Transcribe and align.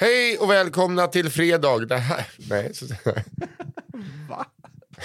Hej 0.00 0.38
och 0.38 0.50
välkomna 0.50 1.06
till 1.06 1.30
fredag. 1.30 1.78
Det 1.78 1.96
här... 1.96 2.26
Nej. 2.36 2.74
Så... 2.74 2.86
Va? 4.28 4.46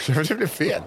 Det 0.05 0.35
blev 0.35 0.47
fel. 0.47 0.81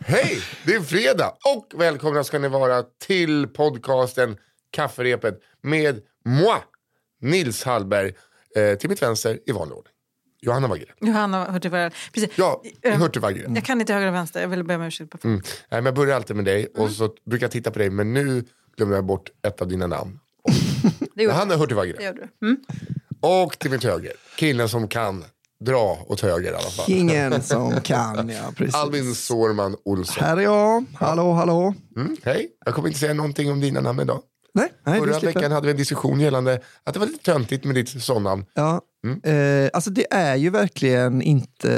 Hej, 0.00 0.42
det 0.66 0.74
är 0.74 0.80
fredag 0.80 1.32
och 1.56 1.80
välkomna 1.80 2.24
ska 2.24 2.38
ni 2.38 2.48
vara 2.48 2.82
till 2.82 3.48
podcasten 3.48 4.36
Kafferepet 4.70 5.40
med 5.62 6.02
moi, 6.24 6.58
Nils 7.20 7.64
Hallberg. 7.64 8.12
Eh, 8.56 8.78
till 8.78 8.88
mitt 8.90 9.02
vänster 9.02 9.38
i 9.46 9.52
vanlig 9.52 9.76
ordning. 9.76 9.92
Johanna 10.40 10.68
Wagrén. 10.68 10.94
Johanna 11.00 11.52
Hurtig 11.52 11.70
Precis. 12.12 12.30
Ja, 12.36 12.62
Eh, 12.82 12.98
Hurtig 12.98 13.20
Wagrén. 13.22 13.54
Jag 13.54 13.64
kan 13.64 13.80
inte 13.80 13.92
höger 13.92 14.08
och 14.08 14.14
vänster, 14.14 14.40
jag 14.40 14.48
ville 14.48 14.64
be 14.64 14.74
om 14.74 14.82
ursäkt. 14.82 15.24
Mm. 15.24 15.36
Nej, 15.36 15.42
men 15.70 15.84
jag 15.84 15.94
börjar 15.94 16.16
alltid 16.16 16.36
med 16.36 16.44
dig 16.44 16.66
och 16.66 16.90
så 16.90 17.14
brukar 17.24 17.44
jag 17.44 17.50
titta 17.50 17.70
på 17.70 17.78
dig 17.78 17.90
men 17.90 18.14
nu 18.14 18.44
glömmer 18.76 18.94
jag 18.94 19.04
bort 19.04 19.30
ett 19.46 19.62
av 19.62 19.68
dina 19.68 19.86
namn. 19.86 20.18
Det 21.14 21.22
Johanna 21.22 21.56
Hurtig 21.56 21.68
det 21.68 21.74
Wagrén. 21.74 22.06
gjorde 22.06 22.28
du. 22.40 22.46
Mm. 22.46 22.60
Och 23.20 23.58
till 23.58 23.70
mitt 23.70 23.84
höger, 23.84 24.12
killen 24.36 24.68
som 24.68 24.88
kan 24.88 25.24
dra 25.60 25.98
åt 26.08 26.20
höger 26.20 26.52
i 26.52 26.54
alla 26.54 26.70
fall. 26.70 26.84
Ingen 26.88 27.42
som 27.42 27.80
kan, 27.80 28.28
ja 28.28 28.52
precis. 28.56 28.74
Albin 28.74 29.14
Sårman 29.14 29.76
Olsson. 29.84 30.24
Här 30.24 30.36
är 30.36 30.40
jag. 30.40 30.84
Hallå, 30.94 31.32
hallå. 31.32 31.74
Mm, 31.96 32.16
hej, 32.22 32.48
jag 32.64 32.74
kommer 32.74 32.88
inte 32.88 33.00
säga 33.00 33.14
någonting 33.14 33.50
om 33.52 33.60
dina 33.60 33.80
namn 33.80 34.00
idag. 34.00 34.22
Nej, 34.54 34.72
nej 34.86 35.00
Förra 35.00 35.12
slipper. 35.18 35.34
veckan 35.34 35.52
hade 35.52 35.66
vi 35.66 35.70
en 35.70 35.76
diskussion 35.76 36.20
gällande 36.20 36.60
att 36.84 36.94
det 36.94 37.00
var 37.00 37.06
lite 37.06 37.24
töntigt 37.24 37.64
med 37.64 37.74
ditt 37.74 38.02
sånnamn. 38.02 38.44
Ja. 38.54 38.80
Eh, 39.30 39.70
alltså 39.72 39.90
det 39.90 40.06
är 40.12 40.36
ju 40.36 40.50
verkligen 40.50 41.22
inte... 41.22 41.68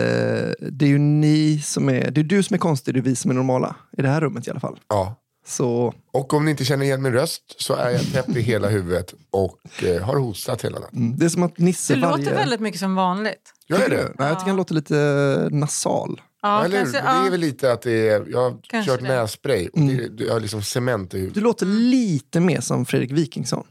Det 0.70 0.84
är 0.84 0.88
ju 0.88 0.98
ni 0.98 1.60
som 1.64 1.88
är... 1.88 2.10
Det 2.10 2.20
är 2.20 2.24
du 2.24 2.42
som 2.42 2.54
är 2.54 2.58
konstig, 2.58 2.94
det 2.94 3.00
är 3.00 3.02
vi 3.02 3.16
som 3.16 3.30
är 3.30 3.34
normala. 3.34 3.76
I 3.98 4.02
det 4.02 4.08
här 4.08 4.20
rummet 4.20 4.46
i 4.46 4.50
alla 4.50 4.60
fall. 4.60 4.80
Ja. 4.88 5.20
Så 5.46 5.94
Och 6.12 6.34
om 6.34 6.44
ni 6.44 6.50
inte 6.50 6.64
känner 6.64 6.84
igen 6.84 7.02
min 7.02 7.12
röst 7.12 7.42
så 7.62 7.74
är 7.74 7.90
jag 7.90 8.12
täppt 8.12 8.36
i 8.36 8.40
hela 8.40 8.68
huvudet 8.68 9.14
och 9.30 9.84
eh, 9.84 10.02
har 10.02 10.16
hostat 10.16 10.64
hela 10.64 10.78
natten. 10.78 10.98
mm, 10.98 11.16
det 11.18 11.24
är 11.24 11.28
som 11.28 11.42
att 11.42 11.58
Nisse 11.58 11.94
Du 11.94 12.00
varje... 12.00 12.16
låter 12.16 12.34
väldigt 12.34 12.60
mycket 12.60 12.80
som 12.80 12.94
vanligt. 12.94 13.52
Jag 13.66 13.80
är 13.84 13.90
det. 13.90 13.96
du? 13.96 14.14
Nej, 14.18 14.28
jag 14.28 14.38
tycker 14.38 14.48
han 14.48 14.56
låter 14.56 14.74
lite 14.74 15.48
nasal. 15.52 16.20
Ja, 16.44 16.64
Eller 16.64 16.78
kanske, 16.80 17.02
Men 17.02 17.04
det 17.14 17.20
är 17.20 17.24
ja. 17.24 17.30
väl 17.30 17.40
lite 17.40 17.72
att 17.72 17.82
det 17.82 18.08
är, 18.08 18.26
jag 18.30 18.38
har 18.50 18.58
Kanske 18.62 18.90
kört 18.92 19.00
det. 19.00 19.08
nässpray 19.08 19.68
och 19.68 19.80
det, 19.80 20.08
det, 20.08 20.24
jag 20.24 20.32
har 20.32 20.40
liksom 20.40 20.62
cement 20.62 21.14
i 21.14 21.16
huvudet. 21.16 21.34
Du 21.34 21.40
låter 21.40 21.66
lite 21.66 22.40
mer 22.40 22.60
som 22.60 22.86
Fredrik 22.86 23.10
Wikingsson. 23.10 23.66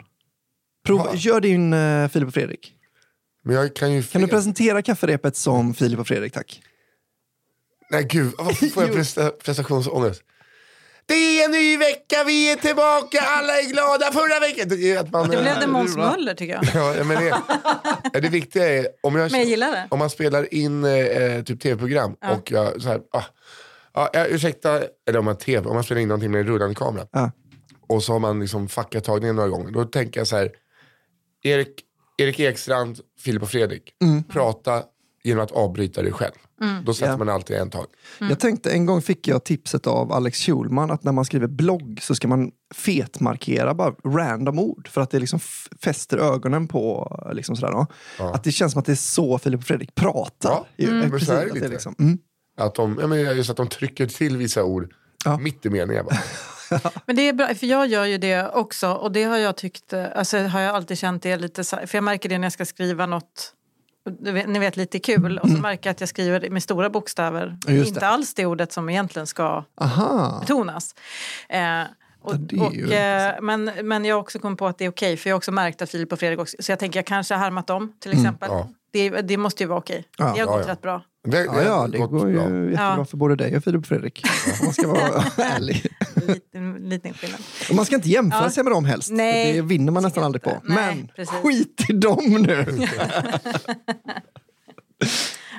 Prova, 0.85 1.15
gör 1.15 1.41
din 1.41 1.73
uh, 1.73 2.07
Filip 2.07 2.27
och 2.27 2.33
Fredrik. 2.33 2.73
Men 3.43 3.55
jag 3.55 3.75
kan 3.75 3.91
ju 3.93 4.03
Kan 4.03 4.21
du 4.21 4.27
presentera 4.27 4.81
kafferepet 4.81 5.35
som 5.35 5.73
Filip 5.73 5.99
och 5.99 6.07
Fredrik, 6.07 6.33
tack? 6.33 6.61
Nej 7.91 8.07
gud, 8.09 8.33
varför 8.37 8.67
får 8.67 8.83
jag 8.83 8.89
Jo. 8.89 8.95
presta, 8.97 9.29
prestationsångest? 9.29 10.21
Det 11.05 11.13
är 11.13 11.45
en 11.45 11.51
ny 11.51 11.77
vecka, 11.77 12.23
vi 12.25 12.51
är 12.51 12.55
tillbaka, 12.55 13.19
alla 13.21 13.59
är 13.59 13.69
glada. 13.69 14.11
Förra 14.11 14.39
veckan... 14.39 14.69
Det, 14.69 14.91
är 14.91 14.99
att 14.99 15.11
man, 15.11 15.29
Det 15.29 15.41
blev 15.41 15.59
det 15.59 15.67
Måns. 15.67 15.95
Möller 15.97 16.33
tycker 16.33 16.53
jag. 16.53 16.95
Ja, 16.97 17.03
men 17.03 17.23
det, 17.23 17.35
ja, 18.13 18.19
det 18.19 18.29
viktiga 18.29 18.69
är 18.69 18.87
om, 19.01 19.15
jag, 19.15 19.31
Men 19.31 19.49
jag 19.49 19.87
om 19.89 19.99
man 19.99 20.09
spelar 20.09 20.53
in 20.53 20.83
eh, 20.83 21.43
typ 21.43 21.61
tv-program 21.61 22.15
och 22.31 22.51
jag 22.51 22.81
så 22.81 22.89
här, 22.89 23.01
ah, 23.11 23.23
ah, 23.91 24.07
ja, 24.13 24.25
ursäkta, 24.25 24.81
eller 25.07 25.19
om 25.19 25.25
man 25.25 25.37
tv, 25.37 25.67
om 25.69 25.73
man 25.75 25.83
spelar 25.83 26.01
in 26.01 26.07
någonting 26.07 26.31
med 26.31 26.41
en 26.41 26.47
rullande 26.47 26.75
kamera 26.75 27.07
Ja. 27.11 27.31
och 27.87 28.03
så 28.03 28.11
har 28.11 28.19
man 28.19 28.39
liksom 28.39 28.69
fuckat 28.69 29.03
tagningen 29.03 29.35
några 29.35 29.49
gånger. 29.49 29.71
Då 29.71 29.85
tänker 29.85 30.19
jag 30.19 30.27
så 30.27 30.35
här, 30.35 30.51
Erik, 31.43 31.81
Erik 32.17 32.39
Ekstrand, 32.39 32.99
Filip 33.19 33.41
och 33.41 33.49
Fredrik, 33.49 33.83
prata 34.29 34.83
genom 35.23 35.43
att 35.43 35.51
avbryta 35.51 36.01
dig 36.01 36.11
själv. 36.11 36.33
Då 36.85 36.93
sätter 36.93 37.11
Ja. 37.11 37.17
man 37.17 37.29
alltid 37.29 37.55
en 37.57 37.69
tag. 37.69 37.85
Jag 38.19 38.39
tänkte, 38.39 38.71
en 38.71 38.85
gång 38.85 39.01
fick 39.01 39.27
jag 39.27 39.43
tipset 39.43 39.87
av 39.87 40.11
Alex 40.11 40.39
Schulman 40.39 40.91
att 40.91 41.03
när 41.03 41.11
man 41.11 41.25
skriver 41.25 41.47
blogg 41.47 41.99
så 42.01 42.15
ska 42.15 42.27
man 42.27 42.51
fetmarkera 42.75 43.73
bara 43.73 43.93
random 44.05 44.59
ord 44.59 44.87
för 44.87 45.01
att 45.01 45.09
det 45.11 45.19
liksom 45.19 45.39
fäster 45.81 46.17
ögonen 46.17 46.67
på 46.67 47.17
liksom 47.33 47.55
sådär 47.55 47.71
då. 47.71 47.87
Att 48.25 48.43
det 48.43 48.51
känns 48.51 48.71
som 48.71 48.79
att 48.79 48.85
det 48.85 48.91
är 48.91 48.95
så 48.95 49.37
Filip 49.37 49.59
och 49.59 49.65
Fredrik 49.65 49.95
pratar. 49.95 50.49
Ja, 50.49 50.65
Ju- 50.77 50.91
men 50.93 51.11
precis, 51.11 51.27
så 51.27 51.33
är 51.33 51.37
det 51.37 51.47
att 51.47 51.53
lite. 51.53 51.67
liksom, 51.67 51.95
mm. 51.99 52.17
Att 52.57 52.75
de, 52.75 52.97
jag 53.01 53.09
menar, 53.09 53.31
just 53.31 53.49
att 53.49 53.57
de 53.57 53.67
trycker 53.67 54.07
till 54.07 54.37
vissa 54.37 54.63
ord 54.63 54.93
Ja. 55.25 55.37
mitt 55.37 55.65
i 55.65 55.69
meningen. 55.69 56.05
Bara. 56.05 56.19
Men 57.05 57.15
det 57.15 57.21
är 57.29 57.33
bra, 57.33 57.47
för 57.55 57.65
jag 57.67 57.87
gör 57.87 58.05
ju 58.05 58.17
det 58.17 58.49
också 58.49 58.91
och 58.93 59.11
det 59.11 59.23
har 59.23 59.37
jag 59.37 59.57
tyckt, 59.57 59.93
eh, 59.93 60.05
alltså 60.15 60.37
har 60.37 60.59
jag 60.59 60.75
alltid 60.75 60.97
känt 60.97 61.23
det 61.23 61.37
lite 61.37 61.63
för 61.63 61.89
jag 61.93 62.03
märker 62.03 62.29
det 62.29 62.37
när 62.37 62.45
jag 62.45 62.53
ska 62.53 62.65
skriva 62.65 63.05
något 63.05 63.53
ni 64.47 64.59
vet 64.59 64.77
lite 64.77 64.99
kul 64.99 65.37
och 65.37 65.49
så 65.49 65.57
märker 65.57 65.89
jag 65.89 65.91
att 65.91 65.99
jag 65.99 66.09
skriver 66.09 66.49
med 66.49 66.63
stora 66.63 66.89
bokstäver. 66.89 67.57
Inte 67.67 68.07
alls 68.07 68.33
det 68.33 68.45
ordet 68.45 68.71
som 68.71 68.89
egentligen 68.89 69.27
ska 69.27 69.63
Aha. 69.81 70.37
betonas. 70.41 70.95
Eh, 71.49 71.81
och, 72.21 72.35
Ja, 72.49 72.65
och, 72.65 72.75
eh, 72.75 73.41
men, 73.41 73.71
men 73.83 74.05
jag 74.05 74.15
har 74.15 74.19
också 74.21 74.39
kommit 74.39 74.59
på 74.59 74.67
att 74.67 74.77
det 74.77 74.85
är 74.85 74.89
okej 74.89 75.17
för 75.17 75.29
jag 75.29 75.35
har 75.35 75.37
också 75.37 75.51
märkt 75.51 75.81
att 75.81 75.89
Filip 75.89 76.11
och 76.11 76.19
Fredrik 76.19 76.39
också, 76.39 76.57
så 76.59 76.71
jag 76.71 76.79
tänker 76.79 76.99
jag 76.99 77.05
kanske 77.05 77.33
har 77.33 77.39
härmat 77.39 77.67
dem 77.67 77.93
till 77.99 78.11
exempel. 78.13 78.49
ja. 78.51 78.69
det, 78.91 79.09
det 79.09 79.37
måste 79.37 79.63
ju 79.63 79.67
vara 79.69 79.79
okej. 79.79 80.05
Ja, 80.17 80.33
det 80.35 80.41
har 80.41 80.57
gått 80.57 80.67
rätt 80.67 80.81
bra. 80.81 81.01
Det, 81.27 81.43
Ja, 81.45 81.61
ja, 81.63 81.87
det 81.87 81.97
går 81.97 82.29
ju 82.29 82.33
bra. 82.35 82.43
jättebra 82.43 82.95
Ja. 82.97 83.05
för 83.05 83.17
både 83.17 83.35
dig 83.35 83.57
och 83.57 83.63
Filip 83.63 83.79
och 83.81 83.87
Fredrik. 83.87 84.23
Om 84.59 84.65
man 84.65 84.73
ska 84.73 84.87
vara 84.87 85.23
ärlig. 85.37 85.85
Liten, 86.27 86.73
liten 86.89 87.13
skillnad. 87.13 87.39
Och 87.69 87.75
man 87.75 87.85
ska 87.85 87.95
inte 87.95 88.09
jämföra 88.09 88.43
Ja. 88.43 88.49
sig 88.49 88.63
med 88.63 88.73
dem 88.73 88.85
helst. 88.85 89.09
Nej, 89.11 89.53
det 89.53 89.61
vinner 89.61 89.91
man 89.91 90.03
nästan 90.03 90.23
aldrig 90.23 90.41
på. 90.43 90.49
Nej, 90.63 90.95
Men 90.95 91.07
precis. 91.15 91.35
skit 91.35 91.85
i 91.89 91.93
dem 91.93 92.45
nu! 92.47 92.65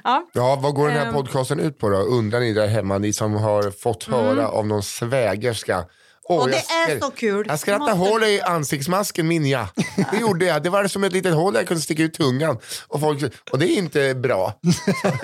Ja. 0.04 0.26
Ja, 0.32 0.58
vad 0.62 0.74
går 0.74 0.88
den 0.88 0.96
här 0.98 1.06
Ehm. 1.06 1.12
podcasten 1.14 1.60
ut 1.60 1.78
på 1.78 1.88
då? 1.90 1.96
Undrar 1.96 2.40
ni 2.40 2.52
där 2.52 2.66
hemma, 2.66 2.98
ni 2.98 3.12
som 3.12 3.32
har 3.34 3.70
fått 3.70 4.04
höra 4.04 4.48
av 4.48 4.66
någon 4.66 4.82
svägerska. 4.82 5.84
Och 6.28 6.48
det 6.50 6.64
jag 6.68 6.90
är 6.90 7.00
så 7.00 7.10
kul. 7.10 7.46
Jag 7.48 7.58
skrattade 7.58 7.94
Måste- 7.94 8.10
hål 8.12 8.24
i 8.24 8.40
ansiktsmasken 8.40 9.28
min 9.28 9.46
ja. 9.46 9.68
Det 10.10 10.18
gjorde 10.20 10.44
jag. 10.44 10.62
Det 10.62 10.70
var 10.70 10.86
som 10.86 11.04
ett 11.04 11.12
litet 11.12 11.34
hål 11.34 11.52
där 11.52 11.60
jag 11.60 11.68
kunde 11.68 11.82
sticka 11.82 12.02
ut 12.02 12.14
tungan. 12.14 12.58
Och, 12.88 13.00
folk, 13.00 13.34
och 13.50 13.58
det 13.58 13.66
är 13.66 13.76
inte 13.78 14.14
bra. 14.14 14.60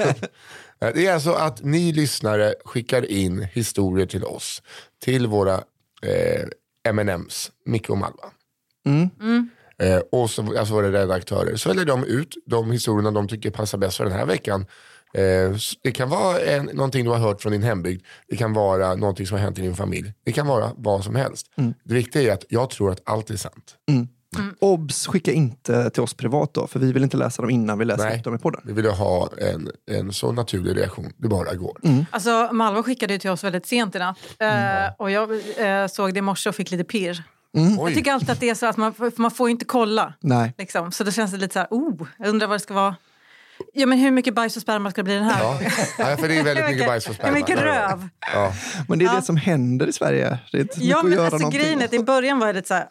det 0.79 1.07
är 1.07 1.13
alltså 1.15 1.33
att 1.33 1.63
ni 1.63 1.93
lyssnare 1.93 2.55
skickar 2.65 3.11
in 3.11 3.47
historier 3.53 4.07
till 4.07 4.25
oss. 4.25 4.63
Till 5.03 5.27
våra 5.27 5.55
eh, 6.03 6.43
M&M's, 6.89 7.51
Micke 7.67 7.91
och 7.91 7.99
Malva. 7.99 8.31
Eh, 9.83 10.03
och 10.13 10.31
så, 10.31 10.59
alltså 10.59 10.75
våra 10.75 10.93
redaktörer. 10.93 11.57
Så 11.57 11.69
väljer 11.69 11.85
de 11.85 12.05
ut 12.05 12.35
de 12.47 12.71
historierna 12.71 13.11
de 13.11 13.29
tycker 13.29 13.51
passar 13.51 13.79
bäst 13.79 13.97
för 13.97 14.05
den 14.05 14.13
här 14.13 14.27
veckan. 14.27 14.67
Eh, 15.15 15.57
det 15.83 15.93
kan 15.93 16.09
vara 16.09 16.41
en, 16.41 16.65
någonting 16.65 17.05
du 17.05 17.11
har 17.11 17.19
hört 17.19 17.43
från 17.43 17.53
din 17.53 17.63
hembygd. 17.63 18.03
Det 18.29 18.37
kan 18.37 18.53
vara 18.53 18.95
någonting 18.95 19.27
som 19.27 19.39
har 19.39 19.45
hänt 19.45 19.59
i 19.59 19.63
din 19.63 19.77
familj. 19.77 20.13
Det 20.25 20.33
kan 20.33 20.47
vara 20.47 20.71
vad 20.77 21.05
som 21.05 21.15
helst. 21.15 21.47
Det 21.85 21.95
viktiga 21.95 22.23
är 22.23 22.35
att 22.35 22.45
jag 22.49 22.71
tror 22.71 22.93
att 22.93 23.01
allt 23.05 23.31
är 23.31 23.37
sant. 23.37 23.75
Obs, 24.61 25.07
skicka 25.07 25.33
inte 25.33 25.91
till 25.91 26.03
oss 26.03 26.15
privat 26.15 26.55
då, 26.55 26.67
för 26.67 26.79
vi 26.81 26.93
vill 26.93 27.03
inte 27.03 27.17
läsa 27.17 27.43
dem 27.43 27.51
innan 27.51 27.79
vi 27.79 27.85
läser 27.85 28.05
Nej. 28.05 28.19
upp 28.19 28.25
dem 28.25 28.35
i 28.35 28.39
podden. 28.39 28.61
Vi 28.65 28.73
vill 28.73 28.87
ha 28.87 29.29
en, 29.39 29.71
en 29.91 30.13
så 30.13 30.33
naturlig 30.33 30.77
reaktion 30.77 31.13
det 31.17 31.29
bara 31.29 31.55
går. 31.55 31.79
Alltså, 32.11 32.49
Malva 32.53 32.83
skickade 32.83 33.13
ju 33.13 33.19
till 33.19 33.31
oss 33.31 33.45
väldigt 33.45 33.67
sent 33.67 33.95
i 33.95 33.99
natt. 33.99 34.19
Eh, 34.39 34.49
och 34.99 35.11
jag 35.11 35.31
eh, 35.33 35.87
såg 35.87 36.15
det 36.15 36.19
i 36.19 36.23
morse 36.23 36.49
och 36.49 36.55
fick 36.55 36.71
lite 36.71 36.85
pirr. 36.85 37.23
Jag 37.53 37.81
Oj. 37.81 37.95
tycker 37.95 38.13
alltid 38.13 38.31
att 38.31 38.41
det 38.41 38.51
är 38.51 38.55
så 38.55 38.67
att 38.67 38.77
man, 38.77 38.95
man 39.17 39.31
får 39.31 39.49
ju 39.49 39.51
inte 39.51 39.65
kolla. 39.65 40.15
Nej. 40.21 40.55
Liksom. 40.59 40.93
Så 40.93 41.05
då 41.05 41.11
känns 41.11 41.31
det 41.31 41.37
lite 41.37 41.53
så 41.53 41.59
här, 41.59 41.69
oh, 41.71 42.07
jag 42.19 42.29
undrar 42.29 42.49
vad 42.49 42.55
det 42.55 42.61
ska 42.61 42.75
vara. 42.75 42.97
Ja, 43.73 43.87
men 43.87 43.99
hur 43.99 44.11
mycket 44.11 44.35
bajs 44.35 44.57
och 44.57 44.63
sperma 44.63 44.91
ska 44.91 45.01
det 45.01 45.05
bli 45.05 45.15
den 45.15 45.25
här 45.25 45.43
Ja. 45.43 45.59
ja, 45.99 46.17
för 46.17 46.29
det 46.29 46.39
är 46.39 46.43
väldigt 46.45 46.69
mycket 46.71 46.87
bajs 46.87 47.05
och 47.07 47.09
Hur 47.15 47.15
sperma. 47.19 47.35
mycket 47.35 47.59
röv? 47.59 48.09
Ja. 48.35 48.53
Men 48.89 48.99
det 48.99 49.05
är 49.05 49.07
Ja. 49.07 49.15
det 49.17 49.23
som 49.23 49.37
händer 49.37 49.87
i 49.87 49.93
Sverige. 49.93 50.39
Det 50.53 50.59
är 50.59 50.63
inte 50.63 50.75
så 50.75 50.81
Ja, 50.85 50.99
att 50.99 51.05
men 51.05 51.13
göra 51.13 51.25
alltså, 51.27 51.49
att 51.85 51.93
i 51.95 51.99
början 51.99 52.39
var 52.39 52.47
jag 52.47 52.57
lite 52.57 52.69
så 52.69 52.75
här, 52.75 52.89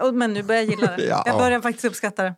"Ah", 0.00 0.12
men 0.12 0.32
nu 0.32 0.42
börjar 0.42 0.62
jag 0.62 0.70
gilla 0.70 0.96
det. 0.96 1.04
Ja. 1.08 1.22
Jag 1.26 1.38
börjar 1.38 1.60
faktiskt 1.60 1.84
uppskatta 1.84 2.22
det. 2.22 2.34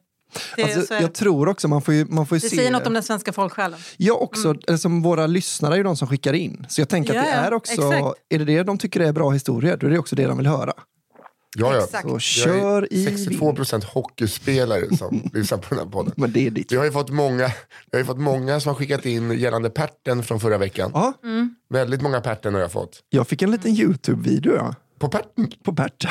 det, 0.57 0.63
Alltså, 0.77 0.95
jag 0.95 1.03
det. 1.03 1.09
tror 1.09 1.49
också 1.49 1.69
man 1.69 1.83
får 1.83 1.95
ju, 1.95 2.05
man 2.05 2.27
får 2.27 2.37
ju 2.37 2.41
det 2.41 2.49
se... 2.51 2.57
säger 2.57 2.71
något 2.71 2.87
om 2.87 2.95
den 2.95 3.03
svenska 3.03 3.33
folksjälen. 3.33 3.79
Ja, 3.97 4.15
också, 4.15 4.55
eller 4.69 4.79
som 4.79 5.03
våra 5.03 5.27
lyssnare 5.27 5.75
är 5.75 5.77
ju 5.77 5.83
de 5.83 5.97
som 5.97 6.09
skickar 6.09 6.33
in. 6.33 6.67
Så 6.69 6.81
jag 6.81 6.89
tänker 6.89 7.19
att 7.19 7.25
det 7.25 7.31
är 7.33 7.53
också, 7.55 7.73
exakt. 7.73 8.19
är 8.29 8.39
det 8.39 8.45
det 8.45 8.63
de 8.63 8.79
tycker 8.79 9.01
är 9.01 9.13
bra 9.13 9.31
historier, 9.31 9.77
då 9.77 9.87
är 9.87 9.91
det 9.91 9.99
också 9.99 10.17
det 10.17 10.25
de 10.27 10.37
vill 10.39 10.47
höra. 10.47 10.73
Ja, 11.59 11.75
ja. 11.77 11.85
Exakt. 11.85 12.09
Så 12.09 12.19
kör 12.19 12.93
i 12.93 13.05
62 13.05 13.53
procent 13.55 13.85
hockeyspelare 13.85 14.97
som 14.97 15.23
lyssnar 15.35 15.59
på 15.59 15.75
den 15.75 15.85
här 15.85 15.91
podden. 15.93 16.13
Men 16.17 16.33
det 16.33 16.47
är 16.47 16.51
ditt. 16.51 16.73
Vi 16.73 16.77
har 16.77 16.85
ju 16.85 16.93
fått 16.93 17.11
många, 17.11 17.47
vi 17.47 17.93
har 17.93 17.99
ju 17.99 18.05
fått 18.05 18.19
många 18.21 18.61
som 18.61 18.69
har 18.69 18.75
skickat 18.75 19.07
in 19.07 19.39
gällande 19.39 19.71
pärten 19.71 20.23
från 20.23 20.41
förra 20.41 20.59
veckan. 20.59 20.91
Ja, 20.95 21.13
Väldigt 21.71 22.03
många 22.03 22.21
pärten 22.21 22.55
har 22.55 22.61
jag 22.61 22.73
fått. 22.73 23.01
jag 23.11 23.29
fick 23.29 23.43
en 23.43 23.51
liten 23.51 23.71
YouTube-video. 23.71 24.55
Ja. 24.57 24.75
På 25.01 25.09
pärten 25.09 25.51
På 25.65 25.73
Perten. 25.73 26.11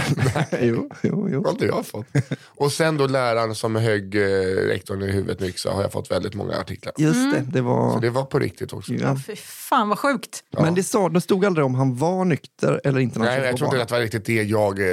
jo, 0.61 0.89
jo, 1.03 1.29
jo. 1.31 1.43
har 1.43 1.51
inte 1.51 1.65
jag 1.65 1.85
fått. 1.85 2.05
Och 2.45 2.71
sen 2.71 2.97
då 2.97 3.07
läraren 3.07 3.55
som 3.55 3.75
högg 3.75 4.15
eh, 4.15 4.19
rektorn 4.67 5.01
i 5.01 5.11
huvudet 5.11 5.39
med 5.39 5.49
yxa 5.49 5.71
har 5.71 5.81
jag 5.81 5.91
fått 5.91 6.11
väldigt 6.11 6.33
många 6.33 6.55
artiklar. 6.55 6.93
Just 6.97 7.31
det, 7.31 7.43
det 7.51 7.61
var... 7.61 7.93
Så 7.93 7.99
det 7.99 8.09
var 8.09 8.23
på 8.25 8.39
riktigt 8.39 8.73
också. 8.73 8.93
Ja. 8.93 9.17
Fy 9.27 9.35
fan 9.35 9.89
vad 9.89 9.99
sjukt. 9.99 10.43
Men 10.51 10.75
det, 10.75 10.83
sa, 10.83 11.09
det 11.09 11.21
stod 11.21 11.45
aldrig 11.45 11.65
om 11.65 11.75
han 11.75 11.95
var 11.95 12.25
nykter 12.25 12.81
eller 12.83 12.99
inte. 12.99 13.19
när 13.19 13.25
han 13.25 13.35
Nej, 13.35 13.45
jag 13.45 13.51
på 13.51 13.57
tror 13.57 13.67
inte 13.67 13.73
banan. 13.75 13.81
att 13.81 13.87
det 13.89 13.95
var 13.95 14.01
riktigt 14.01 14.25
det 14.25 14.43
jag, 14.43 14.79
eh, 14.79 14.85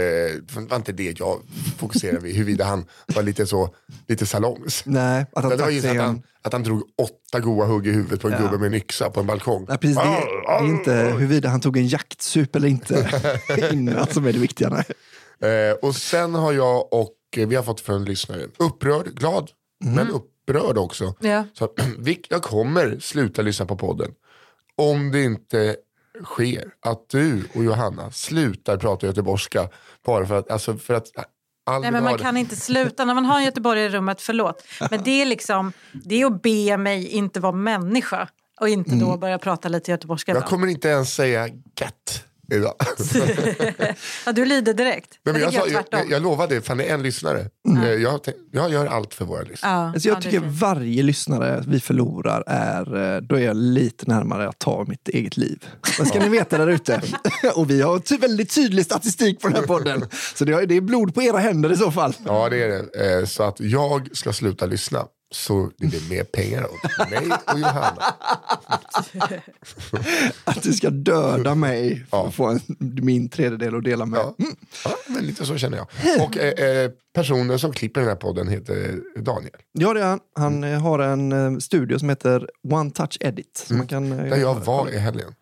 det 0.54 0.70
var 0.70 0.76
inte 0.76 0.92
det 0.92 1.18
jag 1.20 1.40
fokuserade 1.78 2.18
vid, 2.20 2.34
huruvida 2.36 2.64
han 2.64 2.84
var 3.14 3.22
lite 3.22 3.46
så, 3.46 3.74
lite 4.08 4.26
salongs. 4.26 4.82
Nej, 4.86 5.26
att 5.32 5.42
han 5.42 5.50
Det 5.50 5.56
var 5.56 5.64
tagit 5.64 5.74
just 5.74 5.86
sig 5.88 5.98
att 5.98 6.08
en... 6.08 6.22
att 6.46 6.52
han 6.52 6.62
drog 6.62 6.82
åtta 7.02 7.40
goa 7.40 7.66
hugg 7.66 7.86
i 7.86 7.90
huvudet 7.90 8.20
på 8.20 8.28
en 8.28 8.34
Ja. 8.34 8.40
gubbe 8.40 8.58
med 8.58 8.66
en 8.66 8.74
yxa 8.74 9.10
på 9.10 9.20
en 9.20 9.26
balkong. 9.26 9.66
Nej, 9.68 9.78
precis, 9.78 9.96
det, 9.96 10.02
det 10.02 10.52
är 10.52 10.64
inte 10.66 10.92
huruvida 10.92 11.48
han 11.48 11.60
tog 11.60 11.76
en 11.76 11.86
jaktsup 11.86 12.56
eller 12.56 12.68
inte 12.68 13.10
innan 13.72 14.06
som 14.06 14.26
är 14.26 14.32
det 14.32 14.38
viktiga. 14.38 14.84
Eh, 15.40 15.76
och 15.82 15.96
sen 15.96 16.34
har 16.34 16.52
jag 16.52 16.92
och 16.92 17.14
eh, 17.36 17.48
vi 17.48 17.54
har 17.56 17.62
fått 17.62 17.80
från 17.80 17.96
en 17.96 18.04
lyssnare, 18.04 18.42
upprörd, 18.58 19.06
glad, 19.14 19.50
men 19.84 20.08
upprörd 20.10 20.78
också. 20.78 21.14
Ja. 21.20 21.44
Så 21.52 21.68
jag 22.28 22.42
kommer 22.42 22.98
sluta 23.00 23.42
lyssna 23.42 23.66
på 23.66 23.76
podden 23.76 24.10
om 24.76 25.10
det 25.12 25.22
inte 25.22 25.76
sker 26.24 26.64
att 26.80 27.08
du 27.08 27.44
och 27.54 27.64
Johanna 27.64 28.10
slutar 28.10 28.76
prata 28.76 29.06
göteborgska 29.06 29.68
bara 30.06 30.26
för 30.26 30.34
att, 30.38 30.50
alltså 30.50 30.76
för 30.76 30.94
att 30.94 31.06
Nej, 31.66 31.92
men 31.92 32.04
man 32.04 32.18
kan 32.18 32.36
inte 32.36 32.56
sluta. 32.56 33.04
När 33.04 33.14
man 33.14 33.24
har 33.24 33.38
en 33.38 33.44
göteborgare 33.44 33.86
i 33.86 33.88
rummet, 33.88 34.20
förlåt. 34.20 34.66
Men 34.90 35.02
det 35.04 35.22
är 35.22 35.26
liksom, 35.26 35.72
det 35.92 36.22
är 36.22 36.26
att 36.26 36.42
be 36.42 36.76
mig 36.76 37.08
inte 37.08 37.40
vara 37.40 37.52
människa 37.52 38.28
och 38.60 38.68
inte 38.68 38.94
då 38.94 39.16
börja 39.16 39.38
prata 39.38 39.68
lite 39.68 39.90
göteborgska. 39.90 40.32
Jag 40.32 40.44
kommer 40.44 40.66
inte 40.66 40.88
ens 40.88 41.14
säga 41.14 41.48
gött 41.80 42.24
idag. 42.52 42.74
Ja, 44.26 44.32
du 44.32 44.44
lider 44.44 44.74
direkt. 44.74 45.10
Men 45.24 45.40
jag 45.40 45.52
jag, 45.52 45.68
jag 45.90 46.10
jag, 46.10 46.22
lovade, 46.22 46.62
fan 46.62 46.76
det 46.76 46.84
är 46.90 46.94
en 46.94 47.02
lyssnare. 47.02 47.40
Eh, 47.84 47.90
Jag, 47.92 48.20
jag 48.52 48.70
gör 48.72 48.86
allt 48.86 49.14
för 49.14 49.24
våra 49.24 49.42
lyssnare. 49.42 49.72
Ja, 49.72 49.90
Alltså 49.92 50.08
jag 50.08 50.16
ja, 50.16 50.20
tycker 50.20 50.40
varje 50.40 51.02
lyssnare 51.02 51.64
vi 51.66 51.80
förlorar 51.80 52.44
är, 52.46 53.14
eh, 53.16 53.20
då 53.22 53.34
är 53.36 53.40
jag 53.44 53.56
lite 53.56 54.06
närmare 54.08 54.48
att 54.48 54.58
ta 54.58 54.84
mitt 54.88 55.08
eget 55.08 55.36
liv. 55.36 55.64
Vad 55.98 56.08
ska 56.08 56.18
ni 56.18 56.28
veta 56.28 56.58
där 56.58 56.68
ute? 56.68 57.00
Och 57.54 57.70
vi 57.70 57.82
har 57.82 57.98
ty- 57.98 58.18
väldigt 58.18 58.54
tydlig 58.54 58.84
statistik 58.84 59.40
på 59.40 59.48
den 59.48 59.56
här 59.56 59.66
podden. 59.66 60.04
Så 60.34 60.44
det 60.44 60.52
är, 60.52 60.66
det 60.66 60.74
är 60.76 60.80
blod 60.80 61.14
på 61.14 61.22
era 61.22 61.38
händer 61.38 61.72
i 61.72 61.76
så 61.76 61.90
fall. 61.90 62.12
Ja 62.24 62.48
det 62.48 62.62
är 62.62 62.68
det. 62.68 63.18
Eh, 63.20 63.24
Så 63.24 63.42
att 63.42 63.60
jag 63.60 64.08
ska 64.16 64.32
sluta 64.32 64.66
lyssna. 64.66 65.04
Så 65.30 65.70
det 65.78 65.86
blir 65.86 66.10
mer 66.10 66.24
pengar 66.24 66.64
åt 66.64 67.10
mig 67.10 67.28
och 67.52 67.58
Johanna. 67.58 68.02
Att 70.44 70.62
du 70.62 70.72
ska 70.72 70.90
döda 70.90 71.54
mig 71.54 71.96
för 72.10 72.16
Ja. 72.16 72.28
att 72.28 72.34
få 72.34 72.46
en, 72.46 72.60
min 72.78 73.28
tredjedel 73.28 73.74
att 73.76 73.84
dela 73.84 74.06
med. 74.06 74.18
Ja. 74.20 74.34
Ja, 74.84 74.96
men 75.08 75.24
lite 75.26 75.46
så 75.46 75.56
känner 75.56 75.76
jag. 75.78 75.86
Och 76.26 76.36
eh, 76.38 76.68
eh, 76.84 76.90
personen 77.14 77.58
som 77.58 77.72
klipper 77.72 78.00
den 78.00 78.08
här 78.08 78.16
podden 78.16 78.48
heter 78.48 79.00
Daniel. 79.20 79.52
Ja, 79.72 79.94
det 79.94 80.00
är 80.00 80.04
han. 80.06 80.20
Han 80.36 80.64
eh, 80.64 80.80
har 80.82 80.98
en 80.98 81.32
eh, 81.32 81.58
studio 81.58 81.98
som 81.98 82.08
heter 82.08 82.48
One 82.72 82.90
Touch 82.90 83.16
Edit. 83.20 83.64
Så 83.68 83.74
man 83.74 83.86
kan, 83.86 84.12
Mm. 84.12 84.30
Där 84.30 84.36
jag 84.36 84.54
var 84.54 84.88
i 84.90 84.98
helgen. 84.98 85.34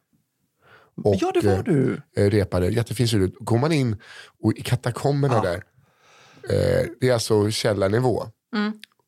Och, 1.04 1.16
Ja, 1.20 1.30
det 1.34 1.46
var 1.46 1.62
du. 1.62 2.00
eh, 2.16 2.30
repade. 2.30 2.68
Jättefin 2.68 3.08
studio. 3.08 3.30
Går 3.40 3.58
man 3.58 3.72
in 3.72 3.96
och 4.42 4.52
i 4.56 4.62
katakomberna 4.62 5.40
där. 5.42 5.62
Eh, 6.50 6.86
det 7.00 7.08
är 7.08 7.12
alltså 7.12 7.50
källarnivå. 7.50 8.26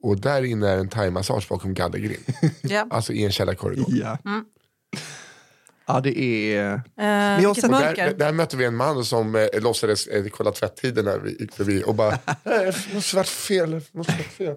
Mm. 0.07 0.11
Och 0.11 0.21
där 0.21 0.43
inne 0.45 0.69
är 0.71 0.79
en 0.79 0.89
thaimassage 0.89 1.47
bakom 1.49 1.75
gallergrind. 1.75 2.25
Ja. 2.63 2.87
alltså 2.91 3.13
i 3.13 3.25
en 3.25 3.33
källarkorridor. 3.33 3.87
Ja. 3.89 4.19
Ja, 5.89 6.01
det 6.01 6.19
är... 6.21 6.65
Eh, 6.65 6.81
jag 7.07 7.09
har 7.09 7.37
vilket 7.55 7.61
sett- 7.65 7.97
Där, 7.97 8.15
där 8.19 8.33
mötte 8.33 8.57
vi 8.57 8.65
en 8.65 8.77
man 8.77 9.05
som 9.05 9.35
eh, 9.35 9.47
låtsades 9.61 10.07
eh, 10.07 10.25
kolla 10.27 10.51
tvättider 10.53 11.03
när 11.03 11.19
vi 11.19 11.31
gick 11.41 11.53
förbi 11.53 11.83
och 11.87 11.95
bara, 11.95 12.19
"Nej, 12.45 12.73
det 12.89 12.95
måste 12.95 13.17
varit 13.17 13.29
fel, 13.29 13.71
det 13.71 13.95
måste 13.95 14.13
varit 14.13 14.27
fel. 14.27 14.57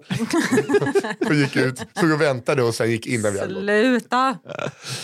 och 1.29 1.33
gick 1.35 1.55
ut, 1.55 1.79
stod 1.97 2.11
och 2.11 2.21
väntade 2.21 2.63
och 2.63 2.75
sen 2.75 2.91
gick 2.91 3.07
in 3.07 3.21
när 3.21 3.31
vi 3.31 3.39
hade. 3.39 3.53
Sluta! 3.53 4.37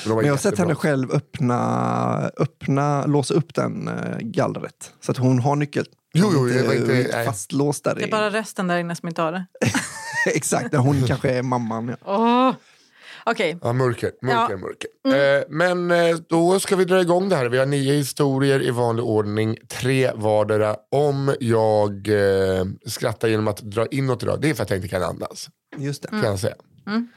Men 0.06 0.16
Men 0.16 0.26
jag 0.26 0.34
har 0.34 0.38
sett 0.38 0.58
henne 0.58 0.76
själv 0.76 1.12
öppna, 1.12 2.32
öppna, 2.38 3.06
låsa 3.06 3.34
upp 3.34 3.54
den 3.56 3.88
eh, 3.88 4.18
gallret. 4.20 4.92
Så 5.02 5.12
att 5.12 5.18
hon 5.18 5.40
har 5.40 5.56
nyckel. 5.56 5.86
Jo, 6.14 6.30
jo, 6.34 6.46
det 6.48 6.64
var 6.68 6.74
inte- 6.74 7.24
fastlåst 7.26 7.84
där. 7.84 7.96
Det 7.96 8.04
är 8.04 8.12
bara 8.12 8.30
rösten 8.30 8.68
där 8.68 8.78
inne 8.78 8.96
som 8.96 9.08
inte 9.08 9.22
har 9.22 9.32
det. 9.32 9.46
Exakt, 10.36 10.72
där 10.72 10.78
hon 10.78 11.04
kanske 11.08 11.30
är 11.30 11.44
mamman. 11.44 11.88
Ja. 11.88 11.96
Åh. 12.06 12.56
Okej, 13.28 13.58
Ja, 13.62 13.74
mörker, 13.74 14.12
mörker, 14.22 14.54
Ja. 14.54 14.58
mörker. 14.58 15.38
Eh, 15.38 15.44
men 15.50 15.92
eh, 15.92 16.16
då 16.30 16.60
ska 16.60 16.76
vi 16.76 16.86
dra 16.86 17.02
igång 17.02 17.30
det 17.30 17.36
här. 17.36 17.46
Vi 17.50 17.58
har 17.58 17.66
nio 17.66 17.94
historier 17.94 18.62
i 18.64 18.72
vanlig 18.72 19.06
ordning, 19.06 19.58
tre 19.68 20.12
vardera. 20.16 20.76
Om 20.92 21.36
jag 21.40 22.08
eh, 22.08 22.66
skrattar 22.86 23.28
genom 23.28 23.48
att 23.48 23.58
dra 23.58 23.86
inåt 23.88 24.24
rör, 24.24 24.38
det 24.38 24.50
är 24.50 24.54
för 24.54 24.64
att 24.64 24.70
jag 24.70 24.78
inte 24.78 24.88
kan 24.88 25.04
andas. 25.04 25.50
Just 25.78 26.02
det. 26.02 26.08
Kan 26.08 26.24
jag 26.24 26.40
säga. 26.40 26.56
Mm. 26.88 27.08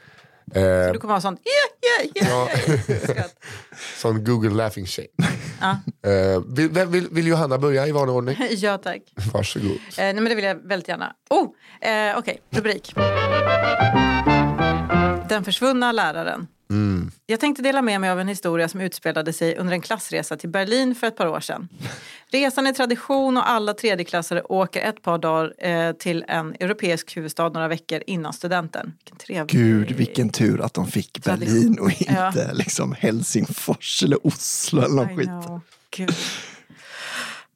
Eh, 0.55 0.93
du 0.93 0.99
kommer 0.99 1.15
ha 1.15 1.21
sånt 1.21 1.41
yeah, 1.41 2.07
yeah, 2.25 2.31
yeah. 2.31 3.17
ja, 3.17 3.25
sån 3.97 4.25
Google 4.25 4.51
laughing 4.55 4.87
shame. 4.87 5.09
Ja. 5.61 5.71
Eh, 6.11 6.43
vill, 6.47 6.87
vill, 6.87 7.09
vill 7.11 7.27
Johanna 7.27 7.59
börja 7.59 7.87
i 7.87 7.93
vanlig 7.93 8.17
ordning? 8.17 8.37
ja, 8.51 8.79
tack. 8.79 9.03
Varsågod. 9.33 9.71
Eh, 9.71 9.79
nej, 9.97 10.15
men 10.15 10.25
det 10.25 10.35
vill 10.35 10.45
jag 10.45 10.55
väldigt 10.55 10.89
gärna. 10.89 11.13
Oh, 11.31 11.49
eh, 11.81 12.19
Okej, 12.19 12.41
rubrik. 12.51 12.95
Den 15.29 15.45
försvunna 15.45 15.93
läraren. 15.93 16.47
Jag 17.27 17.41
tänkte 17.41 17.63
dela 17.63 17.83
med 17.83 18.01
mig 18.01 18.11
av 18.11 18.21
en 18.21 18.29
historia 18.29 18.69
som 18.69 18.81
utspelade 18.81 19.33
sig 19.33 19.57
under 19.57 19.73
en 19.73 19.81
klassresa 19.81 20.37
till 20.37 20.49
Berlin 20.49 20.95
för 20.95 21.07
ett 21.07 21.17
par 21.17 21.27
år 21.27 21.41
sedan. 21.41 21.69
Resan 22.31 22.67
är 22.67 22.73
tradition 22.73 23.37
och 23.37 23.51
alla 23.51 23.75
tredjeklassare 23.75 24.43
åker 24.43 24.81
ett 24.89 25.03
par 25.03 25.19
dagar 25.19 25.55
eh, 25.59 25.93
till 25.93 26.25
en 26.29 26.55
europeisk 26.61 27.17
huvudstad 27.17 27.49
några 27.49 27.69
veckor 27.69 28.03
innan 28.07 28.33
studenten. 28.33 28.93
Vilken 28.99 29.19
trevlig... 29.19 29.57
Gud, 29.61 29.91
vilken 29.91 30.31
tur 30.31 30.61
att 30.61 30.75
de 30.75 30.87
fick 30.87 31.23
Tradition. 31.23 31.55
Berlin 31.55 31.79
och 31.79 31.91
inte 31.91 32.15
Ja. 32.49 32.53
liksom 32.53 32.93
Helsingfors 32.99 34.03
eller 34.03 34.27
Oslo 34.27 34.83
eller 34.83 34.95
någon 34.95 35.17
skit. 35.17 35.29
Gud. 35.97 36.15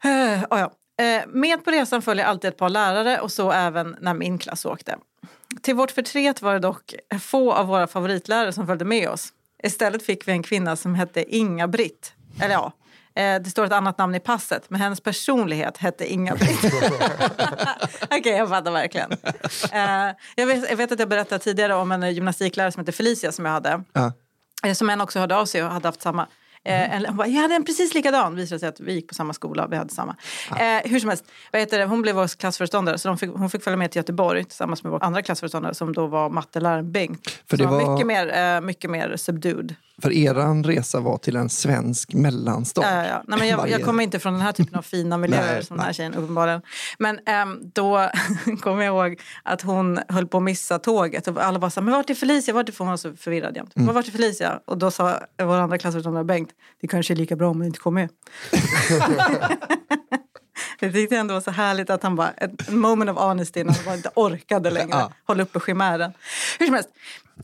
Eh, 0.04 0.42
ah, 0.50 0.58
ja. 0.58 0.72
Eh, 1.04 1.22
Med 1.28 1.64
på 1.64 1.70
resan 1.70 2.02
följer 2.02 2.24
alltid 2.24 2.48
ett 2.48 2.56
par 2.56 2.68
lärare 2.68 3.18
och 3.20 3.32
så 3.32 3.52
även 3.52 3.96
när 4.00 4.14
min 4.14 4.38
klass 4.38 4.64
åkte. 4.64 4.96
Till 5.62 5.74
vårt 5.74 5.90
förtret 5.90 6.42
var 6.42 6.52
det 6.52 6.58
dock 6.58 6.94
få 7.20 7.52
av 7.52 7.66
våra 7.66 7.86
favoritlärare 7.86 8.52
som 8.52 8.66
följde 8.66 8.84
med 8.84 9.08
oss. 9.08 9.28
Istället 9.62 10.02
fick 10.02 10.28
vi 10.28 10.32
en 10.32 10.42
kvinna 10.42 10.76
som 10.76 10.94
hette 10.94 11.36
Inga-Britt. 11.36 12.12
Eller 12.40 12.54
ja, 12.54 12.72
det 13.14 13.50
står 13.50 13.64
ett 13.64 13.72
annat 13.72 13.98
namn 13.98 14.14
i 14.14 14.20
passet 14.20 14.70
men 14.70 14.80
hennes 14.80 15.00
personlighet 15.00 15.76
hette 15.78 16.12
Inga-Britt. 16.12 16.64
Okej, 18.10 18.32
jag 18.32 18.48
fattar 18.48 18.70
verkligen. 18.70 19.12
Eh, 19.72 20.14
jag, 20.36 20.46
vet, 20.46 20.70
jag 20.70 20.76
vet 20.76 20.92
att 20.92 20.98
jag 20.98 21.08
berättade 21.08 21.44
tidigare 21.44 21.74
om 21.74 21.92
en 21.92 22.14
gymnastiklärare 22.14 22.72
som 22.72 22.80
hette 22.80 22.92
Felicia 22.92 23.32
som 23.32 23.44
jag 23.44 23.52
hade. 23.52 23.82
Eh, 24.64 24.72
Som 24.74 24.90
en 24.90 25.00
också 25.00 25.18
hörde 25.18 25.36
av 25.36 25.46
sig 25.46 25.64
och 25.64 25.70
hade 25.70 25.88
haft 25.88 26.02
samma. 26.02 26.26
Eh, 26.64 26.94
en, 26.96 27.06
hon 27.06 27.16
bara, 27.16 27.26
jag 27.28 27.42
hade 27.42 27.54
en 27.54 27.64
precis 27.64 27.94
likadan. 27.94 28.36
Visade 28.36 28.58
sig 28.58 28.68
att 28.68 28.80
vi 28.80 28.92
gick 28.94 29.08
på 29.08 29.14
samma 29.14 29.32
skola. 29.32 29.66
Vi 29.66 29.76
hade 29.76 29.94
samma. 29.94 30.16
Eh, 30.50 30.90
hur 30.90 31.00
som 31.00 31.08
helst, 31.08 31.24
vad 31.52 31.60
heter 31.60 31.78
det? 31.78 31.84
hon 31.84 32.02
blev 32.02 32.14
vår 32.14 32.38
klassföreståndare. 32.38 32.98
Så 32.98 33.16
fick, 33.16 33.30
hon 33.30 33.50
fick 33.50 33.64
följa 33.64 33.76
med 33.76 33.90
till 33.90 33.98
Göteborg 33.98 34.44
tillsammans 34.44 34.82
med 34.82 34.92
vår 34.92 35.04
andra 35.04 35.22
klassföreståndare 35.22 35.74
som 35.74 35.92
då 35.92 36.06
var 36.06 36.30
matteläraren 36.30 36.92
Bengt. 36.92 37.40
För 37.50 37.56
det 37.56 37.66
var 37.66 37.80
var- 37.80 37.92
mycket 37.92 38.06
mer, 38.06 38.38
eh, 38.56 38.60
mycket 38.60 38.90
mer 38.90 39.16
subdued. 39.16 39.74
För 40.02 40.12
eran 40.12 40.64
resa 40.64 41.00
var 41.00 41.18
till 41.18 41.36
en 41.36 41.48
svensk 41.48 42.14
mellanstad. 42.14 42.82
Ja, 42.82 43.06
ja. 43.06 43.22
Nej, 43.26 43.38
men 43.38 43.48
jag, 43.48 43.70
jag 43.70 43.84
kommer 43.84 44.02
inte 44.02 44.18
från 44.18 44.32
den 44.32 44.42
här 44.42 44.52
typen 44.52 44.74
av 44.78 44.82
fina 44.82 45.16
miljöer 45.18 45.54
Nej, 45.54 45.64
som 45.64 45.76
den 45.76 45.86
här 45.86 45.92
tjejen 45.92 46.14
uppenbarligen. 46.14 46.62
Men 46.98 47.18
ehm, 47.26 47.60
då 47.74 48.10
kommer 48.60 48.84
jag 48.84 48.94
ihåg 49.06 49.20
att 49.42 49.62
hon 49.62 50.00
höll 50.08 50.26
på 50.26 50.36
att 50.36 50.42
missa 50.42 50.78
tåget. 50.78 51.28
Och 51.28 51.44
alla 51.44 51.58
bara 51.58 51.70
så 51.70 51.80
här, 51.80 51.84
men 51.84 51.94
vart 51.94 52.10
är 52.10 52.14
Felicia? 52.14 52.54
Vart 52.54 52.68
är 52.68 52.74
hon 52.78 52.88
var 52.88 52.96
så 52.96 53.16
förvirrad 53.16 53.56
jämt. 53.56 53.76
Mm. 53.76 53.94
Vart 53.94 54.08
är 54.08 54.12
Felicia? 54.12 54.60
Och 54.64 54.78
då 54.78 54.90
sa 54.90 55.18
vår 55.42 55.56
andra 55.56 55.78
klassföreståndare 55.78 56.24
Bengt, 56.24 56.50
det 56.80 56.88
kanske 56.88 57.14
är 57.14 57.16
lika 57.16 57.36
bra 57.36 57.50
om 57.50 57.56
hon 57.56 57.66
inte 57.66 57.78
kommer 57.78 58.00
med. 58.00 58.10
Jag 60.80 60.92
tyckte 60.92 61.16
ändå 61.16 61.34
var 61.34 61.40
så 61.40 61.50
härligt 61.50 61.90
att 61.90 62.02
han 62.02 62.16
bara, 62.16 62.30
ett 62.30 62.70
moment 62.70 63.10
of 63.10 63.16
honesty 63.16 63.64
när 63.64 63.72
han 63.72 63.84
bara 63.84 63.94
inte 63.94 64.10
orkade 64.14 64.70
längre 64.70 64.96
Ja. 64.98 65.12
hålla 65.26 65.42
uppe 65.42 65.60
chimären. 65.60 66.12
Hur 66.58 66.66
som 66.66 66.74
helst, 66.74 66.90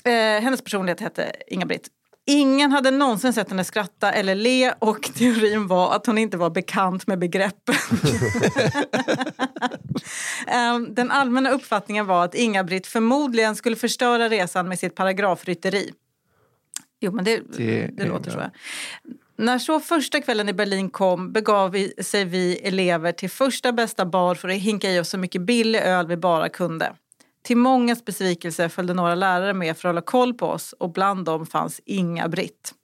eh, 0.04 0.12
hennes 0.44 0.62
personlighet 0.62 1.00
hette 1.00 1.32
Inga-Britt. 1.46 1.88
Ingen 2.30 2.72
hade 2.72 2.90
någonsin 2.90 3.32
sett 3.32 3.50
henne 3.50 3.64
skratta 3.64 4.12
eller 4.12 4.34
le 4.34 4.72
och 4.78 5.02
teorin 5.14 5.66
var 5.66 5.94
att 5.96 6.06
hon 6.06 6.18
inte 6.18 6.36
var 6.36 6.50
bekant 6.50 7.06
med 7.06 7.18
begreppen. 7.18 7.74
Ehm, 10.46 10.94
Den 10.94 11.10
allmänna 11.10 11.50
uppfattningen 11.50 12.06
var 12.06 12.24
att 12.24 12.34
Inga-Britt 12.34 12.86
förmodligen 12.86 13.56
skulle 13.56 13.76
förstöra 13.76 14.28
resan 14.28 14.68
med 14.68 14.78
sitt 14.78 14.94
paragrafrytteri. 14.94 15.92
Jo, 17.00 17.12
men 17.12 17.24
det, 17.24 17.36
det, 17.56 17.90
Det 17.96 18.02
är 18.02 18.08
låter 18.08 18.30
så. 18.30 18.36
bra. 18.36 18.50
När 19.36 19.58
så 19.58 19.80
första 19.80 20.20
kvällen 20.20 20.48
i 20.48 20.52
Berlin 20.52 20.90
kom 20.90 21.32
begav 21.32 21.70
vi, 21.70 21.92
sig 22.02 22.24
vi 22.24 22.56
elever 22.58 23.12
till 23.12 23.30
första 23.30 23.72
bästa 23.72 24.06
bar 24.06 24.34
för 24.34 24.48
att 24.48 24.54
hinka 24.54 24.90
i 24.90 25.00
oss 25.00 25.08
så 25.08 25.18
mycket 25.18 25.42
billig 25.42 25.78
öl 25.78 26.06
vi 26.06 26.16
bara 26.16 26.48
kunde. 26.48 26.92
Till 27.48 27.56
mångas 27.56 28.04
besvikelse 28.04 28.68
följde 28.68 28.94
några 28.94 29.14
lärare 29.14 29.54
med 29.54 29.76
för 29.76 29.88
att 29.88 29.92
hålla 29.92 30.00
koll 30.00 30.34
på 30.34 30.46
oss 30.46 30.72
och 30.72 30.92
bland 30.92 31.24
dem 31.24 31.46
fanns 31.46 31.80
Inga-Britt. 31.84 32.74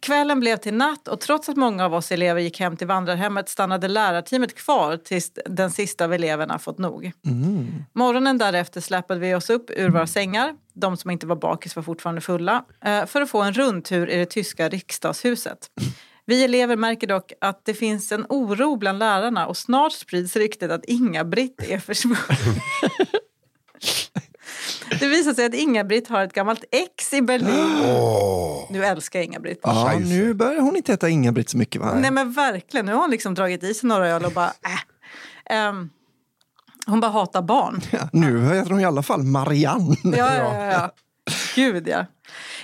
Kvällen 0.00 0.40
blev 0.40 0.56
till 0.56 0.74
natt 0.74 1.08
och 1.08 1.20
trots 1.20 1.48
att 1.48 1.56
många 1.56 1.84
av 1.84 1.94
oss 1.94 2.12
elever 2.12 2.40
gick 2.40 2.60
hem 2.60 2.76
till 2.76 2.86
vandrarhemmet 2.86 3.48
stannade 3.48 3.88
lärarteamet 3.88 4.54
kvar 4.54 4.96
tills 4.96 5.32
den 5.46 5.70
sista 5.70 6.04
av 6.04 6.12
eleverna 6.12 6.58
fått 6.58 6.78
nog. 6.78 7.12
Morgonen 7.92 8.38
därefter 8.38 8.80
släpade 8.80 9.20
vi 9.20 9.34
oss 9.34 9.50
upp 9.50 9.70
ur 9.70 9.88
våra 9.88 10.06
sängar, 10.06 10.54
de 10.74 10.96
som 10.96 11.10
inte 11.10 11.26
var 11.26 11.36
bakis 11.36 11.76
var 11.76 11.82
fortfarande 11.82 12.20
fulla, 12.20 12.64
eh, 12.84 13.06
för 13.06 13.20
att 13.20 13.30
få 13.30 13.42
en 13.42 13.52
rundtur 13.52 14.08
i 14.10 14.16
det 14.16 14.26
tyska 14.26 14.68
riksdagshuset. 14.68 15.58
Vi 16.24 16.44
elever 16.44 16.76
märker 16.76 17.06
dock 17.06 17.32
att 17.40 17.64
det 17.64 17.74
finns 17.74 18.12
en 18.12 18.26
oro 18.28 18.76
bland 18.76 18.98
lärarna 18.98 19.46
och 19.46 19.56
snart 19.56 19.92
sprids 19.92 20.36
ryktet 20.36 20.70
att 20.70 20.84
Inga-Britt 20.84 21.62
är 21.68 21.78
försvunnen. 21.78 22.20
Det 25.00 25.08
visar 25.08 25.34
sig 25.34 25.46
att 25.46 25.54
Inga-Britt 25.54 26.08
har 26.08 26.22
ett 26.22 26.32
gammalt 26.32 26.64
ex 26.70 27.12
i 27.12 27.22
Berlin. 27.22 27.82
Åh, 27.84 28.66
Nu 28.70 28.84
älskar 28.84 29.20
Inga-Britt. 29.20 29.60
Ja, 29.62 29.98
nu 29.98 30.34
börjar 30.34 30.60
hon 30.60 30.76
inte 30.76 30.92
heta 30.92 31.08
Inga-Britt 31.08 31.48
så 31.48 31.56
mycket 31.58 31.80
va? 31.80 31.94
Nej 31.94 32.10
men 32.10 32.32
verkligen, 32.32 32.86
nu 32.86 32.92
har 32.92 33.00
hon 33.00 33.10
liksom 33.10 33.34
dragit 33.34 33.62
i 33.62 33.74
sig 33.74 33.88
några 33.88 34.08
öl 34.08 34.24
och 34.24 34.32
bara 34.32 34.46
äh. 34.46 35.56
Ehm, 35.56 35.90
hon 36.86 37.00
bara 37.00 37.10
hatar 37.10 37.42
barn. 37.42 37.80
Ja, 37.90 38.08
nu 38.12 38.54
heter 38.54 38.70
hon 38.70 38.80
i 38.80 38.84
alla 38.84 39.02
fall 39.02 39.22
Marianne. 39.22 39.96
Ja, 40.04 40.10
ja, 40.16 40.54
ja. 40.54 40.72
ja. 40.72 40.90
Gud 41.54 41.88
ja. 41.88 42.06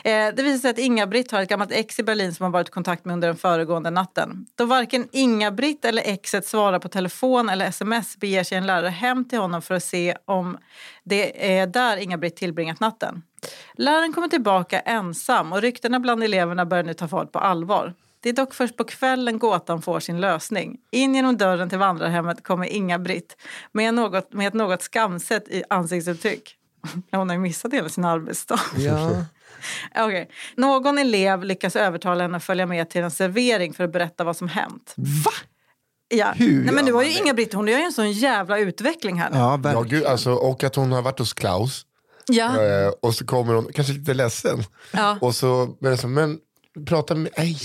Eh, 0.04 0.34
det 0.34 0.42
visar 0.42 0.58
sig 0.58 0.70
att 0.70 0.78
Inga-Britt 0.78 1.30
har 1.30 1.42
ett 1.42 1.48
gammalt 1.48 1.72
ex 1.72 1.98
i 1.98 2.02
Berlin 2.02 2.34
som 2.34 2.44
har 2.44 2.50
varit 2.50 2.68
i 2.68 2.70
kontakt 2.70 3.04
med 3.04 3.12
under 3.12 3.28
den 3.28 3.36
föregående 3.36 3.90
natten. 3.90 4.46
Då 4.54 4.64
varken 4.64 5.08
Inga-Britt 5.12 5.84
eller 5.84 6.02
exet 6.06 6.46
svarar 6.46 6.78
på 6.78 6.88
telefon 6.88 7.48
eller 7.48 7.66
sms 7.66 8.16
beger 8.16 8.44
sig 8.44 8.58
en 8.58 8.66
lärare 8.66 8.88
hem 8.88 9.28
till 9.28 9.38
honom 9.38 9.62
för 9.62 9.74
att 9.74 9.84
se 9.84 10.16
om 10.24 10.58
det 11.04 11.58
är 11.58 11.66
där 11.66 11.96
Inga-Britt 11.96 12.36
tillbringat 12.36 12.80
natten. 12.80 13.22
Läraren 13.74 14.12
kommer 14.12 14.28
tillbaka 14.28 14.80
ensam 14.80 15.52
och 15.52 15.62
ryktena 15.62 16.00
bland 16.00 16.24
eleverna 16.24 16.66
börjar 16.66 16.84
nu 16.84 16.94
ta 16.94 17.08
fart 17.08 17.32
på 17.32 17.38
allvar. 17.38 17.94
Det 18.22 18.28
är 18.28 18.32
dock 18.32 18.54
först 18.54 18.76
på 18.76 18.84
kvällen 18.84 19.38
gåtan 19.38 19.82
får 19.82 20.00
sin 20.00 20.20
lösning. 20.20 20.78
In 20.90 21.14
genom 21.14 21.36
dörren 21.36 21.68
till 21.68 21.78
vandrarhemmet 21.78 22.42
kommer 22.42 22.66
Inga-Britt 22.66 23.36
med, 23.72 23.94
något, 23.94 24.32
med 24.32 24.48
ett 24.48 24.54
något 24.54 24.82
skamset 24.82 25.48
i 25.48 25.64
ansiktsuttryck. 25.70 26.56
Hon 27.10 27.28
har 27.28 27.36
ju 27.36 27.40
missat 27.40 27.72
hela 27.72 27.88
sin 27.88 28.04
arbetsdag. 28.04 28.60
Ja. 28.76 29.10
Okej. 29.96 30.30
Någon 30.56 30.98
elev 30.98 31.44
lyckas 31.44 31.76
övertala 31.76 32.22
henne 32.22 32.36
att 32.36 32.44
följa 32.44 32.66
med 32.66 32.90
till 32.90 33.02
en 33.02 33.10
servering 33.10 33.74
för 33.74 33.84
att 33.84 33.92
berätta 33.92 34.24
vad 34.24 34.36
som 34.36 34.48
hänt. 34.48 34.94
Va? 34.96 35.32
Ja. 36.08 36.32
Hur 36.36 36.64
Nej, 36.64 36.74
men 36.74 36.84
du 36.84 36.92
har 36.92 37.02
ju 37.02 37.08
det? 37.08 37.18
Inga-Britt, 37.18 37.52
hon 37.52 37.68
gör 37.68 37.78
ju 37.78 37.84
en 37.84 37.92
sån 37.92 38.12
jävla 38.12 38.58
utveckling 38.58 39.20
här 39.20 39.30
nu. 39.30 39.36
Ja, 39.36 39.60
ja, 39.64 39.82
gud, 39.82 40.04
alltså, 40.04 40.32
och 40.32 40.64
att 40.64 40.76
hon 40.76 40.92
har 40.92 41.02
varit 41.02 41.18
hos 41.18 41.32
Klaus. 41.32 41.86
Ja. 42.26 42.62
Eh, 42.62 42.88
och 43.02 43.14
så 43.14 43.26
kommer 43.26 43.54
hon, 43.54 43.68
kanske 43.74 43.92
lite 43.92 44.14
ledsen. 44.14 44.64
Ja. 44.90 45.18
Och 45.20 45.34
så 45.34 45.76
men, 45.80 45.98
så, 45.98 46.08
men 46.08 46.38
prata 46.86 47.14
med, 47.14 47.32
nej. 47.38 47.58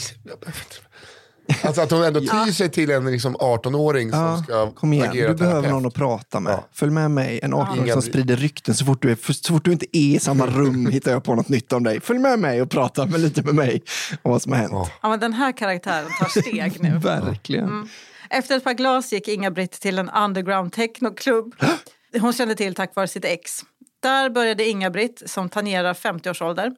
Alltså 1.63 1.81
att 1.81 1.91
hon 1.91 2.03
ändå 2.03 2.19
tyr 2.19 2.51
sig 2.51 2.69
till 2.69 2.91
en 2.91 3.11
liksom 3.11 3.35
18-åring 3.37 4.11
som 4.11 4.43
ska 4.43 4.71
kom 4.71 4.93
igen, 4.93 5.09
agera 5.09 5.27
du 5.27 5.35
behöver 5.35 5.69
någon 5.69 5.85
att 5.85 5.93
prata 5.93 6.39
med. 6.39 6.53
Ja. 6.53 6.67
Följ 6.73 6.91
med 6.91 7.11
mig, 7.11 7.39
en 7.43 7.53
18-åring 7.53 7.91
som 7.91 8.01
sprider 8.01 8.35
rykten. 8.35 8.75
Så 8.75 8.85
fort, 8.85 9.01
du 9.01 9.11
är, 9.11 9.33
så 9.33 9.53
fort 9.53 9.65
du 9.65 9.71
inte 9.71 9.97
är 9.97 10.15
i 10.15 10.19
samma 10.19 10.45
rum 10.45 10.85
hittar 10.91 11.11
jag 11.11 11.23
på 11.23 11.35
något 11.35 11.49
nytt 11.49 11.73
om 11.73 11.83
dig. 11.83 12.01
Följ 12.01 12.19
med 12.19 12.39
mig 12.39 12.61
och 12.61 12.69
prata 12.69 13.05
med 13.05 13.19
lite 13.19 13.43
med 13.43 13.55
mig 13.55 13.81
om 14.21 14.31
vad 14.31 14.41
som 14.41 14.51
har 14.51 14.59
hänt. 14.59 14.89
Ja. 15.01 15.09
men 15.09 15.19
den 15.19 15.33
här 15.33 15.51
karaktären 15.51 16.09
tar 16.19 16.41
steg 16.41 16.83
nu. 16.83 16.97
Verkligen. 17.03 17.89
Efter 18.29 18.57
ett 18.57 18.63
par 18.63 18.73
glas 18.73 19.13
gick 19.13 19.27
Inga-Britt 19.27 19.71
till 19.71 19.99
en 19.99 20.09
underground 20.09 20.73
technoklubb. 20.73 21.55
Hon 22.21 22.33
kände 22.33 22.55
till 22.55 22.75
tack 22.75 22.95
vare 22.95 23.07
sitt 23.07 23.25
ex. 23.25 23.63
Där 23.99 24.29
började 24.29 24.65
Inga-Britt, 24.65 25.23
som 25.25 25.49
tangerar 25.49 25.93
50-årsålder, 25.93 26.75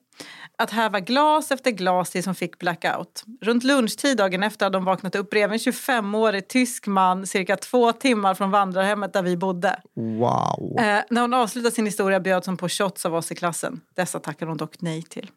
att 0.57 0.71
häva 0.71 0.99
glas 0.99 1.51
efter 1.51 1.71
glas 1.71 2.09
tills 2.09 2.25
hon 2.25 2.35
fick 2.35 2.59
blackout. 2.59 3.23
Runt 3.41 3.63
lunchtid 3.63 4.17
dagen 4.17 4.43
efter 4.43 4.65
hade 4.65 4.77
hon 4.77 4.85
vaknat 4.85 5.15
upp 5.15 5.29
bredvid 5.29 5.67
en 5.67 5.73
25-årig 5.73 6.47
tysk 6.47 6.88
man 6.88 7.27
cirka 7.27 7.57
två 7.57 7.91
timmar 7.91 8.35
från 8.35 8.51
vandrarhemmet 8.51 9.13
där 9.13 9.21
vi 9.23 9.38
bodde. 9.38 9.79
Wow. 9.95 10.75
Eh, 10.79 11.01
när 11.09 11.21
hon 11.21 11.33
avslutade 11.33 11.75
sin 11.75 11.85
historia 11.85 12.19
bjöds 12.19 12.47
hon 12.47 12.57
på 12.57 12.69
shots 12.69 13.05
av 13.05 13.15
oss 13.15 13.31
i 13.31 13.35
klassen. 13.35 13.81
Dessa 13.95 14.19
tackade 14.19 14.51
hon 14.51 14.57
dock 14.57 14.81
nej 14.81 15.03
till. 15.03 15.31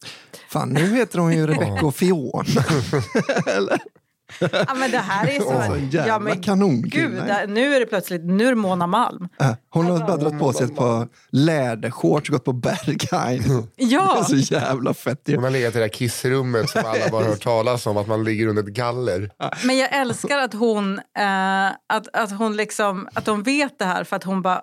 Fan, 0.48 0.68
nu 0.68 0.96
heter 0.96 1.18
hon 1.18 1.32
ju 1.32 1.46
Rebecca 1.52 1.86
och 1.86 1.94
Fiona. 1.94 2.44
Ja, 4.52 4.74
men 4.74 4.90
det 4.90 4.98
här 4.98 5.26
är 5.26 5.40
så... 5.40 5.46
Åh, 5.48 5.78
jävla 5.90 6.06
ja, 6.08 6.18
men 6.18 6.42
kanonkille. 6.42 7.06
Gud, 7.06 7.50
nu 7.54 7.74
är 7.74 7.80
det 7.80 7.86
plötsligt 7.86 8.24
nu 8.24 8.44
är 8.46 8.48
det 8.48 8.54
Mona 8.56 8.86
Malm. 8.86 9.28
Äh, 9.40 9.50
Hon 9.70 9.86
har 9.86 9.98
bara 9.98 10.16
dragit 10.16 10.38
på 10.38 10.52
sig 10.52 10.66
ett 10.66 10.76
par 10.76 11.08
lädershorts 11.30 12.28
och 12.28 12.32
gått 12.32 12.44
på 12.44 12.52
Berghain. 12.52 13.42
Det 13.76 13.82
är 13.84 13.86
Ja, 13.88 14.24
så 14.24 14.36
jävla 14.36 14.94
fett. 14.94 15.20
Hon 15.26 15.42
har 15.44 15.50
legat 15.50 15.74
i 15.74 15.78
det 15.78 15.84
där 15.84 15.88
kissrummet 15.88 16.70
som 16.70 16.82
alla 16.86 17.08
bara 17.10 17.24
hört 17.24 17.42
talas 17.42 17.86
om, 17.86 17.96
att 17.96 18.06
man 18.06 18.24
ligger 18.24 18.46
under 18.46 18.62
ett 18.62 18.68
galler. 18.68 19.30
men 19.66 19.78
jag 19.78 19.92
älskar 19.96 20.38
att 20.38 20.54
hon, 20.54 20.98
eh, 20.98 21.66
att, 21.86 22.08
att 22.12 22.38
hon 22.38 22.56
liksom, 22.56 23.08
att 23.14 23.24
de 23.24 23.42
vet 23.42 23.78
det 23.78 23.84
här 23.84 24.04
för 24.04 24.16
att 24.16 24.24
hon 24.24 24.42
bara, 24.42 24.62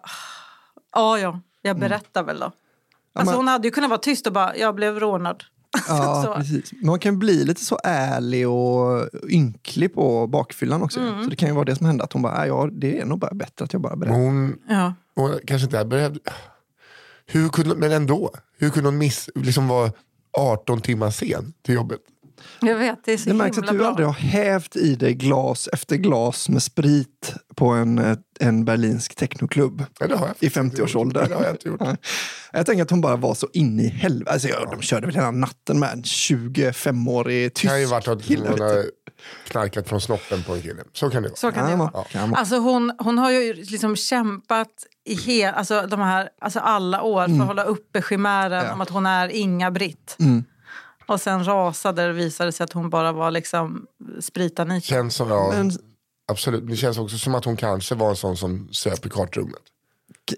ja 0.96 1.20
ja, 1.20 1.40
jag 1.62 1.80
berättar 1.80 2.24
väl 2.24 2.40
då. 2.40 2.46
Alltså 2.46 2.56
Mm. 3.16 3.26
men- 3.26 3.36
hon 3.36 3.48
hade 3.48 3.68
ju 3.68 3.72
kunnat 3.72 3.90
vara 3.90 4.00
tyst 4.00 4.28
och 4.28 4.34
bara, 4.34 4.56
jag 4.58 4.76
blev 4.76 5.00
rånad. 5.00 5.44
Ja, 5.88 6.24
Så. 6.26 6.34
precis. 6.34 6.72
Man 6.84 7.00
kan 7.00 7.20
bli 7.20 7.46
lite 7.46 7.66
så 7.66 7.80
ärlig 7.84 8.50
och 8.50 9.10
ynklig 9.30 9.94
på 9.94 10.28
bakfyllan 10.28 10.82
också. 10.84 11.00
Mm. 11.00 11.24
Så 11.24 11.30
det 11.30 11.36
kan 11.36 11.50
ju 11.50 11.56
vara 11.56 11.66
det 11.66 11.76
som 11.76 11.86
hände. 11.86 12.04
Att 12.04 12.14
hon 12.14 12.22
bara, 12.22 12.42
"Äh, 12.44 12.48
ja, 12.48 12.70
det 12.72 13.00
är 13.00 13.06
nog 13.06 13.20
bara 13.20 13.34
bättre 13.34 13.66
att 13.66 13.74
jag 13.74 13.82
bara 13.82 13.96
Men 13.96 14.00
berättar. 14.00 14.16
hon, 14.20 14.56
Ja. 14.70 14.94
hon 15.16 15.40
kanske 15.48 15.66
inte 15.66 15.86
behövde... 15.86 16.20
Hur 17.26 17.50
kunde, 17.50 17.76
men 17.76 17.92
ändå, 17.92 18.32
hur 18.58 18.70
kunde 18.70 18.88
hon 18.90 18.98
miss, 18.98 19.30
liksom 19.36 19.68
vara 19.68 19.92
18 20.38 20.82
timmar 20.82 21.12
sen 21.12 21.54
till 21.66 21.76
jobbet? 21.76 22.00
Jag 22.62 22.76
vet, 22.78 23.00
det 23.06 23.14
är 23.14 23.18
så 23.18 23.30
Det 23.30 23.36
märks 23.36 23.58
att 23.58 23.68
du 23.68 23.78
bra. 23.78 23.88
aldrig 23.88 24.08
har 24.08 24.14
hävt 24.14 24.76
i 24.76 24.96
dig 24.96 25.14
glas 25.14 25.70
efter 25.74 25.96
glas 25.96 26.50
med 26.50 26.64
sprit 26.64 27.34
på 27.56 27.68
en, 27.70 28.18
en 28.40 28.66
berlinsk 28.66 29.16
technoklubb. 29.16 29.84
Ja, 30.00 30.08
det 30.08 30.16
har 30.16 30.28
jag 30.28 30.36
I 30.40 30.50
faktiskt 30.50 30.58
inte 30.58 30.78
gjort. 30.82 30.90
50-årsåldern. 30.90 31.22
Nej, 31.22 31.30
Det 31.30 31.36
har 31.36 31.44
jag 31.44 31.54
inte 31.54 31.68
gjort. 31.70 31.82
Jag 32.54 32.66
tänker 32.66 32.84
att 32.84 32.90
hon 32.92 33.02
bara 33.02 33.16
var 33.16 33.34
så 33.34 33.48
inne 33.54 33.84
i 33.84 33.88
helvete. 33.88 34.32
Alltså, 34.32 34.48
ja, 34.48 34.68
de 34.72 34.82
körde 34.82 35.06
väl 35.08 35.16
hela 35.16 35.32
natten 35.32 35.80
med 35.80 35.90
en 35.94 36.04
25-årig 36.04 37.54
tysk 37.54 37.64
Det 37.64 37.70
kan 37.70 37.80
ju 37.80 37.86
varit 37.86 38.08
att 38.08 38.24
kille. 38.24 38.50
hon 38.50 38.60
har 38.62 38.86
knarkat 39.48 39.90
från 39.90 40.02
snoppen 40.02 40.44
på 40.44 40.54
en 40.56 40.62
kille. 40.62 40.82
Så 40.94 41.10
kan 41.10 41.24
det 41.24 41.30
vara. 41.30 41.38
Så 41.38 41.52
kan 41.52 41.70
det 41.70 41.76
vara. 41.76 41.92
vara. 41.92 42.36
Alltså 42.40 42.58
hon, 42.58 42.92
hon 43.00 43.18
har 43.18 43.32
ju 43.32 43.54
liksom 43.54 43.96
kämpat 43.96 44.68
i 45.06 45.16
hel, 45.16 45.54
alltså 45.54 45.88
de 45.88 46.00
här, 46.00 46.30
alltså 46.42 46.60
alla 46.60 47.02
år 47.02 47.26
för 47.28 47.42
att 47.42 47.48
hålla 47.48 47.64
uppe 47.64 48.02
chimären 48.02 48.54
Mm. 48.54 48.66
Ja. 48.68 48.74
om 48.74 48.82
att 48.82 48.90
hon 48.90 49.06
är 49.06 49.30
Inga-Britt. 49.30 50.16
Mm. 50.20 50.44
Och 51.10 51.22
sen 51.22 51.46
rasade 51.46 52.04
det 52.04 52.10
och 52.10 52.18
visade 52.18 52.52
sig 52.52 52.64
att 52.64 52.74
hon 52.74 52.90
bara 52.90 53.12
var 53.12 53.32
liksom 53.32 53.88
spritanit. 54.20 54.84
Känns 54.84 55.16
som, 55.16 55.30
ja, 55.30 55.50
Men 55.54 55.72
absolut. 56.32 56.68
Det 56.68 56.76
känns 56.76 56.98
också 56.98 57.18
som 57.18 57.36
att 57.36 57.46
hon 57.46 57.58
kanske 57.58 57.96
var 57.96 58.10
en 58.10 58.16
sån 58.16 58.38
som 58.38 58.70
söp 58.72 59.06
i 59.06 59.10
kartrummet. 59.10 59.62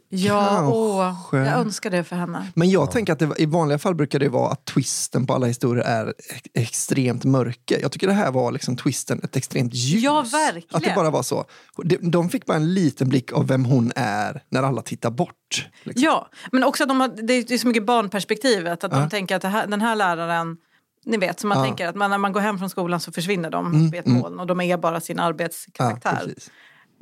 Ja, 0.09 0.67
åh, 0.67 1.15
jag 1.31 1.47
önskar 1.47 1.89
det 1.89 2.03
för 2.03 2.15
henne. 2.15 2.47
Men 2.55 2.69
jag 2.69 2.91
tänker 2.91 3.13
att 3.13 3.19
det, 3.19 3.29
i 3.37 3.45
vanliga 3.45 3.79
fall 3.79 3.95
brukar 3.95 4.19
det 4.19 4.29
vara 4.29 4.51
att 4.51 4.65
twisten 4.65 5.27
på 5.27 5.33
alla 5.33 5.45
historier 5.47 5.83
är 5.83 6.13
ex- 6.29 6.41
extremt 6.53 7.23
mörker. 7.23 7.79
Jag 7.81 7.91
tycker 7.91 8.07
det 8.07 8.13
här 8.13 8.31
var 8.31 8.51
liksom 8.51 8.77
twisten 8.77 9.21
ett 9.23 9.35
extremt 9.35 9.73
ljus. 9.73 10.03
Ja, 10.03 10.21
verkligen. 10.31 10.67
Att 10.75 10.83
det 10.83 10.93
bara 10.95 11.09
var 11.09 11.23
så. 11.23 11.45
De, 11.83 11.97
de 12.11 12.29
fick 12.29 12.45
bara 12.45 12.57
en 12.57 12.73
liten 12.73 13.09
blick 13.09 13.31
av 13.31 13.47
vem 13.47 13.65
hon 13.65 13.91
är 13.95 14.43
när 14.49 14.63
alla 14.63 14.81
tittar 14.81 15.11
bort. 15.11 15.69
Liksom. 15.83 16.03
Ja, 16.03 16.29
men 16.51 16.63
också 16.63 16.83
att 16.83 16.89
de 16.89 16.99
har, 17.01 17.07
det 17.27 17.51
är 17.51 17.57
så 17.57 17.67
mycket 17.67 17.85
barnperspektivet. 17.85 18.83
Att 18.83 18.91
Ja. 18.91 18.99
de 18.99 19.09
tänker 19.09 19.35
att 19.35 19.43
här, 19.43 19.67
den 19.67 19.81
här 19.81 19.95
läraren, 19.95 20.57
ni 21.05 21.17
vet, 21.17 21.39
så 21.39 21.47
man 21.47 21.57
Ja. 21.57 21.63
tänker 21.65 21.87
att 21.87 21.95
man, 21.95 22.09
när 22.11 22.17
man 22.17 22.31
går 22.33 22.39
hem 22.41 22.57
från 22.59 22.69
skolan 22.69 22.99
så 22.99 23.11
försvinner 23.11 23.49
de 23.49 23.89
vid 23.91 23.99
ett 23.99 24.05
moln 24.05 24.39
och 24.39 24.47
de 24.47 24.61
är 24.61 24.77
bara 24.77 24.99
sin 25.01 25.17
Ja, 25.17 25.23
arbetskaraktär. 25.23 26.15
precis. 26.25 26.51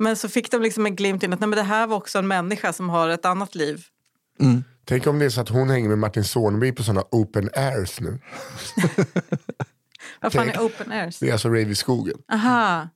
Men 0.00 0.16
så 0.16 0.28
fick 0.28 0.50
de 0.50 0.62
liksom 0.62 0.86
en 0.86 0.96
glimt 0.96 1.22
in 1.22 1.32
att 1.32 1.40
nej, 1.40 1.48
men 1.48 1.56
det 1.56 1.62
här 1.62 1.86
var 1.86 1.96
också 1.96 2.18
en 2.18 2.28
människa 2.28 2.72
som 2.72 2.88
har 2.88 3.08
ett 3.08 3.24
annat 3.24 3.54
liv. 3.54 3.84
Mm. 4.40 4.64
Tänk 4.84 5.06
om 5.06 5.18
det 5.18 5.24
är 5.24 5.30
så 5.30 5.40
att 5.40 5.48
hon 5.48 5.70
hänger 5.70 5.88
med 5.88 5.98
Martin 5.98 6.24
Zornby 6.24 6.72
på 6.72 6.82
såna 6.82 7.04
open 7.10 7.50
airs 7.54 8.00
nu. 8.00 8.08
Vad 10.20 10.32
fan 10.32 10.44
Tänk. 10.44 10.56
är 10.56 10.60
open 10.60 10.92
airs? 10.92 11.18
Det 11.18 11.28
är 11.28 11.32
alltså 11.32 11.48
rave 11.48 11.60
i 11.60 11.74
skogen. 11.74 12.18
Aha. 12.32 12.88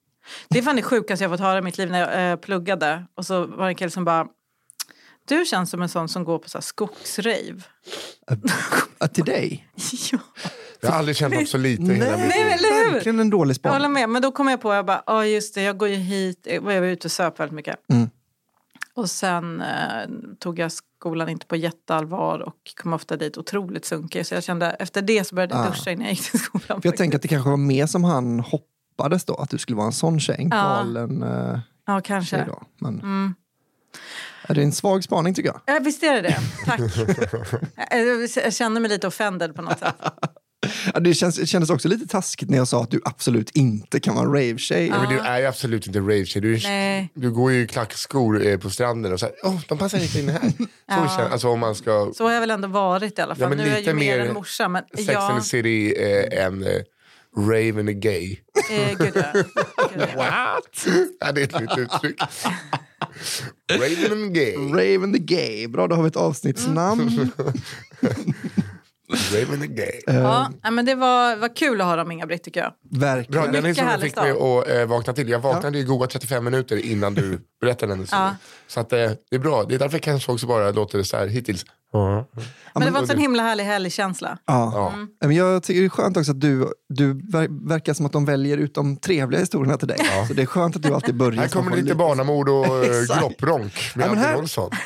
Det 0.48 0.58
är 0.58 0.62
fan 0.62 0.76
det 0.76 0.82
sjukaste 0.82 1.24
jag 1.24 1.30
fått 1.30 1.40
höra 1.40 1.58
i 1.58 1.62
mitt 1.62 1.78
liv 1.78 1.90
när 1.90 2.00
jag 2.00 2.32
eh, 2.32 2.36
pluggade. 2.36 3.06
Och 3.14 3.26
så 3.26 3.46
var 3.46 3.64
det 3.64 3.70
en 3.70 3.74
kille 3.74 3.90
som 3.90 4.04
bara 4.04 4.26
du 5.28 5.44
känns 5.44 5.70
som 5.70 5.82
en 5.82 5.88
sån 5.88 6.08
som 6.08 6.24
går 6.24 6.38
på 6.38 6.48
så 6.48 6.58
här 6.58 6.62
skogsrave. 6.62 7.62
Ja, 8.98 9.08
till 9.08 9.24
dig? 9.24 9.68
ja. 10.12 10.18
Jag 10.80 10.90
har 10.90 10.98
aldrig 10.98 11.16
känt 11.16 11.34
något 11.34 11.48
så 11.48 11.58
lite 11.58 11.82
hela 11.82 12.16
mitt 12.16 12.28
Nej, 12.28 12.44
liv. 12.44 12.52
eller 12.52 12.84
hur? 12.86 12.92
Verkligen 12.92 13.20
en 13.20 13.30
dålig 13.30 13.56
Jag 13.62 13.70
håller 13.70 13.80
spaning. 13.84 13.92
med, 13.92 14.08
men 14.08 14.22
då 14.22 14.32
kom 14.32 14.48
jag 14.48 14.60
på, 14.60 14.74
jag 14.74 14.86
bara, 14.86 15.02
ja 15.06 15.26
just 15.26 15.54
det, 15.54 15.62
jag 15.62 15.78
går 15.78 15.88
ju 15.88 15.94
hit, 15.96 16.46
jag 16.50 16.60
var 16.60 16.72
ute 16.72 17.06
och 17.08 17.12
söp 17.12 17.40
väldigt 17.40 17.54
mycket. 17.54 17.76
Mm. 17.92 18.10
Och 18.94 19.10
sen 19.10 19.60
eh, 19.60 20.08
tog 20.38 20.58
jag 20.58 20.72
skolan 20.72 21.28
inte 21.28 21.46
på 21.46 21.56
jätteallvar 21.56 22.38
och 22.38 22.56
kom 22.82 22.92
ofta 22.92 23.16
dit 23.16 23.38
otroligt 23.38 23.84
sunkig. 23.84 24.26
Så 24.26 24.34
jag 24.34 24.44
kände, 24.44 24.70
efter 24.70 25.02
det 25.02 25.24
så 25.24 25.34
började 25.34 25.54
jag 25.54 25.66
Ah. 25.66 25.68
duscha 25.70 25.90
innan 25.90 26.04
jag 26.04 26.12
gick 26.14 26.30
till 26.30 26.40
skolan. 26.40 26.82
För 26.82 26.88
jag 26.88 26.96
tänker 26.96 27.16
att 27.18 27.22
det 27.22 27.28
kanske 27.28 27.50
var 27.50 27.56
mer 27.56 27.86
som 27.86 28.04
han 28.04 28.40
hoppades 28.40 29.24
då, 29.24 29.34
att 29.34 29.50
du 29.50 29.58
skulle 29.58 29.76
vara 29.76 29.86
en 29.86 29.92
sån 29.92 30.20
tjej. 30.20 30.36
En 30.38 30.48
Ja. 30.48 30.56
galen 30.56 31.22
uh, 31.22 31.58
ja, 31.86 32.00
tjej 32.00 32.02
kanske. 32.02 32.44
då. 32.44 32.62
Men, 32.78 32.94
Mm. 33.00 33.34
Är 34.48 34.54
det 34.54 34.62
en 34.62 34.72
svag 34.72 35.04
spaning 35.04 35.34
tycker 35.34 35.48
jag. 35.48 35.60
Ja, 35.66 35.78
visst 35.82 36.02
är 36.02 36.14
det 36.14 36.20
det. 36.22 36.38
Tack. 36.66 36.80
jag, 38.44 38.54
känner 38.54 38.80
mig 38.80 38.90
lite 38.90 39.06
offended 39.06 39.54
på 39.54 39.62
något 39.62 39.78
sätt. 39.78 39.94
Ja, 40.94 41.00
det, 41.00 41.14
känns, 41.14 41.36
det 41.36 41.46
kändes 41.46 41.70
också 41.70 41.88
lite 41.88 42.06
taskigt 42.06 42.50
när 42.50 42.58
jag 42.58 42.68
sa 42.68 42.82
att 42.82 42.90
du 42.90 43.00
absolut 43.04 43.50
inte 43.50 44.00
kan 44.00 44.14
vara 44.14 44.26
rave-tjej. 44.28 44.86
Ja, 44.86 44.98
men 45.02 45.08
du 45.08 45.18
är 45.18 45.38
ju 45.38 45.46
absolut 45.46 45.86
inte 45.86 45.98
rave 45.98 46.24
du, 46.34 46.58
Nej. 46.64 47.10
du 47.14 47.30
går 47.30 47.52
ju 47.52 47.62
i 47.62 47.66
klackskor 47.66 48.46
eh, 48.46 48.58
på 48.58 48.70
stranden 48.70 49.12
och 49.12 49.20
så 49.20 49.26
här, 49.26 49.34
oh, 49.42 49.60
de 49.68 49.78
passar 49.78 49.98
inte 50.02 50.18
in 50.20 50.28
här. 50.28 50.40
Så 50.58 50.66
Ja. 50.88 51.08
känns, 51.16 51.32
alltså 51.32 51.48
om 51.48 51.60
man 51.60 51.74
ska 51.74 52.12
Så 52.16 52.24
har 52.24 52.32
jag 52.32 52.40
väl 52.40 52.50
ändå 52.50 52.68
varit 52.68 53.18
i 53.18 53.22
alla 53.22 53.34
fall. 53.34 53.42
Ja, 53.42 53.48
men 53.48 53.58
nu 53.58 53.64
är 53.64 53.70
jag 53.70 53.82
ju 53.82 53.94
mer 53.94 54.18
en 54.18 54.34
morsa. 54.34 54.68
Men 54.68 54.82
Sex 54.96 55.08
ja, 55.12 55.30
and 55.32 55.42
the 55.42 55.48
City 55.48 55.94
eh, 55.98 56.44
än 56.44 56.62
eh, 56.66 56.70
Rave 57.36 57.80
and 57.80 57.88
the 57.88 57.94
Gay. 57.94 58.36
eh, 58.70 58.98
gud, 58.98 59.12
ja. 59.14 59.32
Gud, 59.42 59.44
ja. 59.98 60.16
What? 60.16 60.86
ja, 61.20 61.32
det 61.32 61.40
är 61.40 61.44
ett 61.44 61.60
nytt 61.60 61.78
uttryck. 61.78 62.20
Rave 63.72 64.12
and 64.12 64.34
the 64.34 64.40
Gay. 64.40 64.56
Rave 64.56 65.04
and 65.04 65.14
the 65.14 65.20
Gay. 65.20 65.68
Bra, 65.68 65.86
då 65.86 65.96
har 65.96 66.02
vi 66.02 66.08
ett 66.08 66.16
avsnittsnamn. 66.16 67.10
Rave 69.32 69.52
and 69.52 69.62
the 69.62 69.66
Gay. 69.66 70.00
Ja, 70.06 70.50
nej, 70.62 70.72
men 70.72 70.84
det 70.84 70.94
var, 70.94 71.36
var 71.36 71.56
kul 71.56 71.80
att 71.80 71.86
ha 71.86 71.96
dem 71.96 72.12
Inga-Britt 72.12 72.42
tycker 72.42 72.60
jag. 72.60 72.72
Verkligen. 72.90 73.42
Bra, 73.42 73.52
den 73.52 73.52
mycket 73.52 73.68
historien 73.68 73.88
härlig 73.88 74.10
fick 74.10 74.16
mig 74.16 74.30
att 74.30 74.68
eh, 74.68 74.86
vakna 74.86 75.12
till. 75.12 75.28
Jag 75.28 75.38
vaknade 75.38 75.78
i 75.78 75.82
goda 75.82 76.06
35 76.06 76.44
minuter 76.44 76.76
innan 76.76 77.14
du 77.14 77.40
berättade 77.64 77.92
den 77.92 78.00
historien. 78.00 78.26
Ja. 78.26 78.36
Så 78.66 78.80
att, 78.80 78.92
eh, 78.92 78.98
det 79.30 79.36
är 79.36 79.38
bra. 79.38 79.64
Det 79.64 79.74
är 79.74 79.78
därför 79.78 79.94
jag 79.94 80.02
kanske 80.02 80.32
också 80.32 80.46
bara 80.46 80.70
låter 80.70 80.98
det 80.98 81.04
så 81.04 81.16
här 81.16 81.26
hittills. 81.26 81.64
Men 82.74 82.82
det 82.84 82.90
var 82.90 83.00
en 83.00 83.06
sån 83.06 83.18
himla 83.18 83.42
härlig 83.42 83.64
helgkänsla. 83.64 84.38
Ja. 84.46 84.72
Ja. 85.20 85.26
Men 85.26 85.36
jag 85.36 85.62
tycker 85.62 85.80
det 85.80 85.86
är 85.86 85.88
skönt 85.90 86.16
också 86.16 86.30
att 86.32 86.40
du, 86.40 86.68
du 86.88 87.12
ver- 87.14 87.68
verkar 87.68 87.94
som 87.94 88.06
att 88.06 88.12
de 88.12 88.24
väljer 88.24 88.56
ut 88.58 88.74
de 88.74 88.96
trevliga 88.96 89.40
historierna 89.40 89.76
till 89.76 89.88
dig. 89.88 89.98
Så 90.28 90.34
det 90.34 90.42
är 90.42 90.46
skönt 90.46 90.76
att 90.76 90.82
du 90.82 90.94
alltid 90.94 91.14
börjar. 91.16 91.40
Här 91.40 91.48
kommer 91.48 91.76
lite 91.76 91.94
barnamord 91.94 92.48
och 92.48 92.66
eh, 92.84 93.18
gloppronk 93.18 93.72
med 93.94 94.06
Ja, 94.08 94.14
här-. 94.14 94.38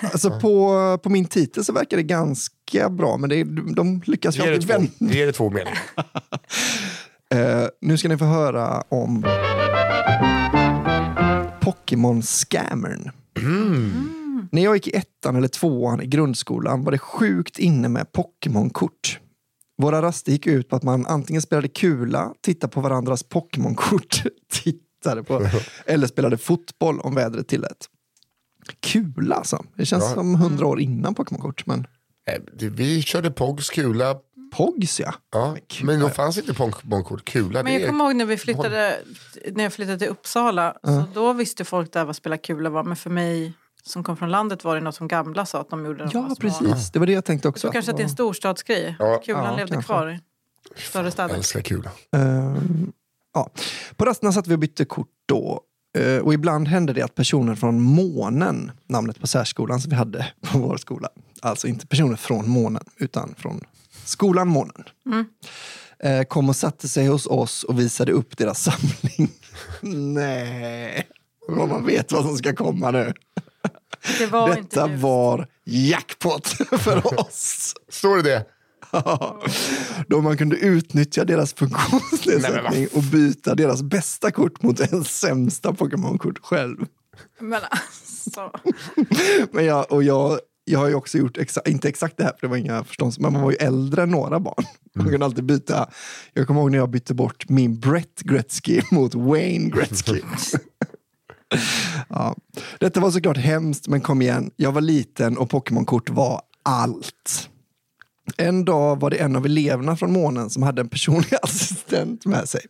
Alltså 0.02 0.40
på, 0.40 0.98
på 1.02 1.08
min 1.10 1.24
titel 1.24 1.64
så 1.64 1.72
verkar 1.72 1.96
det 1.96 2.02
ganska 2.02 2.88
bra, 2.90 3.16
men 3.16 3.30
det 3.30 3.36
är, 3.40 3.74
de 3.74 4.02
lyckas 4.06 4.36
ju 4.38 4.42
alltid 4.42 4.64
vända. 4.64 4.90
ge 4.98 5.24
det 5.26 5.32
två 5.32 5.50
meningar. 5.50 5.78
Eh, 7.34 7.66
nu 7.80 7.98
ska 7.98 8.08
ni 8.08 8.18
få 8.18 8.24
höra 8.24 8.82
om 8.88 9.24
Pokémon-scammern. 11.72 13.10
När 14.52 14.64
jag 14.64 14.74
gick 14.76 14.88
i 14.88 14.96
ettan 14.96 15.36
eller 15.36 15.48
tvåan 15.48 16.02
i 16.02 16.06
grundskolan 16.06 16.84
var 16.84 16.92
det 16.92 16.98
sjukt 16.98 17.58
inne 17.58 17.88
med 17.88 18.12
Pokémon-kort. 18.12 19.18
Våra 19.82 20.02
raster 20.02 20.32
gick 20.32 20.46
ut 20.46 20.68
på 20.68 20.76
att 20.76 20.82
man 20.82 21.06
antingen 21.06 21.42
spelade 21.42 21.68
kula, 21.68 22.32
tittade 22.40 22.70
på 22.72 22.80
varandras 22.80 23.22
Pokémon-kort, 23.28 24.22
tittade 24.52 25.22
på, 25.24 25.46
eller 25.86 26.06
spelade 26.06 26.38
fotboll 26.38 27.00
om 27.00 27.14
vädret 27.14 27.48
tillät. 27.48 27.86
Kula 28.80 29.34
alltså. 29.34 29.64
Det 29.76 29.86
känns 29.86 30.04
Ja. 30.04 30.14
som 30.14 30.34
hundra 30.34 30.66
år 30.66 30.80
innan 30.80 31.14
Pokémon-kort. 31.14 31.66
Men 31.66 31.86
Eh, 32.30 32.68
Vi 32.70 33.02
körde 33.02 33.30
Pogs 33.30 33.70
kula. 33.70 34.16
Pogs 34.50 35.00
ja. 35.00 35.14
Ja, 35.32 35.56
men 35.82 36.00
då 36.00 36.08
fanns 36.08 36.38
inte 36.38 36.54
Pokémon-kort. 36.54 37.24
Kula, 37.24 37.62
Men 37.62 37.72
jag 37.72 37.86
kommer 37.86 38.04
ihåg 38.04 38.16
när 38.16 38.24
vi 38.24 38.36
flyttade, 38.36 38.96
när 39.52 39.62
jag 39.64 39.72
flyttade 39.72 39.98
till 39.98 40.08
Uppsala. 40.08 40.74
Så 40.82 41.04
då 41.14 41.32
visste 41.32 41.64
folk 41.64 41.92
där 41.92 42.04
vad 42.04 42.16
spela 42.16 42.36
kula 42.38 42.70
var. 42.70 42.84
Men 42.84 42.96
för 42.96 43.10
mig 43.10 43.52
som 43.82 44.04
kom 44.04 44.16
från 44.16 44.30
landet 44.30 44.64
var 44.64 44.74
det 44.74 44.80
något 44.80 44.94
som 44.94 45.08
gamla 45.08 45.46
sa 45.46 45.60
att 45.60 45.70
de 45.70 45.84
gjorde. 45.86 46.10
Ja, 46.12 46.20
var 46.20 46.34
precis. 46.34 46.90
Det 46.90 46.98
var 46.98 47.06
det 47.06 47.12
jag 47.12 47.24
tänkte 47.24 47.48
också. 47.48 47.66
Så 47.68 47.72
kanske 47.72 47.90
att 47.90 47.96
det 47.96 48.02
är 48.02 48.04
en 48.04 48.10
storstadsgrej. 48.10 48.96
Ja. 48.98 49.22
Kulan 49.24 49.44
Ja, 49.44 49.56
levde 49.56 49.72
kanske. 49.72 49.86
kvar 49.92 50.20
i 50.76 50.80
större 50.80 51.04
Jag 51.04 51.12
städer. 51.12 51.34
älskar 51.34 51.60
kula. 51.60 51.90
Ehm, 52.16 52.92
ja. 53.34 53.50
På 53.96 54.04
rasterna 54.04 54.32
satt 54.32 54.46
vi 54.46 54.54
och 54.54 54.58
bytte 54.58 54.84
kort 54.84 55.08
då. 55.28 55.60
Eh, 55.98 56.18
och 56.18 56.34
ibland 56.34 56.68
hände 56.68 56.92
det 56.92 57.02
att 57.02 57.14
personer 57.14 57.54
från 57.54 57.80
månen, 57.82 58.70
namnet 58.88 59.20
på 59.20 59.26
särskolan 59.26 59.80
som 59.80 59.90
vi 59.90 59.96
hade 59.96 60.26
på 60.40 60.58
vår 60.58 60.76
skola, 60.76 61.08
alltså 61.42 61.66
inte 61.66 61.86
personer 61.86 62.16
från 62.16 62.48
månen 62.48 62.84
utan 62.96 63.34
från 63.38 63.60
skolan 64.08 64.48
månen, 64.48 64.84
eh, 66.02 66.22
kom 66.22 66.48
och 66.48 66.56
satte 66.56 66.88
sig 66.88 67.06
hos 67.06 67.26
oss 67.26 67.64
och 67.64 67.80
visade 67.80 68.12
upp 68.12 68.36
deras 68.36 68.62
samling. 68.62 69.32
Nej, 70.14 71.06
vad 71.48 71.68
man 71.68 71.86
vet 71.86 72.12
vad 72.12 72.24
som 72.24 72.36
ska 72.36 72.54
komma 72.54 72.90
nu. 72.90 73.12
Det 74.18 74.26
var 74.26 74.48
inte 74.48 74.60
Detta 74.60 74.86
var 74.86 75.46
jackpot 75.64 76.48
för 76.80 77.20
oss. 77.20 77.74
Står 77.88 78.16
det 78.16 78.22
det? 78.22 78.44
Då 80.06 80.20
man 80.20 80.36
kunde 80.36 80.56
utnyttja 80.56 81.24
deras 81.24 81.54
funktionsnedsättning 81.54 82.88
och 82.92 83.02
byta 83.02 83.54
deras 83.54 83.82
bästa 83.82 84.30
kort 84.30 84.62
mot 84.62 84.80
ens 84.80 85.18
sämsta 85.20 85.72
Pokémon-kort 85.72 86.38
själv. 86.42 86.76
Men 87.40 87.60
alltså. 87.70 88.50
Men 89.52 89.64
jag, 89.64 89.92
och 89.92 90.02
jag, 90.02 90.38
jag 90.68 90.78
har 90.78 90.88
ju 90.88 90.94
också 90.94 91.18
gjort, 91.18 91.38
exa, 91.38 91.60
inte 91.66 91.88
exakt 91.88 92.16
det 92.16 92.24
här 92.24 92.30
för 92.30 92.40
det 92.40 92.46
var 92.46 92.56
inga 92.56 92.84
förstånds, 92.84 93.18
men 93.18 93.32
man 93.32 93.42
var 93.42 93.50
ju 93.50 93.56
äldre 93.56 94.02
än 94.02 94.10
några 94.10 94.40
barn. 94.40 94.64
Man 94.94 95.08
kunde 95.08 95.26
alltid 95.26 95.44
byta. 95.44 95.90
Jag 96.32 96.46
kommer 96.46 96.60
ihåg 96.60 96.70
när 96.70 96.78
jag 96.78 96.90
bytte 96.90 97.14
bort 97.14 97.48
min 97.48 97.80
Brett 97.80 98.20
Gretzky 98.20 98.80
mot 98.90 99.14
Wayne 99.14 99.70
Gretzky. 99.70 100.20
ja. 102.08 102.36
Detta 102.80 103.00
var 103.00 103.10
såklart 103.10 103.36
hemskt, 103.36 103.88
men 103.88 104.00
kom 104.00 104.22
igen, 104.22 104.50
jag 104.56 104.72
var 104.72 104.80
liten 104.80 105.38
och 105.38 105.50
Pokémon-kort 105.50 106.10
var 106.10 106.42
allt. 106.62 107.48
En 108.36 108.64
dag 108.64 109.00
var 109.00 109.10
det 109.10 109.16
en 109.16 109.36
av 109.36 109.46
eleverna 109.46 109.96
från 109.96 110.12
månen 110.12 110.50
som 110.50 110.62
hade 110.62 110.80
en 110.80 110.88
personlig 110.88 111.34
assistent 111.42 112.26
med 112.26 112.48
sig. 112.48 112.60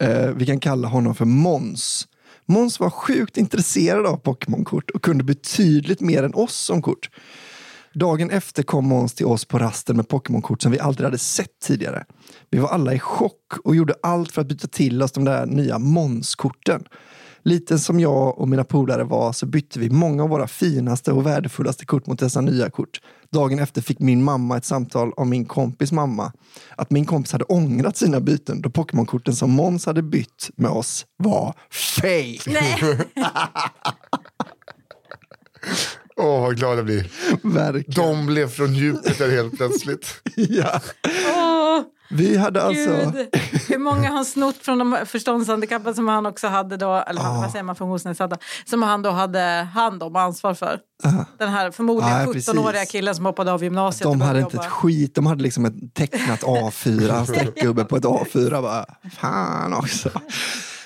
Eh, 0.00 0.30
vi 0.30 0.46
kan 0.46 0.60
kalla 0.60 0.88
honom 0.88 1.14
för 1.14 1.24
Måns. 1.24 2.08
Måns 2.50 2.80
var 2.80 2.90
sjukt 2.90 3.36
intresserad 3.36 4.06
av 4.06 4.16
Pokémon-kort 4.16 4.90
och 4.90 5.02
kunde 5.02 5.24
betydligt 5.24 6.00
mer 6.00 6.22
än 6.22 6.34
oss 6.34 6.70
om 6.70 6.82
kort. 6.82 7.10
Dagen 7.94 8.30
efter 8.30 8.62
kom 8.62 8.88
Måns 8.88 9.14
till 9.14 9.26
oss 9.26 9.44
på 9.44 9.58
rasten 9.58 9.96
med 9.96 10.08
Pokémon-kort 10.08 10.62
som 10.62 10.72
vi 10.72 10.80
aldrig 10.80 11.04
hade 11.04 11.18
sett 11.18 11.60
tidigare. 11.62 12.04
Vi 12.50 12.58
var 12.58 12.68
alla 12.68 12.94
i 12.94 12.98
chock 12.98 13.58
och 13.64 13.76
gjorde 13.76 13.94
allt 14.02 14.32
för 14.32 14.40
att 14.40 14.48
byta 14.48 14.68
till 14.68 15.02
oss 15.02 15.12
de 15.12 15.24
där 15.24 15.46
nya 15.46 15.78
Måns-korten. 15.78 16.84
Liten 17.42 17.78
som 17.78 18.00
jag 18.00 18.38
och 18.38 18.48
mina 18.48 18.64
polare 18.64 19.04
var 19.04 19.32
så 19.32 19.46
bytte 19.46 19.78
vi 19.78 19.90
många 19.90 20.22
av 20.22 20.28
våra 20.28 20.46
finaste 20.46 21.12
och 21.12 21.26
värdefullaste 21.26 21.86
kort 21.86 22.06
mot 22.06 22.18
dessa 22.18 22.40
nya 22.40 22.70
kort. 22.70 23.00
Dagen 23.32 23.58
efter 23.58 23.82
fick 23.82 23.98
min 23.98 24.24
mamma 24.24 24.56
ett 24.56 24.64
samtal 24.64 25.12
av 25.16 25.26
min 25.26 25.44
kompis 25.44 25.92
mamma 25.92 26.32
att 26.76 26.90
min 26.90 27.04
kompis 27.04 27.32
hade 27.32 27.44
ångrat 27.44 27.96
sina 27.96 28.20
byten 28.20 28.60
då 28.60 28.70
Pokémon-korten 28.70 29.34
som 29.34 29.50
Måns 29.50 29.86
hade 29.86 30.02
bytt 30.02 30.50
med 30.56 30.70
oss 30.70 31.06
var 31.16 31.54
fake. 31.70 33.06
Åh, 36.20 36.40
vad 36.40 36.56
glad 36.56 36.78
jag 36.78 36.84
blir. 36.84 37.06
Verkligen. 37.42 38.08
De 38.08 38.26
blev 38.26 38.48
från 38.48 38.74
Jupiter 38.74 39.30
helt 39.30 39.56
plötsligt. 39.56 40.06
Ja. 40.36 40.80
Åh, 41.36 41.80
Vi 42.10 42.36
hade 42.36 42.62
alltså... 42.62 42.90
Gud. 42.90 43.28
Hur 43.68 43.78
många 43.78 44.08
har 44.08 44.16
han 44.16 44.24
snott 44.24 44.56
från 44.56 44.78
de 44.78 44.98
förståndshandikappade 45.06 45.94
som 45.94 46.08
han 46.08 46.26
också 46.26 46.46
hade 46.48 46.76
då, 46.76 46.94
eller 47.06 47.20
Ah. 47.20 47.40
vad 47.40 47.50
säger 47.50 47.62
man, 47.64 47.76
funktionsnedsatta, 47.76 48.36
som 48.64 48.82
han 48.82 49.02
då 49.02 49.10
hade 49.10 49.68
hand 49.74 50.02
om 50.02 50.14
och 50.16 50.20
ansvar 50.20 50.54
för. 50.54 50.78
Den 51.38 51.48
här 51.48 51.70
förmodligen 51.70 52.26
precis. 52.32 52.48
17-åriga 52.48 52.84
killen 52.84 53.14
som 53.14 53.26
hoppade 53.26 53.52
av 53.52 53.62
gymnasiet. 53.64 54.02
De 54.02 54.20
hade 54.20 54.40
inte 54.40 54.56
jobba. 54.56 54.66
ett 54.66 54.72
skit, 54.72 55.14
de 55.14 55.26
hade 55.26 55.42
liksom 55.42 55.64
ett 55.64 55.94
tecknat 55.94 56.42
A4, 56.42 57.18
en 57.18 57.26
streckgubbe 57.26 57.84
på 57.88 57.96
ett 57.96 58.04
A4. 58.04 58.62
Bara, 58.62 58.84
fan 59.20 59.74
också. 59.74 60.10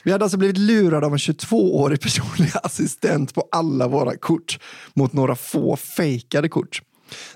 Vi 0.04 0.12
hade 0.12 0.24
alltså 0.24 0.38
blivit 0.38 0.58
lurade 0.58 1.06
av 1.06 1.12
en 1.12 1.18
22-årig 1.18 2.00
personlig 2.00 2.50
assistent 2.62 3.34
på 3.34 3.48
alla 3.52 3.88
våra 3.88 4.16
kort 4.16 4.58
mot 4.94 5.12
några 5.12 5.36
få 5.36 5.76
fejkade 5.76 6.48
kort. 6.48 6.82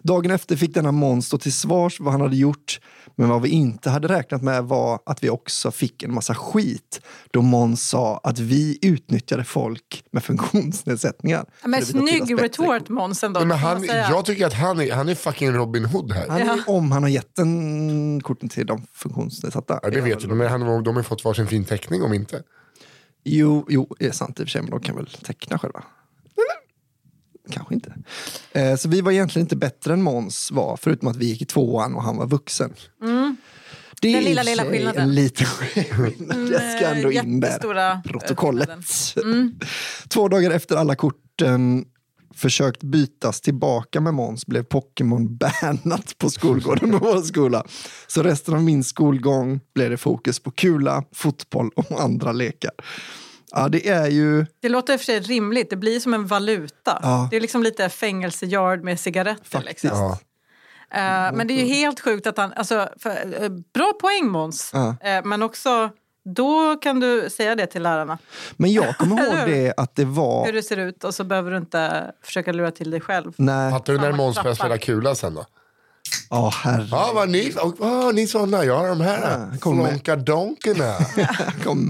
Dagen 0.03 0.31
efter 0.31 0.57
fick 0.57 0.75
denna 0.75 0.93
Måns 0.93 1.27
stå 1.27 1.39
till 1.39 1.53
svars 1.53 2.01
vad 2.01 2.13
han 2.13 2.21
hade 2.21 2.37
gjort. 2.37 2.81
Men 3.17 3.29
vad 3.29 3.43
vi 3.43 3.49
inte 3.49 3.91
hade 3.91 4.09
räknat 4.09 4.43
med 4.43 4.65
var 4.65 5.01
att 5.07 5.25
vi 5.25 5.31
också 5.31 5.71
fick 5.71 6.03
en 6.03 6.15
massa 6.15 6.35
skit. 6.35 7.01
Då 7.31 7.43
Måns 7.43 7.89
sa 7.89 8.21
att 8.23 8.39
vi 8.39 8.79
utnyttjade 8.83 9.45
folk 9.45 10.05
med 10.11 10.25
funktionsnedsättningar. 10.25 11.45
Men 11.65 11.87
snygg 11.87 12.43
retort. 12.43 12.89
Måns 12.89 13.25
ändå. 13.25 13.45
Men 13.45 13.59
han, 13.59 13.85
jag 13.85 14.25
tycker 14.25 14.47
att 14.47 14.55
han 14.55 14.81
är, 14.81 14.93
han 14.93 15.09
är 15.09 15.15
fucking 15.15 15.53
Robin 15.53 15.85
Hood 15.85 16.13
här. 16.13 16.29
Han, 16.29 16.39
Ja. 16.41 16.59
Om 16.67 16.93
han 16.93 17.03
har 17.03 17.11
gett 17.11 17.37
den 17.37 18.21
korten 18.21 18.49
till 18.49 18.67
de 18.67 18.87
funktionsnedsatta. 18.95 19.81
Ja, 19.83 19.91
det 19.91 20.01
vet 20.01 20.21
du, 20.21 20.29
men 20.29 20.49
han, 20.49 20.85
de 20.85 20.97
har 20.97 21.03
fått 21.03 21.25
varsin 21.25 21.47
fin 21.47 21.65
teckning 21.65 22.03
om 22.03 22.13
inte. 22.13 22.43
Jo, 23.25 23.67
jo, 23.69 23.95
det 23.99 24.07
är 24.07 24.13
sant 24.13 24.41
i 24.41 24.43
och 24.43 24.47
för 24.47 24.51
sig, 24.51 24.63
men 24.63 24.71
de 24.71 24.81
kan 24.81 24.97
väl 24.97 25.07
teckna 25.07 25.59
själva. 25.59 25.85
Kanske 27.51 27.75
inte. 27.75 27.95
Eh, 28.53 28.77
så 28.77 28.89
vi 28.89 29.01
var 29.01 29.13
egentligen 29.13 29.45
inte 29.45 29.57
bättre 29.57 29.93
än 29.93 30.03
Måns 30.03 30.51
var, 30.51 30.77
förutom 30.77 31.09
att 31.09 31.17
vi 31.17 31.27
gick 31.27 31.43
i 31.43 31.45
tvåan 31.45 31.95
och 31.95 32.03
han 32.03 32.17
var 32.17 32.27
vuxen. 32.27 32.75
Det 33.01 33.07
Mm. 33.07 33.37
Den 34.03 34.15
är 34.15 34.23
lilla, 34.23 34.43
lilla 34.43 34.65
skillnaden. 34.65 35.03
En 35.03 35.15
liten 35.15 35.47
skillnad. 35.47 36.49
Jag 36.53 36.77
ska 36.77 36.87
ändå 36.87 37.13
in 37.13 37.41
där. 37.41 38.03
Protokollet. 38.03 38.69
skillnaden. 39.15 39.61
Två 40.09 40.29
dagar 40.29 40.51
efter 40.51 40.77
alla 40.77 40.97
korten 40.97 41.85
försökt 42.35 42.83
bytas 42.83 43.41
tillbaka 43.41 44.01
med 44.01 44.15
Måns 44.15 44.47
blev 44.47 44.63
Pokémon 44.63 45.37
bannat 45.37 46.19
på 46.19 46.31
skolgården 46.31 46.91
på 46.91 46.99
vår 46.99 47.23
skola. 47.23 47.65
Så 48.07 48.23
resten 48.23 48.55
av 48.55 48.63
min 48.63 48.85
skolgång 48.85 49.61
blev 49.75 49.91
det 49.91 49.97
fokus 49.97 50.41
på 50.41 50.51
kula, 50.51 51.05
fotboll 51.13 51.71
och 51.77 52.01
andra 52.01 52.33
lekar. 52.33 52.73
Ja, 53.51 53.69
det 53.69 53.89
är 53.89 54.09
ju... 54.09 54.47
Det 54.61 54.69
låter 54.69 54.93
i 54.93 54.97
och 54.97 55.01
för 55.01 55.05
sig 55.05 55.21
rimligt. 55.21 55.71
Det 55.71 55.77
blir 55.77 56.01
som 56.01 56.15
en 56.15 56.27
valuta. 56.27 56.99
Ja. 57.03 57.29
Det 57.31 57.37
är 57.37 57.41
liksom 57.41 57.63
lite 57.63 57.89
fängelseyard 57.89 58.85
med 58.85 59.01
cigaretter. 59.01 59.51
Faktiskt. 59.51 59.85
Liksom. 59.85 59.99
Ja. 59.99 60.19
Eh, 60.91 61.37
men 61.37 61.47
det 61.47 61.55
är 61.55 61.67
ju 61.67 61.75
helt 61.75 62.01
sjukt 62.01 62.27
att 62.27 62.39
han... 62.39 62.53
Alltså, 62.53 62.89
för, 62.99 63.43
eh, 63.43 63.49
bra 63.75 63.93
poäng 64.01 64.29
Måns. 64.29 64.71
Ja. 64.73 64.97
Eh, 65.01 65.25
men 65.25 65.43
också, 65.43 65.91
då 66.35 66.77
kan 66.77 67.01
du 67.01 67.31
säga 67.31 67.55
det 67.55 67.67
till 67.67 67.83
lärarna. 67.83 68.19
Men 68.57 68.73
jag 68.73 68.97
kommer 68.97 69.17
ihåg 69.27 69.49
det 69.49 69.75
att 69.77 69.97
det 69.97 70.05
var... 70.05 70.47
Hur 70.47 70.53
det 70.53 70.63
ser 70.63 70.77
ut 70.77 71.05
och 71.05 71.15
så 71.15 71.25
behöver 71.25 71.51
du 71.51 71.57
inte 71.57 72.13
försöka 72.23 72.53
lura 72.53 72.71
till 72.71 72.91
dig 72.91 73.01
själv. 73.01 73.33
Nej, 73.37 73.73
Fattar 73.73 73.93
du 73.93 73.99
när 73.99 74.13
Måns 74.13 74.43
börjar 74.43 74.55
spela 74.55 74.79
kula 74.79 75.15
sen 75.15 75.35
då? 75.35 75.47
Ja 76.31 76.49
herre. 76.49 76.89
Ja, 76.91 77.11
vad 77.15 77.29
ni, 77.29 77.53
oh, 77.79 78.13
ni 78.13 78.27
sådana, 78.27 78.65
jag 78.65 78.79
har 78.79 78.89
de 78.89 79.01
här 79.01 79.49
Ja, 79.53 79.59
kom 79.61 79.77
med. 79.77 79.89
flonkadonkerna. 79.89 80.95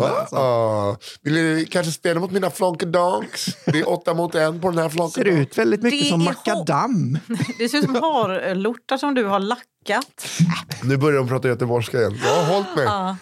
Alltså. 0.01 0.97
Vill 1.23 1.35
ni 1.35 1.67
kanske 1.71 1.93
spela 1.93 2.21
mot 2.21 2.31
mina 2.31 2.51
flonkadonks? 2.51 3.47
Det 3.65 3.79
är 3.81 3.89
åtta 3.89 4.15
mot 4.15 4.35
en 4.35 4.61
på 4.61 4.71
den 4.71 4.79
här 4.79 4.89
Ser 4.89 4.95
flonkadonken. 4.97 5.43
ut 5.43 5.59
väldigt 5.59 5.83
mycket 5.83 6.01
Det 6.01 6.09
som 6.09 6.21
är 6.21 6.25
makadam. 6.25 7.19
Det 7.59 7.69
ser 7.69 7.79
ut 7.79 7.85
som 7.85 7.95
harlortar 7.95 8.97
som 8.97 9.15
du 9.15 9.25
har 9.25 9.41
lackat. 9.41 10.27
Nu 10.83 10.97
börjar 10.97 11.19
de 11.19 11.29
prata 11.29 11.49
göteborgska 11.49 11.99
igen. 11.99 12.19
Jag 12.25 12.35
har 12.45 12.53
hållit 12.55 12.77
mig. 12.77 12.85
Ja. 12.85 13.17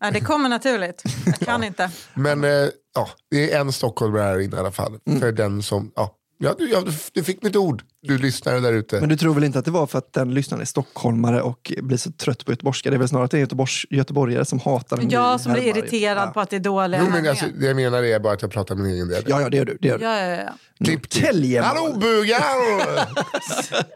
Ja, 0.00 0.10
det 0.10 0.20
kommer 0.20 0.48
naturligt. 0.48 1.02
Jag 1.26 1.38
kan 1.38 1.64
inte. 1.64 1.90
Men 2.14 2.44
eh, 2.44 2.50
ja, 2.94 3.08
det 3.30 3.52
är 3.52 3.60
en 3.60 3.72
stockholmare 3.72 4.22
här 4.22 4.40
inne 4.40 4.56
i 4.56 4.60
alla 4.60 4.72
fall. 4.72 4.98
Mm. 5.06 5.20
För 5.20 5.32
den 5.32 5.62
som, 5.62 5.92
ja, 5.96 6.10
ja, 6.44 6.54
du, 6.58 6.68
ja, 6.70 6.80
du- 6.80 6.92
du 7.12 7.24
fick 7.24 7.42
mitt 7.42 7.56
ord. 7.56 7.82
Du 8.02 8.18
lyssnare 8.18 8.60
där 8.60 8.72
ute. 8.72 9.00
Men 9.00 9.08
du 9.08 9.16
tror 9.16 9.34
väl 9.34 9.44
inte 9.44 9.58
att 9.58 9.64
det 9.64 9.70
var 9.70 9.86
för 9.86 9.98
att 9.98 10.12
den 10.12 10.34
lyssnaren 10.34 10.60
är 10.60 10.66
stockholmare 10.66 11.42
och 11.42 11.72
blir 11.82 11.96
så 11.96 12.12
trött 12.12 12.44
på 12.44 12.52
göteborgska? 12.52 12.90
Det 12.90 12.96
är 12.96 12.98
väl 12.98 13.08
snarare 13.08 13.24
att 13.24 13.30
det 13.30 13.36
är 13.36 13.40
Göteborgs, 13.40 13.86
göteborgare 13.90 14.44
som 14.44 14.60
hatar 14.60 14.98
en 14.98 15.10
Jag 15.10 15.32
ny 15.32 15.38
som 15.42 15.52
blir 15.52 15.62
irriterad 15.76 16.28
ja. 16.28 16.32
på 16.32 16.40
att 16.40 16.50
det 16.50 16.56
är 16.56 16.60
dåliga 16.60 17.00
Jo, 17.04 17.10
men 17.10 17.28
alltså, 17.28 17.44
det 17.58 17.66
jag 17.66 17.76
menar 17.76 18.02
är 18.02 18.20
bara 18.20 18.32
att 18.32 18.42
jag 18.42 18.50
pratar 18.50 18.74
min 18.74 18.86
egen 18.92 19.08
del. 19.08 19.24
Ja, 19.26 19.40
ja, 19.40 19.48
det 19.48 19.56
gör 19.56 19.64
du. 19.64 19.78
Det 19.80 19.88
gör 19.88 19.98
du. 19.98 20.04
Ja, 20.04 20.18
ja, 20.20 20.36
ja. 20.42 20.52
Norrtäljemål. 20.78 21.66
Hallå 21.68 21.92
bugar! 22.00 22.44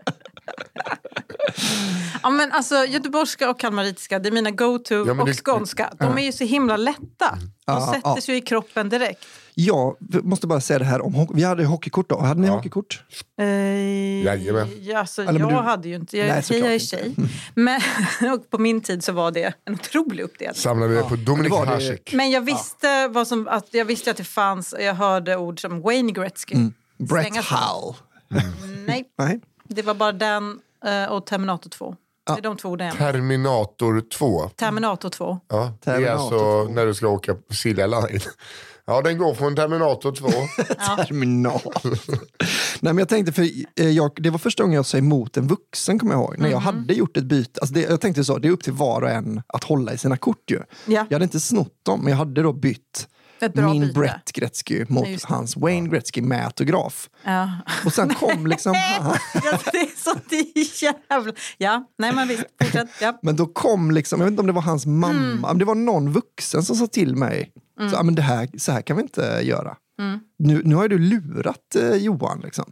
ja 2.22 2.30
men 2.30 2.52
alltså, 2.52 2.74
göteborgska 2.74 3.50
och 3.50 3.60
kalmaritiska, 3.60 4.18
det 4.18 4.28
är 4.28 4.32
mina 4.32 4.50
go-to. 4.50 4.94
Ja, 5.06 5.20
och 5.20 5.26
det- 5.26 5.34
skånska. 5.44 5.92
De 5.98 6.18
är 6.18 6.22
ju 6.22 6.32
så 6.32 6.44
himla 6.44 6.76
lätta. 6.76 6.98
De 7.18 7.50
Ja, 7.66 7.86
sätter 7.94 8.08
ja. 8.08 8.20
sig 8.20 8.34
ju 8.34 8.38
i 8.40 8.44
kroppen 8.44 8.88
direkt. 8.88 9.24
Jag 9.60 9.96
måste 10.00 10.46
bara 10.46 10.60
säga 10.60 10.78
det 10.78 10.84
här 10.84 11.00
om. 11.06 11.26
Vi 11.34 11.42
hade 11.44 11.64
hockeykort 11.64 12.08
då. 12.08 12.18
Hade 12.20 12.40
ni 12.40 12.46
Ja. 12.46 12.52
hockeykort? 12.54 13.02
Eh, 13.38 13.46
Jajamän. 14.24 14.68
ja, 14.80 14.98
alltså, 14.98 15.22
Eller, 15.22 15.40
jag 15.40 15.48
du- 15.50 15.54
hade 15.54 15.88
ju 15.88 15.94
inte, 15.94 16.16
jag, 16.18 16.24
Nej, 16.26 16.32
Nej, 16.34 16.42
såklart 16.42 16.60
jag 16.64 16.70
är 16.70 16.74
inte. 16.74 16.86
tjej. 16.86 17.14
Men 17.54 17.80
och 18.34 18.50
på 18.50 18.58
min 18.58 18.80
tid 18.80 19.04
så 19.04 19.12
var 19.12 19.30
det 19.30 19.54
en 19.64 19.74
otrolig 19.74 20.22
uppdelning. 20.24 20.54
Samlar 20.54 20.86
vi 20.88 20.94
det 20.96 21.02
på 21.02 21.16
Dominik 21.16 21.52
Hasek. 21.52 22.12
Men 22.14 22.30
jag 22.30 22.40
visste, 22.40 23.08
vad 23.08 23.28
som, 23.28 23.48
att, 23.48 23.66
jag 23.70 23.84
visste 23.84 24.10
att 24.10 24.16
det 24.16 24.24
fanns, 24.24 24.74
jag 24.80 24.94
hörde 24.94 25.36
ord 25.36 25.60
som 25.60 25.80
Wayne 25.80 26.12
Gretzky. 26.12 26.54
Brett 26.98 27.26
Slänga 27.26 27.42
sig. 27.42 27.58
Hull. 27.58 28.42
Nej, 28.86 29.04
Nej. 29.18 29.40
det 29.68 29.82
var 29.82 29.94
bara 29.94 30.12
den 30.12 30.60
eh, 30.86 31.12
och 31.12 31.26
Terminator 31.26 31.70
2. 31.70 31.96
Det 32.26 32.32
är 32.32 32.42
de 32.42 32.56
två 32.56 32.68
orden 32.68 32.96
Terminator 32.96 34.00
2. 34.00 34.48
Terminator 34.48 35.08
2. 35.08 35.40
Ja, 35.48 35.72
det 35.84 35.90
är 35.90 35.94
Terminator 35.94 36.22
alltså 36.22 36.38
2. 36.66 36.74
när 36.74 36.86
du 36.86 36.94
ska 36.94 37.08
åka 37.08 37.34
på 37.34 37.54
Silja 37.54 37.86
Line. 37.86 38.20
Ja, 38.88 39.02
den 39.02 39.18
går 39.18 39.34
från 39.34 39.56
Terminator 39.56 40.12
2. 40.12 40.28
Terminal. 40.96 41.60
Nej, 42.80 42.92
men 42.94 42.98
jag 42.98 43.08
tänkte, 43.08 43.32
för 43.32 43.42
eh, 43.80 43.88
jag, 43.90 44.10
det 44.16 44.30
var 44.30 44.38
första 44.38 44.62
gången 44.62 44.76
jag 44.76 44.86
sa 44.86 44.98
emot 44.98 45.36
en 45.36 45.46
vuxen, 45.46 45.98
kommer 45.98 46.12
jag 46.14 46.20
ihåg. 46.22 46.38
När 46.38 46.48
jag 46.48 46.58
hade 46.58 46.94
gjort 46.94 47.16
ett 47.16 47.24
byte. 47.24 47.60
Alltså 47.60 47.74
det, 47.74 47.80
jag 47.80 48.00
tänkte 48.00 48.24
så, 48.24 48.38
det 48.38 48.48
är 48.48 48.52
upp 48.52 48.62
till 48.62 48.72
var 48.72 49.02
och 49.02 49.10
en 49.10 49.42
att 49.46 49.64
hålla 49.64 49.92
i 49.92 49.98
sina 49.98 50.16
kort 50.16 50.50
ju. 50.50 50.56
Ja. 50.86 51.06
Jag 51.08 51.14
hade 51.14 51.24
inte 51.24 51.40
snott 51.40 51.74
dem, 51.82 52.00
men 52.00 52.10
jag 52.10 52.18
hade 52.18 52.42
då 52.42 52.52
bytt 52.52 53.08
min 53.54 53.80
byte. 53.80 53.92
Brett 53.92 54.32
Gretzky 54.32 54.84
mot 54.88 55.04
det. 55.04 55.24
hans 55.24 55.56
Wayne 55.56 55.88
Gretzky 55.88 56.22
med 56.22 56.44
autograf. 56.44 57.08
Ja. 57.24 57.50
Och 57.84 57.92
sen 57.92 58.14
kom 58.14 58.46
liksom. 58.46 58.74
Ja, 59.34 59.58
det 59.72 59.78
är 59.78 60.02
så 60.02 60.86
jävla... 61.10 61.32
Ja, 61.58 61.84
nej 61.98 62.12
men 62.14 62.28
visst. 62.28 62.44
Fortsätt. 62.62 62.88
Ja. 63.00 63.18
Men 63.22 63.36
då 63.36 63.46
kom 63.46 63.90
liksom, 63.90 64.20
jag 64.20 64.26
vet 64.26 64.30
inte 64.32 64.40
om 64.40 64.46
det 64.46 64.52
var 64.52 64.62
hans 64.62 64.86
mamma, 64.86 65.08
Mm. 65.10 65.40
men 65.40 65.58
det 65.58 65.64
var 65.64 65.74
någon 65.74 66.12
vuxen 66.12 66.62
som 66.62 66.76
sa 66.76 66.86
till 66.86 67.16
mig, 67.16 67.52
så, 67.90 67.96
"Ah, 67.96 68.02
men 68.02 68.14
det 68.14 68.22
här, 68.22 68.48
så 68.58 68.72
här 68.72 68.82
kan 68.82 68.96
vi 68.96 69.02
inte 69.02 69.40
göra. 69.42 69.76
Mm. 70.00 70.20
Nu, 70.38 70.62
nu 70.64 70.74
har 70.74 70.88
du 70.88 70.98
lurat 70.98 71.76
eh, 71.76 71.94
Johan. 71.94 72.40
Liksom. 72.40 72.64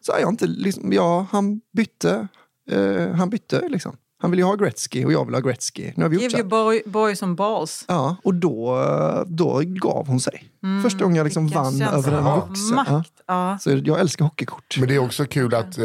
Så 0.00 0.12
har 0.12 0.18
jag 0.20 0.28
inte, 0.28 0.46
liksom, 0.46 0.92
ja, 0.92 1.26
han 1.30 1.60
bytte. 1.72 2.28
Eh, 2.70 3.08
han 3.14 3.30
bytte 3.30 3.68
liksom. 3.68 3.96
Han 4.18 4.30
ville 4.30 4.40
ju 4.42 4.46
ha 4.46 4.54
Gretzky 4.54 5.04
och 5.04 5.12
jag 5.12 5.24
vill 5.24 5.34
ha 5.34 5.40
Gretzky. 5.40 5.92
Nu 5.96 6.02
har 6.04 6.08
vi 6.10 6.16
gjort 6.16 6.30
så 6.30 6.36
Give 6.36 6.48
your 6.56 6.64
boy, 6.64 6.82
boy 6.86 7.16
some 7.16 7.34
balls. 7.34 7.84
Ja, 7.88 8.16
och 8.24 8.34
då, 8.34 8.78
då 9.26 9.62
gav 9.64 10.06
hon 10.06 10.20
sig. 10.20 10.44
Första 10.82 10.98
gången 11.04 11.16
jag 11.16 11.24
liksom 11.24 11.46
Mm. 11.46 11.62
Vilken 11.64 11.86
vann 11.88 11.94
över 11.98 12.12
en 12.12 12.48
vuxen. 12.48 12.74
Makt. 12.76 13.12
Ja. 13.26 13.50
Ja. 13.50 13.58
Så 13.58 13.70
jag 13.84 14.00
älskar 14.00 14.24
hockeykort. 14.24 14.76
Men 14.78 14.88
det 14.88 14.94
är 14.94 14.98
också 14.98 15.24
kul 15.24 15.54
att 15.54 15.78
eh, 15.78 15.84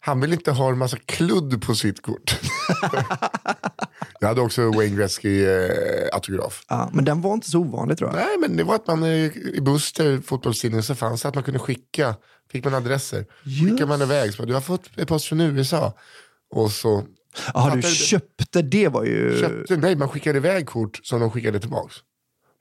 han 0.00 0.20
vill 0.20 0.32
inte 0.32 0.50
ha 0.50 0.68
en 0.68 0.78
massa 0.78 0.96
kludd 0.96 1.62
på 1.62 1.74
sitt 1.74 2.02
kort. 2.02 2.40
jag 4.20 4.28
hade 4.28 4.40
också 4.40 4.70
Wayne 4.70 4.96
Gretzky 4.96 5.44
eh. 5.44 6.08
Ja, 6.68 6.90
men 6.92 7.04
den 7.04 7.20
var 7.20 7.34
inte 7.34 7.50
så 7.50 7.58
ovanlig 7.58 7.98
tror 7.98 8.10
jag. 8.10 8.16
Nej, 8.16 8.38
men 8.38 8.56
det 8.56 8.64
var 8.64 8.74
att 8.74 8.86
man 8.86 9.02
eh, 9.02 9.36
i 9.36 9.60
Buster, 9.60 10.20
fotbollstidningen, 10.20 10.82
så 10.82 10.94
fanns 10.94 11.22
det 11.22 11.28
att 11.28 11.34
man 11.34 11.44
kunde 11.44 11.58
skicka, 11.58 12.14
fick 12.52 12.64
man 12.64 12.74
adresser. 12.74 13.26
Skickade 13.44 13.86
man 13.86 14.02
iväg, 14.02 14.34
så 14.34 14.44
du 14.44 14.54
har 14.54 14.60
fått 14.60 14.98
ett 14.98 15.08
post 15.08 15.26
från 15.26 15.40
USA. 15.40 15.92
Och 16.50 16.70
så 16.70 17.04
Jaha, 17.54 17.76
du 17.76 17.82
köpte, 17.82 18.62
det 18.62 18.88
var 18.88 19.04
ju... 19.04 19.40
köpte, 19.40 19.76
nej 19.76 19.96
man 19.96 20.08
skickade 20.08 20.38
iväg 20.38 20.66
kort 20.66 21.00
som 21.02 21.20
de 21.20 21.30
skickade 21.30 21.60
tillbaks. 21.60 21.96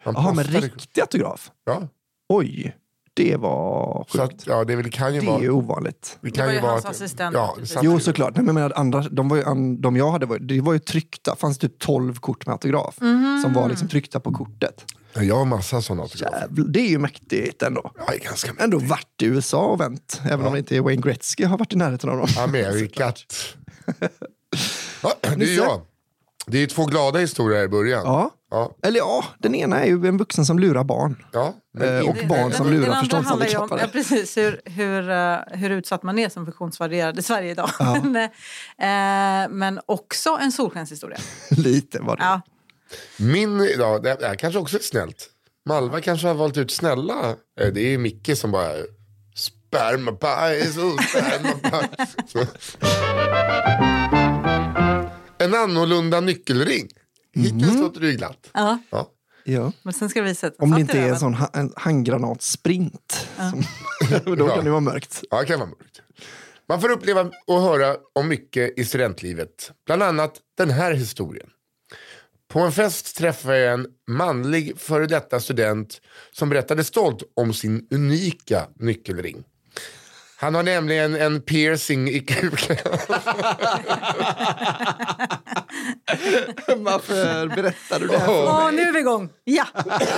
Man 0.05 0.13
Jaha, 0.17 0.33
men 0.33 0.45
riktig 0.45 1.01
autograf? 1.01 1.51
Ja, 1.65 1.87
Oj, 2.29 2.75
det 3.23 3.35
var 3.35 4.05
så 4.09 4.17
sjukt. 4.21 4.33
att, 4.33 4.47
ja 4.47 4.63
det, 4.63 4.75
väl- 4.75 4.91
kan 4.91 5.13
ju 5.13 5.19
Det 5.19 5.25
vara... 5.27 5.43
är 5.43 5.49
ovanligt. 5.49 6.17
Det 6.21 6.27
Det 6.27 6.31
kan 6.35 6.45
var 6.45 6.51
ju 6.51 6.57
ju 6.57 6.61
vara 6.61 6.71
hans 6.71 6.85
att- 6.85 6.91
assistent, 6.91 7.33
Ja, 7.33 7.55
satt 7.65 7.83
Jo, 7.83 7.99
såklart. 7.99 8.35
Nej, 8.35 8.45
men 8.45 8.57
jag 8.57 8.73
andra, 8.75 9.01
de, 9.11 9.29
var 9.29 9.37
ju, 9.37 9.43
de 9.79 9.95
jag 9.95 10.11
hade, 10.11 10.25
var, 10.25 10.39
det 10.39 10.61
var 10.61 10.73
ju 10.73 10.79
tryckta. 10.79 11.35
fanns 11.35 11.57
typ 11.57 11.79
12 11.79 12.15
kort 12.15 12.45
med 12.45 12.53
autograf. 12.53 12.95
Som 13.43 13.53
var 13.53 13.69
liksom 13.69 13.87
tryckta 13.87 14.19
på 14.19 14.31
kortet. 14.33 14.85
Ja, 15.13 15.23
Jag 15.23 15.35
har 15.35 15.45
massa 15.45 15.81
sådana 15.81 16.01
autografer. 16.03 16.39
Jävlar, 16.39 16.65
det 16.67 16.79
är 16.79 16.89
ju 16.89 16.97
mäktigt 16.97 17.61
ändå. 17.61 17.91
Ja, 17.97 18.03
det 18.07 18.15
är 18.15 18.19
ganska 18.19 18.51
Ändå 18.59 18.77
varit 18.79 19.21
i 19.21 19.25
USA 19.25 19.65
och 19.65 19.79
vänt. 19.81 20.21
Även 20.31 20.45
om 20.45 20.53
det 20.53 20.59
inte 20.59 20.75
är 20.75 20.81
Wayne 20.81 21.01
Gretzky 21.01 21.43
har 21.45 21.57
varit 21.57 21.73
i 21.73 21.75
närheten 21.75 22.09
av 22.09 22.17
dem. 22.17 22.27
Amerikat. 22.43 23.23
Ja, 25.03 25.13
det 25.21 25.45
är 25.45 25.57
jag. 25.57 25.81
Det 26.47 26.57
är 26.63 26.67
två 26.67 26.85
glada 26.85 27.19
historier 27.19 27.57
här 27.57 27.65
i 27.65 27.69
början. 27.69 28.01
Ja. 28.05 28.31
Ja, 28.51 28.75
Eller 28.83 28.97
ja, 28.97 29.23
den 29.39 29.55
ena 29.55 29.81
är 29.81 29.85
ju 29.87 30.07
en 30.07 30.17
vuxen 30.17 30.45
som 30.45 30.59
lurar 30.59 30.83
barn. 30.83 31.25
ja. 31.31 31.53
Men 31.73 31.95
Eh, 31.97 32.09
och 32.09 32.15
inte- 32.15 32.25
barn 32.25 32.53
som 32.53 32.69
lurar 32.71 32.99
förståndshandikappade. 32.99 33.81
ja, 33.81 33.87
precis, 33.91 34.37
hur, 34.37 34.61
hur, 34.65 35.09
eh, 35.09 35.37
hur 35.59 35.69
utsatt 35.69 36.03
man 36.03 36.19
är 36.19 36.29
som 36.29 36.45
funktionsvarierad 36.45 37.19
i 37.19 37.21
Sverige 37.21 37.51
idag. 37.51 37.69
men, 38.03 38.15
eh, 38.15 39.49
men 39.49 39.79
också 39.85 40.37
en 40.41 40.51
solskenshistoria. 40.51 41.17
Lite 41.49 41.99
var 42.01 42.17
det. 42.17 42.23
Ja. 42.23 42.41
Min, 43.17 43.69
ja, 43.77 43.99
det 43.99 44.17
här 44.21 44.35
kanske 44.35 44.59
också 44.59 44.77
är 44.77 44.81
snällt. 44.81 45.27
Malva 45.65 46.01
kanske 46.01 46.27
har 46.27 46.35
valt 46.35 46.57
ut 46.57 46.71
snälla. 46.71 47.35
Det 47.55 47.79
är 47.81 47.89
ju 47.89 47.97
Micke 47.97 48.37
som 48.37 48.51
bara 48.51 48.71
spermapaj, 49.35 50.65
så 50.65 50.97
spermapaj. 50.97 51.89
Så. 52.27 52.39
En 55.37 55.53
annorlunda 55.55 56.19
nyckelring. 56.19 56.87
Hittills 57.35 57.75
låter 57.79 58.01
det 58.01 58.07
ju 58.07 58.13
glatt. 58.17 58.49
Ja, 58.53 58.79
Ja. 58.89 59.11
Ja. 59.43 59.71
men 59.83 59.93
sen 59.93 60.09
ska 60.09 60.21
vi 60.21 60.35
sätta 60.35 60.63
Om 60.63 60.71
det 60.71 60.81
inte 60.81 60.99
är 60.99 61.09
en 61.09 61.19
sån 61.19 61.33
ha- 61.33 61.49
en 61.53 61.73
handgranatsprint. 61.75 63.27
Som, 63.35 63.63
då 64.37 64.47
kan 64.47 64.63
det 64.65 64.69
vara 64.71 64.79
mörkt. 64.81 65.23
Ja, 65.29 65.39
det 65.39 65.45
kan 65.45 65.59
vara 65.59 65.69
mörkt. 65.69 66.01
Man 66.67 66.81
får 66.81 66.91
uppleva 66.91 67.31
och 67.47 67.61
höra 67.61 67.95
om 68.15 68.27
mycket 68.27 68.79
i 68.79 68.85
studentlivet. 68.85 69.71
Bland 69.85 70.03
annat 70.03 70.33
den 70.57 70.69
här 70.69 70.93
historien. 70.93 71.49
På 72.47 72.59
en 72.59 72.71
fest 72.71 73.17
träffade 73.17 73.59
jag 73.59 73.73
en 73.73 73.87
manlig 74.07 74.79
före 74.79 75.05
detta 75.05 75.39
student 75.39 76.01
som 76.31 76.49
berättade 76.49 76.83
stolt 76.83 77.23
om 77.35 77.53
sin 77.53 77.87
unika 77.91 78.67
nyckelring. 78.79 79.43
Han 80.41 80.55
har 80.55 80.63
nämligen 80.63 81.15
en 81.15 81.41
piercing 81.41 82.09
i 82.09 82.19
kuken. 82.19 82.77
Varför 86.77 87.47
berättar 87.47 87.99
du 87.99 88.07
det 88.07 88.17
här 88.17 88.25
för 88.25 88.45
Åh, 88.45 88.71
nu 88.71 88.81
är 88.81 88.93
vi 88.93 88.99
igång! 88.99 89.29
Ja! 89.43 89.65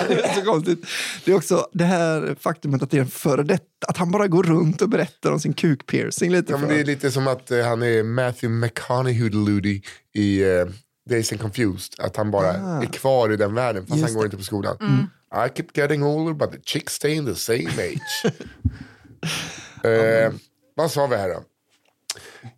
Det 0.08 0.14
är 0.24 0.34
så 0.34 0.46
konstigt. 0.46 0.86
Det 1.26 1.32
är 1.32 1.36
också 1.36 1.68
det 1.74 1.84
här 1.84 2.36
faktumet 2.40 2.84
att 2.84 2.92
det 2.92 2.98
är 2.98 3.02
en 3.02 3.08
före 3.08 3.44
detta, 3.44 3.66
att 3.88 3.98
han 3.98 4.12
bara 4.12 4.28
går 4.28 4.44
runt 4.44 4.82
och 4.82 4.90
berättar 4.90 5.32
om 5.32 5.40
sin 5.40 5.54
kukpiercing 5.54 6.32
lite. 6.32 6.52
Ja, 6.52 6.58
men 6.58 6.70
det 6.70 6.80
är 6.80 6.86
lite 6.86 7.12
som 7.12 7.28
att 7.28 7.52
eh, 7.52 7.66
han 7.66 7.84
är 7.84 8.04
Matthew 8.04 8.66
McConaughey 8.68 9.82
i 10.14 10.44
uh, 10.44 10.68
Days 11.10 11.32
and 11.32 11.42
Confused. 11.42 11.94
Att 12.00 12.18
han 12.18 12.32
bara 12.32 12.54
är 12.82 12.94
kvar 12.94 13.32
i 13.34 13.38
den 13.38 13.54
världen 13.54 13.86
fast 13.86 14.00
Just 14.00 14.08
han 14.08 14.14
går 14.14 14.22
det. 14.22 14.26
inte 14.26 14.38
på 14.38 14.44
skolan. 14.44 14.78
I 15.34 15.50
keep 15.56 15.68
getting 15.74 16.04
older 16.04 16.34
but 16.34 16.52
the 16.52 16.60
chicks 16.66 16.94
stay 16.94 17.14
in 17.14 17.26
the 17.26 17.36
same 17.36 17.70
age. 17.78 18.34
eh, 19.84 20.34
vad 20.76 20.92
sa 20.92 21.08
vi 21.08 21.16
här 21.16 21.30
då? 21.30 21.44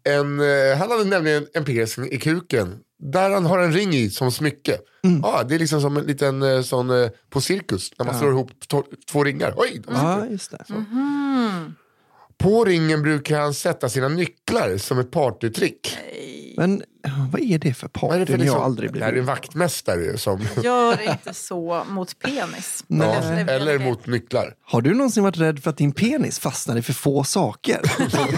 En, 0.04 0.40
eh, 0.40 0.78
han 0.78 0.92
hade 0.92 1.04
nämligen 1.04 1.48
en 1.54 1.66
piercing 1.66 2.12
i 2.12 2.18
kuken. 2.18 2.80
Där 3.00 3.30
han 3.30 3.46
har 3.46 3.60
en 3.60 3.74
ring 3.74 3.94
i 3.94 4.10
som 4.10 4.32
smycke. 4.32 4.78
Ja, 5.24 5.44
det 5.44 5.56
är 5.56 5.60
liksom 5.60 5.82
som 5.82 5.98
en 5.98 6.04
liten 6.06 6.42
eh, 6.44 6.62
sån 6.62 6.90
eh, 7.04 7.10
på 7.30 7.42
cirkus. 7.42 7.92
När 7.98 8.06
man 8.06 8.20
slår 8.20 8.32
ihop 8.32 8.52
to- 8.68 8.96
två 9.12 9.24
ringar. 9.24 9.54
Oj, 9.58 9.82
de 9.88 9.94
Ja, 9.96 10.26
just 10.26 10.52
det. 10.52 10.66
Mm. 10.70 11.76
På 12.38 12.66
ringen 12.66 13.02
brukar 13.02 13.40
han 13.40 13.54
sätta 13.54 13.90
sina 13.90 14.08
nycklar 14.08 14.78
som 14.78 15.00
ett 15.00 15.12
partytrick. 15.12 15.98
Men 16.58 16.84
vad 17.32 17.42
är 17.42 17.58
det 17.58 17.74
för 17.74 17.88
det 17.88 17.92
party? 18.00 18.26
för 18.26 18.32
Jag 18.34 18.39
liksom, 18.39 18.58
har 18.60 18.66
aldrig 18.66 18.94
det 18.94 19.04
här 19.04 19.13
är 19.13 19.18
en 19.18 19.26
vaktmästare 19.26 20.18
som... 20.18 20.48
Gör 20.63 21.10
inte 21.12 21.34
så 21.34 21.84
mot 21.89 22.20
penis. 22.20 22.84
Nej. 22.88 23.08
Ja, 23.08 23.30
Det 23.30 23.52
eller 23.54 23.66
väldigt- 23.66 23.88
mot 23.88 24.08
nycklar. 24.08 24.54
Har 24.66 24.82
du 24.82 24.94
någonsin 24.94 25.24
varit 25.24 25.38
rädd 25.38 25.63
för 25.63 25.70
att 25.70 25.78
din 25.78 25.92
penis 25.92 26.39
fastnar 26.39 26.78
i 26.78 26.82
för 26.82 26.94
få 26.94 27.24
saker? 27.24 27.82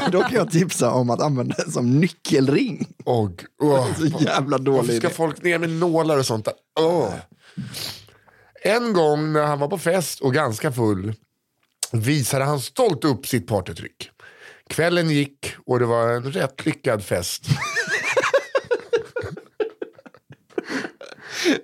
Då 0.12 0.22
kan 0.22 0.34
jag 0.34 0.52
tipsa 0.52 0.92
om 0.92 1.10
att 1.10 1.22
använda 1.22 1.56
den 1.58 1.72
som 1.72 2.00
nyckelring. 2.00 2.88
Och, 3.06 3.46
åh, 3.62 3.88
Så 3.98 4.06
jävla 4.06 4.58
varför 4.58 4.64
dålig 4.66 4.98
ska 4.98 5.08
idé. 5.08 5.16
folk 5.16 5.44
ner 5.44 5.60
med 5.60 5.70
nålar 5.70 6.18
och 6.18 6.26
sånt 6.26 6.46
där? 6.46 6.54
Åh. 6.80 7.10
En 8.64 8.94
gång 8.94 9.34
när 9.34 9.44
han 9.46 9.60
var 9.60 9.68
på 9.68 9.78
fest 9.78 10.20
och 10.20 10.34
ganska 10.34 10.72
full 10.72 11.14
visade 11.92 12.44
han 12.46 12.60
stolt 12.62 13.04
upp 13.06 13.28
sitt 13.28 13.48
partytryck. 13.48 14.10
Kvällen 14.70 15.10
gick 15.10 15.54
och 15.66 15.80
det 15.80 15.86
var 15.86 16.08
en 16.10 16.24
rätt 16.32 16.66
lyckad 16.66 17.04
fest. 17.04 17.44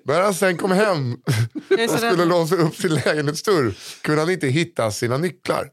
När 0.04 0.22
han 0.22 0.34
sen 0.34 0.58
kom 0.58 0.72
hem 0.72 1.14
och 1.94 1.98
skulle 1.98 2.26
låsa 2.26 2.56
upp 2.56 2.76
sin 2.76 2.94
lägenhetsdörr 2.94 3.74
kunde 4.02 4.22
han 4.22 4.30
inte 4.30 4.48
hitta 4.48 4.92
sina 4.92 5.18
nycklar. 5.18 5.70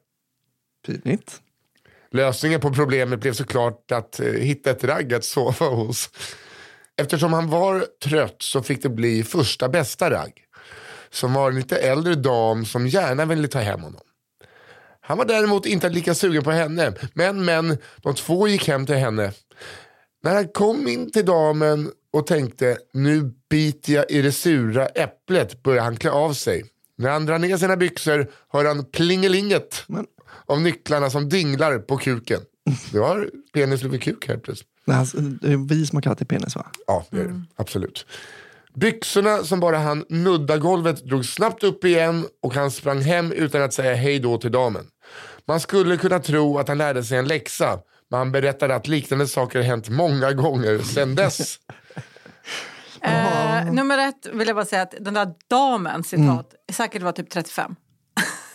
Pinigt. 0.86 1.40
Lösningen 2.10 2.60
på 2.60 2.72
problemet 2.72 3.20
blev 3.20 3.32
såklart 3.32 3.92
att 3.92 4.20
eh, 4.20 4.32
hitta 4.32 4.70
ett 4.70 4.84
ragg 4.84 5.14
att 5.14 5.24
sova 5.24 5.66
hos. 5.66 6.10
Eftersom 7.00 7.32
han 7.32 7.50
var 7.50 7.86
trött 8.04 8.36
så 8.42 8.62
fick 8.62 8.82
det 8.82 8.88
bli 8.88 9.24
första 9.24 9.68
bästa 9.68 10.10
ragg. 10.10 10.44
Som 11.10 11.34
var 11.34 11.50
en 11.50 11.56
lite 11.56 11.76
äldre 11.76 12.14
dam 12.14 12.64
som 12.64 12.86
gärna 12.86 13.24
ville 13.24 13.48
ta 13.48 13.58
hem 13.58 13.82
honom. 13.82 14.00
Han 15.00 15.18
var 15.18 15.24
däremot 15.24 15.66
inte 15.66 15.88
lika 15.88 16.14
sugen 16.14 16.44
på 16.44 16.50
henne. 16.50 16.92
Men, 17.14 17.44
men, 17.44 17.78
de 17.96 18.14
två 18.14 18.48
gick 18.48 18.68
hem 18.68 18.86
till 18.86 18.94
henne. 18.94 19.32
När 20.22 20.34
han 20.34 20.48
kom 20.48 20.88
in 20.88 21.12
till 21.12 21.24
damen 21.26 21.90
och 22.12 22.26
tänkte 22.26 22.78
nu 22.92 23.32
biter 23.50 23.92
jag 23.92 24.10
i 24.10 24.22
det 24.22 24.32
sura 24.32 24.86
äpplet 24.86 25.62
började 25.62 25.82
han 25.84 25.96
klä 25.96 26.10
av 26.10 26.32
sig. 26.32 26.64
När 26.96 27.10
han 27.10 27.26
drar 27.26 27.38
ner 27.38 27.56
sina 27.56 27.76
byxor 27.76 28.30
hör 28.52 28.64
han 28.64 28.84
plingelinget 28.84 29.84
Men- 29.86 30.06
av 30.46 30.60
nycklarna 30.60 31.10
som 31.10 31.28
dinglar 31.28 31.78
på 31.78 31.96
kuken. 31.96 32.40
Det 32.92 32.98
var 32.98 33.30
penis 33.54 33.84
över 33.84 33.98
kuk 33.98 34.28
här 34.28 34.36
plötsligt. 34.36 34.68
Alltså, 34.86 35.16
det 35.16 35.52
är 35.52 35.68
vi 35.68 35.86
som 35.86 35.96
har 35.96 36.02
kallat 36.02 36.18
det 36.18 36.24
penis 36.24 36.56
va? 36.56 36.66
Ja, 36.86 37.06
det 37.10 37.20
är 37.20 37.24
det. 37.24 37.42
Absolut. 37.56 38.06
Byxorna 38.74 39.44
som 39.44 39.60
bara 39.60 39.78
han 39.78 40.04
nudda 40.08 40.58
golvet 40.58 41.04
drog 41.04 41.24
snabbt 41.24 41.64
upp 41.64 41.84
igen 41.84 42.26
och 42.42 42.54
han 42.54 42.70
sprang 42.70 43.00
hem 43.00 43.32
utan 43.32 43.62
att 43.62 43.72
säga 43.72 43.94
hej 43.94 44.18
då 44.18 44.38
till 44.38 44.52
damen. 44.52 44.86
Man 45.46 45.60
skulle 45.60 45.96
kunna 45.96 46.18
tro 46.18 46.58
att 46.58 46.68
han 46.68 46.78
lärde 46.78 47.04
sig 47.04 47.18
en 47.18 47.28
läxa, 47.28 47.78
men 48.10 48.18
han 48.18 48.32
berättade 48.32 48.74
att 48.74 48.88
liknande 48.88 49.26
saker 49.26 49.60
hänt 49.62 49.88
många 49.88 50.32
gånger 50.32 50.78
sedan 50.78 51.14
dess. 51.14 51.56
Eh, 53.02 53.72
nummer 53.72 53.98
ett 53.98 54.26
vill 54.32 54.46
jag 54.48 54.56
bara 54.56 54.64
säga 54.66 54.82
att 54.82 54.94
den 55.00 55.14
där 55.14 55.28
damen, 55.50 56.04
citat, 56.04 56.54
säkert 56.72 57.02
var 57.02 57.12
typ 57.12 57.30
35. 57.30 57.74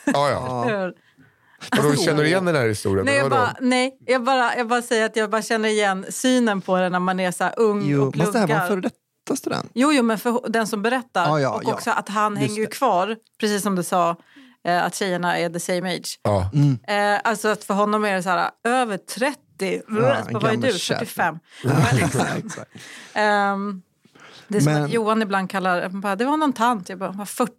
Ja, 0.06 0.30
ja. 0.30 0.64
Hur? 0.68 0.88
Och 1.78 1.84
då 1.84 1.96
känner 1.96 2.22
du 2.24 2.28
igen 2.28 2.46
den 2.46 2.56
här 2.56 2.68
historien? 2.68 3.06
Nej, 3.06 3.16
jag 3.16 3.24
Vadå? 3.24 3.36
bara, 3.36 3.56
nej 3.62 3.98
jag, 4.06 4.24
bara, 4.24 4.58
jag 4.58 4.68
bara 4.68 4.82
säger 4.82 5.06
att 5.06 5.16
jag 5.16 5.30
bara 5.30 5.42
känner 5.42 5.70
igen 5.70 6.06
synen 6.10 6.62
på 6.62 6.78
det 6.78 6.90
när 6.90 7.00
man 7.00 7.20
är 7.20 7.32
så 7.32 7.48
ung 7.50 7.82
Jo, 7.86 8.08
och 8.08 8.18
måste 8.18 8.32
det 8.32 8.40
här 8.40 8.48
vara 8.48 8.62
en 8.62 8.68
pluggar. 8.68 8.82
före 8.82 8.82
detta 8.82 9.36
student? 9.36 9.72
Jo, 9.74 9.92
jo, 9.94 10.04
men 10.04 10.18
för 10.18 10.50
den 10.50 10.68
som 10.68 10.82
berättar. 10.82 11.26
Ja, 11.28 11.40
ja, 11.40 11.50
och 11.56 11.64
ja. 11.66 11.74
också 11.74 11.92
att 11.92 12.10
han 12.10 12.34
Just 12.34 12.42
hänger 12.42 12.56
ju 12.60 12.66
det. 12.66 12.72
kvar, 12.72 13.18
precis 13.40 13.64
som 13.64 13.76
du 13.76 13.84
sa, 13.84 14.16
eh, 14.64 14.84
att 14.84 14.96
tjejerna 14.96 15.38
är 15.38 15.50
the 15.50 15.60
same 15.60 15.96
age. 15.96 16.20
Ja. 16.24 16.50
Eh, 16.88 17.20
alltså 17.24 17.48
att 17.48 17.64
för 17.64 17.74
honom 17.74 18.06
är 18.06 18.14
det 18.16 18.24
så 18.24 18.30
här, 18.30 18.50
över 18.64 18.98
30. 18.98 19.38
en 19.64 19.84
vad 19.88 20.46
är 20.54 20.58
du? 20.58 20.72
kärring. 20.80 21.00
45. 21.00 21.40
Exakt, 22.04 22.38
exakt. 22.46 22.72
Ehm, 23.14 23.82
det 24.48 24.58
är 24.58 24.62
som 24.62 24.74
Men- 24.74 24.84
att 24.84 24.94
Johan 24.94 25.22
ibland 25.22 25.50
kallar 25.50 25.90
bara, 25.90 26.16
det 26.16 26.26
var 26.26 26.38
någon 26.38 26.54
tant. 26.54 26.90
Jag 26.90 27.00
bara, 27.00 27.12
"Vad, 27.12 27.30
40, 27.30 27.52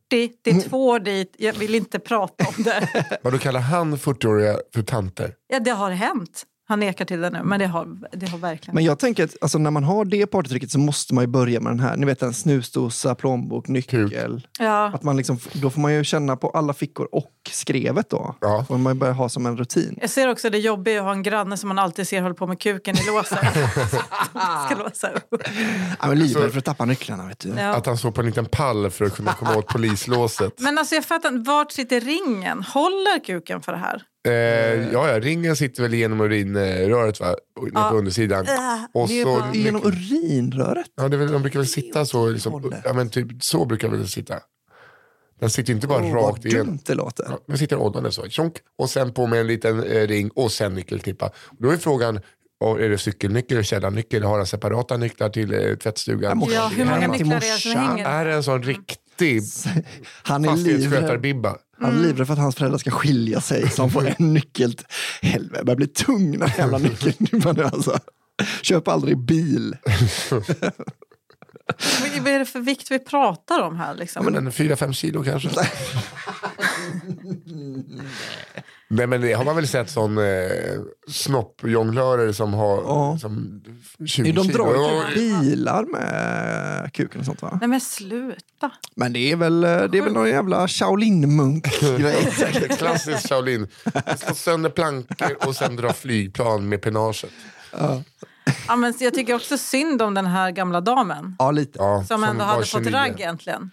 det 0.42 0.50
är 0.50 0.60
två 0.60 0.88
år 0.88 0.98
dit, 0.98 1.34
jag 1.38 1.52
vill 1.52 1.74
inte 1.74 1.98
prata 1.98 2.44
om 2.56 2.62
det. 2.64 2.88
Vad 3.22 3.32
då 3.32 3.38
kallar 3.38 3.60
han 3.60 3.96
40-åriga 3.98 4.56
för 4.74 4.82
tanter? 4.82 5.34
ja, 5.48 5.58
det 5.60 5.70
har 5.70 5.90
hänt. 5.90 6.42
Han 6.66 6.80
nekar 6.80 7.04
till 7.04 7.20
det 7.20 7.30
nu, 7.30 7.42
men 7.42 7.60
det 7.60 7.66
har, 7.66 7.98
det 8.12 8.28
har 8.28 8.38
verkligen 8.38 8.74
Men 8.74 8.84
jag 8.84 8.98
tänker 8.98 9.24
att 9.24 9.36
alltså, 9.40 9.58
när 9.58 9.70
man 9.70 9.84
har 9.84 10.04
det 10.04 10.26
partytrycket 10.26 10.70
så 10.70 10.78
måste 10.78 11.14
man 11.14 11.24
ju 11.24 11.28
börja 11.28 11.60
med 11.60 11.72
den 11.72 11.80
här, 11.80 11.96
ni 11.96 12.06
vet 12.06 12.22
en 12.22 12.34
snusdosa, 12.34 13.14
plånbok, 13.14 13.68
nyckel. 13.68 14.46
Ja. 14.58 14.86
Att 14.94 15.02
man 15.02 15.16
liksom, 15.16 15.38
då 15.52 15.70
får 15.70 15.80
man 15.80 15.94
ju 15.94 16.04
känna 16.04 16.36
på 16.36 16.50
alla 16.50 16.72
fickor 16.72 17.08
och 17.12 17.32
skrevet 17.50 18.10
då. 18.10 18.34
Ja. 18.40 18.64
Får 18.68 18.78
man 18.78 18.98
börja 18.98 19.12
ha 19.12 19.28
som 19.28 19.46
en 19.46 19.56
rutin. 19.56 19.98
Jag 20.00 20.10
ser 20.10 20.28
också 20.28 20.50
det 20.50 20.58
jobbiga 20.58 20.98
att 20.98 21.04
ha 21.04 21.12
en 21.12 21.22
granne 21.22 21.56
som 21.56 21.68
man 21.68 21.78
alltid 21.78 22.08
ser 22.08 22.22
håller 22.22 22.34
på 22.34 22.46
med 22.46 22.60
kuken 22.60 22.96
i 22.96 23.06
låset. 23.06 23.38
ska 24.66 24.76
låsa 24.78 25.08
upp. 25.08 25.34
Ja, 26.00 26.08
men 26.08 26.18
livrädd 26.18 26.50
för 26.50 26.58
att 26.58 26.64
tappa 26.64 26.84
nycklarna 26.84 27.26
vet 27.26 27.38
du. 27.38 27.48
Ja. 27.48 27.74
Att 27.74 27.86
han 27.86 27.98
står 27.98 28.10
på 28.10 28.20
en 28.20 28.26
liten 28.26 28.46
pall 28.46 28.90
för 28.90 29.04
att 29.04 29.16
kunna 29.16 29.32
komma 29.32 29.56
åt 29.56 29.66
polislåset. 29.66 30.52
Men 30.60 30.78
alltså 30.78 30.94
jag 30.94 31.04
fattar 31.04 31.28
inte, 31.28 31.50
vart 31.50 31.72
sitter 31.72 32.00
ringen? 32.00 32.62
Håller 32.62 33.24
kuken 33.24 33.62
för 33.62 33.72
det 33.72 33.78
här? 33.78 34.02
Eh, 34.28 34.32
ja, 34.92 35.08
ja, 35.08 35.20
ringen 35.20 35.56
sitter 35.56 35.82
väl 35.82 35.94
genom 35.94 36.20
urinröret 36.20 37.20
va? 37.20 37.36
Och- 37.60 37.68
Ja. 37.74 37.88
på 37.90 37.96
undersidan. 37.96 38.46
Äh, 38.46 38.54
Och 38.94 39.08
det 39.08 39.20
är 39.20 39.24
så, 39.24 39.36
bara- 39.40 39.54
Genom 39.54 39.82
urinröret? 39.86 40.86
ja, 40.96 41.08
det 41.08 41.16
väl, 41.16 41.32
de 41.32 41.42
brukar 41.42 41.58
väl 41.58 41.66
sitta 41.68 42.06
så. 42.06 42.28
Liksom, 42.30 42.72
ja, 42.84 42.92
men 42.92 43.08
typ, 43.10 43.42
så 43.44 43.64
brukar 43.64 43.88
väl 43.88 44.08
sitta. 44.08 44.34
Den 45.40 45.50
sitter 45.50 45.72
inte 45.72 45.86
bara 45.86 46.02
vad 46.02 46.14
rakt 46.14 46.44
igenom. 46.44 46.66
dumt 46.66 46.78
det 46.86 46.94
låter. 46.94 47.26
Ja, 47.30 47.38
Den 47.46 47.58
sitter 47.58 47.76
åldrande 47.76 48.12
så. 48.12 48.28
Tjonk, 48.28 48.54
och 48.78 48.90
sen 48.90 49.12
på 49.12 49.26
med 49.26 49.40
en 49.40 49.46
liten 49.46 49.82
eh, 49.82 50.06
ring 50.06 50.30
och 50.30 50.52
sen 50.52 50.74
nyckelknippa. 50.74 51.30
Då 51.58 51.70
är 51.70 51.76
frågan, 51.76 52.20
oh, 52.60 52.82
är 52.84 52.88
det 52.88 52.98
cykelnyckel, 52.98 53.64
källarnyckel, 53.64 54.22
har 54.22 54.36
han 54.36 54.46
separata 54.46 54.96
nycklar 54.96 55.28
till 55.28 55.54
eh, 55.54 55.74
tvättstugan? 55.76 56.42
Ja, 56.50 56.70
hur 56.76 56.84
många 56.84 57.06
nycklar 57.08 57.36
är 57.36 57.40
det 57.40 57.46
som 57.46 57.72
hänger? 57.72 58.06
Är 58.08 58.24
det 58.24 58.34
en 58.34 58.42
sån 58.42 58.62
riktig 58.62 59.42
Han 60.22 60.44
är 60.44 60.56
livrädd, 60.56 60.56
fastighetsskötarbibba? 60.56 61.56
Han 61.84 61.98
är 61.98 62.02
livrädd 62.02 62.26
för 62.26 62.34
att 62.34 62.40
hans 62.40 62.56
föräldrar 62.56 62.78
ska 62.78 62.90
skilja 62.90 63.40
sig 63.40 63.70
så 63.70 63.82
han 63.82 63.90
får 63.90 64.08
en 64.18 64.32
nyckel. 64.34 64.76
Helvete, 65.22 65.54
jag 65.56 65.66
börjar 65.66 65.76
bli 65.76 65.86
tung 65.86 66.32
den 66.38 66.48
här 66.48 66.58
jävla 66.58 66.78
nyckeln. 66.78 67.58
alltså. 67.64 67.98
Köp 68.62 68.88
aldrig 68.88 69.18
bil. 69.18 69.76
Vad 70.30 72.22
vad 72.22 72.32
är 72.32 72.38
det 72.38 72.44
för 72.44 72.60
vikt 72.60 72.90
vi 72.90 72.98
pratar 72.98 73.60
om 73.60 73.76
här? 73.76 73.86
Ja, 73.88 73.94
Liksom? 73.94 74.24
men 74.24 74.34
en 74.36 74.50
4-5 74.52 74.92
kilo 74.92 75.24
kanske. 75.24 75.48
Nej 78.88 79.06
men 79.06 79.20
det 79.20 79.32
har 79.32 79.44
man 79.44 79.56
väl 79.56 79.68
sett 79.68 79.90
sån 79.90 80.18
eh, 80.18 80.24
snoppjonglörer 81.08 82.32
som 82.32 82.54
har 82.54 82.76
Ja. 82.76 83.18
som 83.20 83.62
20 84.06 84.32
De 84.32 84.44
kilo. 84.44 84.64
drar 84.64 84.74
ju 85.10 85.14
bilar 85.14 85.84
med 85.84 86.92
kuken 86.92 87.20
och 87.20 87.26
sånt 87.26 87.42
va? 87.42 87.58
Nej 87.60 87.68
men 87.68 87.80
sluta. 87.80 88.70
Men 88.96 89.12
det 89.12 89.32
är 89.32 89.36
väl, 89.36 89.60
det 89.60 89.68
är 89.98 90.02
väl 90.02 90.12
någon 90.12 90.28
jävla 90.28 90.68
Shaolin-munk-grej. 90.68 92.68
Klassisk 92.78 93.28
Shaolin. 93.28 93.68
Slå 94.16 94.34
sönder 94.34 94.70
plankor 94.70 95.36
och 95.46 95.56
sen 95.56 95.76
dra 95.76 95.92
flygplan 95.92 96.68
med 96.68 96.82
penaget. 96.82 97.30
Ja, 98.68 98.76
men 98.76 98.94
jag 99.00 99.14
tycker 99.14 99.34
också 99.34 99.58
synd 99.58 100.02
om 100.02 100.14
den 100.14 100.26
här 100.26 100.50
gamla 100.50 100.80
damen. 100.80 101.36
Ja, 101.38 101.50
lite 101.50 101.78
Ja, 101.78 102.04
Som 102.08 102.24
ändå 102.24 102.44
hade 102.44 102.66
fått 102.66 102.84
29. 102.84 102.92
ragg 102.96 103.20
äntligen. 103.20 103.70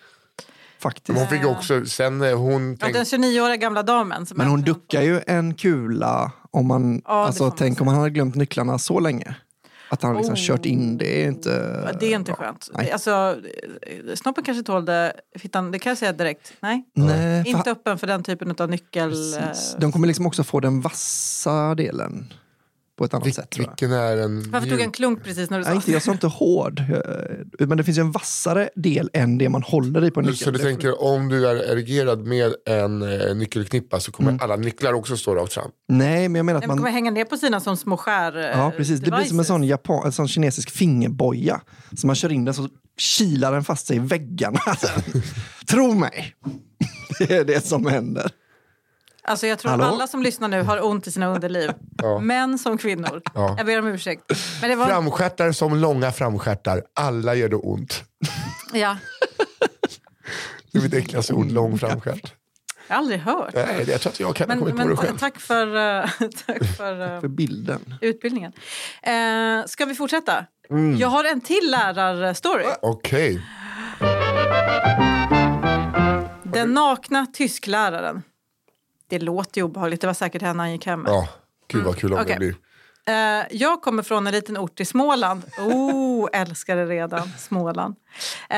Faktiskt. 0.81 1.19
Hon 1.19 1.27
fick 1.27 1.45
också, 1.45 1.85
sen 1.85 2.21
eh, 2.21 2.37
hon 2.37 2.71
Ja, 2.71 2.77
tänkte, 2.91 3.15
den 3.17 3.23
29-åriga 3.23 3.55
gamla 3.57 3.83
damen. 3.83 4.25
Som 4.25 4.37
Men 4.37 4.47
hon 4.47 4.61
duckar 4.61 5.01
ju 5.01 5.21
en 5.27 5.53
kula 5.53 6.31
om 6.51 6.67
man, 6.67 7.01
får 7.05 7.13
alltså 7.13 7.43
man 7.43 7.51
tänk 7.57 7.77
säga. 7.77 7.81
om 7.81 7.87
han 7.87 7.97
hade 7.97 8.09
glömt 8.09 8.35
nycklarna 8.35 8.79
så 8.79 8.99
länge. 8.99 9.35
Att 9.89 10.01
han 10.03 10.15
liksom 10.17 10.33
Oh. 10.33 10.39
kört 10.39 10.65
in, 10.65 10.97
det 10.97 11.23
är 11.23 11.27
inte 11.27 11.81
Ja, 11.91 11.97
det 11.99 12.05
är 12.13 12.15
inte 12.15 12.31
bra. 12.31 12.35
skönt. 12.45 12.69
Nej. 12.73 12.91
Alltså, 12.91 13.35
snoppen 14.15 14.43
kanske 14.43 14.63
tålde 14.63 15.13
fittan, 15.39 15.71
det 15.71 15.79
kan 15.79 15.89
jag 15.89 15.97
säga 15.97 16.13
direkt. 16.13 16.53
Nej, 16.59 16.83
Nej, 16.95 17.43
för 17.43 17.49
inte 17.49 17.69
han- 17.69 17.77
öppen 17.77 17.97
för 17.97 18.07
den 18.07 18.23
typen 18.23 18.55
av 18.59 18.69
nyckel... 18.69 19.09
precis. 19.09 19.73
eh, 19.73 19.79
De 19.79 19.91
kommer 19.91 20.07
liksom 20.07 20.25
också 20.25 20.43
få 20.43 20.59
den 20.59 20.81
vassa 20.81 21.75
delen 21.75 22.33
på 22.97 23.05
ett 23.05 23.13
annat 23.13 23.27
Vil- 23.27 23.33
sätt. 23.33 23.59
Vilken 23.59 23.91
är 23.91 24.17
en... 24.17 24.51
Varför 24.51 24.67
tog 24.69 24.79
jag 24.79 24.85
en 24.85 24.91
klunk 24.91 25.23
precis 25.23 25.49
när 25.49 25.57
du 25.57 25.63
sa? 25.63 25.69
Nej, 25.69 25.75
inte, 25.75 25.91
jag 25.91 26.01
sa 26.01 26.11
inte 26.11 26.27
hård, 26.27 26.83
men 27.59 27.77
det 27.77 27.83
finns 27.83 27.97
ju 27.97 28.01
en 28.01 28.11
vassare 28.11 28.69
del 28.75 29.09
än 29.13 29.37
det 29.37 29.49
man 29.49 29.63
håller 29.63 30.03
i 30.05 30.11
på 30.11 30.19
en 30.19 30.25
nyckel. 30.25 30.37
Så 30.45 30.51
du 30.51 30.59
tänker 30.59 31.03
om 31.03 31.29
du 31.29 31.47
är 31.47 31.55
erigerad 31.55 32.25
med 32.27 32.53
en 32.65 33.01
eh, 33.01 33.35
nyckelknippa 33.35 33.99
så 33.99 34.11
kommer 34.11 34.29
Mm. 34.31 34.39
alla 34.43 34.55
nycklar 34.55 34.93
också 34.93 35.17
stå 35.17 35.35
rakt 35.35 35.53
fram? 35.53 35.71
Nej, 35.89 36.29
men 36.29 36.35
jag 36.39 36.45
menar 36.45 36.59
att 36.59 36.67
man... 36.67 36.77
kommer 36.77 36.91
hänga 36.91 37.11
ner 37.11 37.25
på 37.25 37.37
sina 37.37 37.59
som 37.59 37.77
små 37.77 37.97
skär 37.97 38.37
eh, 38.37 38.43
Ja, 38.59 38.71
precis. 38.77 38.99
Det 38.99 39.11
blir 39.11 39.19
som 39.19 39.19
en 39.19 39.27
devices. 39.29 39.47
sån, 39.47 39.63
Japan, 39.63 40.05
en 40.05 40.11
sån 40.11 40.27
kinesisk 40.27 40.69
fingerboja. 40.71 41.61
Så 41.97 42.07
man 42.07 42.15
kör 42.15 42.31
in 42.31 42.45
den 42.45 42.53
så 42.53 42.67
kilar 42.97 43.51
den 43.51 43.63
fast 43.63 43.87
sig 43.87 43.95
i 43.95 43.99
väggarna. 43.99 44.59
Tro 45.69 45.93
mig! 45.93 46.35
Det 47.19 47.31
är 47.31 47.45
det 47.45 47.65
som 47.65 47.85
händer. 47.85 48.31
Alltså 49.23 49.47
jag 49.47 49.59
tror 49.59 49.71
Hallå? 49.71 49.83
alla 49.83 50.07
som 50.07 50.23
lyssnar 50.23 50.47
nu 50.47 50.61
har 50.63 50.85
ont 50.85 51.07
i 51.07 51.11
sina 51.11 51.27
underliv. 51.27 51.71
Ja. 51.97 52.19
Män 52.19 52.59
som 52.59 52.77
kvinnor. 52.77 53.21
Ja. 53.33 53.55
Jag 53.57 53.65
ber 53.65 53.79
om 53.79 53.87
ursäkt. 53.87 54.23
Men 54.61 54.69
det 54.69 54.75
var... 54.75 54.85
Framstjärtar 54.87 55.51
som 55.51 55.75
långa 55.77 56.11
framstjärtar, 56.11 56.81
alla 56.93 57.35
gör 57.35 57.49
det 57.49 57.55
ont. 57.55 58.03
Ja. 58.73 58.97
Det 60.71 60.77
är 60.77 60.81
mitt 60.83 60.93
äckligaste 60.93 61.33
ord, 61.33 61.51
lång 61.51 61.77
framstjärt. 61.79 62.33
Jag 62.87 62.95
har 62.95 62.99
aldrig 63.01 63.19
hört. 63.19 63.53
Nej, 63.53 63.85
jag 63.89 64.01
tror 64.01 64.11
att 64.11 64.19
jag 64.19 64.35
kan 64.35 64.49
ha 64.49 64.55
Men, 64.55 64.59
kommit 64.63 64.75
på 64.75 64.81
det 64.81 64.87
men 64.87 64.97
själv. 64.97 65.17
tack 65.17 65.39
för, 65.39 65.75
eh, 65.99 66.09
tack 66.45 66.77
för 66.77 67.01
eh, 67.15 67.19
För 67.21 67.27
bilden. 67.27 67.95
utbildningen. 68.01 68.51
Eh, 69.03 69.65
ska 69.65 69.85
vi 69.85 69.95
fortsätta? 69.95 70.45
Mm. 70.69 70.97
Jag 70.97 71.07
har 71.07 71.23
en 71.23 71.41
till 71.41 71.71
lärarstory. 71.71 72.65
Okej. 72.81 73.41
Den 76.43 76.73
nakna 76.73 77.25
tyskläraren. 77.25 78.23
Det 79.11 79.19
låter 79.19 79.61
ju 79.61 79.65
obehagligt. 79.65 80.01
Det 80.01 80.07
var 80.07 80.13
säkert 80.13 80.41
henne 80.41 80.63
han 80.63 80.71
gick 80.71 80.85
hem 80.85 81.01
med. 81.01 81.11
Ja, 81.11 81.27
gud 81.67 81.83
vad 81.83 81.97
kul 81.97 82.13
om 82.13 82.25
det 82.27 82.35
blir. 82.37 82.55
Eh, 83.05 83.45
jag 83.51 83.81
kommer 83.81 84.03
från 84.03 84.27
en 84.27 84.33
liten 84.33 84.57
ort 84.57 84.79
i 84.79 84.85
Småland. 84.85 85.43
Oh, 85.59 86.29
älskar 86.33 86.75
det 86.75 86.85
redan. 86.85 87.29
Småland. 87.37 87.95
Eh, 88.49 88.57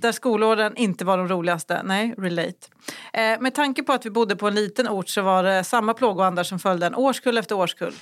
där 0.00 0.12
skolåren 0.12 0.76
inte 0.76 1.04
var 1.04 1.18
de 1.18 1.28
roligaste. 1.28 1.82
Nej, 1.84 2.14
relate. 2.18 2.68
Eh, 3.12 3.40
med 3.40 3.54
tanke 3.54 3.82
på 3.82 3.92
att 3.92 4.06
vi 4.06 4.10
bodde 4.10 4.36
på 4.36 4.48
en 4.48 4.54
liten 4.54 4.88
ort 4.88 5.08
så 5.08 5.22
var 5.22 5.42
det 5.42 5.64
samma 5.64 5.94
plågoandar 5.94 6.44
som 6.44 6.58
följde 6.58 6.86
en 6.86 6.94
årskull 6.94 7.38
efter 7.38 7.54
årskull. 7.54 7.94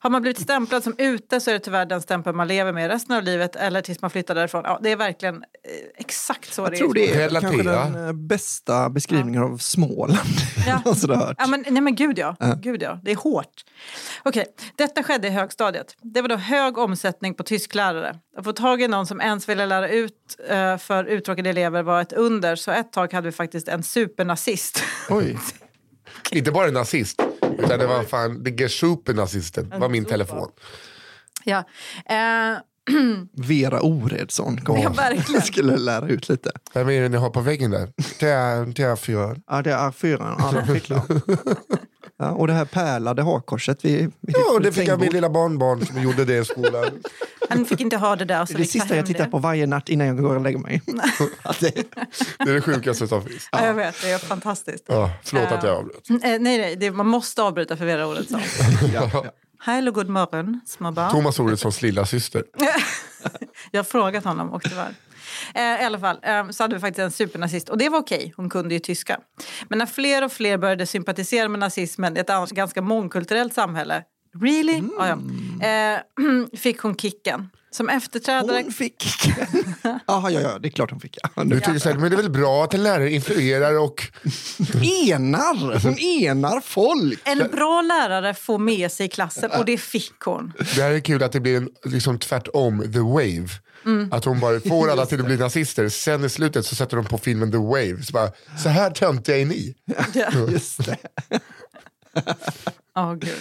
Har 0.00 0.10
man 0.10 0.22
blivit 0.22 0.40
stämplad 0.40 0.84
som 0.84 0.94
ute 0.98 1.40
så 1.40 1.50
är 1.50 1.54
det 1.54 1.60
tyvärr 1.60 1.86
den 1.86 2.02
stämpel 2.02 2.34
man 2.34 2.48
lever 2.48 2.72
med 2.72 2.90
resten 2.90 3.16
av 3.16 3.22
livet 3.22 3.56
eller 3.56 3.80
tills 3.80 4.00
man 4.02 4.10
flyttar 4.10 4.34
därifrån. 4.34 4.62
Ja, 4.64 4.78
det 4.82 4.92
är 4.92 4.96
verkligen 4.96 5.44
exakt 5.96 6.54
så 6.54 6.62
Jag 6.62 6.70
det 6.70 6.76
tror 6.76 6.98
är. 6.98 7.06
det 7.06 7.12
är 7.14 7.18
Relatera. 7.18 7.50
kanske 7.50 7.70
den 7.70 8.06
eh, 8.06 8.12
bästa 8.12 8.90
beskrivningen 8.90 9.42
av 9.42 9.58
Småland 9.58 10.18
Ja. 10.66 10.82
hört. 11.16 11.36
Ja, 11.38 11.46
men, 11.46 11.64
nej 11.68 11.80
men 11.82 11.94
gud 11.94 12.18
ja. 12.18 12.36
gud 12.62 12.82
ja. 12.82 13.00
Det 13.02 13.10
är 13.12 13.16
hårt. 13.16 13.64
Okej, 14.22 14.46
detta 14.76 15.02
skedde 15.02 15.28
i 15.28 15.30
högstadiet. 15.30 15.96
Det 16.02 16.22
var 16.22 16.28
då 16.28 16.36
hög 16.36 16.78
omsättning 16.78 17.34
på 17.34 17.42
tysklärare. 17.42 18.18
Att 18.36 18.44
få 18.44 18.52
tag 18.52 18.82
i 18.82 18.88
någon 18.88 19.06
som 19.06 19.20
ens 19.20 19.48
ville 19.48 19.66
lära 19.66 19.88
ut 19.88 20.36
eh, 20.48 20.76
för 20.78 21.04
uttråkade 21.04 21.50
elever 21.50 21.82
var 21.82 22.00
ett 22.00 22.12
under. 22.12 22.56
Så 22.56 22.70
ett 22.70 22.92
tag 22.92 23.12
hade 23.12 23.28
vi 23.28 23.32
faktiskt 23.32 23.68
en 23.68 23.82
supernazist. 23.82 24.82
Oj. 25.10 25.38
Inte 26.30 26.50
bara 26.52 26.68
en 26.68 26.74
nazist, 26.74 27.22
utan 27.58 27.78
det 27.78 27.86
var 27.86 28.02
fan 28.02 28.44
the 28.44 28.50
Geschupen-nazisten. 28.50 29.72
var 29.80 29.88
min 29.88 30.04
telefon. 30.04 30.48
ja. 31.44 31.58
Eh, 32.06 32.58
Vera 33.32 33.80
Oredsson 33.82 34.60
kom 34.60 34.76
Ja, 34.76 34.82
jag 34.82 34.96
verkligen. 34.96 35.42
skulle 35.52 35.76
lära 35.76 36.08
ut 36.08 36.28
lite. 36.28 36.50
Vem 36.74 36.88
är 36.88 37.02
det 37.02 37.08
ni 37.08 37.16
har 37.16 37.30
på 37.30 37.40
väggen 37.40 37.70
där? 37.70 37.92
Det 38.20 38.30
är, 38.30 38.66
det 38.66 38.82
är 38.82 38.96
fyra. 38.96 39.36
Ja, 39.46 39.62
det 39.62 39.72
är 39.72 39.90
fyran. 39.90 40.42
Ja, 42.16 42.30
och 42.30 42.46
det 42.46 42.52
här 42.52 42.64
pärlade 42.64 43.22
hakkorset 43.22 43.84
vid, 43.84 44.12
vid 44.20 44.36
Ja, 44.36 44.58
det 44.58 44.72
fick 44.72 44.88
jag 44.88 45.00
min 45.00 45.12
lilla 45.12 45.30
barnbarn 45.30 45.86
som 45.86 46.02
gjorde 46.02 46.24
det 46.24 46.36
i 46.38 46.44
skolan. 46.44 46.84
han 47.48 47.64
fick 47.64 47.80
inte 47.80 47.96
ha 47.96 48.16
det 48.16 48.24
där. 48.24 48.46
Så 48.46 48.52
Det 48.52 48.58
det 48.58 48.64
sista 48.64 48.96
jag 48.96 49.06
tittar 49.06 49.24
det. 49.24 49.30
på 49.30 49.38
varje 49.38 49.66
natt 49.66 49.88
innan 49.88 50.06
jag 50.06 50.16
går 50.16 50.36
och 50.36 50.42
lägger 50.42 50.58
mig. 50.58 50.82
Det, 51.60 51.78
är 52.38 52.54
det 52.54 52.60
sjukaste 52.60 53.08
som 53.08 53.22
finns. 53.24 53.48
Ja, 53.52 53.66
jag 53.66 53.74
vet, 53.74 54.02
det 54.02 54.10
är 54.10 54.18
fantastiskt. 54.18 54.84
Ja, 54.88 55.10
förlåt 55.22 55.52
att 55.52 55.62
jag 55.64 55.76
avbröt. 55.76 56.10
Eh, 56.10 56.16
nej, 56.20 56.38
nej, 56.40 56.76
det, 56.76 56.90
man 56.90 57.06
måste 57.06 57.42
avbryta 57.42 57.76
för 57.76 57.84
Vera 57.84 58.06
Oredsson. 58.06 58.40
ja, 58.94 59.10
ja. 59.12 59.24
Hej 59.60 59.88
och 59.88 59.94
god 59.94 60.08
morgon, 60.08 60.60
små 60.66 60.92
barn. 60.92 61.10
Thomas 61.10 61.40
Oredssons 61.40 61.82
lilla 61.82 62.06
syster. 62.06 62.44
Jag 63.70 63.78
har 63.78 63.84
frågat 63.84 64.24
honom 64.24 64.50
och 64.50 64.62
tyvärr. 64.62 64.94
Eh, 65.54 65.82
I 65.82 65.84
alla 65.84 65.98
fall 65.98 66.18
eh, 66.22 66.48
så 66.50 66.64
hade 66.64 66.74
vi 66.74 66.80
faktiskt 66.80 66.98
en 66.98 67.10
supernazist 67.10 67.68
och 67.68 67.78
det 67.78 67.88
var 67.88 67.98
okej, 67.98 68.34
hon 68.36 68.50
kunde 68.50 68.74
ju 68.74 68.80
tyska. 68.80 69.20
Men 69.68 69.78
när 69.78 69.86
fler 69.86 70.24
och 70.24 70.32
fler 70.32 70.58
började 70.58 70.86
sympatisera 70.86 71.48
med 71.48 71.60
nazismen 71.60 72.16
i 72.16 72.20
ett 72.20 72.30
annars 72.30 72.50
ganska 72.50 72.82
mångkulturellt 72.82 73.54
samhälle, 73.54 74.02
really? 74.42 74.82
Ja, 74.98 75.08
ja. 75.60 75.66
Eh, 75.68 76.00
fick 76.58 76.78
hon 76.80 76.96
kicken. 76.96 77.50
Som 77.74 77.88
efterträdare... 77.88 78.62
Hon 78.62 78.72
fick. 78.72 79.04
Jaha, 80.06 80.30
ja, 80.30 80.40
ja, 80.40 80.58
det 80.58 80.68
är 80.68 80.70
klart 80.70 80.90
hon 80.90 81.00
fick. 81.00 81.18
Ja. 81.22 81.30
Du 81.36 81.44
Nu. 81.44 81.60
tycker 81.60 81.84
här, 81.84 81.94
men 81.94 82.10
det 82.10 82.16
är 82.16 82.22
väl 82.22 82.30
bra 82.30 82.64
att 82.64 82.74
en 82.74 82.82
lärare 82.82 83.10
influerar 83.10 83.78
och... 83.78 84.02
Enar! 85.08 85.82
Hon 85.82 85.98
enar 85.98 86.60
folk! 86.60 87.20
En 87.24 87.38
bra 87.38 87.82
lärare 87.82 88.34
får 88.34 88.58
med 88.58 88.92
sig 88.92 89.08
klassen 89.08 89.50
och 89.50 89.64
det 89.64 89.78
fick 89.78 90.20
hon. 90.24 90.52
Det 90.58 90.82
här 90.82 90.90
är 90.90 91.00
kul 91.00 91.22
att 91.22 91.32
det 91.32 91.40
blir 91.40 91.56
en, 91.56 91.68
liksom 91.84 92.18
tvärtom, 92.18 92.92
the 92.92 92.98
wave. 92.98 93.48
Att 94.10 94.24
hon 94.24 94.40
bara 94.40 94.60
får 94.60 94.90
alla 94.90 95.06
till 95.06 95.20
att 95.20 95.26
bli 95.26 95.36
nazister, 95.36 95.88
sen 95.88 96.24
i 96.24 96.28
slutet 96.28 96.66
så 96.66 96.74
sätter 96.74 96.96
de 96.96 97.06
på 97.06 97.18
filmen 97.18 97.52
the 97.52 97.58
wave. 97.58 98.02
Så, 98.02 98.12
bara, 98.12 98.30
så 98.62 98.68
här 98.68 98.90
töntiga 98.90 99.38
är 99.38 99.44
ni. 99.44 99.74
Just 100.52 100.86
det. 100.86 100.96
Åh, 102.96 103.14
gud. 103.14 103.38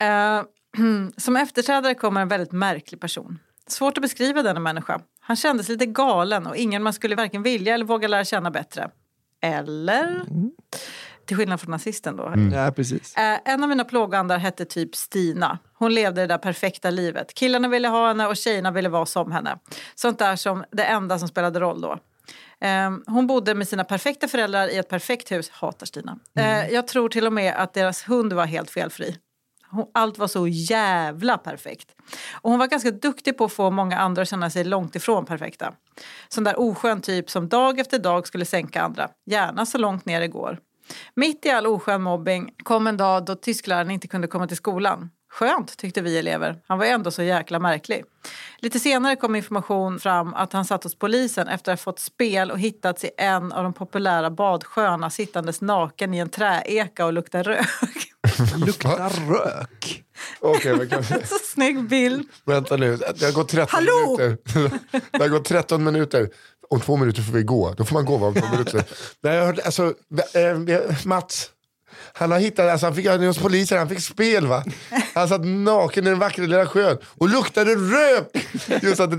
Eh, 0.00 0.42
som 1.16 1.36
efterträdare 1.36 1.94
kommer 1.94 2.20
en 2.20 2.28
väldigt 2.28 2.52
märklig 2.52 3.00
person. 3.00 3.38
Svårt 3.66 3.98
att 3.98 4.02
beskriva 4.02 4.42
denna 4.42 4.60
människa. 4.60 5.00
Han 5.20 5.36
kändes 5.36 5.68
lite 5.68 5.86
galen 5.86 6.46
och 6.46 6.56
ingen 6.56 6.82
man 6.82 6.92
skulle 6.92 7.16
varken 7.16 7.42
vilja 7.42 7.74
eller 7.74 7.84
våga 7.84 8.08
lära 8.08 8.24
känna 8.24 8.50
bättre. 8.50 8.90
Eller? 9.42 10.22
Till 11.26 11.36
skillnad 11.36 11.60
från 11.60 11.70
nazisten 11.70 12.16
då. 12.16 12.34
Ja, 12.52 12.72
precis. 12.76 13.16
Eh, 13.16 13.38
en 13.44 13.62
av 13.62 13.68
mina 13.68 13.84
plågoandar 13.84 14.38
hette 14.38 14.64
typ 14.64 14.96
Stina. 14.96 15.58
Hon 15.74 15.94
levde 15.94 16.20
det 16.20 16.26
där 16.26 16.38
perfekta 16.38 16.90
livet. 16.90 17.34
Killarna 17.34 17.68
ville 17.68 17.88
ha 17.88 18.08
henne 18.08 18.26
och 18.26 18.36
tjejerna 18.36 18.70
ville 18.70 18.88
vara 18.88 19.06
som 19.06 19.32
henne. 19.32 19.58
Sånt 19.94 20.18
där 20.18 20.36
som 20.36 20.64
det 20.70 20.84
enda 20.84 21.18
som 21.18 21.28
spelade 21.28 21.60
roll 21.60 21.80
då. 21.80 21.98
Eh, 22.60 22.90
hon 23.06 23.26
bodde 23.26 23.54
med 23.54 23.68
sina 23.68 23.84
perfekta 23.84 24.28
föräldrar 24.28 24.68
i 24.68 24.76
ett 24.76 24.88
perfekt 24.88 25.32
hus. 25.32 25.50
Hatar 25.50 25.86
Stina. 25.86 26.18
Eh, 26.36 26.68
jag 26.68 26.88
tror 26.88 27.08
till 27.08 27.26
och 27.26 27.32
med 27.32 27.54
att 27.56 27.74
deras 27.74 28.08
hund 28.08 28.32
var 28.32 28.46
helt 28.46 28.70
felfri. 28.70 29.16
Hon, 29.70 29.86
allt 29.94 30.18
var 30.18 30.26
så 30.26 30.48
jävla 30.48 31.38
perfekt. 31.38 31.94
Och 32.32 32.50
hon 32.50 32.58
var 32.58 32.66
ganska 32.66 32.90
duktig 32.90 33.38
på 33.38 33.44
att 33.44 33.52
få 33.52 33.70
många 33.70 33.98
andra 33.98 34.22
att 34.22 34.28
känna 34.28 34.50
sig 34.50 34.64
långt 34.64 34.96
ifrån 34.96 35.26
perfekta. 35.26 35.74
Sån 36.28 36.44
där 36.44 36.60
oskön 36.60 37.00
typ 37.00 37.30
som 37.30 37.48
dag 37.48 37.78
efter 37.78 37.98
dag 37.98 38.26
skulle 38.26 38.44
sänka 38.44 38.82
andra. 38.82 39.08
Gärna 39.26 39.66
så 39.66 39.78
långt 39.78 40.06
ner 40.06 40.20
det 40.20 40.28
går. 40.28 40.58
Mitt 41.14 41.46
i 41.46 41.50
all 41.50 41.66
oskön 41.66 42.02
mobbing 42.02 42.50
kom 42.62 42.86
en 42.86 42.96
dag 42.96 43.24
då 43.24 43.34
tyskläraren 43.34 43.90
inte 43.90 44.08
kunde 44.08 44.26
komma 44.26 44.46
till 44.46 44.56
skolan. 44.56 45.10
Skönt, 45.32 45.76
tyckte 45.76 46.02
vi 46.02 46.18
elever. 46.18 46.60
Han 46.66 46.78
var 46.78 46.86
ändå 46.86 47.10
så 47.10 47.22
jäkla 47.22 47.58
märklig. 47.58 48.04
Lite 48.58 48.80
senare 48.80 49.16
kom 49.16 49.36
information 49.36 50.00
fram 50.00 50.34
att 50.34 50.52
han 50.52 50.64
satt 50.64 50.84
hos 50.84 50.94
polisen 50.94 51.48
efter 51.48 51.72
att 51.72 51.78
ha 51.78 51.84
fått 51.84 51.98
spel 51.98 52.50
och 52.50 52.58
hittats 52.58 53.04
i 53.04 53.10
en 53.16 53.52
av 53.52 53.64
de 53.64 53.72
populära 53.72 54.30
badsjöarna 54.30 55.10
sittandes 55.10 55.60
naken 55.60 56.14
i 56.14 56.18
en 56.18 56.28
träeka 56.28 57.06
och 57.06 57.12
lukta 57.12 57.42
rök. 57.42 57.66
Luktar 58.66 59.10
rök. 59.30 60.04
Okej, 60.40 60.76
men 60.76 60.88
kanske... 60.90 61.26
så 61.26 61.38
snygg 61.54 61.88
bild. 61.88 62.28
Vänta 62.44 62.76
nu, 62.76 62.96
det 62.96 63.24
har 63.24 63.32
gått 63.32 63.48
13 63.48 63.68
Hallå! 63.70 64.16
minuter. 64.18 64.70
Det 65.10 65.22
har 65.22 65.28
gått 65.28 65.44
13 65.44 65.84
minuter. 65.84 66.30
Om 66.68 66.80
två 66.80 66.96
minuter 66.96 67.22
får 67.22 67.32
vi 67.32 67.42
gå. 67.42 67.74
Då 67.76 67.84
får 67.84 67.94
man 67.94 68.04
gå 68.04 68.16
va, 68.16 68.26
om 68.26 68.34
två 68.34 68.48
minuter. 68.50 68.84
Nej, 69.20 69.36
jag 69.36 69.46
hörde, 69.46 69.62
alltså, 69.62 69.94
äh, 70.34 71.06
Mats, 71.06 71.50
han 72.12 72.30
har 72.30 72.38
hittat, 72.38 72.70
alltså, 72.70 72.86
han 72.86 72.94
fick 72.94 73.06
han 73.06 73.22
är 73.22 73.26
hos 73.26 73.38
polisen, 73.38 73.78
han 73.78 73.88
fick 73.88 74.00
spel 74.00 74.46
va. 74.46 74.64
Han 75.14 75.28
satt 75.28 75.44
naken 75.44 76.06
i 76.06 76.10
den 76.10 76.18
vackra 76.18 76.42
lilla 76.42 76.66
sjön 76.66 76.98
och 77.04 77.28
luktade 77.28 77.74
rök. 77.74 78.46
Just 78.82 79.00
att, 79.00 79.12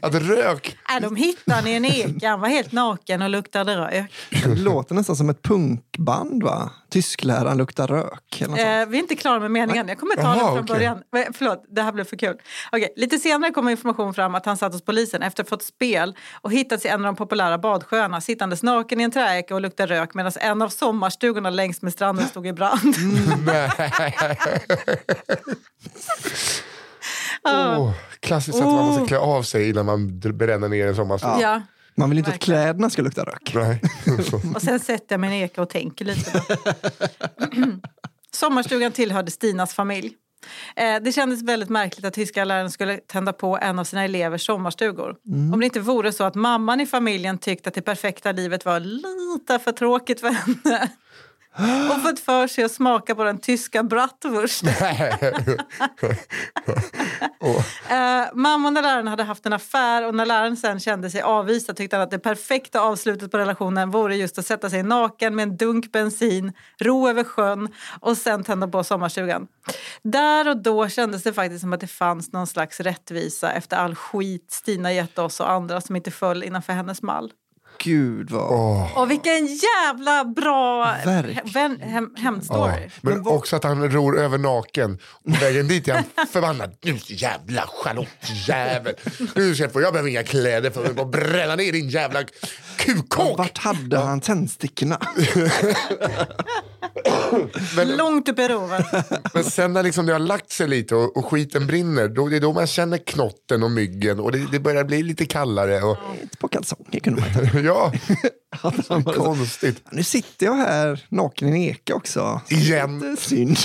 att 0.00 0.14
rök. 0.14 0.76
Äh, 0.96 1.02
de 1.02 1.16
hittade 1.16 1.56
han 1.56 1.66
i 1.66 1.72
en 1.72 1.84
eka. 1.84 2.28
Han 2.28 2.40
var 2.40 2.48
helt 2.48 2.72
naken 2.72 3.22
och 3.22 3.30
luktade 3.30 3.76
rök. 3.76 4.12
Det 4.30 4.54
låter 4.54 4.94
nästan 4.94 5.16
som 5.16 5.30
ett 5.30 5.42
punkband 5.42 6.42
va? 6.42 6.70
Tyskläraren 6.96 7.58
luktar 7.58 7.86
rök. 7.86 8.40
Eller 8.40 8.50
något. 8.50 8.58
Eh, 8.58 8.64
vi 8.64 8.98
är 8.98 9.02
inte 9.02 9.16
klara 9.16 9.40
med 9.40 9.50
meningen. 9.50 9.88
Jag 9.88 9.98
kommer 9.98 10.14
ta 10.14 10.22
Jaha, 10.22 10.34
den 10.34 10.44
från 10.44 10.58
okej. 10.58 10.74
början. 10.74 11.02
Men, 11.12 11.32
Förlåt, 11.32 11.64
det 11.68 11.82
här 11.82 11.92
blev 11.92 12.04
för 12.04 12.16
kul. 12.16 12.36
Okej, 12.72 12.92
lite 12.96 13.18
senare 13.18 13.50
kommer 13.50 13.70
information 13.70 14.14
fram 14.14 14.34
att 14.34 14.46
han 14.46 14.56
satt 14.56 14.72
hos 14.72 14.84
polisen 14.84 15.22
efter 15.22 15.42
att 15.42 15.50
ha 15.50 15.56
fått 15.56 15.62
spel 15.62 16.16
och 16.40 16.52
hittats 16.52 16.84
i 16.84 16.88
en 16.88 17.00
av 17.00 17.06
de 17.06 17.16
populära 17.16 17.58
badsjöarna 17.58 18.20
sittandes 18.20 18.62
naken 18.62 19.00
i 19.00 19.04
en 19.04 19.10
träeka 19.10 19.54
och 19.54 19.60
luktade 19.60 19.94
rök 19.94 20.14
medan 20.14 20.32
en 20.40 20.62
av 20.62 20.68
sommarstugorna 20.68 21.50
längs 21.50 21.82
med 21.82 21.92
stranden 21.92 22.26
stod 22.26 22.46
i 22.46 22.52
brand. 22.52 22.94
Åh, 27.44 27.92
klassiskt 28.20 28.58
sätt 28.58 28.66
man 28.66 28.86
måste 28.86 29.06
klä 29.06 29.18
av 29.18 29.42
sig 29.42 29.68
innan 29.68 29.86
man 29.86 30.18
bränner 30.18 30.68
ner 30.68 30.86
en 30.86 30.96
sommarstuga. 30.96 31.40
ja. 31.40 31.62
Man 31.96 32.10
vill 32.10 32.18
inte 32.18 32.30
att 32.30 32.34
verkligen. 32.34 32.62
kläderna 32.62 32.90
ska 32.90 33.02
lukta 33.02 33.24
rök. 33.24 33.52
Nej. 33.54 33.80
Och 34.54 34.62
sen 34.62 34.80
sätter 34.80 35.06
jag 35.14 35.20
mig 35.20 35.30
i 35.30 35.38
en 35.38 35.44
eka 35.44 35.62
och 35.62 35.70
tänker 35.70 36.04
lite. 36.04 36.42
Sommarstugan 38.32 38.92
tillhörde 38.92 39.30
Stinas 39.30 39.74
familj. 39.74 40.12
Eh, 40.76 41.02
det 41.02 41.12
kändes 41.12 41.42
väldigt 41.42 41.68
märkligt 41.68 42.04
att 42.04 42.14
tyska 42.14 42.44
läraren 42.44 42.70
skulle 42.70 42.96
tända 42.96 43.32
på 43.32 43.58
en 43.58 43.78
av 43.78 43.84
sina 43.84 44.04
elevers 44.04 44.46
sommarstugor. 44.46 45.16
Om 45.52 45.60
det 45.60 45.64
inte 45.66 45.80
vore 45.80 46.12
så 46.12 46.24
att 46.24 46.34
mamman 46.34 46.80
i 46.80 46.86
familjen 46.86 47.38
tyckte 47.38 47.68
att 47.68 47.74
det 47.74 47.82
perfekta 47.82 48.32
livet 48.32 48.64
var 48.64 48.80
lite 48.80 49.58
för 49.58 49.72
tråkigt 49.72 50.20
för 50.20 50.28
henne. 50.30 50.90
Och 51.90 52.02
fått 52.02 52.20
för 52.20 52.46
sig 52.46 52.64
att 52.64 52.72
smaka 52.72 53.14
på 53.14 53.24
den 53.24 53.38
tyska 53.38 53.82
bratwurst. 53.82 54.62
Eh, 57.90 58.24
mamman 58.34 58.76
och 58.76 58.82
läraren 58.82 59.08
hade 59.08 59.22
haft 59.22 59.46
en 59.46 59.52
affär 59.52 60.06
och 60.06 60.14
när 60.14 60.26
läraren 60.26 60.56
sen 60.56 60.80
kände 60.80 61.10
sig 61.10 61.22
avvisad 61.22 61.76
tyckte 61.76 61.96
han 61.96 62.02
att 62.02 62.10
det 62.10 62.18
perfekta 62.18 62.80
avslutet 62.80 63.30
på 63.30 63.38
relationen 63.38 63.90
vore 63.90 64.16
just 64.16 64.38
att 64.38 64.46
sätta 64.46 64.70
sig 64.70 64.82
naken 64.82 65.34
med 65.34 65.42
en 65.42 65.56
dunk 65.56 65.92
bensin, 65.92 66.52
ro 66.78 67.08
över 67.08 67.24
sjön 67.24 67.68
och 68.00 68.16
sen 68.16 68.44
tända 68.44 68.68
på 68.68 68.84
sommarstugan. 68.84 69.46
Där 70.02 70.48
och 70.48 70.62
då 70.62 70.88
kändes 70.88 71.22
det 71.22 71.32
faktiskt 71.32 71.60
som 71.60 71.72
att 71.72 71.80
det 71.80 71.86
fanns 71.86 72.32
någon 72.32 72.46
slags 72.46 72.80
rättvisa 72.80 73.52
efter 73.52 73.76
all 73.76 73.94
skit 73.94 74.50
Stina 74.50 74.92
gett 74.92 75.18
oss 75.18 75.40
och 75.40 75.50
andra 75.50 75.80
som 75.80 75.96
inte 75.96 76.10
föll 76.10 76.42
innanför 76.42 76.72
hennes 76.72 77.02
mall. 77.02 77.32
Gud 77.78 78.30
vad... 78.30 78.52
Åh. 78.52 78.98
Och 78.98 79.10
vilken 79.10 79.46
jävla 79.46 80.24
bra 80.24 80.84
hem, 80.84 82.10
hämndstory. 82.16 82.82
Ja, 82.84 82.90
men 83.00 83.26
också 83.26 83.56
att 83.56 83.64
han 83.64 83.90
ror 83.90 84.18
över 84.18 84.38
naken. 84.38 84.98
Och 85.24 85.42
vägen 85.42 85.68
dit 85.68 85.88
är 85.88 85.94
han 85.94 86.26
förbannad. 86.32 86.76
Nu 86.82 86.98
jävla 87.06 87.62
Charlotte-jävel. 87.66 88.94
Nu 89.34 89.54
ska 89.54 89.64
jag 89.64 89.72
få, 89.72 89.80
jag 89.80 89.92
behöver 89.92 90.10
inga 90.10 90.22
kläder 90.22 90.70
för 90.70 90.84
att 90.84 91.10
bränna 91.10 91.56
ner 91.56 91.72
din 91.72 91.88
jävla 91.88 92.24
kukkåk. 92.76 93.38
Vart 93.38 93.58
hade 93.58 93.98
han 93.98 94.20
tändstickorna? 94.20 95.00
Men, 97.76 97.96
Långt 97.96 98.28
upp 98.28 98.38
i 98.38 98.48
roven. 98.48 98.84
men 99.34 99.44
sen 99.44 99.72
när 99.72 99.82
liksom 99.82 100.06
det 100.06 100.12
har 100.12 100.18
lagt 100.18 100.52
sig 100.52 100.68
lite 100.68 100.94
och, 100.94 101.16
och 101.16 101.26
skiten 101.26 101.66
brinner, 101.66 102.08
då, 102.08 102.28
det 102.28 102.36
är 102.36 102.40
då 102.40 102.52
man 102.52 102.66
känner 102.66 102.98
knotten 102.98 103.62
och 103.62 103.70
myggen 103.70 104.20
och 104.20 104.32
det, 104.32 104.46
det 104.52 104.60
börjar 104.60 104.84
bli 104.84 105.02
lite 105.02 105.26
kallare. 105.26 105.82
Och, 105.82 105.96
Ett 106.22 106.38
par 106.38 106.48
kalsonger 106.48 107.00
kunde 107.00 107.20
man 107.20 107.64
ja, 107.64 107.92
han 108.88 109.04
konstigt. 109.04 109.82
Nu 109.90 110.02
sitter 110.02 110.46
jag 110.46 110.54
här 110.54 111.06
naken 111.08 111.48
i 111.48 111.50
en 111.50 111.56
eka 111.56 111.94
också. 111.94 112.40
Igen. 112.48 112.98
Lite 112.98 113.22
synd. 113.22 113.58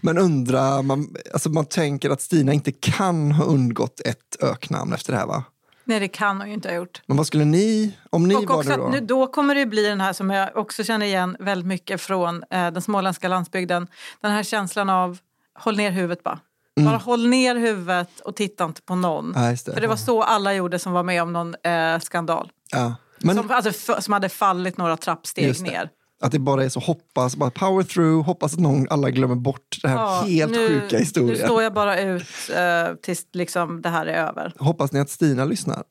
Men 0.00 0.18
undrar, 0.18 0.82
man, 0.82 1.14
alltså 1.32 1.50
man 1.50 1.66
tänker 1.66 2.10
att 2.10 2.22
Stina 2.22 2.52
inte 2.52 2.72
kan 2.72 3.32
ha 3.32 3.44
undgått 3.44 4.00
ett 4.00 4.36
öknamn 4.40 4.92
efter 4.92 5.12
det 5.12 5.18
här 5.18 5.26
va? 5.26 5.44
Nej, 5.88 6.00
det 6.00 6.08
kan 6.08 6.38
hon 6.38 6.48
ju 6.48 6.54
inte 6.54 6.68
ha 6.68 6.76
gjort. 6.76 7.02
Men 7.06 7.16
vad 7.16 7.26
skulle 7.26 7.44
ni, 7.44 7.96
om 8.10 8.28
ni 8.28 8.34
Och 8.34 8.44
var 8.44 8.56
också 8.56 8.70
det 8.70 8.76
då? 8.76 8.88
nu, 8.88 9.00
då 9.00 9.26
kommer 9.26 9.54
det 9.54 9.66
bli 9.66 9.82
den 9.82 10.00
här 10.00 10.12
som 10.12 10.30
jag 10.30 10.56
också 10.56 10.84
känner 10.84 11.06
igen 11.06 11.36
väldigt 11.40 11.66
mycket 11.66 12.00
från 12.00 12.44
eh, 12.50 12.70
den 12.70 12.82
småländska 12.82 13.28
landsbygden. 13.28 13.86
Den 14.20 14.30
här 14.32 14.42
känslan 14.42 14.90
av 14.90 15.18
håll 15.58 15.76
ner 15.76 15.90
huvudet 15.90 16.22
bara. 16.22 16.38
Bara 16.84 16.96
håll 16.96 17.28
ner 17.28 17.56
huvudet 17.56 18.20
och 18.20 18.36
titta 18.36 18.64
inte 18.64 18.82
på 18.82 18.94
någon. 18.94 19.32
Ja, 19.36 19.40
det. 19.40 19.72
För 19.74 19.80
det 19.80 19.86
var 19.86 19.96
så 19.96 20.22
alla 20.22 20.54
gjorde 20.54 20.78
som 20.78 20.92
var 20.92 21.02
med 21.02 21.22
om 21.22 21.32
någon 21.32 21.54
eh, 21.62 21.98
skandal. 22.00 22.50
Ja. 22.72 22.94
Men 23.18 23.36
Som, 23.36 23.50
alltså, 23.50 24.02
som 24.02 24.12
hade 24.12 24.28
fallit 24.28 24.76
några 24.76 24.96
trappsteg 24.96 25.62
ner. 25.62 25.90
Att 26.20 26.32
det 26.32 26.38
bara 26.38 26.64
är 26.64 26.68
så 26.68 26.80
hoppas, 26.80 27.36
bara 27.36 27.50
power 27.50 27.82
through, 27.82 28.26
hoppas 28.26 28.54
att 28.54 28.60
någon, 28.60 28.86
alla 28.90 29.10
glömmer 29.10 29.34
bort 29.34 29.78
den 29.82 29.90
här 29.90 29.98
Ja, 29.98 30.24
helt 30.28 30.52
nu, 30.52 30.68
sjuka 30.68 30.86
Nu 30.96 30.98
historien. 30.98 31.36
står 31.46 31.62
jag 31.62 31.74
bara 31.74 32.00
ut 32.00 32.26
eh, 32.56 32.94
tills 33.02 33.26
liksom, 33.32 33.82
det 33.82 33.88
här 33.88 34.06
är 34.06 34.26
över. 34.28 34.52
Hoppas 34.58 34.92
ni 34.92 35.00
att 35.00 35.10
Stina 35.10 35.44
lyssnar 35.44 35.82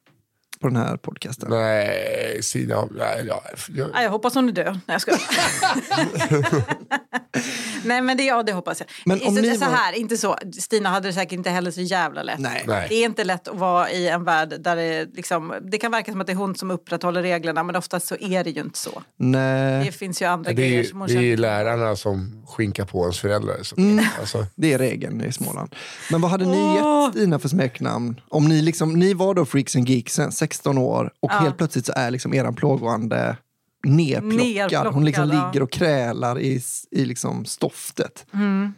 på 0.62 0.68
den 0.68 0.76
här 0.78 0.98
podcasten? 0.98 1.50
Nej, 1.50 2.40
Stina. 2.44 2.88
Nej, 2.92 3.26
ja, 3.28 3.44
jag, 3.76 3.90
Nej, 3.94 4.04
jag 4.04 4.12
hoppas 4.12 4.36
hon 4.36 4.50
är 4.50 4.54
död. 4.54 4.80
Nej, 4.86 4.96
jag 4.96 5.02
skojar. 5.02 5.22
Nej, 7.84 8.02
men 8.02 8.18
det, 8.18 8.24
ja, 8.24 8.44
det 8.44 8.52
hoppas 8.54 8.80
jag. 8.80 8.90
Men 9.06 9.22
om 9.28 9.36
så, 9.36 9.42
ni 9.42 9.58
så 9.58 9.66
var- 9.66 9.72
här, 9.74 9.94
inte 9.94 10.18
så. 10.18 10.38
Stina 10.60 10.90
hade 10.90 11.08
det 11.10 11.14
säkert 11.14 11.32
inte 11.34 11.50
heller 11.50 11.72
så 11.72 11.82
jävla 11.82 12.24
lätt. 12.24 12.40
Nej. 12.40 12.64
Nej. 12.68 12.86
Det 12.90 12.96
är 12.96 13.06
inte 13.06 13.24
lätt 13.24 13.48
att 13.48 13.58
vara 13.58 13.92
i 13.92 14.08
en 14.10 14.24
värld 14.24 14.54
där 14.60 14.76
det, 14.76 15.08
liksom, 15.16 15.54
det 15.72 15.78
kan 15.78 15.92
verka 15.92 16.12
som 16.12 16.22
att 16.22 16.28
det 16.28 16.34
är 16.34 16.38
hon 16.38 16.56
som 16.56 16.72
upprätthåller 16.72 17.22
reglerna 17.22 17.64
men 17.64 17.76
oftast 17.76 18.08
så 18.08 18.16
är 18.20 18.44
det 18.44 18.50
ju 18.50 18.62
inte 18.62 18.80
så. 18.80 18.90
Det 19.18 19.26
Nej, 19.26 19.92
finns 19.92 20.22
ju 20.22 20.26
andra 20.26 20.50
det, 20.52 20.56
grejer 20.56 20.84
som 20.84 21.00
hon 21.00 21.08
det 21.08 21.14
är 21.14 21.22
känner. 21.22 21.38
lärarna 21.38 21.96
som 21.96 22.46
skinkar 22.48 22.86
på 22.86 23.02
ens 23.02 23.20
föräldrar. 23.20 23.64
Så, 23.64 23.76
Mm. 23.78 24.06
alltså, 24.20 24.46
det 24.56 24.74
är 24.74 24.78
regeln 24.78 25.22
i 25.24 25.32
Småland. 25.32 25.76
Men 26.12 26.22
vad 26.22 26.32
hade 26.32 26.46
ni 26.46 26.58
Åh! 26.58 27.04
gett 27.06 27.14
Stina 27.16 27.40
för 27.40 27.50
smeknamn? 27.50 28.20
Om 28.30 28.48
ni, 28.48 28.62
liksom, 28.62 28.94
ni 29.00 29.14
var 29.14 29.34
då 29.34 29.46
Freaks 29.46 29.76
and 29.76 29.90
Geeksen, 29.90 30.32
16 30.48 30.78
år 30.78 31.12
och 31.20 31.32
Ja. 31.32 31.38
helt 31.40 31.58
plötsligt 31.58 31.86
så 31.86 31.94
är 31.96 32.12
liksom 32.12 32.34
eran 32.34 32.56
plågoande 32.56 33.38
nerplockad. 33.84 34.38
Nerplockad, 34.38 34.94
Hon 34.94 35.06
liksom 35.06 35.30
ja. 35.30 35.52
ligger 35.52 35.64
och 35.64 35.72
krälar 35.72 36.40
i, 36.40 36.62
i 36.92 37.06
liksom 37.06 37.46
stoftet. 37.46 38.26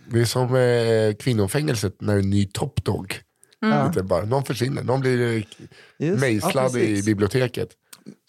det 0.09 0.19
är 0.21 0.25
som 0.25 0.55
eh, 0.55 1.15
kvinnofängelset 1.23 2.01
när 2.01 2.17
en 2.17 2.29
ny 2.29 2.45
Top 2.45 2.83
Dog. 2.85 3.15
Mm. 3.63 4.07
Bara, 4.07 4.25
någon 4.25 4.43
försvinner, 4.43 4.83
någon 4.83 4.99
blir 5.01 5.37
eh, 5.37 5.43
Just, 6.07 6.21
mejslad 6.21 6.71
ja, 6.73 6.79
i 6.79 7.03
biblioteket. 7.03 7.69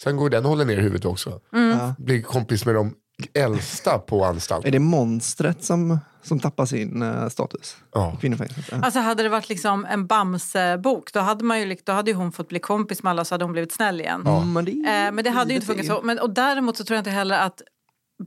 Sen 0.02 0.16
går 0.16 0.30
den 0.30 0.44
och 0.44 0.50
håller 0.50 0.64
ner 0.64 0.76
huvudet 0.80 1.04
också. 1.04 1.40
Mm. 1.52 1.78
Ja. 1.78 1.94
Blir 1.98 2.22
kompis 2.22 2.66
med 2.66 2.74
de 2.74 2.94
äldsta 3.34 3.98
på 3.98 4.24
anstalt. 4.24 4.66
Är 4.66 4.70
det 4.70 4.78
monstret 4.78 5.64
som, 5.64 5.98
som 6.22 6.40
tappar 6.40 6.66
sin 6.66 7.02
eh, 7.02 7.28
status? 7.28 7.76
Ja. 7.94 8.16
Kvinnofängelset? 8.20 8.64
Ja. 8.70 8.78
Alltså 8.82 9.00
hade 9.00 9.22
det 9.22 9.28
varit 9.28 9.48
liksom 9.48 9.84
en 9.84 10.06
Bamse-bok 10.06 11.12
då 11.12 11.20
hade, 11.20 11.44
man 11.44 11.60
ju, 11.60 11.76
då 11.84 11.92
hade 11.92 12.10
ju 12.10 12.16
hon 12.16 12.32
fått 12.32 12.48
bli 12.48 12.58
kompis 12.58 13.02
med 13.02 13.10
alla 13.10 13.24
så 13.24 13.34
hade 13.34 13.44
hon 13.44 13.52
blivit 13.52 13.72
snäll 13.72 14.00
igen. 14.00 14.26
Mm, 14.26 14.52
men 14.52 14.64
det, 14.64 14.70
Eh, 14.72 15.12
men 15.12 15.24
det 15.24 15.30
hade 15.30 15.50
ju 15.50 15.54
inte 15.54 15.66
funkat 15.66 15.86
så. 15.86 16.00
Men, 16.02 16.18
och 16.18 16.30
däremot 16.30 16.76
så 16.76 16.84
tror 16.84 16.94
jag 16.94 17.00
inte 17.00 17.10
heller 17.10 17.38
att 17.38 17.62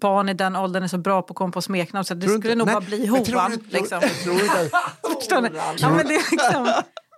barn 0.01 0.29
i 0.29 0.33
den 0.33 0.55
åldern 0.55 0.83
är 0.83 0.87
så 0.87 0.97
bra 0.97 1.21
på 1.21 1.31
att 1.31 1.37
komma 1.37 1.51
på 1.51 1.61
smeknamn 1.61 2.05
så 2.05 2.13
det 2.13 2.21
skulle 2.27 2.35
inte? 2.37 2.55
nog 2.55 2.65
Nej, 2.67 2.73
bara 2.75 2.81
bli 2.85 3.07
tror 3.07 3.17
hovan. 3.17 3.53
inte- 3.53 3.65
Liksom. 3.77 3.99
jag 4.01 4.11
tror 4.23 4.33
inte- 4.41 4.69
Förstår 5.19 5.41
ni? 5.41 5.49
Ja, 5.77 5.89
men 5.89 6.07
det, 6.07 6.15
är 6.15 6.31
liksom, 6.31 6.67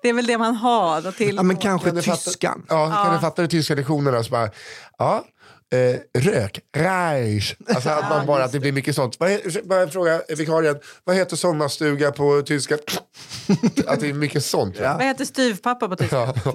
det 0.01 0.09
är 0.09 0.13
väl 0.13 0.25
det 0.25 0.37
man 0.37 0.55
har 0.55 1.07
att 1.07 1.15
till. 1.17 1.35
Ja, 1.35 1.43
men 1.43 1.57
kanske 1.57 1.87
Kan 1.89 1.95
du 1.95 2.01
fatta- 2.01 2.17
tyskan. 2.17 2.65
Ja, 2.69 3.03
kan 3.05 3.13
du 3.13 3.19
fatta 3.19 3.41
de 3.41 3.47
tyska 3.47 3.75
lektionerna? 3.75 4.23
Så 4.23 4.31
bara, 4.31 4.49
ja, 4.97 5.23
eh, 5.75 5.99
rök, 6.13 6.59
reich. 6.77 7.55
Alltså 7.67 7.89
att 7.89 8.09
man 8.09 8.25
bara, 8.25 8.43
att 8.43 8.51
det 8.51 8.59
blir 8.59 8.71
mycket 8.71 8.95
sånt. 8.95 9.19
Vad 9.19 9.39
Bara 9.63 9.81
en 9.81 9.91
fråga, 9.91 10.21
vikarien, 10.37 10.75
vad 11.03 11.15
heter 11.15 11.35
sommarstuga 11.35 12.11
på 12.11 12.41
tyska? 12.41 12.75
att 13.87 13.99
det 13.99 14.09
är 14.09 14.13
mycket 14.13 14.45
sånt. 14.45 14.75
Ja. 14.79 14.93
Vad 14.93 15.03
heter 15.03 15.25
styvpappa 15.25 15.89
på 15.89 15.95
tyska? 15.95 16.33
Ja. 16.45 16.53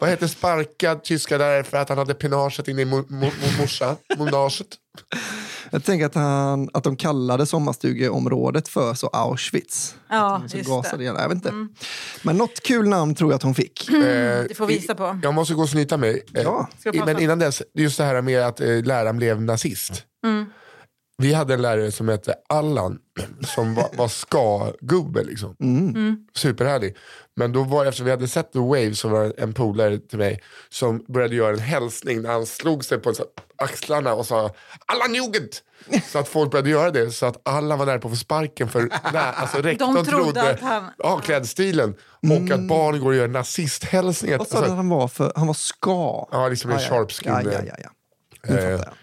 Vad 0.00 0.10
heter 0.10 0.26
sparkad 0.26 1.04
tyska 1.04 1.38
därför 1.38 1.76
att 1.76 1.88
han 1.88 1.98
hade 1.98 2.14
penaget 2.14 2.68
inne 2.68 2.82
i 2.82 2.84
mo- 2.84 3.06
mo- 3.08 3.30
mo- 3.30 3.60
morsa, 3.60 3.96
monaget? 4.18 4.66
Jag 5.70 5.84
tänker 5.84 6.06
att, 6.06 6.14
han, 6.14 6.68
att 6.72 6.84
de 6.84 6.96
kallade 6.96 7.46
sommarstugeområdet 7.46 8.68
för 8.68 8.94
så 8.94 9.06
Auschwitz. 9.06 9.94
Ja, 10.08 10.42
Så 10.48 10.56
just 10.56 10.68
gasade 10.70 10.96
det. 10.96 11.02
igen. 11.02 11.16
Jag 11.18 11.28
vet 11.28 11.34
inte. 11.36 11.52
Men 12.22 12.36
något 12.36 12.60
kul 12.62 12.88
namn 12.88 13.14
tror 13.14 13.30
jag 13.30 13.36
att 13.36 13.42
hon 13.42 13.54
fick. 13.54 13.88
Eh, 13.90 13.94
Det 14.48 14.56
får 14.56 14.66
visa 14.66 14.94
på. 14.94 15.18
Jag 15.22 15.34
måste 15.34 15.54
gå 15.54 15.62
och 15.62 15.68
snyta 15.68 15.96
mig. 15.96 16.22
Eh, 16.34 16.42
Ja. 16.42 16.68
Men 17.06 17.20
innan 17.22 17.38
dess, 17.38 17.62
just 17.74 17.98
det 17.98 18.04
här 18.04 18.22
med 18.22 18.42
att 18.42 18.60
eh, 18.60 18.82
läraren 18.84 19.16
blev 19.16 19.42
nazist. 19.42 20.04
Mm. 20.26 20.46
Vi 21.22 21.32
hade 21.34 21.54
en 21.54 21.62
lärare 21.62 21.92
som 21.92 22.08
hette 22.08 22.34
Allan 22.48 22.98
som 23.46 23.74
var, 23.74 23.88
var 23.96 24.08
ska-gubbe. 24.08 25.24
Liksom. 25.24 25.56
Mm. 25.60 26.16
Superhärlig. 26.36 26.96
Men 27.38 27.52
då 27.52 27.62
var 27.64 27.84
eftersom 27.86 28.04
vi 28.04 28.10
hade 28.10 28.28
sett 28.28 28.52
The 28.52 28.58
Wave 28.58 28.94
så 28.94 29.08
var 29.08 29.24
det 29.24 29.30
en 29.38 29.54
polare 29.54 29.98
till 29.98 30.18
mig 30.18 30.42
som 30.68 31.04
började 31.08 31.34
göra 31.34 31.52
en 31.52 31.58
hälsning 31.58 32.22
när 32.22 32.30
han 32.32 32.46
slog 32.46 32.84
sig 32.84 32.98
på 32.98 33.12
axlarna 33.56 34.14
och 34.14 34.26
sa 34.26 34.50
Allan 34.86 35.14
Jugend! 35.14 35.48
Så 36.12 36.18
att 36.18 36.28
folk 36.28 36.50
började 36.50 36.70
göra 36.70 36.90
det 36.90 37.10
så 37.10 37.26
att 37.26 37.40
alla 37.48 37.76
var 37.76 37.86
nära 37.86 37.98
på 37.98 38.08
att 38.08 38.12
få 38.12 38.16
sparken 38.18 38.68
för 38.68 38.80
nej, 39.12 39.22
alltså 39.34 39.58
rektorn 39.58 39.94
De 39.94 40.04
trodde 40.04 40.24
trodde 40.24 40.50
att 40.50 40.60
han- 40.60 40.90
ja, 40.98 41.18
klädstilen 41.18 41.94
och 42.22 42.50
att 42.54 42.68
barn 42.68 43.00
går 43.00 43.06
och 43.10 43.14
gör 43.16 43.28
nazisthälsningar. 43.28 44.38
Vad 44.38 44.48
sa 44.48 44.52
du 44.54 44.58
Alltså, 44.58 44.72
att 44.72 44.76
han 44.76 44.88
var 44.88 45.08
för? 45.08 45.32
Han 45.36 45.46
var 45.46 45.54
ska? 45.54 46.28
Ja, 46.32 46.48
liksom 46.48 46.70
en 46.70 46.76
Ah, 46.76 46.80
ja. 46.80 46.88
sharpskin. 46.88 47.32
Ja, 47.32 47.42
ja, 47.42 47.60
ja, 47.66 47.74
ja. 47.82 47.90
Nu 48.48 48.54
Eh, 48.58 48.60
fattar 48.60 48.70
jag. 48.70 48.94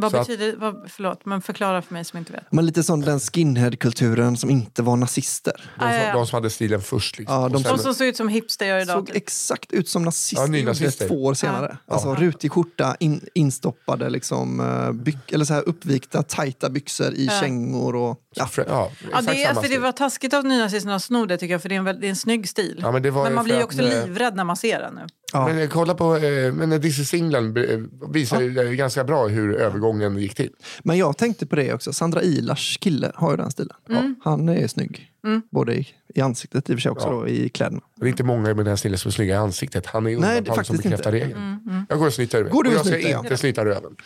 Vad 0.00 0.10
Så 0.10 0.16
att- 0.16 0.26
betyder, 0.26 0.56
vad, 0.56 0.90
förlåt, 0.90 1.26
men 1.26 1.42
förklara 1.42 1.82
för 1.82 1.94
mig 1.94 2.04
som 2.04 2.18
inte 2.18 2.32
vet. 2.32 2.44
Men 2.50 2.66
lite 2.66 2.82
som 2.82 3.00
den 3.00 3.20
skinhead-kulturen 3.20 4.36
som 4.36 4.50
inte 4.50 4.82
var 4.82 4.96
nazister. 4.96 5.70
de, 5.78 5.84
Ah, 5.84 5.92
ja, 5.94 5.98
som, 6.00 6.08
ja. 6.08 6.14
de 6.14 6.26
som 6.26 6.36
hade 6.36 6.50
stilen 6.50 6.80
först. 6.82 7.18
Liksom. 7.18 7.36
Ja, 7.42 7.48
de 7.48 7.54
Och 7.54 7.60
sen- 7.62 7.76
De 7.76 7.82
som 7.82 7.94
ser 7.94 8.04
ut 8.04 8.16
som 8.16 8.28
hipster 8.28 8.66
gör 8.66 8.78
idag. 8.78 8.96
såg 8.96 9.06
typ. 9.06 9.16
exakt 9.16 9.72
ut 9.72 9.88
som 9.88 10.04
nazister. 10.04 10.46
Nynazister. 10.48 11.08
Två 11.08 11.24
år 11.24 11.34
senare. 11.34 11.78
Ja. 11.86 11.94
Alltså 11.94 12.14
rutig 12.14 12.52
skjorta, 12.52 12.96
in, 13.00 13.24
instoppade 13.34 14.10
liksom, 14.10 14.60
eh, 14.60 14.92
byx, 14.92 15.18
eller 15.32 15.44
så 15.44 15.54
här 15.54 15.68
uppvikta 15.68 16.22
tajta 16.22 16.70
byxor 16.70 17.12
i 17.14 17.26
Ja. 17.26 17.32
kängor. 17.40 17.94
Och, 17.96 18.20
ja. 18.36 18.48
Ja, 18.56 18.90
Ja, 19.12 19.20
det, 19.22 19.30
är, 19.30 19.46
samma 19.46 19.48
alltså, 19.48 19.72
det 19.72 19.78
var 19.78 19.92
taskigt 19.92 20.34
av 20.34 20.44
nynazisterna 20.44 20.94
att 20.94 21.02
sno 21.02 21.26
det 21.26 21.36
tycker 21.36 21.54
jag 21.54 21.62
för 21.62 21.68
det 21.68 21.74
är 21.74 21.78
en, 21.78 22.00
det 22.00 22.06
är 22.06 22.10
en 22.10 22.16
snygg 22.16 22.48
stil. 22.48 22.78
Ja, 22.82 22.92
men 22.92 23.02
men 23.02 23.12
man 23.12 23.36
för 23.36 23.44
blir 23.44 23.54
ju 23.54 23.60
att, 23.60 23.64
också 23.66 23.82
eh, 23.82 24.06
livrädd 24.06 24.36
när 24.36 24.44
man 24.44 24.56
ser 24.56 24.80
den 24.80 24.94
nu. 24.94 25.00
Ja. 25.32 25.46
Men 25.46 25.58
eh, 25.58 25.68
kolla 25.68 25.94
på, 25.94 26.16
eh, 26.16 26.52
men 26.52 26.82
This 26.82 26.98
is 26.98 27.14
England 27.14 27.58
eh, 27.58 27.78
visar 28.10 28.40
ju 28.40 28.58
eh, 28.58 28.70
ganska 28.70 29.04
bra 29.04 29.26
hur 29.28 29.54
övergången 29.54 30.18
gick 30.18 30.34
till. 30.34 30.50
Men 30.82 30.98
jag 30.98 31.16
tänkte 31.16 31.46
på 31.46 31.56
det 31.56 31.74
också. 31.74 31.92
Sandra 31.92 32.22
Ilars 32.22 32.78
kille 32.78 33.12
har 33.14 33.30
ju 33.30 33.36
den 33.36 33.50
stilen. 33.50 33.76
Mm. 33.88 34.14
Han 34.24 34.48
är 34.48 34.66
snygg. 34.68 35.06
Både 35.50 35.74
i, 35.74 35.88
i 36.14 36.20
ansiktet 36.20 36.70
i 36.70 36.72
och 36.72 36.76
för 36.76 36.80
sig 36.80 36.90
också 36.90 37.06
Ja. 37.06 37.12
då, 37.12 37.28
i 37.28 37.48
kläderna. 37.48 37.80
Det 37.96 38.06
är 38.06 38.08
inte 38.08 38.24
många 38.24 38.42
med 38.42 38.56
den 38.56 38.66
här 38.66 38.76
stilen 38.76 38.98
som 38.98 39.08
är 39.08 39.12
snygga 39.12 39.34
i 39.34 39.38
ansiktet. 39.38 39.86
Han 39.86 40.06
är 40.06 40.10
Nej, 40.10 40.38
undantaget 40.38 40.66
som 40.66 40.76
bekräftar 40.76 41.14
inte. 41.14 41.26
regeln. 41.26 41.86
Jag 41.88 41.98
går 41.98 42.06
och 42.06 42.12
snyter 42.12 42.42
mig. 42.42 42.52
Går 42.52 42.62
du 42.62 42.70
och 42.70 42.80
och 42.80 42.86
jag 42.86 43.00
ska 43.00 43.18
inte 43.18 43.36
snyta 43.36 43.64
röven. 43.64 43.96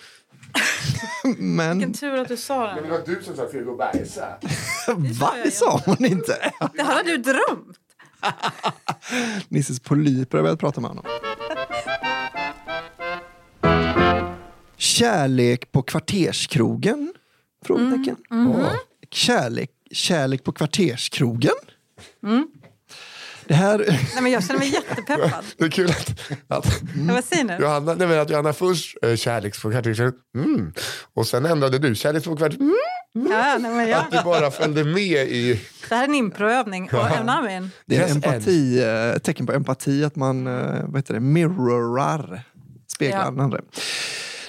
Men 1.38 1.78
Vilken 1.78 1.92
tur 1.94 2.18
att 2.18 2.28
du 2.28 2.36
sa 2.36 2.66
Men 2.66 2.76
det. 2.76 2.82
det 2.82 2.88
var 2.90 3.02
du 3.06 3.22
som 3.22 3.36
sa 3.36 3.42
och 3.68 3.76
bajsa. 3.78 4.26
va? 5.20 5.34
Det 5.44 5.50
sa 5.50 5.80
hon 5.86 6.04
inte. 6.04 6.52
Det 6.74 6.82
här 6.82 6.94
har 6.94 7.02
du 7.04 7.16
drömt. 7.16 7.78
Nisses 9.48 9.80
polyper 9.80 10.38
har 10.38 10.42
börjat 10.42 10.60
prata 10.60 10.80
med 10.80 10.90
honom. 10.90 11.04
Kärlek 14.76 15.72
på 15.72 15.82
kvarterskrogen? 15.82 17.12
Frågetecken. 17.64 18.16
Åh. 18.30 18.72
Kärlek, 19.10 19.70
kärlek 19.90 20.44
på 20.44 20.52
kvarterskrogen? 20.52 21.54
Mm. 22.22 22.48
Det 23.46 23.54
här... 23.54 23.84
Nej, 23.88 24.22
men 24.22 24.32
jag 24.32 24.44
känner 24.44 24.60
mig 24.60 24.72
jättepeppad. 24.72 25.44
Det 25.58 25.64
är 25.64 25.68
kul 25.70 25.90
att, 25.90 26.10
att, 26.48 26.80
Ja, 27.08 27.14
Vad 27.14 27.24
säger 27.24 27.44
du? 27.44 27.64
Johanna, 27.64 27.94
nej 27.94 28.08
men 28.08 28.20
att 28.20 28.30
Johanna 28.30 28.52
först 28.52 28.96
eh, 29.02 29.16
kärleks 29.16 29.62
på 29.62 29.70
kvarter, 29.70 30.12
mm. 30.36 30.72
och 31.14 31.26
sen 31.26 31.46
ändrade 31.46 31.78
du 31.78 31.94
kärleks 31.94 32.24
på 32.24 32.36
kvarter. 32.36 32.56
Mm. 32.56 32.74
Ja, 33.30 33.58
nej, 33.60 33.70
men 33.70 33.88
jag, 33.88 34.00
Att 34.00 34.10
du 34.10 34.22
bara 34.24 34.50
följde 34.50 34.84
med 34.84 35.28
i... 35.28 35.60
det 35.88 35.94
här 35.94 36.02
är 36.02 36.08
en 36.08 36.14
improövning. 36.14 36.90
Och 36.92 37.04
Amin, 37.28 37.70
Det 37.86 37.96
är 37.96 38.10
empati, 38.10 38.82
eh, 38.82 39.10
ett 39.10 39.22
tecken 39.22 39.46
på 39.46 39.52
empati 39.52 40.04
att 40.04 40.16
man 40.16 40.46
eh, 40.46 40.84
vad 40.84 40.96
heter 40.96 41.14
det, 41.14 41.20
mirrorar 41.20 42.42
speglar 42.94 43.18
Ja. 43.18 43.30
den 43.30 43.40
andra. 43.40 43.60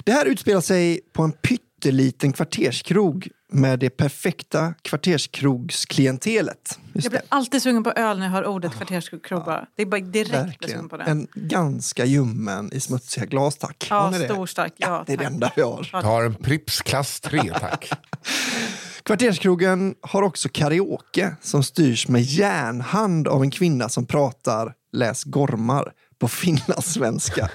Det 0.04 0.12
här 0.12 0.26
utspelar 0.26 0.60
sig 0.60 1.00
på 1.12 1.22
en 1.22 1.32
pytteliten 1.32 2.32
kvarterskrog 2.32 3.28
med 3.52 3.78
det 3.78 3.90
perfekta 3.90 4.74
kvarterskrogsklientelet. 4.82 6.78
Just 6.92 7.04
Jag 7.04 7.10
blir 7.10 7.22
alltid 7.28 7.62
sugen 7.62 7.84
på 7.84 7.90
öl 7.90 8.18
när 8.18 8.26
jag 8.26 8.32
hör 8.32 8.46
ordet 8.46 8.72
kvarterskrog 8.72 9.44
bara. 9.44 9.66
Det 9.76 9.82
är 9.82 9.86
bara 9.86 10.00
direkt 10.00 10.32
jag 10.32 10.40
sugen 10.40 10.46
Verkligen. 10.46 10.88
på 10.88 10.96
det. 10.96 11.04
En 11.04 11.26
ganska 11.34 12.04
ljummen 12.04 12.72
i 12.72 12.80
smutsiga 12.80 13.26
glas, 13.26 13.56
tack. 13.56 13.86
Ja, 13.90 14.12
stor 14.12 14.46
stark. 14.46 14.72
Ja, 14.76 15.04
det 15.06 15.12
är 15.12 15.16
det 15.16 15.24
enda 15.24 15.52
vi 15.56 15.62
har. 15.62 15.88
Ja. 15.92 16.02
Tar 16.02 16.22
en 16.22 16.34
Pripps 16.34 16.82
klass 16.82 17.20
3 17.20 17.52
tack. 17.60 17.90
Kvarterskrogen 19.02 19.94
har 20.00 20.22
också 20.22 20.48
karaoke 20.52 21.36
som 21.42 21.62
styrs 21.62 22.08
med 22.08 22.22
järnhand 22.22 23.28
av 23.28 23.42
en 23.42 23.50
kvinna 23.50 23.88
som 23.88 24.06
pratar, 24.06 24.74
läs 24.92 25.24
gormar, 25.24 25.92
på 26.18 26.28
finlandssvenska. 26.28 27.50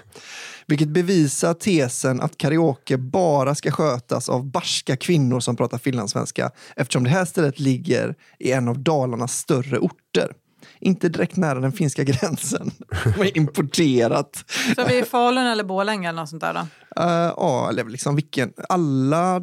Vilket 0.68 0.89
bevisar 0.89 1.53
tesen 1.53 2.22
att 2.22 2.38
karaoke 2.38 2.97
bara 2.97 3.55
ska 3.55 3.72
skötas 3.72 4.30
av 4.30 4.45
barska 4.45 4.97
kvinnor 4.97 5.39
som 5.39 5.55
pratar 5.55 5.78
finlandssvenska 5.78 6.51
eftersom 6.76 7.03
det 7.03 7.09
här 7.09 7.26
stället 7.26 7.59
ligger 7.59 8.16
i 8.39 8.51
en 8.51 8.68
av 8.68 8.80
Dalarnas 8.80 9.38
större 9.38 9.78
orter. 9.80 10.32
Inte 10.80 11.09
direkt 11.09 11.36
nära 11.38 11.59
den 11.59 11.72
finska 11.72 12.03
gränsen. 12.03 12.72
Men 13.18 13.38
importerat. 13.38 14.45
Så 14.76 14.86
vi 14.88 14.97
är 14.97 15.01
i 15.01 15.05
Falun 15.05 15.45
eller 15.45 15.64
Borlänge 15.64 16.09
eller 16.09 16.22
något 16.22 16.30
sånt 16.30 16.41
där 16.41 16.53
då? 16.53 16.59
Eh, 17.01 17.34
Ja, 17.38 17.70
eller 17.70 17.84
liksom 17.86 18.16
vilken... 18.16 18.53
Alla, 18.70 19.41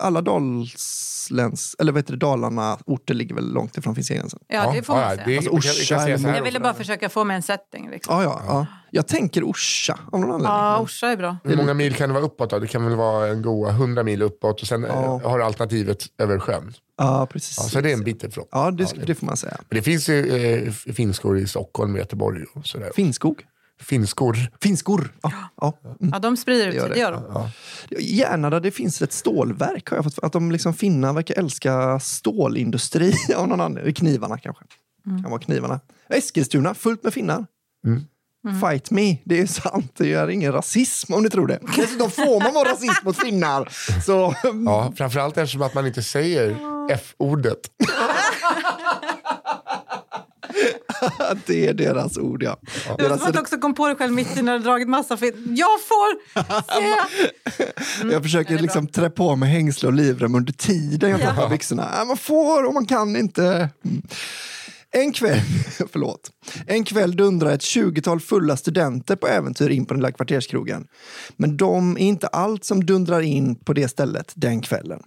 alla 0.00 0.20
Dalsläns, 0.20 1.76
eller 1.78 1.92
vad 1.92 1.98
heter 1.98 2.12
det, 2.12 2.18
Dalarna 2.18 2.78
orter 2.86 3.14
ligger 3.14 3.34
väl 3.34 3.52
långt 3.52 3.76
ifrån 3.76 3.94
finska 3.94 4.14
gränsen. 4.14 4.40
Ja, 4.48 4.72
det 4.72 4.82
får 4.82 4.94
man 4.94 5.10
säga. 5.10 5.22
det, 5.26 5.36
Alltså, 5.36 5.50
Orsa 5.52 5.94
eller 5.96 6.18
här 6.28 6.34
Jag 6.36 6.42
ville 6.44 6.60
bara 6.60 6.74
försöka 6.74 7.08
få 7.08 7.24
med 7.24 7.36
en 7.36 7.42
setting. 7.42 7.90
Liksom. 7.90 8.14
Ja, 8.14 8.22
ja, 8.22 8.42
ja. 8.46 8.66
Jag 8.90 9.06
tänker 9.08 9.42
Orsa 9.44 9.98
av 10.12 10.20
någon 10.20 10.30
anledning. 10.30 10.46
Ja, 10.56 10.78
Orsa 10.80 11.06
är 11.06 11.16
bra. 11.16 11.36
Hur 11.44 11.56
många 11.56 11.74
mil 11.74 11.94
kan 11.94 12.08
det 12.08 12.12
vara 12.14 12.24
uppåt 12.24 12.50
då? 12.50 12.58
Det 12.58 12.66
kan 12.66 12.84
väl 12.84 12.96
vara 12.96 13.28
en 13.28 13.42
goa 13.42 13.70
100 13.70 14.02
mil 14.02 14.22
uppåt 14.22 14.60
och 14.62 14.66
sen 14.68 14.82
Ja. 14.82 15.20
eh, 15.24 15.30
har 15.30 15.38
du 15.38 15.44
alternativet 15.44 15.98
över 16.18 16.38
sjön. 16.38 16.72
Ja, 16.98 17.26
precis. 17.30 17.58
Ja, 17.58 17.64
så 17.64 17.80
det 17.80 17.90
är 17.90 17.94
en 17.94 18.04
bit 18.04 18.24
ifrån. 18.24 18.44
Ja, 18.50 18.70
det, 18.70 18.82
Ja, 18.82 18.88
det- 18.94 19.06
det 19.06 19.14
får 19.14 19.26
man 19.26 19.36
säga. 19.36 19.56
Men 19.68 19.76
det 19.76 19.82
finns 19.82 20.08
ju 20.08 20.36
eh, 20.66 20.72
finskor 20.72 21.38
i 21.38 21.46
Stockholm, 21.46 21.96
Göteborg 21.96 22.44
och 22.54 22.66
sådär. 22.66 22.90
Finnskog. 22.94 23.42
Finskor. 23.80 24.36
Finskor. 24.62 25.14
Ja, 25.22 25.32
ja. 25.60 25.78
Mm. 26.00 26.10
Ja, 26.12 26.18
de 26.18 26.36
sprider 26.36 26.68
ut 26.68 26.80
sig, 26.80 26.88
det. 26.88 26.94
det 26.94 27.00
gör 27.00 27.12
de. 27.12 27.22
Ja. 27.34 27.50
Gärna 28.00 28.50
där 28.50 28.60
det 28.60 28.70
finns 28.70 29.02
ett 29.02 29.12
stålverk 29.12 29.90
har 29.90 29.96
jag 29.96 30.04
fått 30.04 30.18
Att 30.24 30.32
de 30.32 30.50
liksom 30.52 30.74
finnar 30.74 31.12
verkar 31.12 31.38
älska 31.38 32.00
stålindustri 32.00 33.14
av 33.36 33.48
någon 33.48 33.60
anledning. 33.60 33.94
Knivarna 33.94 34.38
kanske. 34.38 34.64
Kan 35.04 35.30
vara 35.30 35.40
knivarna. 35.40 35.80
Eskilstuna, 36.08 36.74
fullt 36.74 37.04
med 37.04 37.14
finnar. 37.14 37.46
Fight 38.60 38.90
me, 38.90 39.16
det 39.24 39.40
är 39.40 39.46
sant. 39.46 39.92
Det 39.96 40.12
är 40.12 40.28
ingen 40.28 40.52
rasism 40.52 41.14
om 41.14 41.22
ni 41.22 41.30
tror 41.30 41.46
det. 41.46 41.58
Dessutom 41.76 42.10
får 42.10 42.42
man 42.42 42.54
vara 42.54 42.68
rasist 42.68 43.02
mot 43.02 43.16
finnar. 43.16 43.68
Så 44.06 44.34
Ja, 44.66 44.92
framförallt 44.96 45.36
eftersom 45.38 45.62
att 45.62 45.74
man 45.74 45.86
inte 45.86 46.02
säger 46.02 46.56
F-ordet. 46.90 47.58
det 51.46 51.66
är 51.66 51.74
deras 51.74 52.18
ord 52.18 52.42
ja. 52.42 52.56
Det 52.98 53.08
var 53.08 53.18
som 53.18 53.26
att 53.26 53.32
du 53.34 53.40
också 53.40 53.58
kom 53.58 53.74
på 53.74 53.86
dig 53.86 53.96
själv 53.96 54.12
mitt 54.12 54.36
i 54.36 54.42
när 54.42 54.58
du 54.58 54.64
dragit 54.64 54.88
massa 54.88 55.16
film. 55.16 55.54
Jag 55.56 55.80
får 55.80 56.16
se! 56.80 58.12
jag 58.12 58.22
försöker 58.22 58.58
liksom 58.58 58.86
trä 58.86 59.10
på 59.10 59.36
mig 59.36 59.48
hängsle 59.50 59.86
och 59.88 59.94
livrem 59.94 60.34
under 60.34 60.52
tiden 60.52 61.10
jag 61.10 61.20
tar 61.20 61.34
på 61.34 61.42
Ja. 61.42 61.48
byxorna. 61.48 61.88
Ja, 61.98 62.04
man 62.04 62.16
får 62.16 62.64
och 62.64 62.74
man 62.74 62.86
kan 62.86 63.16
inte. 63.16 63.68
Mm. 63.84 64.02
En 64.90 65.12
kväll, 65.12 65.40
förlåt. 65.92 66.30
En 66.66 66.84
kväll 66.84 67.16
dundrar 67.16 67.50
ett 67.50 67.60
20-tal 67.60 68.20
fulla 68.20 68.56
studenter 68.56 69.16
på 69.16 69.26
äventyr 69.26 69.68
in 69.68 69.86
på 69.86 69.94
den 69.94 70.00
lilla 70.00 70.12
kvarterskrogen. 70.12 70.86
Men 71.36 71.56
de 71.56 71.96
är 71.96 72.00
inte 72.00 72.26
allt 72.26 72.64
som 72.64 72.86
dundrar 72.86 73.20
in 73.20 73.54
på 73.56 73.72
det 73.72 73.88
stället 73.88 74.32
den 74.34 74.60
kvällen. 74.62 75.02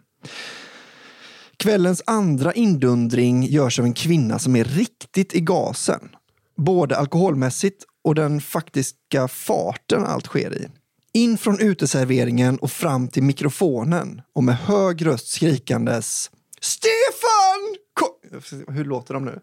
Kvällens 1.59 2.03
andra 2.05 2.53
indundring 2.53 3.43
görs 3.43 3.79
av 3.79 3.85
en 3.85 3.93
kvinna 3.93 4.39
som 4.39 4.55
är 4.55 4.63
riktigt 4.63 5.35
i 5.35 5.39
gasen. 5.39 6.09
Både 6.57 6.97
alkoholmässigt 6.97 7.85
och 8.03 8.15
den 8.15 8.41
faktiska 8.41 9.27
farten 9.27 10.05
allt 10.05 10.25
sker 10.25 10.53
i. 10.53 10.67
In 11.13 11.37
från 11.37 11.59
uteserveringen 11.59 12.59
och 12.59 12.71
fram 12.71 13.07
till 13.07 13.23
mikrofonen 13.23 14.21
och 14.33 14.43
med 14.43 14.57
hög 14.57 15.05
röst 15.05 15.27
skrikandes 15.27 16.31
Stefan! 16.61 17.75
Kom... 17.93 18.75
Hur 18.75 18.85
låter 18.85 19.13
de 19.13 19.25
nu? 19.25 19.39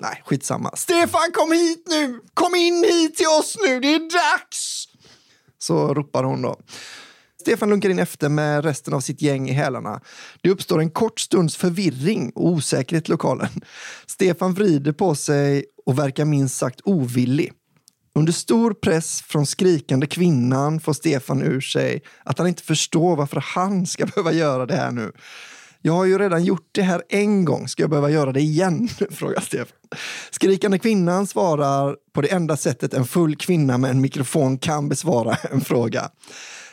Nej, 0.00 0.22
skitsamma. 0.24 0.76
Stefan, 0.76 1.32
kom 1.32 1.52
hit 1.52 1.86
nu! 1.88 2.20
Kom 2.34 2.54
in 2.54 2.84
hit 2.84 3.16
till 3.16 3.26
oss 3.26 3.56
nu, 3.66 3.80
det 3.80 3.94
är 3.94 3.98
dags! 3.98 4.88
Så 5.58 5.94
ropar 5.94 6.24
hon 6.24 6.42
då. 6.42 6.60
Stefan 7.46 7.70
lunkar 7.70 7.90
in 7.90 7.98
efter 7.98 8.28
med 8.28 8.64
resten 8.64 8.94
av 8.94 9.00
sitt 9.00 9.22
gäng 9.22 9.48
i 9.48 9.52
hälarna. 9.52 10.00
Det 10.40 10.50
uppstår 10.50 10.80
en 10.80 10.90
kort 10.90 11.20
stunds 11.20 11.56
förvirring 11.56 12.32
och 12.34 12.46
osäkerhet 12.46 13.08
i 13.08 13.10
lokalen. 13.10 13.48
Stefan 14.06 14.54
vrider 14.54 14.92
på 14.92 15.14
sig 15.14 15.64
och 15.86 15.98
verkar 15.98 16.24
minst 16.24 16.56
sagt 16.56 16.80
ovillig. 16.84 17.52
Under 18.14 18.32
stor 18.32 18.74
press 18.74 19.22
från 19.22 19.46
skrikande 19.46 20.06
kvinnan 20.06 20.80
får 20.80 20.92
Stefan 20.92 21.42
ur 21.42 21.60
sig 21.60 22.02
att 22.24 22.38
han 22.38 22.46
inte 22.46 22.62
förstår 22.62 23.16
varför 23.16 23.44
han 23.46 23.86
ska 23.86 24.06
behöva 24.14 24.32
göra 24.32 24.66
det 24.66 24.76
här 24.76 24.90
nu. 24.90 25.12
Jag 25.82 25.92
har 25.92 26.04
ju 26.04 26.18
redan 26.18 26.44
gjort 26.44 26.68
det 26.72 26.82
här 26.82 27.02
en 27.08 27.44
gång, 27.44 27.68
ska 27.68 27.82
jag 27.82 27.90
behöva 27.90 28.10
göra 28.10 28.32
det 28.32 28.40
igen? 28.40 28.88
frågar 29.10 29.40
Stefan. 29.40 29.78
Skrikande 30.30 30.78
kvinnan 30.78 31.26
svarar 31.26 31.96
på 32.14 32.20
det 32.20 32.28
enda 32.32 32.56
sättet 32.56 32.94
en 32.94 33.04
full 33.04 33.36
kvinna 33.36 33.78
med 33.78 33.90
en 33.90 34.00
mikrofon 34.00 34.58
kan 34.58 34.88
besvara 34.88 35.36
en 35.50 35.60
fråga. 35.60 36.10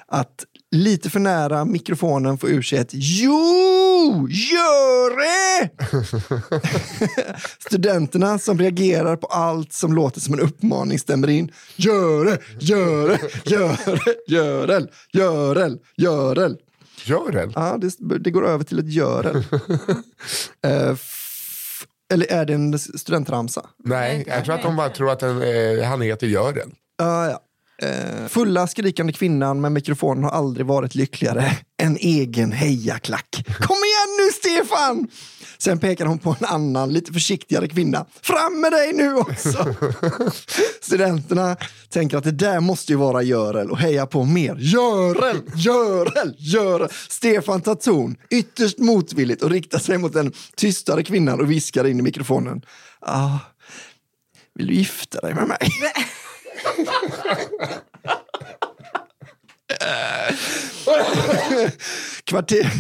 Att 0.08 0.46
lite 0.74 1.10
för 1.10 1.20
nära 1.20 1.66
mikrofonen 1.66 2.38
få 2.38 2.50
ur 2.50 2.62
sig 2.62 2.80
ett 2.80 2.90
Jo, 2.92 4.28
gör 4.30 5.18
det! 5.18 5.70
Studenterna 7.60 8.40
som 8.40 8.60
reagerar 8.60 9.16
på 9.16 9.28
allt 9.28 9.74
som 9.74 9.94
låter 9.94 10.20
som 10.22 10.34
en 10.34 10.40
uppmaning 10.40 11.00
stämmer 11.00 11.30
in. 11.30 11.52
Gör 11.76 12.26
det, 12.26 12.40
gör 12.60 13.08
det, 13.10 13.20
gör 13.52 13.78
det, 14.06 14.16
görel, 14.34 14.90
görel, 15.14 15.80
görel. 15.98 16.58
Gör 17.06 17.32
den? 17.32 17.52
Ja, 17.56 17.78
det, 17.78 18.20
det 18.20 18.32
går 18.32 18.46
över 18.48 18.64
till 18.64 18.80
ett 18.80 18.94
görel. 18.94 19.44
Eh, 20.66 20.90
f- 20.90 21.86
eller 22.14 22.32
är 22.32 22.46
det 22.46 22.54
en 22.54 22.80
studentramsa? 22.80 23.66
Nej, 23.84 24.24
jag 24.28 24.46
tror 24.46 24.56
att 24.56 24.62
de 24.64 24.76
bara 24.76 24.90
tror 24.90 25.12
att 25.12 25.20
den, 25.20 25.42
eh, 25.42 25.84
han 25.86 26.02
heter 26.02 26.28
Gören. 26.28 26.72
Ja, 26.98 27.30
ja. 27.30 27.40
Eh, 27.84 28.28
fulla 28.28 28.68
skrikande 28.68 29.14
kvinnan 29.14 29.62
med 29.62 29.72
mikrofonen 29.72 30.24
har 30.24 30.32
aldrig 30.32 30.66
varit 30.66 30.96
lyckligare 30.96 31.58
än 31.82 31.98
egen 31.98 32.52
hejaklack. 32.52 33.46
Kom 33.46 33.78
igen 33.78 34.18
nu 34.20 34.32
Stefan! 34.32 35.08
Sen 35.58 35.80
pekar 35.80 36.06
hon 36.06 36.20
på 36.20 36.36
en 36.40 36.46
annan, 36.46 36.94
lite 36.94 37.14
försiktigare 37.14 37.68
kvinna. 37.68 38.06
Fram 38.22 38.62
med 38.62 38.72
dig 38.72 38.94
nu 38.94 39.16
också! 39.16 39.76
Studenterna 40.82 41.58
tänker 41.90 42.18
att 42.18 42.24
det 42.24 42.32
där 42.32 42.60
måste 42.60 42.92
ju 42.92 42.98
vara 42.98 43.22
Görel 43.22 43.72
och 43.72 43.78
hejar 43.78 44.06
på 44.06 44.24
mer. 44.24 44.56
Görel, 44.60 45.42
Görel, 45.56 46.36
Görel! 46.38 46.90
Stefan 47.10 47.62
tar 47.62 47.76
ton, 47.76 48.16
ytterst 48.30 48.78
motvilligt 48.80 49.44
och 49.44 49.50
riktar 49.50 49.80
sig 49.80 49.98
mot 49.98 50.14
den 50.14 50.32
tystare 50.56 51.04
kvinnan 51.04 51.42
och 51.42 51.52
viskar 51.52 51.88
in 51.88 52.00
i 52.00 52.02
mikrofonen. 52.02 52.62
Ah, 53.02 53.38
vill 54.56 54.68
du 54.68 54.74
gifta 54.74 55.20
dig 55.20 55.34
med 55.34 55.48
mig? 55.48 55.58
Kvarter... 62.24 62.72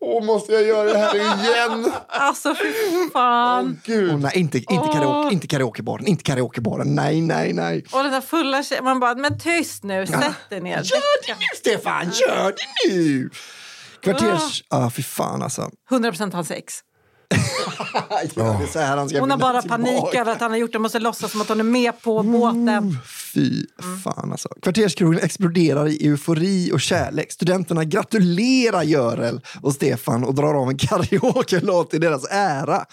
Åh, 0.00 0.24
måste 0.24 0.52
jag 0.52 0.62
göra 0.62 0.92
det 0.92 0.98
här 0.98 1.16
igen? 1.16 1.92
Alltså 2.08 2.54
fy 2.54 2.72
fan. 3.12 3.80
Gud. 3.84 4.12
Åh, 4.12 4.18
nej, 4.18 4.32
inte, 4.34 4.58
inte, 4.58 4.88
karaoke, 4.92 5.34
inte 5.34 5.46
karaokebaren, 5.46 6.06
inte 6.06 6.24
karaokebaren. 6.24 6.94
Nej, 6.94 7.20
nej, 7.20 7.52
nej. 7.52 7.84
Och 7.92 8.02
den 8.02 8.12
där 8.12 8.20
fulla 8.20 8.62
tjejen, 8.62 8.84
man 8.84 9.00
bara, 9.00 9.14
men 9.14 9.38
tyst 9.38 9.84
nu, 9.84 10.06
sätt 10.06 10.34
dig 10.50 10.60
ner. 10.60 10.76
Gör 10.76 11.26
det 11.26 11.34
nu, 11.34 11.46
Stefan! 11.56 12.10
Gör 12.10 12.52
det 12.52 12.92
nu! 12.94 13.30
Kvarters... 14.00 14.62
Ja, 14.70 14.86
ah, 14.86 14.90
fy 14.90 15.02
fan 15.02 15.42
alltså. 15.42 15.70
100% 15.90 16.32
hans 16.32 16.50
ex. 16.50 16.74
Ja, 18.34 18.60
det 18.74 18.80
är 18.80 18.96
han 18.96 19.08
ska 19.08 19.20
Hon 19.20 19.30
har 19.30 19.38
bara 19.38 19.58
över 20.20 20.32
att 20.32 20.40
han 20.40 20.50
har 20.50 20.58
gjort 20.58 20.72
det. 20.72 20.78
Måste 20.78 20.98
låtsas 20.98 21.32
som 21.32 21.40
att 21.40 21.48
hon 21.48 21.60
är 21.60 21.64
med 21.64 22.02
på 22.02 22.22
båten. 22.22 22.98
Fy 23.34 23.66
fan 24.04 24.32
alltså. 24.32 24.48
Kvarterskrogen 24.62 25.20
exploderar 25.20 25.88
i 25.88 26.06
eufori 26.06 26.70
och 26.72 26.80
kärlek. 26.80 27.32
Studenterna 27.32 27.84
gratulerar 27.84 28.82
Görel 28.82 29.40
och 29.62 29.72
Stefan 29.72 30.24
och 30.24 30.34
drar 30.34 30.54
av 30.54 30.68
en 30.68 30.78
karaoke-låt 30.78 31.94
i 31.94 31.98
deras 31.98 32.26
ära. 32.30 32.84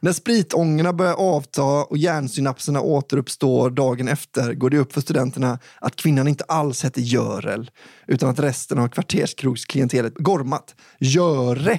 När 0.00 0.12
spritångorna 0.12 0.92
börjar 0.92 1.14
avta 1.14 1.62
och 1.62 1.98
hjärnsynapserna 1.98 2.80
återuppstår 2.80 3.70
dagen 3.70 4.08
efter 4.08 4.54
går 4.54 4.70
det 4.70 4.78
upp 4.78 4.92
för 4.92 5.00
studenterna 5.00 5.58
att 5.80 5.96
kvinnan 5.96 6.28
inte 6.28 6.44
alls 6.44 6.82
hette 6.82 7.00
Görel 7.00 7.70
utan 8.06 8.28
att 8.28 8.38
resten 8.38 8.78
av 8.78 8.88
kvarterskrogsklientelet 8.88 10.14
gormat. 10.16 10.74
Göre! 10.98 11.78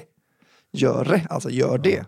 Gör 0.74 1.06
det, 1.06 1.28
alltså 1.30 1.50
gör 1.50 1.78
det. 1.78 2.06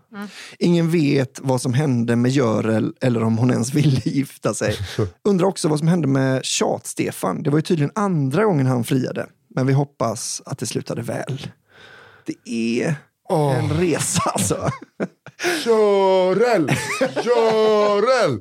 Ingen 0.58 0.90
vet 0.90 1.40
vad 1.42 1.60
som 1.60 1.74
hände 1.74 2.16
med 2.16 2.30
Görel 2.30 2.92
eller 3.00 3.22
om 3.22 3.38
hon 3.38 3.50
ens 3.50 3.74
ville 3.74 4.00
gifta 4.04 4.54
sig. 4.54 4.74
Undrar 5.24 5.46
också 5.46 5.68
vad 5.68 5.78
som 5.78 5.88
hände 5.88 6.08
med 6.08 6.44
Tjat-Stefan. 6.44 7.42
Det 7.42 7.50
var 7.50 7.58
ju 7.58 7.62
tydligen 7.62 7.92
andra 7.94 8.44
gången 8.44 8.66
han 8.66 8.84
friade. 8.84 9.26
Men 9.54 9.66
vi 9.66 9.72
hoppas 9.72 10.42
att 10.46 10.58
det 10.58 10.66
slutade 10.66 11.02
väl. 11.02 11.46
Det 12.26 12.50
är 12.82 12.94
en 13.54 13.70
resa 13.72 14.22
alltså. 14.24 14.70
Görel! 15.66 16.70
Görel! 17.24 18.38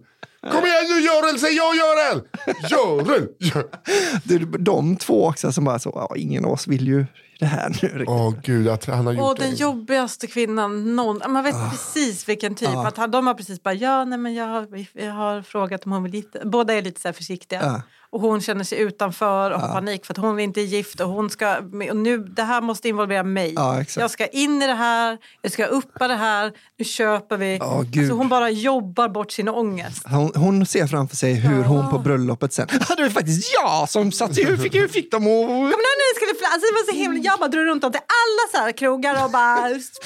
Kom 0.52 0.66
igen 0.66 0.86
nu 0.90 1.02
Görel, 1.02 1.40
säg 1.40 1.56
ja 1.56 1.74
Görel! 1.76 2.22
Görel! 2.70 3.28
Gö- 3.40 3.76
Det 4.24 4.36
är 4.36 4.58
de 4.58 4.96
två 4.98 5.26
också 5.28 5.52
som 5.52 5.64
bara 5.64 5.80
så, 5.80 5.92
ja, 5.96 6.16
ingen 6.16 6.46
av 6.46 6.52
oss 6.52 6.68
vill 6.68 6.88
ju 6.88 7.06
det 7.40 7.46
här 7.46 7.70
nu. 7.70 7.88
riktigt. 7.88 8.10
Åh 8.10 8.34
gud, 8.44 8.68
att 8.68 8.86
han 8.86 9.06
har 9.06 9.14
gjort 9.14 9.24
Och 9.24 9.36
det. 9.36 9.42
den 9.46 9.56
jobbigaste 9.56 10.28
kvinnan 10.28 10.96
någon. 10.96 11.22
Man 11.34 11.44
vet 11.44 11.56
precis 11.72 12.30
vilken 12.30 12.56
typ. 12.56 12.70
Att 12.70 12.98
han- 12.98 13.12
de 13.12 13.28
har 13.28 13.34
precis 13.34 13.64
bara, 13.64 13.74
ja 13.74 14.06
nej 14.06 14.18
men 14.20 14.34
jag 14.34 14.46
har, 14.48 14.86
jag 14.94 15.14
har 15.14 15.42
frågat 15.42 15.86
om 15.86 15.92
hon 15.92 16.04
vill 16.04 16.14
gifta 16.16 16.40
Båda 16.46 16.74
är 16.74 16.82
lite 16.82 17.02
så 17.02 17.08
här 17.08 17.14
försiktiga. 17.14 17.60
Ja. 17.64 17.82
Och 18.16 18.22
hon 18.22 18.42
känner 18.42 18.64
sig 18.64 18.80
utanför 18.80 19.52
och 19.52 19.62
har 19.62 19.68
panik 19.68 20.06
för 20.06 20.14
att 20.14 20.18
hon 20.18 20.40
inte 20.40 20.62
är 20.62 20.66
gift. 20.66 21.00
Och 21.00 21.10
hon 21.10 21.30
ska, 21.30 21.58
och 21.90 21.98
nu, 21.98 22.18
det 22.18 22.44
här 22.44 22.62
måste 22.62 22.90
involvera 22.90 23.24
mig. 23.24 23.54
Ja, 23.56 23.84
jag 23.96 24.12
ska 24.12 24.28
in 24.28 24.62
i 24.62 24.68
det 24.68 24.74
här, 24.74 25.18
jag 25.42 25.52
ska 25.52 25.66
uppa 25.66 26.08
det 26.08 26.16
här, 26.16 26.52
nu 26.78 26.86
köper 26.86 27.38
vi. 27.38 27.58
Ja, 27.58 27.84
gud. 27.86 28.04
alltså 28.04 28.16
hon 28.16 28.30
bara 28.30 28.50
jobbar 28.50 29.10
bort 29.10 29.32
sin 29.32 29.50
ångest. 29.50 30.04
Hon, 30.06 30.32
hon 30.36 30.66
ser 30.66 30.88
framför 30.88 31.16
sig 31.16 31.34
hur 31.34 31.64
hon 31.64 31.90
på 31.90 32.00
bröllopet 32.00 32.54
sen, 32.54 32.68
det 32.98 33.04
var 33.04 33.10
faktiskt 33.10 33.54
jag 33.54 33.90
som 33.90 34.12
satt 34.12 34.38
hur 34.38 34.58
fick, 34.58 34.76
hur 34.76 34.88
fick 34.88 35.12
de 35.12 35.18
att... 35.18 35.48
Kommer 35.48 35.70
ni 35.72 36.16
skulle 36.16 36.48
alltså, 36.54 36.68
det 36.68 36.74
var 36.74 36.92
så 36.92 36.98
himla, 36.98 37.20
Jag 37.20 37.40
bara 37.40 37.50
drog 37.50 37.66
runt 37.66 37.82
dem 37.82 37.92
till 37.92 38.02
alla 38.02 38.44
så 38.52 38.58
här 38.66 38.72
krogar 38.72 39.26
och 39.26 39.32
bara... 39.32 39.56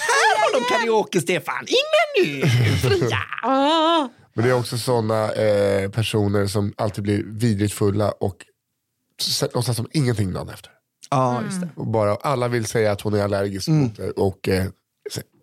Här 0.10 0.36
har 0.40 0.60
de 0.60 0.86
karaoke 0.86 1.22
Stefan, 1.22 1.66
inne 1.68 2.02
nu! 2.24 2.42
Fria! 2.90 3.20
Men 4.40 4.48
det 4.48 4.54
är 4.54 4.60
också 4.60 4.78
sådana 4.78 5.32
eh, 5.34 5.90
personer 5.90 6.48
som 6.48 6.74
alltid 6.78 7.04
blir 7.04 7.24
vidrigt 7.28 7.74
fulla 7.74 8.12
och 8.12 8.46
låtsas 9.54 9.76
som 9.78 9.88
ingenting 9.92 10.34
dagen 10.34 10.50
efter. 10.50 10.72
Ja, 11.10 11.42
just 11.46 11.62
det. 11.62 11.70
Och 11.76 11.88
bara, 11.88 12.16
alla 12.16 12.48
vill 12.48 12.66
säga 12.66 12.92
att 12.92 13.02
hon 13.02 13.14
är 13.14 13.24
allergisk 13.24 13.68
Mm. 13.68 13.82
mot 13.84 13.98
det 13.98 14.12
och 14.12 14.50
eh, 14.50 14.66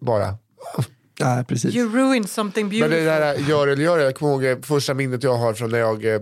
bara... 0.00 0.34
Ja, 1.18 1.44
precis. 1.48 1.74
You 1.74 1.88
ruined 1.96 2.30
something 2.30 2.66
Men 2.68 2.70
beautiful. 2.80 3.04
det 3.04 3.10
där 3.10 3.34
Görel 3.48 3.80
Görel, 3.80 4.04
jag 4.04 4.14
kommer 4.14 4.32
ihåg 4.32 4.44
eh, 4.44 4.58
första 4.62 4.94
minnet 4.94 5.22
jag 5.22 5.36
har 5.36 5.54
från 5.54 5.70
när 5.70 5.78
jag 5.78 6.04
eh, 6.04 6.20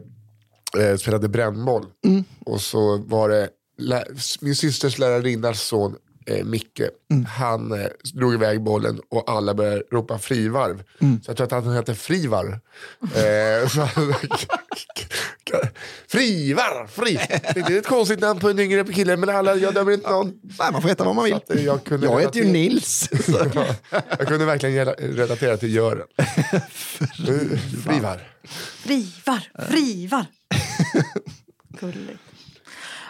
eh, 0.78 0.96
spelade 0.96 1.28
brännboll. 1.28 1.86
Mm. 2.06 2.24
Och 2.44 2.60
så 2.60 2.96
var 2.96 3.28
det 3.28 3.48
min 4.40 4.56
systers 4.56 4.98
lärarinnas 4.98 5.62
son 5.62 5.96
eh, 6.26 6.44
Micke. 6.44 6.80
Mm. 7.10 7.24
Han 7.24 7.72
eh, 7.72 7.86
drog 8.14 8.34
iväg 8.34 8.62
bollen 8.62 9.00
och 9.10 9.30
alla 9.30 9.54
började 9.54 9.82
ropa 9.92 10.18
frivarv. 10.18 10.82
Mm. 11.00 11.22
Så 11.22 11.30
jag 11.30 11.36
tror 11.36 11.46
att 11.46 11.64
han 11.64 11.74
hette 11.74 11.94
Frivar. 11.94 12.46
eh, 13.02 13.68
så, 13.68 13.88
frivar, 16.08 16.86
fri. 16.86 17.18
Det 17.54 17.60
är 17.60 17.78
ett 17.78 17.86
konstigt 17.86 18.20
namn 18.20 18.40
på 18.40 18.48
en 18.50 18.58
yngre 18.58 18.84
kille 18.84 19.16
men 19.16 19.28
alla, 19.28 19.54
jag 19.54 19.74
dömer 19.74 19.92
inte 19.92 20.10
någon. 20.10 20.26
Nej, 20.58 20.72
man 20.72 20.82
får 20.82 20.88
heta 20.88 21.04
vad 21.04 21.14
man 21.14 21.24
vill. 21.24 21.34
att, 21.34 21.50
eh, 21.50 21.64
jag, 21.64 21.84
kunde 21.84 22.06
Jag 22.06 22.20
heter 22.20 22.40
ju 22.40 22.44
Nils. 22.52 23.08
Ja, 23.54 23.66
jag 24.18 24.28
kunde 24.28 24.44
verkligen 24.44 24.74
rela- 24.74 24.94
relatera 24.98 25.56
till 25.56 25.74
Göran. 25.74 26.06
Eh, 26.18 26.60
Frivar. 27.84 28.20
Frivar, 28.84 29.48
frivar. 29.70 30.26
Gulligt. 31.80 32.20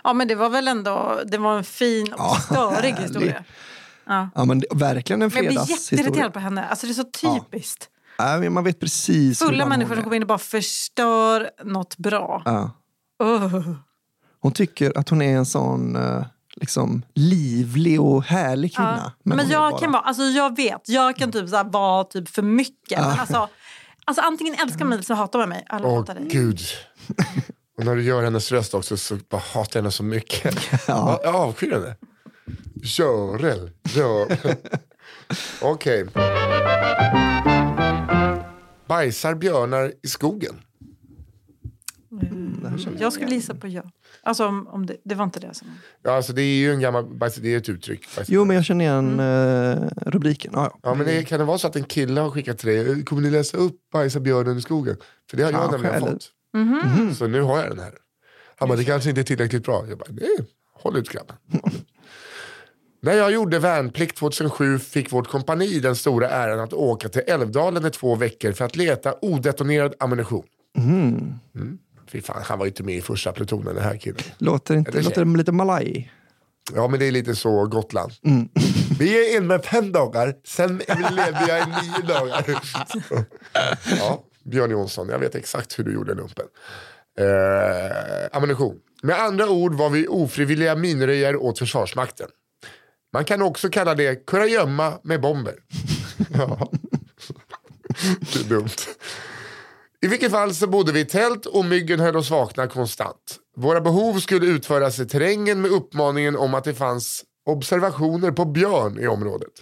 Ja 0.05 0.13
men 0.13 0.29
det 0.29 0.35
var 0.35 0.49
väl 0.51 0.69
ändå 0.69 1.21
det 1.27 1.39
var 1.39 1.57
en 1.59 1.65
fin 1.65 2.13
och 2.13 2.37
störig 2.37 2.75
härlig. 2.93 3.03
historia. 3.03 3.45
Ja. 4.07 4.29
Ja, 4.35 4.45
men 4.45 4.59
det, 4.61 4.67
verkligen 4.75 5.23
en 5.23 5.29
Men 5.29 5.37
jag 5.37 5.47
blir 5.47 5.53
fredagshistoria. 5.53 5.99
jätteirriterad 6.01 6.33
på 6.33 6.39
henne. 6.39 6.65
Alltså 6.65 6.87
det 6.87 6.93
är 6.93 6.95
så 6.95 7.05
typiskt. 7.45 7.89
Ja, 8.19 8.39
men 8.39 8.53
man 8.53 8.65
vet 8.65 8.81
precis 8.81 9.43
hur 9.43 9.47
Fulla 9.47 9.67
människor 9.67 9.95
som 9.95 10.05
kommer 10.05 10.17
in 10.17 10.23
och 10.23 10.29
bara 10.29 10.39
förstör 10.39 11.51
något 11.65 11.97
bra. 11.97 12.43
Ja. 12.45 12.71
Ugh. 13.23 13.71
Hon 14.41 14.53
tycker 14.53 14.99
att 14.99 15.09
hon 15.09 15.23
är 15.23 15.37
en 15.37 15.47
sån 15.47 15.97
eh, 15.97 16.25
liksom, 16.57 17.03
livlig 17.15 18.01
och 18.01 18.25
härlig 18.25 18.75
kvinna. 18.77 19.13
Men, 19.23 19.39
hon 19.39 19.49
är 19.49 19.53
jag 19.53 19.73
bara- 19.73 19.81
kan 19.81 19.93
vara, 19.93 20.03
alltså 20.03 20.23
jag 20.23 20.57
vet, 20.57 20.89
jag 20.89 21.17
kan 21.17 21.33
typ 21.33 21.49
så 21.49 21.57
här 21.57 21.65
vara 21.65 22.05
typ 22.05 22.29
för 22.29 22.43
mycket. 22.43 23.01
Men 23.01 23.21
alltså, 23.21 23.49
alltså 24.05 24.23
antingen 24.23 24.55
älskar 24.55 24.79
man 24.79 24.89
mig 24.89 24.95
eller 24.97 25.05
så 25.05 25.15
hatar 25.15 25.39
man 25.39 25.49
mig. 25.49 25.65
Alla 25.69 25.89
Åh 25.89 26.05
dig. 26.05 26.17
gud. 26.31 26.61
Och 27.79 27.85
när 27.85 27.97
du 27.97 28.03
gör 28.03 28.23
hennes 28.23 28.53
röst 28.53 28.75
också 28.75 28.97
så 28.97 29.19
bara 29.29 29.43
hatar 29.55 29.71
jag 29.79 29.83
henne 29.83 29.91
så 29.91 30.03
mycket. 30.03 30.55
ja. 30.89 31.21
Jag 31.25 31.35
avskyr 31.35 31.71
henne. 31.73 31.97
Görel. 32.75 33.71
Görel. 33.95 34.57
Okej. 35.63 36.07
Bajsar 38.87 39.35
björnar 39.35 39.93
i 40.03 40.09
skogen? 40.09 40.55
Jag 42.99 43.13
skulle 43.13 43.35
gissa 43.35 43.55
på 43.55 43.69
ja. 43.69 43.83
Alltså 44.23 44.47
om, 44.47 44.67
om 44.69 44.87
det, 44.87 44.97
det 45.05 45.15
var 45.15 45.25
inte 45.25 45.41
det 45.41 45.55
som... 45.55 45.69
Ja, 46.03 46.11
alltså 46.17 46.33
det 46.33 46.43
är 46.43 46.57
ju 46.57 46.73
en 46.73 46.81
gammal, 46.81 47.05
bajs, 47.19 47.35
det 47.35 47.55
är 47.55 47.59
ett 47.59 47.69
uttryck. 47.69 48.07
Bajs- 48.17 48.25
Jo, 48.29 48.45
men 48.45 48.57
jag 48.57 48.65
känner 48.65 48.85
igen 48.85 49.21
Mm. 49.21 49.83
eh, 49.83 49.89
rubriken. 50.07 50.53
Ja, 50.55 50.71
ja. 50.73 50.79
Ja, 50.83 50.95
men 50.95 51.07
det, 51.07 51.23
kan 51.25 51.39
det 51.39 51.45
vara 51.45 51.59
så 51.59 51.67
att 51.67 51.77
en 51.77 51.85
kille 51.85 52.21
har 52.21 52.31
skickat 52.31 52.59
till 52.59 52.69
dig, 52.69 53.05
kommer 53.05 53.23
ni 53.23 53.31
läsa 53.31 53.57
upp 53.57 53.77
bajsar 53.93 54.21
björnen 54.21 54.59
i 54.59 54.63
skogen? 54.63 54.97
För 55.31 55.37
det 55.37 55.43
har 55.43 55.53
jag 55.53 55.71
nämligen 55.73 55.95
eller- 55.95 56.19
fått. 56.55 56.99
Mhm. 56.99 57.15
Så 57.15 57.27
nu 57.27 57.41
har 57.41 57.59
jag 57.59 57.71
den 57.71 57.79
här. 57.79 57.95
Han 58.57 58.69
bara, 58.69 58.79
det 58.79 58.85
kanske 58.85 59.09
inte 59.09 59.21
är 59.21 59.25
tillräckligt 59.25 59.65
bra. 59.65 59.85
Jag 59.89 59.99
bara, 59.99 60.11
nej, 60.11 60.47
håll 60.75 60.97
ut 60.97 61.09
grabben. 61.09 61.37
När 63.03 63.13
jag 63.13 63.33
gjorde 63.33 63.59
värnplikt 63.59 64.17
2007 64.17 64.79
fick 64.79 65.13
vårt 65.13 65.29
kompani 65.29 65.81
den 65.81 65.97
stora 65.97 66.31
äran 66.31 66.61
att 66.61 66.73
åka 66.73 67.09
till 67.09 67.23
Älvdalen 67.27 67.87
i 67.87 67.91
två 67.91 68.15
veckor 68.15 68.53
för 68.53 68.65
att 68.65 68.77
leta 68.77 69.15
odetonerad 69.23 69.95
ammunition. 69.99 70.45
Mm. 70.77 71.39
Fy 72.09 72.21
fan, 72.21 72.43
han 72.45 72.59
var 72.59 72.67
ju 72.67 72.71
inte 72.71 72.83
med 72.83 72.95
i 72.97 73.01
första 73.01 73.33
plutonen 73.33 73.75
den 73.75 73.85
här 73.85 73.97
killen. 73.97 74.21
Låter, 74.39 74.77
inte, 74.77 75.03
låter 75.03 75.25
lite 75.37 75.53
malaj. 75.53 76.13
Ja 76.75 76.89
men 76.89 77.01
det 77.01 77.07
är 77.07 77.13
lite 77.13 77.35
så 77.35 77.67
Gotland. 77.67 78.13
Mm. 78.25 78.49
Vi 78.99 79.35
är 79.35 79.37
in 79.37 79.47
med 79.47 79.65
fem 79.65 79.93
dagar, 79.93 80.35
sen 80.45 80.79
levde 81.11 81.45
jag 81.49 81.59
i 81.59 81.71
nio 81.71 82.07
dagar. 82.15 82.45
ja, 83.99 84.25
Björn 84.45 84.71
Jonsson, 84.71 85.09
jag 85.09 85.19
vet 85.19 85.35
exakt 85.35 85.79
hur 85.79 85.85
du 85.85 85.93
gjorde 85.93 86.15
lumpen. 86.15 86.47
Eh, 87.19 88.37
ammunition. 88.37 88.77
Med 89.03 89.21
andra 89.21 89.49
ord 89.49 89.75
var 89.75 89.91
vi 89.91 90.07
ofrivilliga 90.09 90.75
minröjare 90.75 91.37
åt 91.37 91.59
Försvarsmakten. 91.59 92.29
Man 93.13 93.25
kan 93.25 93.43
också 93.43 93.69
kalla 93.69 93.95
det 93.95 94.27
kurragömma 94.27 94.99
med 95.03 95.21
bomber. 95.21 95.55
ja. 96.33 96.71
det 98.33 98.41
är 98.41 98.49
dumt. 98.49 98.69
I 100.03 100.07
vilket 100.07 100.31
fall 100.31 100.55
så 100.55 100.67
bodde 100.67 100.93
vi 100.93 101.01
i 101.01 101.05
tält 101.05 101.47
och 101.47 101.65
myggen 101.65 102.01
höll 102.01 102.17
oss 102.17 102.31
vakna 102.31 102.67
konstant. 102.67 103.39
Våra 103.57 103.81
behov 103.81 104.19
skulle 104.19 104.47
utföras 104.47 104.99
i 104.99 105.07
terrängen 105.07 105.61
med 105.61 105.71
uppmaningen 105.71 106.37
om 106.37 106.55
att 106.55 106.65
det 106.65 106.75
fanns 106.75 107.25
observationer 107.47 108.31
på 108.31 108.45
björn 108.45 108.99
i 109.01 109.07
området. 109.07 109.53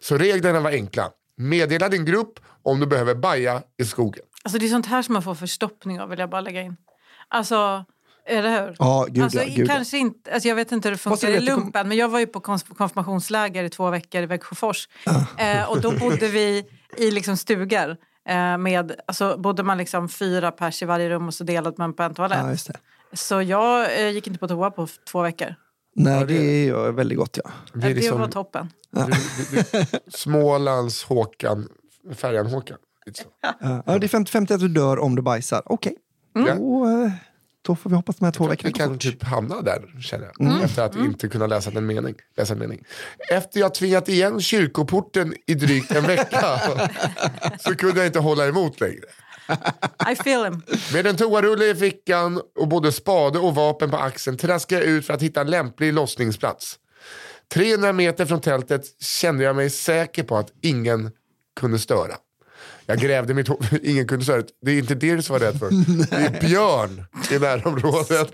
Så 0.00 0.18
reglerna 0.18 0.60
var 0.60 0.70
enkla. 0.70 1.10
Meddela 1.38 1.88
din 1.88 2.04
grupp 2.04 2.40
om 2.62 2.80
du 2.80 2.86
behöver 2.86 3.14
baja 3.14 3.62
i 3.78 3.84
skogen. 3.84 4.24
Alltså 4.44 4.58
det 4.58 4.66
är 4.66 4.70
sånt 4.70 4.86
här 4.86 5.02
som 5.02 5.12
man 5.12 5.22
får 5.22 5.34
förstoppning 5.34 6.00
av 6.00 6.08
vill 6.08 6.18
jag 6.18 6.30
bara 6.30 6.40
lägga 6.40 6.62
in. 6.62 6.76
Alltså, 7.28 7.84
eller 8.26 8.50
hur? 8.66 8.76
Ja, 8.78 9.06
gud 9.10 9.24
alltså, 9.24 9.38
ja, 9.42 9.54
gud 9.56 9.68
kanske 9.68 9.98
inte, 9.98 10.32
alltså 10.32 10.48
jag 10.48 10.56
vet 10.56 10.72
inte 10.72 10.88
hur 10.88 10.92
det 10.92 10.98
funkar 10.98 11.28
i 11.28 11.32
det 11.32 11.38
kom- 11.38 11.46
lumpen 11.62 11.88
men 11.88 11.96
jag 11.96 12.08
var 12.08 12.18
ju 12.18 12.26
på 12.26 12.40
konf- 12.40 12.74
konfirmationsläger 12.74 13.64
i 13.64 13.70
två 13.70 13.90
veckor 13.90 14.22
i 14.22 14.26
Växjöfors. 14.26 14.88
Eh, 15.38 15.70
och 15.70 15.80
då 15.80 15.90
bodde 15.98 16.28
vi 16.28 16.64
i 16.96 17.10
liksom 17.10 17.36
stugor. 17.36 17.96
Eh, 18.28 18.58
med, 18.58 18.92
alltså 19.06 19.36
bodde 19.38 19.62
man 19.62 19.78
liksom 19.78 20.08
fyra 20.08 20.50
pers 20.52 20.82
i 20.82 20.84
varje 20.84 21.08
rum 21.10 21.26
och 21.28 21.34
så 21.34 21.44
delade 21.44 21.74
man 21.78 21.94
på 21.94 22.02
en 22.02 22.14
toalett. 22.14 22.38
Ja, 22.42 22.50
just 22.50 22.66
det. 22.66 22.76
Så 23.16 23.42
jag 23.42 24.00
eh, 24.00 24.08
gick 24.10 24.26
inte 24.26 24.38
på 24.38 24.48
toa 24.48 24.70
på 24.70 24.88
två 25.10 25.22
veckor. 25.22 25.54
Nej, 25.98 26.24
det 26.26 26.34
är 26.34 26.64
ju 26.64 26.92
väldigt 26.92 27.18
gott 27.18 27.38
ja. 27.44 27.50
Det 27.72 27.80
Det, 27.80 27.86
är 27.86 27.94
liksom 27.94 28.20
var 28.20 28.28
toppen. 28.28 28.72
du, 28.90 29.00
du, 29.50 29.62
du, 29.72 29.84
Smålands 30.10 31.04
Håkan, 31.04 31.68
färjan 32.14 32.46
Håkan. 32.46 32.78
Lite 33.06 33.22
så. 33.22 33.28
Ja, 33.60 33.82
ja, 33.86 33.98
det 33.98 34.06
är 34.06 34.18
50-50 34.20 34.54
att 34.54 34.60
du 34.60 34.68
dör 34.68 34.98
om 34.98 35.16
du 35.16 35.22
bajsar. 35.22 35.62
Okej, 35.64 35.94
Ja. 36.34 36.54
då, 36.54 36.84
eh, 37.04 37.10
då 37.62 37.76
får 37.76 37.90
vi 37.90 37.96
hoppas 37.96 38.16
de 38.16 38.24
här 38.24 38.32
två 38.32 38.44
Vi 38.44 38.50
veckorna 38.50 38.70
går 38.70 38.78
kan 38.78 38.98
typ 38.98 39.22
hamna 39.22 39.60
där 39.62 40.00
känner 40.00 40.30
jag. 40.38 40.62
Efter 40.64 40.82
att 40.82 40.96
inte 40.96 41.28
kunna 41.28 41.46
läsa 41.46 41.70
en, 41.70 41.86
mening, 41.86 42.14
läsa 42.36 42.52
en 42.52 42.58
mening. 42.58 42.84
Efter 43.30 43.60
jag 43.60 43.74
tvingat 43.74 44.08
igen 44.08 44.40
kyrkoporten 44.40 45.34
i 45.46 45.54
drygt 45.54 45.90
en 45.90 46.04
vecka 46.06 46.40
så 47.60 47.74
kunde 47.74 47.96
jag 47.98 48.06
inte 48.06 48.18
hålla 48.18 48.46
emot 48.46 48.80
längre. 48.80 49.04
I 50.12 50.14
feel 50.14 50.44
him. 50.44 50.62
Med 50.92 51.06
en 51.06 51.16
toarulle 51.16 51.64
i 51.70 51.74
fickan 51.74 52.40
och 52.58 52.68
både 52.68 52.92
spade 52.92 53.38
och 53.38 53.54
vapen 53.54 53.90
på 53.90 53.96
axeln 53.96 54.36
traskade 54.36 54.80
jag 54.80 54.90
ut 54.90 55.06
för 55.06 55.14
att 55.14 55.22
hitta 55.22 55.40
en 55.40 55.50
lämplig 55.50 55.92
lossningsplats. 55.92 56.78
300 57.54 57.92
meter 57.92 58.26
från 58.26 58.40
tältet 58.40 58.82
kände 59.02 59.44
jag 59.44 59.56
mig 59.56 59.70
säker 59.70 60.22
på 60.22 60.36
att 60.36 60.52
ingen 60.62 61.10
kunde 61.60 61.78
störa. 61.78 62.14
Jag 62.86 62.98
grävde 62.98 63.34
mitt 63.34 63.48
hål, 63.48 63.64
ingen 63.82 64.06
kunde 64.06 64.24
säga 64.24 64.36
det. 64.38 64.46
Det 64.62 64.70
är 64.70 64.78
inte 64.78 64.94
det 64.94 65.16
du 65.16 65.22
ska 65.22 65.32
vara 65.32 65.44
rädd 65.44 65.58
för. 65.58 65.70
Det 66.10 66.16
är 66.16 66.40
björn 66.48 67.04
i 67.30 67.38
närområdet. 67.38 68.32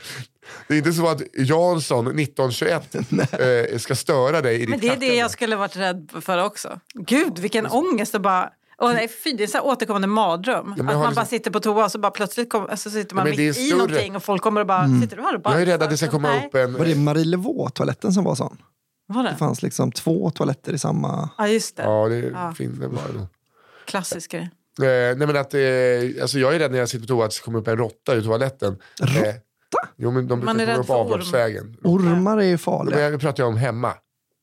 Det 0.68 0.74
är 0.74 0.78
inte 0.78 0.92
så 0.92 1.08
att 1.08 1.22
Jansson 1.34 2.06
1921 2.06 2.94
eh, 2.94 3.78
ska 3.78 3.94
störa 3.94 4.40
dig 4.40 4.54
i 4.54 4.58
ditt 4.58 4.68
Men 4.68 4.80
det 4.80 4.88
är 4.88 4.96
det 4.96 5.14
jag 5.14 5.30
skulle 5.30 5.56
varit 5.56 5.76
rädd 5.76 6.10
för 6.20 6.44
också. 6.44 6.80
Gud 6.94 7.38
vilken 7.38 7.66
ångest 7.66 8.14
att 8.14 8.22
bara... 8.22 8.50
Åh, 8.84 8.92
nej, 8.92 9.08
fy, 9.08 9.32
det 9.32 9.42
är 9.42 9.46
så 9.46 9.58
här 9.58 9.64
återkommande 9.66 10.06
mardröm. 10.08 10.64
men 10.64 10.72
att 10.72 10.78
jag 10.78 10.84
man 10.86 10.96
liksom- 10.96 11.14
bara 11.14 11.24
sitter 11.26 11.50
på 11.50 11.60
toa 11.60 11.84
och 11.84 11.90
så 11.90 11.98
bara 11.98 12.10
plötsligt 12.10 12.50
kom, 12.50 12.66
alltså, 12.70 12.90
sitter 12.90 13.14
man 13.14 13.24
men 13.24 13.32
är 13.32 13.36
mitt 13.38 13.58
i 13.58 13.70
någonting 13.70 14.16
och 14.16 14.22
folk 14.22 14.42
kommer 14.42 14.60
och 14.60 14.66
bara, 14.66 14.88
sitter 15.02 15.16
du 15.16 15.22
här 15.22 15.34
och 15.34 15.40
bara... 15.42 15.54
Jag 15.54 15.62
är 15.62 15.66
rädd 15.66 15.82
att 15.82 15.90
det 15.90 15.96
ska 15.96 16.08
komma 16.10 16.28
Nej. 16.28 16.46
upp 16.46 16.54
en... 16.54 16.72
Var 16.72 16.84
det 16.84 16.94
Marie 16.94 17.24
Levaux-toaletten 17.24 18.12
som 18.12 18.24
var 18.24 18.34
sån? 18.34 18.56
Var 19.06 19.22
Det 19.22 19.30
det? 19.30 19.36
fanns 19.36 19.62
liksom 19.62 19.92
två 19.92 20.30
toaletter 20.30 20.72
i 20.72 20.78
samma... 20.78 21.28
Ja, 21.38 21.48
just 21.48 21.76
det. 21.76 21.82
Ja, 21.82 22.08
det 22.08 22.16
är 22.16 22.30
Ja. 22.30 22.54
fint. 22.54 22.80
Det 22.80 22.86
var 22.88 23.02
det 23.12 23.18
nog. 23.18 23.26
Klassisk 23.86 24.30
grej. 24.30 24.42
Eh, 24.42 24.86
nej 24.86 25.16
men 25.16 25.36
att, 25.36 25.54
eh, 25.54 25.60
alltså 26.22 26.38
jag 26.38 26.54
är 26.54 26.58
rädd 26.58 26.70
när 26.72 26.78
jag 26.78 26.88
sitter 26.88 27.02
på 27.02 27.08
toa 27.08 27.24
att 27.24 27.30
det 27.30 27.40
komma 27.44 27.58
upp 27.58 27.68
en 27.68 27.76
råtta 27.76 28.16
i 28.16 28.22
toaletten. 28.22 28.76
Råtta? 29.00 29.28
Eh, 29.28 29.34
jo 29.96 30.10
men 30.10 30.28
de 30.28 30.44
Man 30.44 30.56
brukar 30.56 30.72
är 30.72 30.76
komma 30.76 30.78
rädd 30.78 30.80
upp 30.84 30.90
orm. 30.90 30.96
avloppsvägen. 31.00 31.76
Ormar 31.84 32.38
är 32.38 32.42
ju 32.42 32.50
Men 32.50 32.58
farliga. 32.58 33.00
jag 33.10 33.20
pratar 33.20 33.42
ju 33.44 33.48
om 33.48 33.56
hemma. 33.56 33.92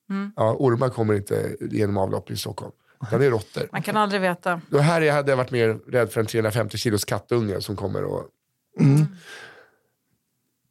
Mm. 0.10 0.32
Ja, 0.36 0.56
ormar 0.60 0.90
kommer 0.90 1.14
inte 1.14 1.56
genom 1.72 1.98
avlopp 1.98 2.32
i 2.32 2.38
Stockholm. 2.38 2.72
Utan 3.08 3.20
det 3.20 3.26
är 3.26 3.32
råttor. 3.32 3.70
Man 3.72 3.82
kan 3.82 3.98
aldrig 3.98 4.22
veta. 4.22 4.62
Och 4.72 4.84
här 4.84 5.12
hade 5.12 5.32
jag 5.32 5.38
varit 5.38 5.52
mer 5.52 5.92
rädd 5.92 6.12
för 6.12 6.20
en 6.20 6.28
350 6.28 6.78
kilos 6.78 7.06
kattunge 7.06 7.62
som 7.62 7.76
kommer 7.76 8.04
och... 8.04 8.26
Mm. 8.80 9.06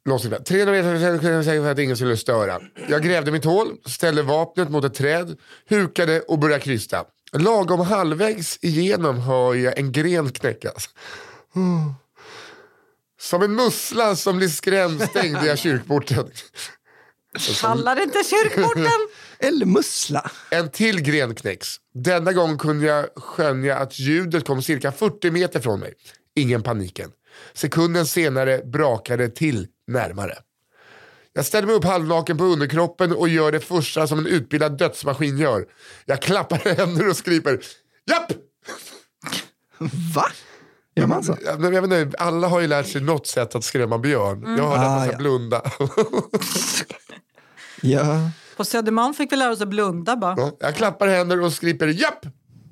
Låser 0.05 0.29
där. 0.29 0.39
300 0.39 0.73
meter 0.73 1.61
för 1.61 1.71
att 1.71 1.79
ingen 1.79 1.95
skulle 1.97 2.17
störa. 2.17 2.59
Jag 2.89 3.03
grävde 3.03 3.31
mitt 3.31 3.45
hål, 3.45 3.77
ställde 3.85 4.23
vapnet 4.23 4.69
mot 4.69 4.83
ett 4.83 4.93
träd, 4.93 5.37
hukade 5.69 6.21
och 6.21 6.39
började 6.39 6.63
krysta. 6.63 7.05
Lagom 7.33 7.79
halvvägs 7.79 8.59
igenom 8.61 9.19
hör 9.19 9.55
jag 9.55 9.77
en 9.77 9.91
gren 9.91 10.31
knäckas. 10.31 10.89
Som 13.19 13.41
en 13.41 13.55
mussla 13.55 14.15
som 14.15 14.37
blir 14.37 14.47
skrämd 14.47 15.01
stängde 15.01 15.45
jag 15.45 15.59
kyrkporten. 15.59 16.31
Kallar 17.61 18.01
inte 18.03 18.23
kyrkporten! 18.23 19.07
Eller 19.41 19.65
mussla. 19.65 20.31
En 20.49 20.69
till 20.69 21.01
gren 21.01 21.35
knäcks. 21.35 21.75
Denna 21.93 22.33
gång 22.33 22.57
kunde 22.57 22.85
jag 22.85 23.05
skönja 23.15 23.77
att 23.77 23.99
ljudet 23.99 24.47
kom 24.47 24.61
cirka 24.61 24.91
40 24.91 25.31
meter 25.31 25.59
från 25.59 25.79
mig. 25.79 25.93
Ingen 26.35 26.63
paniken. 26.63 27.11
Sekunden 27.53 28.05
senare 28.05 28.61
brakade 28.65 29.29
till 29.29 29.67
närmare. 29.87 30.37
Jag 31.33 31.45
ställer 31.45 31.67
mig 31.67 31.75
upp 31.75 31.83
halvnaken 31.83 32.37
på 32.37 32.43
underkroppen 32.43 33.11
och 33.15 33.29
gör 33.29 33.51
det 33.51 33.59
första 33.59 34.07
som 34.07 34.19
en 34.19 34.27
utbildad 34.27 34.77
dödsmaskin 34.77 35.37
gör. 35.37 35.65
Jag 36.05 36.21
klappar 36.21 36.57
händer 36.77 37.09
och 37.09 37.17
skriper 37.17 37.59
Japp! 38.09 38.31
Va? 40.15 40.25
Gör 40.95 41.07
man 41.07 41.23
så? 41.23 41.37
Ja, 41.45 41.55
men 41.57 41.73
Jag 41.73 41.81
vet 41.87 42.01
inte, 42.01 42.17
alla 42.17 42.47
har 42.47 42.59
ju 42.59 42.67
lärt 42.67 42.87
sig 42.87 43.01
något 43.01 43.27
sätt 43.27 43.55
att 43.55 43.63
skrämma 43.63 43.97
björn. 43.97 44.55
Jag 44.57 44.63
har 44.63 44.77
lärt 44.77 44.85
Ah, 44.87 44.99
mig 44.99 45.07
att 45.07 45.11
ja. 45.11 45.17
blunda. 45.17 45.61
Ja. 47.81 48.29
På 48.57 48.65
Södermalm 48.65 49.13
fick 49.13 49.31
vi 49.31 49.35
lära 49.35 49.51
oss 49.51 49.61
att 49.61 49.67
blunda 49.67 50.15
bara. 50.15 50.35
Ja, 50.37 50.57
Jag 50.59 50.75
klappar 50.75 51.07
händer 51.07 51.41
och 51.41 51.53
skriper 51.53 51.87
japp! 51.87 52.25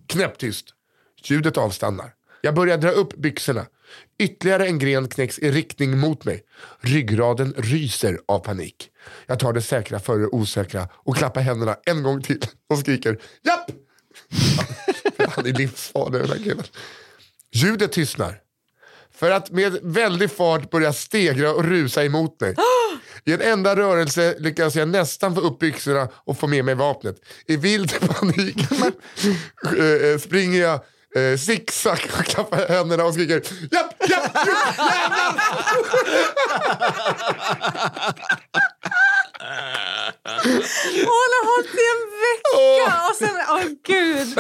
Knäpptyst. 0.07 0.65
Ljudet 1.23 1.57
avstannar. 1.57 2.13
Jag 2.41 2.55
börjar 2.55 2.77
dra 2.77 2.89
upp 2.89 3.15
byxorna. 3.17 3.65
Ytterligare 4.19 4.67
en 4.67 4.79
gren 4.79 5.07
knäcks 5.07 5.39
i 5.39 5.51
riktning 5.51 5.97
mot 5.97 6.25
mig. 6.25 6.43
Ryggraden 6.81 7.53
ryser 7.57 8.19
av 8.27 8.39
panik. 8.39 8.89
Jag 9.25 9.39
tar 9.39 9.53
det 9.53 9.61
säkra 9.61 9.99
före 9.99 10.19
det 10.19 10.27
osäkra 10.27 10.87
och 10.93 11.15
klappar 11.15 11.41
händerna 11.41 11.77
en 11.85 12.03
gång 12.03 12.21
till 12.21 12.41
och 12.69 12.79
skriker 12.79 13.19
japp! 13.43 13.71
Han 15.35 15.45
är 15.45 15.53
livsfarlig 15.53 16.21
den 16.21 16.29
här 16.29 16.37
killen. 16.37 16.63
Ljudet 17.51 17.91
tystnar. 17.91 18.41
För 19.11 19.31
att 19.31 19.51
med 19.51 19.79
väldig 19.83 20.31
fart 20.31 20.69
börja 20.69 20.93
stegra 20.93 21.53
och 21.53 21.63
rusa 21.63 22.05
emot 22.05 22.41
mig. 22.41 22.55
I 23.25 23.33
en 23.33 23.41
enda 23.41 23.75
rörelse 23.75 24.35
lyckas 24.39 24.75
jag 24.75 24.87
nästan 24.87 25.35
få 25.35 25.41
upp 25.41 25.59
byxorna 25.59 26.07
och 26.13 26.39
få 26.39 26.47
med 26.47 26.65
mig 26.65 26.75
vapnet. 26.75 27.15
I 27.47 27.57
vild 27.57 27.99
panik 28.07 28.57
eh, 29.77 30.19
springer 30.19 30.61
jag 30.61 30.79
eh, 31.15 31.37
zigzag 31.37 31.99
och 32.19 32.25
klappar 32.25 32.67
händerna 32.67 33.05
och 33.05 33.13
skriker 33.13 33.41
japp, 33.71 33.93
japp, 34.09 34.35
japp, 34.35 34.77
jävlar! 34.77 35.39
Hon 40.93 41.29
har 41.35 41.43
hållit 41.51 41.75
i 41.75 41.85
en 41.93 42.03
vecka 42.25 43.07
och 43.09 43.15
sen, 43.15 43.35
åh 43.49 43.63
gud. 43.83 44.39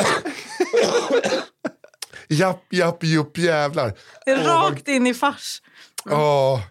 Japp, 2.27 2.73
japp, 2.73 3.03
jupp, 3.03 3.37
jävlar. 3.37 3.93
Rakt 4.27 4.87
in 4.87 5.07
i 5.07 5.13
fars. 5.13 5.61
Åh. 6.05 6.61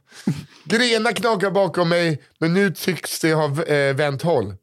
Grenar 0.64 1.12
knakar 1.12 1.51
bakom 1.51 1.89
mig, 1.89 2.22
men 2.39 2.55
nu 2.55 2.70
tycks 2.70 3.20
det 3.20 3.35
ha 3.35 3.62
eh, 3.64 3.97
vänt 3.97 4.22
håll. 4.22 4.55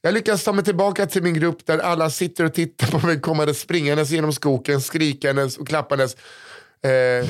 Jag 0.00 0.14
lyckas 0.14 0.44
ta 0.44 0.52
mig 0.52 0.64
tillbaka 0.64 1.06
till 1.06 1.22
min 1.22 1.34
grupp 1.34 1.66
där 1.66 1.78
alla 1.78 2.10
sitter 2.10 2.44
och 2.44 2.54
tittar 2.54 2.86
på 2.98 3.06
mig 3.06 3.20
kommande 3.20 3.54
springandes 3.54 4.10
genom 4.10 4.32
skogen, 4.32 4.80
skrikandes 4.80 5.56
och 5.56 5.68
klappandes. 5.68 6.16
Eh, 6.84 7.28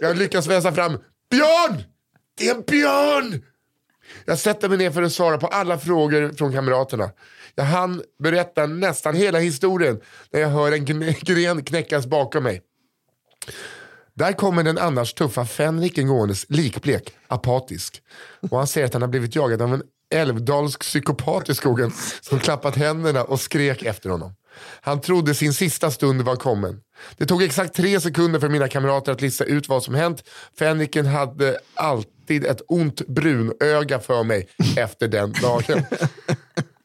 jag 0.00 0.16
lyckas 0.16 0.46
väsa 0.46 0.72
fram 0.72 0.98
Björn! 1.30 1.82
Det 2.38 2.48
är 2.48 2.54
en 2.54 2.62
björn! 2.62 3.42
Jag 4.24 4.38
sätter 4.38 4.68
mig 4.68 4.78
ner 4.78 4.90
för 4.90 5.02
att 5.02 5.12
svara 5.12 5.38
på 5.38 5.46
alla 5.46 5.78
frågor 5.78 6.32
från 6.36 6.52
kamraterna. 6.52 7.10
Jag 7.54 7.64
hann 7.64 8.02
berätta 8.18 8.66
nästan 8.66 9.14
hela 9.14 9.38
historien 9.38 10.00
när 10.30 10.40
jag 10.40 10.48
hör 10.48 10.72
en 10.72 10.84
gren 11.20 11.64
knäckas 11.64 12.06
bakom 12.06 12.44
mig. 12.44 12.62
Där 14.16 14.32
kommer 14.32 14.62
den 14.62 14.78
annars 14.78 15.14
tuffa 15.14 15.44
fänriken 15.44 16.08
gåendes 16.08 16.46
likblek, 16.48 17.12
apatisk. 17.28 18.02
Och 18.50 18.58
han 18.58 18.66
säger 18.66 18.86
att 18.86 18.92
han 18.92 19.02
har 19.02 19.08
blivit 19.08 19.36
jagad 19.36 19.62
av 19.62 19.74
en 19.74 19.82
älvdalsk 20.14 20.80
psykopat 20.80 21.48
i 21.48 21.54
skogen 21.54 21.92
som 22.20 22.38
klappat 22.38 22.76
händerna 22.76 23.24
och 23.24 23.40
skrek 23.40 23.82
efter 23.82 24.10
honom. 24.10 24.34
Han 24.80 25.00
trodde 25.00 25.34
sin 25.34 25.54
sista 25.54 25.90
stund 25.90 26.22
var 26.22 26.36
kommen. 26.36 26.80
Det 27.16 27.26
tog 27.26 27.42
exakt 27.42 27.74
tre 27.74 28.00
sekunder 28.00 28.40
för 28.40 28.48
mina 28.48 28.68
kamrater 28.68 29.12
att 29.12 29.20
lista 29.20 29.44
ut 29.44 29.68
vad 29.68 29.82
som 29.82 29.94
hänt. 29.94 30.22
Fänriken 30.58 31.06
hade 31.06 31.58
alltid 31.74 32.44
ett 32.44 32.62
ont 32.68 33.06
brunöga 33.06 34.00
för 34.00 34.22
mig 34.22 34.48
efter 34.76 35.08
den 35.08 35.32
dagen. 35.32 35.84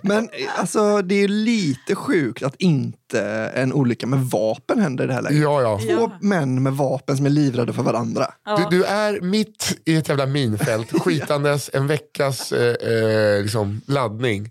Men 0.00 0.28
alltså, 0.56 1.02
det 1.02 1.14
är 1.14 1.20
ju 1.20 1.28
lite 1.28 1.94
sjukt 1.94 2.42
att 2.42 2.54
inte 2.58 3.20
en 3.54 3.72
olycka 3.72 4.06
med 4.06 4.18
vapen 4.18 4.80
händer 4.80 5.04
i 5.04 5.06
det 5.06 5.12
här 5.14 5.22
läget. 5.22 5.42
Ja, 5.42 5.62
ja. 5.62 5.78
Två 5.78 5.86
Ja. 6.00 6.18
män 6.20 6.62
med 6.62 6.72
vapen 6.72 7.16
som 7.16 7.26
är 7.26 7.30
livrädda 7.30 7.72
för 7.72 7.82
varandra. 7.82 8.26
Du, 8.56 8.76
du 8.78 8.84
är 8.84 9.20
mitt 9.20 9.78
i 9.84 9.96
ett 9.96 10.08
jävla 10.08 10.26
minfält, 10.26 10.92
skitandes 11.02 11.70
en 11.72 11.86
veckas 11.86 12.52
eh, 12.52 12.88
eh, 12.92 13.42
liksom, 13.42 13.80
laddning. 13.86 14.50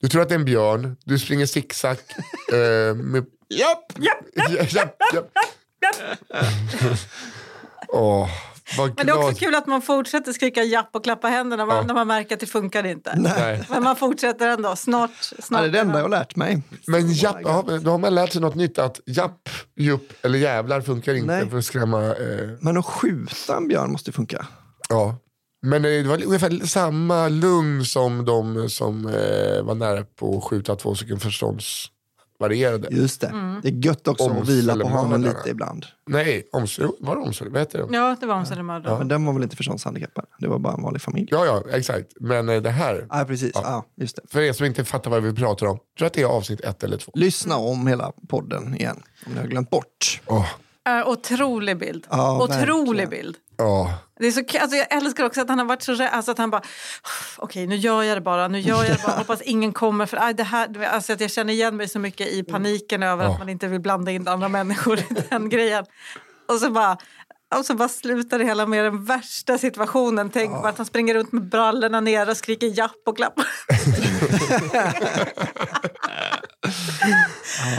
Du 0.00 0.08
tror 0.08 0.22
att 0.22 0.28
det 0.28 0.34
är 0.34 0.38
en 0.38 0.44
björn, 0.44 0.96
du 1.04 1.18
springer 1.18 1.46
zigzag. 1.46 1.96
Eh, 2.52 2.94
med... 2.94 3.24
Japp! 3.48 3.98
japp, 3.98 4.72
japp, 4.72 4.96
japp. 5.14 5.30
Åh, 7.88 8.28
vad 8.28 8.49
Men 8.76 8.94
det 9.06 9.12
är 9.12 9.18
också 9.18 9.34
kul 9.34 9.54
att 9.54 9.66
man 9.66 9.82
fortsätter 9.82 10.32
skrika 10.32 10.62
japp 10.62 10.90
och 10.92 11.04
klappa 11.04 11.28
händerna 11.28 11.66
Ja. 11.68 11.82
när 11.82 11.94
man 11.94 12.06
märker 12.06 12.34
att 12.34 12.40
det 12.40 12.46
funkar 12.46 12.86
inte. 12.86 13.14
Nej. 13.16 13.64
Men 13.70 13.82
man 13.82 13.96
fortsätter 13.96 14.48
ändå. 14.48 14.76
Snart. 14.76 15.10
Ja, 15.36 15.42
snart 15.42 15.60
det 15.60 15.66
är 15.66 15.70
det 15.72 15.78
enda 15.80 15.94
jag 15.98 16.04
har 16.04 16.08
lärt 16.08 16.36
mig. 16.36 16.62
Men 16.86 17.12
japp, 17.12 17.36
ja, 17.44 17.64
då 17.82 17.90
har 17.90 17.98
man 17.98 18.14
lärt 18.14 18.32
sig 18.32 18.40
något 18.40 18.54
nytt. 18.54 18.78
Att 18.78 19.00
japp, 19.06 19.48
jupp 19.76 20.12
eller 20.24 20.38
jävlar 20.38 20.80
funkar 20.80 21.14
inte 21.14 21.26
Nej. 21.26 21.50
för 21.50 21.58
att 21.58 21.64
skrämma. 21.64 22.02
Eh, 22.06 22.48
Men 22.60 22.76
att 22.76 22.86
skjuta 22.86 23.56
en 23.56 23.68
björn 23.68 23.92
måste 23.92 24.10
ju 24.10 24.12
funka. 24.12 24.46
ja. 24.88 25.16
Men 25.66 25.84
eh, 25.84 25.90
det 25.90 26.08
var 26.08 26.24
ungefär 26.24 26.66
samma 26.66 27.28
lugn 27.28 27.84
som 27.84 28.24
de 28.24 28.70
som 28.70 29.06
eh, 29.06 29.62
var 29.62 29.74
nära 29.74 30.04
på 30.04 30.38
att 30.38 30.44
skjuta 30.44 30.76
två 30.76 30.94
stycken 30.94 31.18
förståndsvarierade. 32.48 32.88
Just 32.90 33.20
det. 33.20 33.26
Mm. 33.26 33.60
Det 33.62 33.68
är 33.68 33.72
gött 33.86 34.08
också 34.08 34.30
att 34.30 34.48
vila 34.48 34.76
på 34.76 34.88
hanen 34.88 35.22
lite 35.22 35.50
ibland. 35.50 35.86
Nej, 36.06 36.48
omsorg, 36.52 36.88
var 37.00 37.16
det 37.16 37.22
omsorg? 37.22 37.50
Vad 37.50 37.60
heter 37.60 37.78
det? 37.78 37.96
Ja, 37.96 38.16
det 38.20 38.26
var 38.26 38.34
en 38.36 38.46
Södermördare. 38.46 38.98
Men 38.98 39.08
den 39.08 39.24
var 39.24 39.32
väl 39.32 39.42
inte 39.42 39.56
förståndshandikappad? 39.56 40.24
Det 40.38 40.48
var 40.48 40.58
bara 40.58 40.74
en 40.74 40.82
vanlig 40.82 41.02
familj. 41.02 41.28
Ja, 41.30 41.44
ja, 41.46 41.62
exakt. 41.76 42.06
Men 42.20 42.48
eh, 42.48 42.62
det 42.62 42.70
här, 42.70 43.06
Ja, 43.10 43.24
precis. 43.24 43.50
Ja. 43.54 43.84
just 43.96 44.16
det. 44.16 44.22
för 44.28 44.40
er 44.40 44.52
som 44.52 44.66
inte 44.66 44.84
fattar 44.84 45.10
vad 45.10 45.22
vi 45.22 45.32
pratar 45.34 45.66
om, 45.66 45.78
tror 45.98 46.06
att 46.06 46.12
det 46.12 46.22
är 46.22 46.26
avsnitt 46.26 46.60
ett 46.60 46.82
eller 46.84 46.96
två. 46.96 47.12
Lyssna 47.14 47.56
om 47.56 47.86
hela 47.86 48.12
podden 48.28 48.74
igen, 48.74 49.02
om 49.26 49.32
ni 49.32 49.38
har 49.40 49.46
glömt 49.46 49.70
bort. 49.70 50.20
Åh, 50.26 50.46
Äh, 50.88 51.08
otrolig 51.08 51.78
bild. 51.78 52.06
Ja, 52.10 52.42
otrolig 52.44 52.86
verkligen. 52.86 53.10
bild. 53.10 53.36
Åh. 53.60 53.90
Det 54.18 54.26
är 54.26 54.30
så, 54.30 54.40
alltså 54.40 54.76
jag 54.76 54.92
älskar 54.92 55.24
också 55.24 55.40
att 55.40 55.48
han 55.48 55.58
har 55.58 55.66
varit 55.66 55.82
så 55.82 55.92
rädd. 55.92 56.08
Alltså 56.12 56.30
att 56.30 56.38
han 56.38 56.50
bara, 56.50 56.62
okej 57.36 57.66
nu 57.66 57.76
gör 57.76 58.02
jag 58.02 58.16
det 58.16 58.20
bara. 58.20 58.48
Nu 58.48 58.60
gör 58.60 58.84
jag 58.84 58.96
det 58.96 59.02
bara. 59.06 59.12
Hoppas 59.18 59.42
ingen 59.42 59.72
kommer. 59.72 60.06
För, 60.06 60.16
aj, 60.22 60.34
det 60.34 60.42
här, 60.42 60.84
alltså 60.84 61.12
att 61.12 61.20
jag 61.20 61.30
känner 61.30 61.52
igen 61.52 61.76
mig 61.76 61.88
så 61.88 61.98
mycket 61.98 62.26
i 62.28 62.42
paniken 62.42 63.02
över 63.02 63.24
Ja. 63.24 63.32
att 63.32 63.38
man 63.38 63.48
inte 63.48 63.66
vill 63.68 63.80
blanda 63.80 64.10
in 64.10 64.28
andra 64.28 64.48
människor 64.48 64.98
i 64.98 65.04
den 65.30 65.48
grejen. 65.48 65.84
Och 66.48 66.58
så 66.58 66.70
bara... 66.70 66.96
Och 67.58 67.64
så 67.66 67.74
bara 67.74 67.88
slutar 67.88 68.38
det 68.38 68.44
hela 68.44 68.66
med 68.66 68.84
den 68.84 69.04
värsta 69.04 69.58
situationen. 69.58 70.30
Tänk 70.30 70.52
bara 70.52 70.68
att 70.68 70.76
han 70.76 70.86
springer 70.86 71.14
runt 71.14 71.32
med 71.32 71.48
brallorna 71.48 72.00
nere 72.00 72.30
och 72.30 72.36
skriker 72.36 72.78
japp 72.78 73.02
och 73.06 73.16
klappar. 73.16 73.46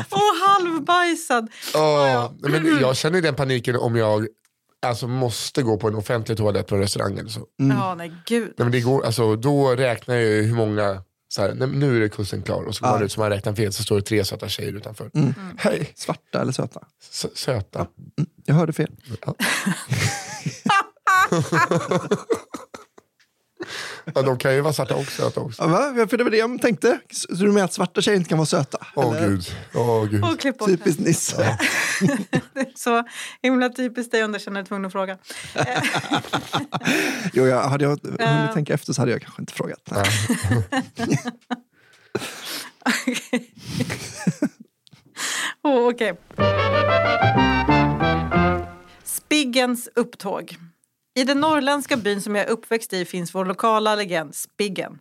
Och 0.09 0.47
halvbajsad. 0.47 1.49
Åh, 1.75 2.31
men 2.39 2.79
jag 2.81 2.97
känner 2.97 3.21
den 3.21 3.35
paniken 3.35 3.75
om 3.75 3.95
jag 3.95 4.27
alltså, 4.81 5.07
måste 5.07 5.63
gå 5.63 5.77
på 5.77 5.87
en 5.87 5.95
offentlig 5.95 6.37
toalett 6.37 6.67
på 6.67 6.75
en 6.75 6.81
restaurang. 6.81 7.17
Eller 7.17 7.29
så. 7.29 7.45
Ja, 7.57 7.95
nej 7.95 8.11
gud. 8.25 8.43
Nej, 8.43 8.53
men 8.57 8.71
det 8.71 8.81
går, 8.81 9.05
alltså, 9.05 9.35
då 9.35 9.75
räknar 9.75 10.15
jag 10.15 10.23
ju 10.23 10.41
hur 10.41 10.55
många, 10.55 11.03
så 11.27 11.41
här, 11.41 11.53
nu 11.53 11.97
är 11.97 11.99
det 12.01 12.09
kursen 12.09 12.41
klar 12.41 12.63
och 12.63 12.75
så 12.75 12.85
går 12.85 12.91
man 12.91 13.03
ut 13.03 13.11
som 13.11 13.21
man 13.21 13.29
räknar 13.29 13.55
fel 13.55 13.73
så 13.73 13.83
står 13.83 13.95
det 13.95 14.01
tre 14.01 14.25
söta 14.25 14.49
tjejer 14.49 14.73
utanför. 14.73 15.11
Mm. 15.13 15.33
Hej, 15.57 15.91
svarta 15.95 16.41
eller 16.41 16.51
söta? 16.51 16.79
S- 17.11 17.25
söta. 17.37 17.87
Jag 18.45 18.55
hörde 18.55 18.73
fel. 18.73 18.91
Ja, 19.25 19.35
de 24.13 24.37
kan 24.37 24.53
ju 24.55 24.61
vara 24.61 24.73
svarta 24.73 24.95
och 24.95 25.05
söta 25.05 25.39
också. 25.41 25.63
Ja, 25.63 25.67
va? 25.67 26.07
För 26.09 26.17
det 26.17 26.23
var 26.23 26.31
det 26.31 26.37
jag 26.37 26.61
tänkte. 26.61 26.99
Så 27.11 27.33
du 27.33 27.51
menar 27.51 27.65
att 27.65 27.73
svarta 27.73 28.01
tjejer 28.01 28.17
inte 28.17 28.29
kan 28.29 28.37
vara 28.37 28.45
söta? 28.45 28.77
Åh 28.95 29.17
Eller? 29.17 29.27
gud. 29.27 29.55
Åh 29.73 30.05
gud. 30.05 30.23
Och 30.23 30.39
klipp 30.39 30.57
bort. 30.57 30.67
Typiskt 30.69 30.99
Nisse. 31.01 31.35
Det 32.53 32.59
är 32.59 32.71
Så 32.75 33.03
himla 33.41 33.69
typiskt 33.69 34.11
dig 34.11 34.23
underkänner 34.23 34.59
jag 34.59 34.67
tvungen 34.67 34.85
att 34.85 34.91
fråga. 34.91 35.17
Jo, 37.33 37.45
jag, 37.45 37.61
hade 37.63 37.83
jag 37.83 37.99
Ja. 38.19 38.25
hunnit 38.27 38.53
tänka 38.53 38.73
efter 38.73 38.93
så 38.93 39.01
hade 39.01 39.11
jag 39.11 39.21
kanske 39.21 39.41
inte 39.41 39.53
frågat. 39.53 39.79
Nej. 39.91 40.03
Oh, 45.63 45.87
Okej. 45.89 46.13
Spiggens 49.03 49.89
upptåg. 49.95 50.57
I 51.15 51.23
den 51.23 51.39
norrländska 51.39 51.97
byn 51.97 52.21
som 52.21 52.35
jag 52.35 52.45
är 52.45 52.51
uppväxt 52.51 52.93
i 52.93 53.05
finns 53.05 53.35
vår 53.35 53.45
lokala 53.45 53.95
legend 53.95 54.35
Spiggen. 54.35 54.99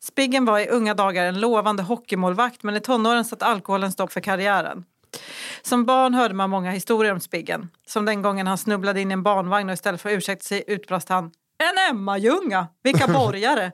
Spiggen 0.00 0.44
var 0.44 0.58
i 0.58 0.68
unga 0.68 0.94
dagar 0.94 1.24
en 1.24 1.40
lovande 1.40 1.82
hockeymålvakt 1.82 2.62
men 2.62 2.76
i 2.76 2.80
tonåren 2.80 3.24
satt 3.24 3.42
alkoholen 3.42 3.92
stopp 3.92 4.12
för 4.12 4.20
karriären. 4.20 4.84
Som 5.62 5.84
barn 5.84 6.14
hörde 6.14 6.34
man 6.34 6.50
många 6.50 6.70
historier 6.70 7.12
om 7.12 7.20
Spiggen. 7.20 7.70
Som 7.86 8.04
den 8.04 8.22
gången 8.22 8.46
han 8.46 8.58
snubblade 8.58 9.00
in 9.00 9.10
i 9.10 9.12
en 9.12 9.22
barnvagn 9.22 9.68
och 9.68 9.72
istället 9.72 10.00
för 10.00 10.10
att 10.10 10.16
ursäkta 10.16 10.44
sig 10.44 10.64
utbrast 10.66 11.08
han 11.08 11.30
en 11.58 11.90
Emma-Ljunga! 11.90 12.66
Vilka 12.82 13.06
borgare! 13.12 13.72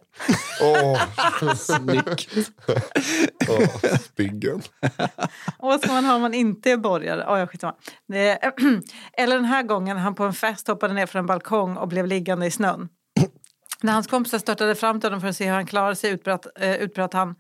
Åh, 0.62 1.03
Snyggt. 1.55 2.51
åh, 3.49 3.97
spiggen. 4.01 4.62
Och 5.59 5.68
vad 5.68 5.80
ska 5.80 5.93
man 5.93 6.05
ha 6.05 6.14
om 6.14 6.22
man 6.22 6.35
inte 6.35 6.70
är 6.70 6.76
borgare? 6.76 7.24
Oh, 7.26 7.49
jag. 7.61 7.74
Det, 8.09 8.39
eller 9.12 9.37
den 9.37 9.45
här 9.45 9.62
gången 9.62 9.97
han 9.97 10.14
på 10.14 10.24
en 10.24 10.33
fest 10.33 10.68
hoppade 10.68 10.95
ner 10.95 11.07
från 11.07 11.20
en 11.20 11.26
balkong 11.26 11.76
och 11.76 11.89
blev 11.89 12.07
liggande 12.07 12.47
i 12.47 12.51
snön. 12.51 12.89
När 13.80 13.93
hans 13.93 14.07
kompisar 14.07 14.39
störtade 14.39 14.74
fram 14.74 15.01
till 15.01 15.07
honom 15.07 15.20
för 15.20 15.28
att 15.28 15.37
se 15.37 15.47
hur 15.47 15.53
han 15.55 15.66
klarade 15.66 15.97
sig 15.97 16.11
utbröt, 16.11 16.47
eh, 16.61 16.74
utbröt 16.74 17.12
han 17.12 17.35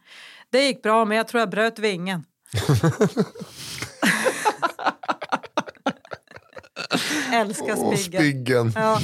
Det 0.50 0.64
gick 0.64 0.82
bra 0.82 1.04
men 1.04 1.16
jag 1.16 1.28
tror 1.28 1.40
jag 1.40 1.50
bröt 1.50 1.78
vingen. 1.78 2.24
Älskar 7.32 7.74
Åh, 7.78 7.94
Spiggen. 7.96 8.20
spiggen. 8.20 8.72
Ja. 8.74 9.00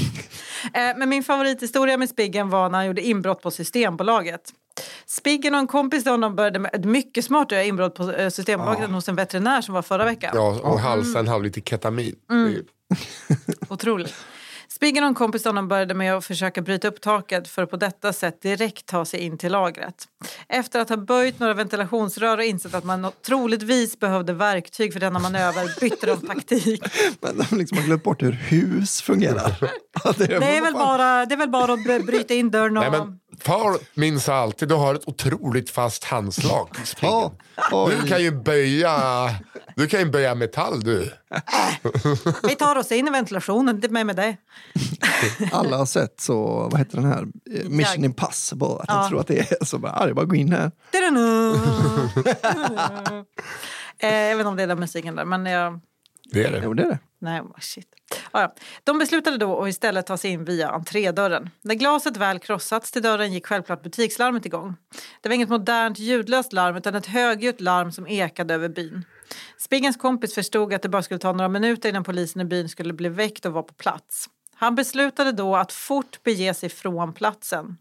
Eh, 0.78 0.96
Men 0.96 1.08
min 1.08 1.22
favorithistoria 1.22 1.96
med 1.96 2.08
Spiggen 2.08 2.50
var 2.50 2.68
när 2.68 2.78
han 2.78 2.86
gjorde 2.86 3.02
inbrott 3.02 3.42
på 3.42 3.50
Systembolaget. 3.50 4.52
Spiggen 5.06 5.54
och 5.54 5.60
en 5.60 5.66
kompis 5.66 6.02
till 6.02 6.12
honom 6.12 6.36
började 6.36 6.58
med 6.58 6.74
ett 6.74 6.84
mycket 6.84 7.24
smart 7.24 7.46
att 7.46 7.52
göra 7.52 7.64
inbrott 7.64 7.94
på 7.94 8.12
eh, 8.12 8.28
Systembolaget 8.28 8.90
hos 8.90 9.08
en 9.08 9.16
veterinär 9.16 9.60
som 9.60 9.74
var 9.74 9.82
förra 9.82 10.04
veckan. 10.04 10.30
Ja, 10.34 10.60
och 10.62 10.80
halsa 10.80 11.18
en 11.18 11.28
halv 11.28 11.44
liter 11.44 11.60
ketamin. 11.60 12.16
Mm. 12.30 12.64
Otroligt. 13.68 14.14
Spiggen 14.78 15.04
och 15.04 15.08
en 15.08 15.14
kompis 15.14 15.42
till 15.42 15.48
honom 15.48 15.68
började 15.68 15.94
med 15.94 16.14
att 16.14 16.24
försöka 16.24 16.62
bryta 16.62 16.88
upp 16.88 17.00
taket 17.00 17.48
för 17.48 17.62
att 17.62 17.70
på 17.70 17.76
detta 17.76 18.12
sätt 18.12 18.42
direkt 18.42 18.86
ta 18.86 19.04
sig 19.04 19.20
in 19.20 19.38
till 19.38 19.52
lagret. 19.52 20.04
Efter 20.48 20.80
att 20.80 20.88
ha 20.88 20.96
böjt 20.96 21.40
några 21.40 21.54
ventilationsrör 21.54 22.38
och 22.38 22.44
insett 22.44 22.74
att 22.74 22.84
man 22.84 23.12
troligtvis 23.26 23.98
behövde 23.98 24.32
verktyg 24.32 24.92
för 24.92 25.00
denna 25.00 25.18
manöver 25.18 25.80
bytte 25.80 26.06
de 26.06 26.20
taktik. 26.26 26.82
Men 27.20 27.38
de 27.50 27.58
liksom 27.58 27.78
har 27.78 27.84
glömt 27.84 28.02
bort 28.02 28.22
hur 28.22 28.32
hus 28.32 29.02
fungerar. 29.02 29.56
Det 30.18 30.34
är 30.56 30.62
väl 30.62 30.74
bara, 30.74 31.26
det 31.26 31.34
är 31.34 31.38
väl 31.38 31.50
bara 31.50 31.72
att 31.72 31.84
bry- 31.84 32.06
bryta 32.06 32.34
in 32.34 32.50
dörren 32.50 32.76
och... 32.76 32.82
Nej, 32.82 33.00
men 33.00 33.18
far 33.40 33.76
minns 33.94 34.28
alltid, 34.28 34.68
du 34.68 34.74
har 34.74 34.94
ett 34.94 35.08
otroligt 35.08 35.70
fast 35.70 36.04
handslag. 36.04 36.68
Ja. 37.00 37.32
Du 38.02 38.08
kan 38.08 38.22
ju 38.22 38.30
böja, 38.30 39.30
du 39.76 39.86
kan 39.86 40.00
ju 40.00 40.06
böja 40.10 40.34
metall 40.34 40.80
du. 40.80 41.12
Vi 42.48 42.54
tar 42.56 42.76
oss 42.76 42.92
in 42.92 43.08
i 43.08 43.10
ventilationen, 43.10 43.76
inte 43.76 43.88
med 43.88 44.06
med 44.06 44.16
det. 44.16 44.36
Alla 45.52 45.76
har 45.76 45.86
sett 45.86 46.20
så, 46.20 46.68
vad 46.72 46.78
heter 46.78 46.96
den 46.96 47.06
här, 47.12 47.22
Eh, 47.22 47.68
Mission 47.68 47.94
Jag- 47.96 48.04
Impossible. 48.04 48.66
Att 48.80 48.84
Ja. 48.88 48.94
de 49.02 49.08
tror 49.08 49.20
att 49.20 49.26
det 49.26 49.52
är 49.52 49.64
så 49.64 49.78
bara, 49.78 50.04
det 50.04 50.10
är 50.10 50.14
bara 50.14 50.22
att 50.22 50.28
gå 50.28 50.34
in 50.36 50.52
här. 50.52 50.70
Jag 54.00 54.36
vet 54.36 54.38
inte 54.40 54.48
om 54.48 54.56
det 54.56 54.62
är 54.62 54.66
den 54.66 54.80
musiken 54.80 55.16
där, 55.16 55.24
men 55.24 55.46
jag... 55.46 55.80
Det 56.30 56.44
är 56.44 56.52
det. 56.52 56.60
Jo, 56.64 56.74
det 56.74 56.82
är 56.82 56.88
det. 56.88 56.98
Nej, 57.18 57.42
shit. 57.60 57.88
Ah, 58.30 58.40
ja. 58.40 58.54
De 58.84 58.98
beslutade 58.98 59.36
då 59.36 59.62
att 59.62 59.68
istället 59.68 60.06
ta 60.06 60.16
sig 60.16 60.30
in 60.30 60.44
via 60.44 60.68
entrédörren. 60.68 61.50
När 61.62 61.74
glaset 61.74 62.16
väl 62.16 62.38
krossats 62.38 62.92
till 62.92 63.02
dörren 63.02 63.32
gick 63.32 63.46
självklart 63.46 63.82
butikslarmet 63.82 64.46
igång. 64.46 64.76
Det 65.20 65.28
var 65.28 65.34
inget 65.34 65.48
modernt 65.48 65.98
ljudlöst 65.98 66.52
larm 66.52 66.76
utan 66.76 66.94
ett 66.94 67.06
högljutt 67.06 67.60
larm 67.60 67.92
som 67.92 68.06
ekade 68.06 68.54
över 68.54 68.68
byn. 68.68 69.04
Spiggens 69.58 69.96
kompis 69.96 70.34
förstod 70.34 70.74
att 70.74 70.82
det 70.82 70.88
bara 70.88 71.02
skulle 71.02 71.20
ta 71.20 71.32
några 71.32 71.48
minuter 71.48 71.88
innan 71.88 72.04
polisen 72.04 72.42
i 72.42 72.44
byn 72.44 72.68
skulle 72.68 72.92
bli 72.92 73.08
väckt 73.08 73.46
och 73.46 73.52
vara 73.52 73.62
på 73.62 73.74
plats. 73.74 74.28
Han 74.54 74.74
beslutade 74.74 75.32
då 75.32 75.56
att 75.56 75.72
fort 75.72 76.22
bege 76.22 76.54
sig 76.54 76.68
från 76.68 77.12
platsen. 77.12 77.76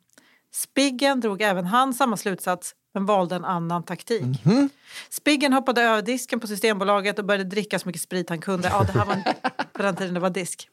Spiggen 0.53 1.19
drog 1.19 1.41
även 1.41 1.65
han 1.65 1.93
samma 1.93 2.17
slutsats 2.17 2.75
men 2.97 3.05
valde 3.05 3.35
en 3.35 3.45
annan 3.45 3.83
taktik. 3.83 4.23
Spiggen 5.09 5.53
hoppade 5.53 5.81
över 5.81 6.01
disken 6.01 6.39
på 6.39 6.47
Systembolaget 6.47 7.19
och 7.19 7.25
började 7.25 7.43
dricka 7.49 7.79
så 7.79 7.87
mycket 7.87 8.01
sprit 8.01 8.29
han 8.29 8.39
kunde. 8.41 8.67
Ja, 8.67 8.83
det 8.83 8.91
här 8.99 9.05
var 9.05 9.13
en, 9.13 9.23
på 9.73 9.81
den 9.83 9.95
tiden 9.95 10.13
det 10.13 10.19
var 10.19 10.29
disk. 10.29 10.69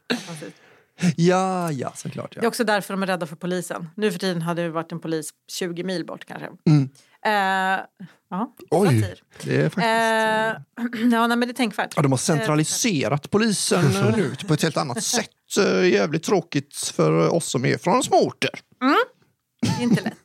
Ja, 1.16 1.70
ja, 1.72 1.92
såklart. 1.96 2.34
Det 2.34 2.38
är 2.40 2.42
Ja. 2.42 2.48
också 2.48 2.64
därför 2.64 2.94
de 2.94 3.02
är 3.02 3.06
rädda 3.06 3.26
för 3.26 3.36
polisen. 3.36 3.88
Nu 3.96 4.12
för 4.12 4.18
tiden 4.18 4.42
hade 4.42 4.62
det 4.62 4.68
varit 4.70 4.92
en 4.92 5.00
polis 5.00 5.30
20 5.52 5.84
mil 5.84 6.06
bort 6.06 6.24
kanske. 6.24 6.48
Mm. 6.68 6.88
Eh, 7.26 7.84
ja, 8.30 8.54
Oj. 8.70 9.00
satir. 9.00 9.22
Det 9.44 9.56
är 9.56 9.68
faktiskt... 9.68 9.86
Eh, 9.86 11.08
ja, 11.20 11.26
nej, 11.26 11.36
men 11.36 11.40
det 11.40 11.50
är 11.50 11.54
tänkvärt. 11.54 11.92
Ja, 11.96 12.02
de 12.02 12.12
har 12.12 12.18
centraliserat 12.18 13.30
polisen 13.30 13.84
eh, 13.96 14.16
nu 14.16 14.34
på 14.48 14.54
ett 14.54 14.62
helt 14.62 14.76
annat 14.76 15.02
sätt. 15.02 15.30
Eh, 15.58 15.88
Jävligt 15.88 16.22
tråkigt 16.22 16.76
för 16.76 17.28
oss 17.34 17.50
som 17.50 17.64
är 17.64 17.78
från 17.78 18.02
småorter. 18.02 18.50
Inte 19.80 20.02
lätt. 20.02 20.23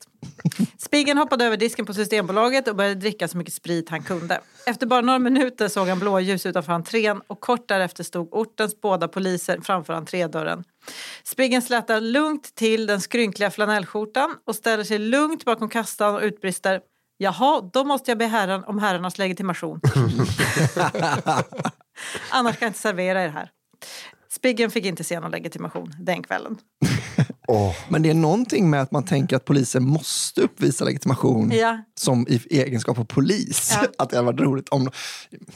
Spiggen 0.78 1.18
hoppade 1.18 1.46
över 1.46 1.58
disken 1.58 1.86
på 1.86 1.94
Systembolaget 1.94 2.68
och 2.68 2.76
började 2.76 2.96
dricka 2.96 3.28
så 3.28 3.38
mycket 3.38 3.54
sprit 3.54 3.90
han 3.90 4.04
kunde. 4.04 4.42
Efter 4.66 4.88
bara 4.88 5.02
några 5.02 5.20
minuter 5.20 5.68
såg 5.68 5.88
han 5.88 6.00
blåljus 6.00 6.46
utanför 6.46 6.74
entrén 6.74 7.22
och 7.28 7.40
kort 7.40 7.68
därefter 7.68 8.04
stod 8.04 8.34
ortens 8.34 8.82
båda 8.82 9.08
poliser 9.08 9.60
framför 9.62 9.94
entrédörren. 9.94 10.64
Spiggen 11.24 11.62
slätar 11.62 12.02
lugnt 12.02 12.56
till 12.56 12.86
den 12.86 13.02
skrynkliga 13.02 13.52
flanellskjortan 13.52 14.36
och 14.48 14.56
ställer 14.56 14.84
sig 14.84 14.98
lugnt 15.00 15.46
bakom 15.46 15.70
kassan 15.70 16.16
och 16.16 16.22
utbrister 16.22 16.82
Jaha, 17.22 17.70
då 17.74 17.84
måste 17.84 18.12
jag 18.12 18.18
be 18.18 18.26
herren 18.26 18.64
om 18.64 18.80
herrarnas 18.80 19.18
legitimation. 19.18 19.82
Annars 22.30 22.58
kan 22.58 22.66
jag 22.66 22.70
inte 22.70 22.80
servera 22.80 23.24
er 23.24 23.30
här. 23.30 23.52
Spiggen 24.30 24.72
fick 24.72 24.86
inte 24.86 25.04
se 25.04 25.20
någon 25.20 25.32
legitimation 25.32 25.94
den 26.00 26.24
kvällen. 26.24 26.58
Åh, 27.52 27.76
Men 27.90 28.02
det 28.02 28.10
är 28.10 28.14
någonting 28.14 28.70
med 28.70 28.82
att 28.82 28.92
man 28.92 29.06
tänker 29.06 29.36
att 29.36 29.46
polisen 29.46 29.84
måste 29.84 30.42
uppvisa 30.42 30.86
legitimation 30.86 31.52
Ja. 31.52 31.78
som 31.96 32.26
i 32.30 32.42
egenskap 32.50 33.00
av 33.00 33.04
polis. 33.06 33.72
Ja. 33.82 33.88
Att 34.04 34.10
det 34.10 34.16
hade 34.16 34.26
varit 34.26 34.40
roligt 34.42 34.70
om... 34.70 34.92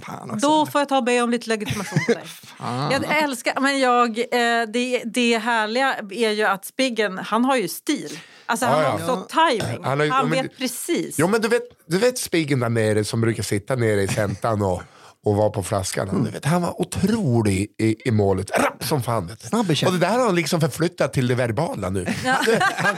Fan 0.02 0.32
också. 0.32 0.48
Då 0.48 0.66
får 0.66 0.82
jag 0.82 0.90
ta 0.90 0.98
och 0.98 1.04
be 1.04 1.22
om 1.22 1.30
lite 1.30 1.50
legitimation 1.50 2.00
på 2.08 2.14
dig. 2.14 2.24
Jag 2.92 3.24
älskar, 3.24 3.60
men 3.60 3.80
jag, 3.80 4.20
eh, 4.20 4.68
det, 4.74 5.02
det 5.06 5.38
härliga 5.38 5.96
är 6.12 6.32
ju 6.32 6.44
att 6.44 6.66
Spiggen, 6.66 7.18
han 7.18 7.46
har 7.46 7.56
ju 7.58 7.68
stil. 7.68 8.20
Alltså 8.46 8.66
han 8.66 8.80
Ja, 8.82 8.90
har 8.90 9.00
ja. 9.00 9.14
också 9.14 9.28
timing. 9.50 9.84
Han 9.84 10.00
Han, 10.00 10.12
har 10.12 10.24
men 10.24 10.32
vet 10.32 10.42
det- 10.44 10.58
precis. 10.58 11.16
Jo 11.20 11.28
men 11.28 11.42
du 11.42 11.48
vet, 11.48 11.64
du 11.88 11.98
vet 11.98 12.18
Spiggen 12.18 12.60
där 12.60 12.70
nere 12.70 13.04
som 13.04 13.22
brukar 13.22 13.44
sitta 13.44 13.76
nere 13.76 14.02
i 14.02 14.08
centan 14.08 14.62
och, 14.62 14.82
och 15.24 15.36
vara 15.36 15.50
på 15.50 15.64
flaskan. 15.64 16.24
Du 16.26 16.32
vet, 16.32 16.46
han 16.46 16.62
var 16.62 16.82
otrolig 16.82 17.68
i, 17.78 17.96
i 18.08 18.12
målet, 18.12 18.52
rapp 18.58 18.84
som 18.84 19.04
fan. 19.04 19.28
vet 19.28 19.42
du. 19.42 19.48
Snabb 19.48 19.72
i. 19.72 19.86
Och 19.86 19.92
det 19.92 19.98
där 20.00 20.10
har 20.10 20.26
han 20.26 20.36
liksom 20.36 20.62
förflyttat 20.62 21.14
till 21.14 21.28
det 21.28 21.36
verbala 21.36 21.90
nu. 21.90 22.06
Du, 22.46 22.60
han, 22.76 22.96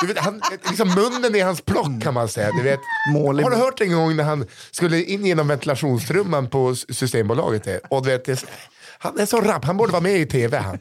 du 0.00 0.06
vet, 0.06 0.18
han, 0.18 0.40
liksom 0.68 0.88
munnen 0.88 1.34
i 1.34 1.40
hans 1.40 1.60
plock 1.60 2.02
kan 2.02 2.14
man 2.14 2.28
säga. 2.28 2.52
Du 2.52 2.62
vet, 2.62 2.80
i- 3.38 3.42
har 3.42 3.50
du 3.50 3.56
hört 3.56 3.80
en 3.80 3.92
gång 3.92 4.16
när 4.16 4.24
han 4.24 4.46
skulle 4.70 5.02
in 5.04 5.26
genom 5.26 5.48
ventilationstrumman 5.48 6.48
på 6.48 6.74
Systembolaget? 6.76 7.64
det? 7.64 7.80
Och 7.88 8.02
du 8.04 8.10
vet, 8.10 8.24
det, 8.24 8.44
han 8.98 9.18
är 9.18 9.26
så 9.26 9.40
rapp, 9.40 9.64
han 9.64 9.76
borde 9.76 9.92
vara 9.92 10.02
med 10.02 10.16
i 10.16 10.26
tv 10.26 10.58
han. 10.58 10.78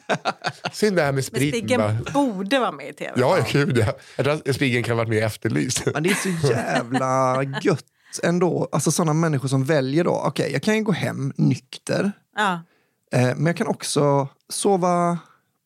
Synd 0.73 0.95
det 0.95 1.01
här 1.01 1.07
med 1.11 1.15
men 1.15 1.23
spriten. 1.23 1.59
Spiggen 1.59 1.81
bara. 1.81 2.13
borde 2.13 2.59
vara 2.59 2.71
med 2.71 2.89
i 2.89 2.93
tv. 2.93 3.11
Ja, 3.15 3.37
ja, 3.37 3.45
gud 3.51 3.77
ja. 3.77 3.93
Jag 4.15 4.25
tror 4.25 4.41
att 4.49 4.55
Spiggen 4.55 4.83
kan 4.83 4.91
ha 4.91 4.97
varit 5.03 5.09
mer 5.09 5.23
efterlyst. 5.23 5.83
Men 5.93 6.03
det 6.03 6.09
är 6.09 6.15
så 6.41 6.47
jävla 6.47 7.43
gött 7.61 7.83
ändå. 8.23 8.69
Alltså 8.71 8.91
sådana 8.91 9.13
människor 9.13 9.47
som 9.47 9.63
väljer 9.63 10.03
då, 10.03 10.21
okej 10.25 10.51
jag 10.51 10.63
kan 10.63 10.75
ju 10.75 10.83
gå 10.83 10.91
hem 10.91 11.33
nykter. 11.37 12.11
Ja. 12.35 12.53
Eh, 13.11 13.35
men 13.35 13.45
jag 13.45 13.57
kan 13.57 13.67
också 13.67 14.27
sova 14.49 15.17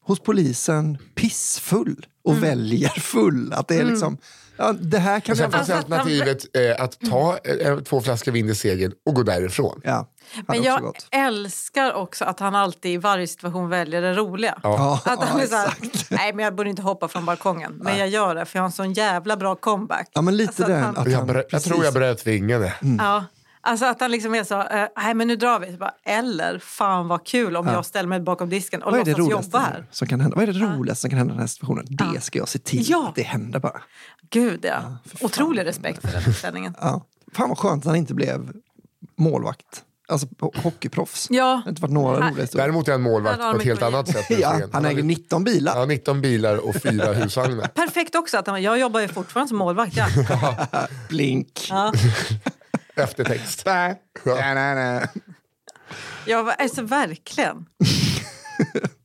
hos 0.06 0.20
polisen 0.20 0.98
pissfull. 1.16 2.06
och 2.24 2.44
väljer 2.44 3.00
full. 3.00 3.54
Att 3.54 3.68
det 3.68 3.76
är 3.76 3.86
liksom, 3.86 4.18
ja, 4.58 4.74
det 4.74 5.00
här 5.00 5.20
kan 5.20 5.34
Och 5.34 5.38
sen 5.38 5.44
jag... 5.44 5.52
fanns 5.52 5.70
Alltså 5.70 5.94
alternativet 5.94 6.46
eh, 6.58 6.84
att 6.84 7.00
ta 7.10 7.38
eh, 7.38 7.78
två 7.80 8.02
flaskor 8.02 8.32
vin 8.32 8.50
i 8.50 8.56
segel 8.56 8.94
och 9.06 9.16
gå 9.16 9.24
därifrån. 9.24 9.82
Ja, 9.84 10.10
Men 10.48 10.64
jag 10.64 10.82
gått. 10.82 11.08
älskar 11.12 11.94
också 11.94 12.26
att 12.26 12.40
han 12.40 12.56
alltid 12.56 12.92
i 12.92 12.98
varje 12.98 13.28
situation 13.28 13.70
väljer 13.70 14.02
det 14.02 14.14
roliga. 14.14 14.60
Ja, 14.64 15.02
Att 15.06 15.24
han 15.24 15.40
är 15.42 15.46
så 15.48 15.56
här, 15.56 15.74
nej 16.10 16.34
men 16.34 16.46
jag 16.46 16.56
borde 16.56 16.70
inte 16.70 16.82
hoppa 16.82 17.08
från 17.08 17.26
balkongen. 17.26 17.74
Men 17.82 17.98
jag 17.98 18.08
gör 18.10 18.36
det 18.36 18.46
för 18.46 18.58
jag 18.60 18.64
har 18.64 18.68
en 18.68 18.72
sån 18.72 18.94
jävla 18.94 19.38
bra 19.38 19.56
comeback. 19.56 20.10
Ja, 20.14 20.22
men 20.22 20.38
lite 20.38 20.50
Alltså 20.50 20.64
att 20.64 20.70
den. 20.70 20.84
han- 20.84 20.98
Att 20.98 21.12
Jag, 21.12 21.18
han, 21.20 21.30
brö- 21.30 21.44
jag 21.50 21.64
tror 21.64 21.84
jag 21.86 21.94
bröt 21.94 22.28
vingene. 22.28 22.74
Ja, 23.00 23.26
alltså 23.64 23.86
att 23.86 24.02
han 24.02 24.12
liksom 24.12 24.36
är 24.36 24.44
så, 24.44 24.60
eh, 24.62 24.86
nej 24.98 25.14
men 25.14 25.28
nu 25.28 25.36
drar 25.36 25.60
vi. 25.60 25.78
Bara, 25.78 25.94
Eller, 26.06 26.60
fan 26.60 27.08
vad 27.08 27.26
kul 27.28 27.56
om 27.58 27.68
jag 27.68 27.86
ställer 27.86 28.10
mig 28.10 28.20
bakom 28.20 28.50
disken 28.50 28.84
och 28.84 28.92
Vad 28.92 29.08
låtsas 29.08 29.30
jobba 29.30 29.60
här. 29.60 29.86
som 29.92 30.08
kan 30.08 30.20
hända? 30.22 30.36
Vad 30.36 30.50
är 30.50 30.54
det 30.54 30.60
roligaste 30.60 31.02
som 31.02 31.10
kan 31.10 31.18
hända 31.20 31.32
i 31.32 31.36
den 31.36 31.40
här 31.42 31.48
situationen? 31.48 31.86
Det 31.90 32.22
ska 32.22 32.40
jag 32.40 32.48
se 32.50 32.60
till 32.60 32.90
Ja. 32.90 33.08
att 33.10 33.16
det 33.16 33.24
händer 33.24 33.60
bara. 33.60 33.82
Gud 34.30 34.60
ja, 34.66 34.98
otrolig 35.22 35.66
respekt 35.66 36.02
för 36.02 36.12
den 36.12 36.24
inställningen. 36.28 36.76
Ja. 36.82 37.06
Fan 37.34 37.50
vad 37.50 37.58
skönt 37.58 37.82
att 37.84 37.88
han 37.88 37.96
inte 37.96 38.14
blev 38.14 38.52
målvakt. 39.18 39.84
Alltså 40.08 40.28
ho- 40.28 40.62
hockeyproffs. 40.64 41.28
Ja. 41.30 41.46
Det 41.46 41.62
har 41.64 41.70
inte 41.70 41.82
varit 41.82 41.92
några 41.94 42.18
roliga 42.30 42.42
historier. 42.42 42.68
Däremot 42.68 42.88
är 42.88 42.92
han 42.92 43.02
målvakt 43.02 43.40
på 43.42 43.58
ett 43.58 43.64
helt 43.64 43.82
annat 43.84 44.08
sätt. 44.08 44.26
Ja, 44.40 44.62
han 44.74 44.86
äger 44.86 45.04
19 45.04 45.44
bilar. 45.44 45.80
Ja, 45.80 45.86
19 45.86 46.22
bilar 46.22 46.68
och 46.68 46.76
fyra 46.76 47.14
husvagnar. 47.14 47.68
Perfekt 47.68 48.16
också 48.16 48.38
att 48.38 48.48
han, 48.48 48.62
jag 48.62 48.80
jobbar 48.80 49.00
ju 49.00 49.08
fortfarande 49.08 49.50
som 49.50 49.58
målvakt. 49.58 49.98
Ja. 49.98 50.08
Blink. 51.10 51.68
Ja. 51.70 51.94
Eftertext. 52.96 53.66
Var, 56.44 56.56
alltså 56.60 56.82
verkligen. 56.82 57.66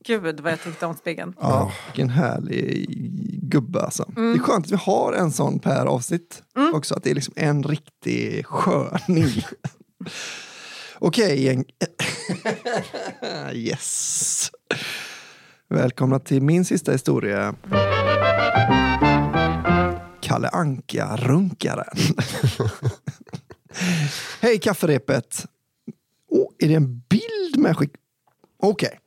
Gud 0.05 0.39
vad 0.39 0.51
jag 0.51 0.63
tyckte 0.63 0.85
om 0.85 0.95
spegeln. 0.95 1.33
Ja, 1.39 1.71
vilken 1.87 2.09
härlig 2.09 2.87
gubbe 3.49 3.81
alltså. 3.81 4.11
Det 4.15 4.21
är 4.21 4.39
skönt 4.39 4.65
att 4.65 4.71
vi 4.71 4.75
har 4.75 5.13
en 5.13 5.31
sån 5.31 5.59
per 5.59 5.85
avsnitt 5.85 6.43
också. 6.73 6.95
Att 6.95 7.03
det 7.03 7.11
är 7.11 7.15
liksom 7.15 7.33
en 7.37 7.63
riktig 7.63 8.45
sköning. 8.45 9.43
Okej, 10.99 11.43
gäng. 11.43 11.65
yes. 13.53 14.51
Välkomna 15.69 16.19
till 16.19 16.41
min 16.41 16.65
sista 16.65 16.91
historia. 16.91 17.55
Kalle 20.21 20.49
Anka, 20.49 21.15
runkaren. 21.15 21.97
Hej 24.41 24.59
kafferepet. 24.59 25.45
Oh, 26.29 26.47
är 26.59 26.67
det 26.67 26.75
en 26.75 27.03
bild 27.09 27.57
med 27.57 27.77
skick? 27.77 27.91
Okej. 28.63 28.99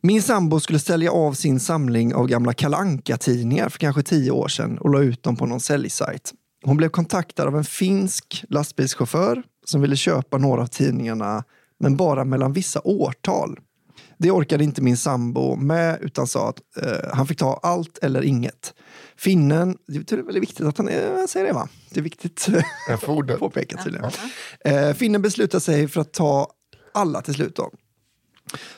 Min 0.00 0.22
sambo 0.22 0.60
skulle 0.60 0.78
sälja 0.78 1.12
av 1.12 1.32
sin 1.32 1.60
samling 1.60 2.14
av 2.14 2.26
gamla 2.26 2.54
kalanka 2.54 3.16
tidningar 3.16 3.68
för 3.68 3.78
kanske 3.78 4.02
tio 4.02 4.30
år 4.30 4.48
sedan 4.48 4.78
och 4.78 4.90
la 4.90 5.00
ut 5.00 5.22
dem 5.22 5.36
på 5.36 5.46
någon 5.46 5.60
säljsajt. 5.60 6.32
Hon 6.64 6.76
blev 6.76 6.88
kontaktad 6.88 7.46
av 7.46 7.56
en 7.56 7.64
finsk 7.64 8.44
lastbilschaufför 8.48 9.42
som 9.64 9.80
ville 9.80 9.96
köpa 9.96 10.38
några 10.38 10.62
av 10.62 10.66
tidningarna 10.66 11.44
men 11.80 11.96
bara 11.96 12.24
mellan 12.24 12.52
vissa 12.52 12.80
årtal. 12.84 13.58
Det 14.18 14.30
orkade 14.30 14.64
inte 14.64 14.82
min 14.82 14.96
sambo 14.96 15.56
med 15.56 15.98
utan 16.00 16.26
sa 16.26 16.48
att 16.48 16.60
eh, 16.82 17.10
han 17.12 17.26
fick 17.26 17.38
ta 17.38 17.60
allt 17.62 17.98
eller 17.98 18.22
inget. 18.22 18.74
Finnen, 19.18 19.76
det 19.86 20.12
är 20.12 20.16
väldigt 20.16 20.42
viktigt 20.42 20.66
att 20.66 20.78
han 20.78 20.88
eh, 20.88 21.26
säger 21.28 21.46
det 21.46 21.52
va? 21.52 21.68
Det 21.90 22.00
är 22.00 22.04
viktigt 22.04 22.46
det. 22.46 23.36
påpekat 23.38 23.84
tydligen. 23.84 24.10
Eh, 24.64 24.94
finnen 24.94 25.22
beslutade 25.22 25.60
sig 25.60 25.88
för 25.88 26.00
att 26.00 26.12
ta 26.12 26.50
alla 26.94 27.22
till 27.22 27.34
slut. 27.34 27.56
Då. 27.56 27.70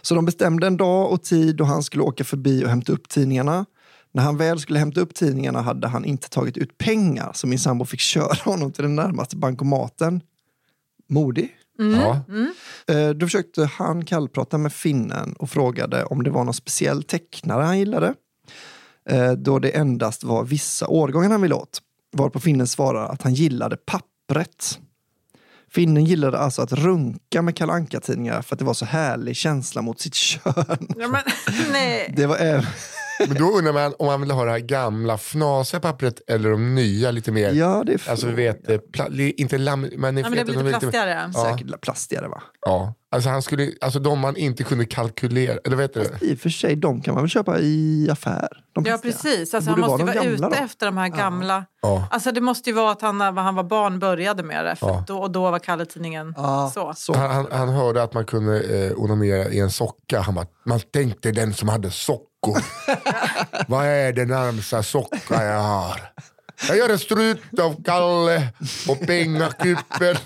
Så 0.02 0.14
de 0.14 0.24
bestämde 0.24 0.66
en 0.66 0.76
dag 0.76 1.12
och 1.12 1.22
tid 1.22 1.56
då 1.56 1.64
han 1.64 1.82
skulle 1.82 2.02
åka 2.02 2.24
förbi 2.24 2.64
och 2.64 2.68
hämta 2.68 2.92
upp 2.92 3.08
tidningarna. 3.08 3.66
När 4.12 4.22
han 4.22 4.36
väl 4.36 4.60
skulle 4.60 4.78
hämta 4.78 5.00
upp 5.00 5.14
tidningarna 5.14 5.60
hade 5.60 5.88
han 5.88 6.04
inte 6.04 6.28
tagit 6.28 6.56
ut 6.56 6.78
pengar 6.78 7.30
så 7.34 7.46
min 7.46 7.58
sambo 7.58 7.84
fick 7.84 8.00
köra 8.00 8.34
honom 8.44 8.72
till 8.72 8.82
den 8.82 8.96
närmaste 8.96 9.36
bankomaten. 9.36 10.20
Modig. 11.08 11.56
Ja. 11.78 12.24
Eh, 12.94 13.10
Då 13.10 13.26
försökte 13.26 13.64
han 13.64 14.04
kallprata 14.04 14.58
med 14.58 14.72
finnen 14.72 15.32
och 15.32 15.50
frågade 15.50 16.04
om 16.04 16.22
det 16.22 16.30
var 16.30 16.44
någon 16.44 16.54
speciell 16.54 17.02
tecknare 17.02 17.62
han 17.62 17.78
gillade. 17.78 18.14
Eh, 19.08 19.32
Då 19.32 19.58
det 19.58 19.70
endast 19.76 20.24
var 20.24 20.44
vissa 20.44 20.88
årgångar 20.88 21.30
han 21.30 21.42
ville 21.42 21.54
åt. 21.54 21.78
Varpå 22.12 22.40
finnen 22.40 22.66
svarade 22.66 23.06
att 23.08 23.22
han 23.22 23.34
gillade 23.34 23.76
pappret. 23.76 24.78
Finnen 25.72 26.04
gillade 26.04 26.38
alltså 26.38 26.62
att 26.62 26.72
runka 26.72 27.42
med 27.42 27.56
Kalle 27.56 27.72
Anka-tidningar 27.72 28.42
för 28.42 28.54
att 28.54 28.58
det 28.58 28.64
var 28.64 28.74
så 28.74 28.84
härlig 28.84 29.36
känsla 29.36 29.82
mot 29.82 30.00
sitt 30.00 30.14
kön. 30.14 30.42
Ja, 30.98 31.08
men, 31.08 31.20
nej. 31.72 32.14
Det 32.16 32.26
var 32.26 32.36
även... 32.36 32.66
Men 33.28 33.36
då 33.36 33.44
undrar 33.50 33.72
man 33.72 33.94
om 33.98 34.06
man 34.06 34.20
vill 34.20 34.30
ha 34.30 34.44
det 34.44 34.50
här 34.50 34.58
gamla 34.58 35.14
fnasiga 35.18 35.80
pappret 35.80 36.20
eller 36.30 36.50
de 36.50 36.74
nya 36.74 37.10
lite 37.10 37.32
mer. 37.32 37.52
Ja, 37.52 37.82
det 37.86 37.92
är 37.92 38.10
Alltså 38.10 38.26
vi 38.26 38.32
vet, 38.32 38.92
pla, 38.92 39.08
inte 39.36 39.58
lam, 39.58 39.80
men 39.80 40.16
Ja, 40.16 40.28
men 40.30 40.38
det 40.38 40.44
blir 40.44 40.62
lite 40.64 40.78
plastigare. 40.78 41.30
Ja. 41.34 41.44
säkert 41.44 41.80
plastigare 41.80 42.28
va? 42.28 42.42
Ja. 42.66 42.94
Alltså, 43.12 43.30
han 43.30 43.42
skulle, 43.42 43.72
alltså 43.80 43.98
de 43.98 44.18
man 44.18 44.36
inte 44.36 44.64
kunde 44.64 44.84
kalkylera, 44.84 45.58
eller 45.64 45.76
vet 45.76 45.94
du? 45.94 46.10
I 46.20 46.34
och 46.34 46.38
för 46.38 46.50
sig, 46.50 46.76
de 46.76 47.00
kan 47.02 47.14
man 47.14 47.22
väl 47.22 47.30
köpa 47.30 47.58
i 47.58 48.08
affär? 48.12 48.48
De 48.74 48.84
Ja 48.86 48.98
precis, 49.02 49.54
alltså, 49.54 49.70
han 49.70 49.80
måste 49.80 50.02
ju 50.02 50.06
vara 50.06 50.14
vara 50.16 50.24
ute 50.24 50.42
då. 50.42 50.50
efter 50.52 50.86
de 50.86 50.96
här 50.96 51.08
gamla. 51.08 51.64
Ja. 51.82 52.08
Alltså 52.10 52.32
det 52.32 52.40
måste 52.40 52.70
ju 52.70 52.76
vara 52.76 52.90
att 52.92 53.02
han 53.02 53.18
när 53.18 53.32
han 53.32 53.54
var 53.54 53.64
barn 53.64 53.98
började 53.98 54.42
med 54.42 54.64
det. 54.64 54.76
För 54.76 54.86
Ja. 54.88 55.04
då, 55.06 55.18
och 55.18 55.30
då 55.30 55.50
var 55.50 55.58
Kalle-tidningen 55.58 56.34
Ja, 56.36 56.70
så. 56.74 56.92
så. 56.96 57.16
Han, 57.16 57.30
han, 57.30 57.46
han 57.52 57.68
hörde 57.68 58.02
att 58.02 58.14
man 58.14 58.24
kunde 58.24 58.60
eh, 58.86 58.92
onanera 58.96 59.48
i 59.48 59.58
en 59.60 59.70
socka. 59.70 60.20
Han 60.20 60.34
bara, 60.34 60.46
man 60.66 60.80
tänkte 60.80 61.32
den 61.32 61.54
som 61.54 61.68
hade 61.68 61.90
sockor. 61.90 62.64
Vad 63.68 63.86
är 63.86 64.12
det 64.12 64.24
närmsta 64.24 64.82
socka 64.82 65.44
jag 65.44 65.60
har? 65.60 66.00
Jag 66.68 66.76
gör 66.76 66.88
en 66.88 66.98
strut 66.98 67.58
av 67.60 67.82
Kalle 67.84 68.48
och 68.88 69.00
pengakuppen. 69.00 70.16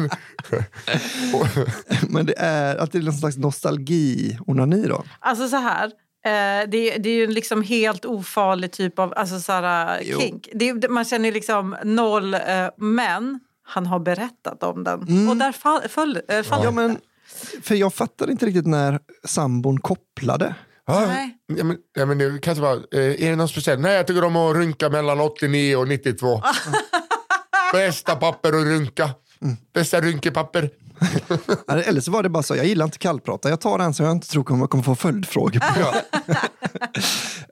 Men 2.09 2.27
det 2.27 2.35
är 2.39 2.77
att 2.77 2.93
det 2.93 2.99
är 2.99 3.03
någon 3.03 3.15
slags 3.15 3.37
nostalgi-onani 3.37 4.89
då? 4.89 5.05
Alltså 5.21 5.49
så 5.49 5.57
här. 5.57 5.85
Eh, 6.25 6.69
det, 6.71 6.97
det 6.99 7.09
är 7.09 7.15
ju 7.15 7.25
en 7.25 7.35
liksom 7.35 7.63
helt 7.63 8.05
ofarlig 8.05 8.73
typ 8.73 8.99
av 8.99 9.13
alltså 9.17 9.41
så 9.41 9.53
här, 9.53 10.01
Jo. 10.05 10.21
kink. 10.21 10.49
Det, 10.55 10.89
man 10.89 11.05
känner 11.05 11.29
ju 11.29 11.33
liksom 11.35 11.77
noll, 11.85 12.35
eh, 12.35 12.41
men 12.77 13.41
han 13.67 13.87
har 13.87 13.99
berättat 13.99 14.63
om 14.63 14.85
den. 14.85 15.29
Och 15.29 15.37
där 15.37 15.53
fall, 15.53 15.81
föll, 15.89 16.21
eh, 16.29 16.43
faller 16.43 16.65
Ja, 16.65 16.71
men, 16.71 16.99
för 17.63 17.75
jag 17.75 17.95
fattar 17.95 18.31
inte 18.31 18.47
riktigt 18.47 18.67
när 18.67 19.01
sambon 19.25 19.81
kopplade. 19.81 20.55
Ja, 20.87 21.07
Nej. 21.07 21.37
ja, 21.47 21.65
men, 21.65 21.77
ja, 21.95 22.07
men 22.07 22.19
det 22.19 22.39
kan 22.43 22.51
inte 22.51 22.63
vara, 22.63 22.75
eh, 22.75 23.25
är 23.25 23.31
det 23.31 23.37
något 23.37 23.51
speciellt? 23.51 23.81
Nej, 23.81 23.95
jag 23.95 24.07
tycker 24.07 24.25
om 24.25 24.37
att 24.37 24.57
runka 24.57 24.89
mellan 24.91 25.21
89 25.21 25.77
och 25.77 25.89
92. 25.89 26.43
Bästa 27.73 28.17
papper 28.17 28.49
att 28.49 28.65
runka. 28.65 29.11
Bästa 29.75 30.01
rynkepapper. 30.01 30.71
Eller 31.71 31.83
eller 31.83 32.01
så 32.01 32.11
var 32.11 32.23
det 32.23 32.29
bara 32.29 32.43
så, 32.43 32.57
jag 32.57 32.67
gillar 32.67 32.85
inte 32.85 32.99
kallprata. 32.99 33.49
Jag 33.51 33.61
tar 33.61 33.79
den 33.79 33.95
som 33.95 34.07
jag 34.07 34.13
inte 34.13 34.29
tror 34.29 34.45
kommer, 34.45 34.67
kommer 34.67 34.85
få 34.85 34.95
följdfrågor 34.95 35.61
på. 35.61 35.95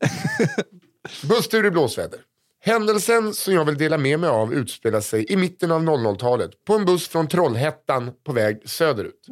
Busstur 1.28 1.66
i 1.66 1.70
blåsväder. 1.70 2.20
Händelsen 2.60 3.34
som 3.34 3.54
jag 3.54 3.64
vill 3.64 3.78
dela 3.78 3.98
med 3.98 4.20
mig 4.20 4.30
av 4.30 4.54
utspelar 4.54 5.00
sig 5.00 5.32
i 5.32 5.36
mitten 5.36 5.72
av 5.72 5.82
00-talet 5.82 6.50
på 6.66 6.74
en 6.74 6.84
buss 6.84 7.08
från 7.08 7.28
Trollhättan 7.28 8.10
på 8.26 8.32
väg 8.32 8.62
söderut. 8.64 9.26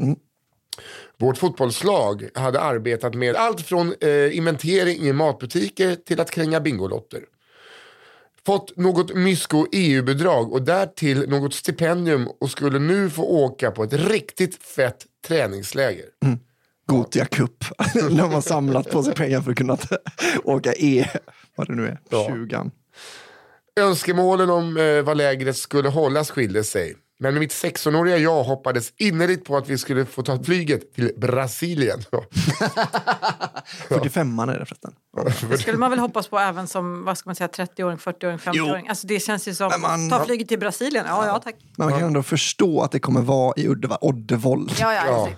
Vårt 1.19 1.39
fotbollslag 1.39 2.29
hade 2.35 2.61
arbetat 2.61 3.15
med 3.15 3.37
allt 3.37 3.61
från 3.61 3.95
eh, 4.01 4.37
inventering 4.37 4.97
i 4.99 5.13
matbutiker 5.13 5.95
till 5.95 6.21
att 6.21 6.31
kränga 6.31 6.61
bingolotter. 6.61 7.21
Fått 8.47 8.77
något 8.77 9.15
mysko 9.15 9.67
EU-bidrag 9.73 10.53
och 10.53 10.63
därtill 10.63 11.29
något 11.29 11.55
stipendium 11.55 12.29
och 12.41 12.51
skulle 12.51 12.79
nu 12.79 13.11
få 13.11 13.23
åka 13.23 13.71
på 13.71 13.85
ett 13.85 13.93
riktigt 13.93 14.63
fett 14.63 15.07
träningsläger. 15.27 16.07
Gotia 16.87 17.25
Cup. 17.25 17.65
De 17.95 18.19
har 18.19 18.41
samlat 18.41 18.91
på 18.91 19.03
sig 19.03 19.15
pengar 19.15 19.41
för 19.41 19.51
att 19.51 19.57
kunna 19.57 19.79
åka 20.45 20.75
E, 20.75 21.09
vad 21.57 21.67
det 21.69 21.75
nu 21.75 21.87
är, 21.87 22.01
Ja. 22.09 22.29
20. 22.33 22.71
Önskemålen 23.81 24.51
om 24.51 24.77
eh, 24.77 25.03
vad 25.03 25.17
lägret 25.17 25.57
skulle 25.57 25.89
hållas 25.89 26.31
skilde 26.31 26.65
sig. 26.65 26.97
Men 27.19 27.39
mitt 27.39 27.53
16-åriga 27.53 28.19
jag 28.19 28.45
hoppades 28.45 28.93
innerligt 28.97 29.45
på 29.45 29.57
att 29.57 29.69
vi 29.69 29.79
skulle 29.79 30.05
få 30.07 30.23
ta 30.23 30.43
flyget 30.43 30.95
till 30.95 31.13
Brasilien. 31.17 32.03
45 33.89 34.39
är 34.39 34.47
det 34.47 34.67
förresten. 34.67 34.95
Det 35.51 35.59
skulle 35.59 35.79
man 35.79 35.91
väl 35.91 35.99
hoppas 35.99 36.29
på 36.29 36.39
även 36.39 36.67
som 36.67 37.05
vad 37.05 37.19
ska 37.19 37.29
man 37.29 37.35
säga, 37.37 37.49
30-åring, 37.49 37.97
40-åring, 37.99 38.39
50-åring. 38.39 38.89
Alltså 38.89 39.07
det 39.07 39.21
känns 39.21 39.49
ju 39.49 39.55
som, 39.55 39.73
man- 39.81 40.11
ta 40.11 40.25
flyget 40.25 40.49
till 40.49 40.59
Brasilien. 40.59 41.05
Ja, 41.09 41.27
ja 41.27 41.39
tack. 41.39 41.55
Men 41.77 41.89
man 41.91 41.99
kan 41.99 42.07
ändå 42.07 42.23
förstå 42.23 42.81
att 42.83 42.93
det 42.93 43.01
kommer 43.01 43.21
vara 43.23 43.53
i 43.57 43.69
Uddevalla, 43.69 43.99
Oddevold. 44.05 44.73
Ja, 44.81 44.95
ja, 44.95 45.05
Ja. 45.07 45.29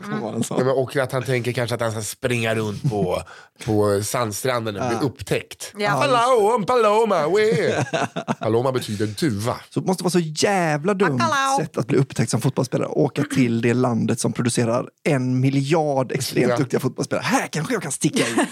men 0.59 0.68
Och 0.68 0.97
att 0.97 1.12
han 1.12 1.22
tänker 1.22 1.53
kanske 1.53 1.74
att 1.74 1.81
han 1.81 1.93
ska 1.93 2.03
springa 2.03 2.55
runt 2.55 2.91
på, 2.91 3.22
på 3.64 4.01
sandstranden 4.03 4.77
och 4.77 4.89
bli 4.89 4.99
upptäckt. 5.09 5.72
Ja. 5.79 5.91
Hallå, 5.91 6.55
en 6.59 6.64
paloma! 6.66 7.29
we. 7.29 7.85
Paloma 8.41 8.72
betyder 8.72 9.07
duva. 9.07 9.57
Så 9.70 9.81
det 9.81 9.87
måste 9.87 10.05
vara 10.05 10.11
så 10.11 10.18
jävla 10.18 10.95
dumt 10.95 11.20
sätt 11.61 11.77
att 11.77 11.87
bli 11.87 11.99
upptäckt 11.99 12.31
som 12.31 12.41
fotbollsspelare. 12.41 12.89
Åka 12.89 13.22
till 13.22 13.61
det 13.61 13.74
landet 13.74 14.20
som 14.20 14.33
producerar 14.33 14.89
en 15.05 15.41
miljard 15.41 16.12
extremt 16.12 16.51
Ja. 16.51 16.57
duktiga 16.57 16.81
fotbollsspelare. 16.81 17.24
Här 17.24 17.47
kanske 17.47 17.72
jag 17.74 17.83
kan 17.83 17.93
sticka 17.93 18.22
ut. 18.29 18.49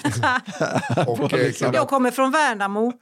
Och, 1.21 1.33
liksom. 1.33 1.75
Jag 1.75 1.89
kommer 1.89 2.11
från 2.11 2.31
Värnamo. 2.31 2.93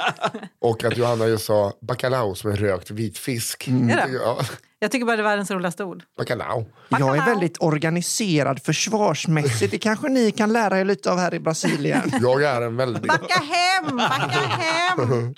och 0.60 0.84
att 0.84 0.96
Johanna 0.96 1.26
just 1.26 1.44
sa 1.44 1.72
bacalao 1.80 2.34
som 2.34 2.50
en 2.50 2.56
rökt 2.56 2.90
vitfisk. 2.90 3.68
Är 3.68 3.72
det? 3.72 4.08
Ja, 4.24 4.38
Jag 4.78 4.90
tycker 4.90 5.06
bara 5.06 5.16
det 5.16 5.22
är 5.22 5.24
världens 5.24 5.50
roligaste 5.50 5.84
ord. 5.84 6.02
bacalao. 6.18 6.66
Jag 6.88 7.16
är 7.16 7.24
väldigt 7.26 7.56
organiserad 7.60 8.62
försvarsmässigt. 8.62 9.70
Det 9.70 9.78
kanske 9.78 10.08
ni 10.08 10.30
kan 10.30 10.52
lära 10.52 10.80
er 10.80 10.84
lite 10.84 11.10
av 11.12 11.18
här 11.18 11.34
i 11.34 11.38
Brasilien. 11.40 12.12
Jag 12.20 12.42
är 12.42 12.62
en 12.62 12.76
väldigt 12.76 13.02
Backa 13.02 13.42
hem, 13.42 13.96
backa 13.96 14.40
hem! 14.40 15.34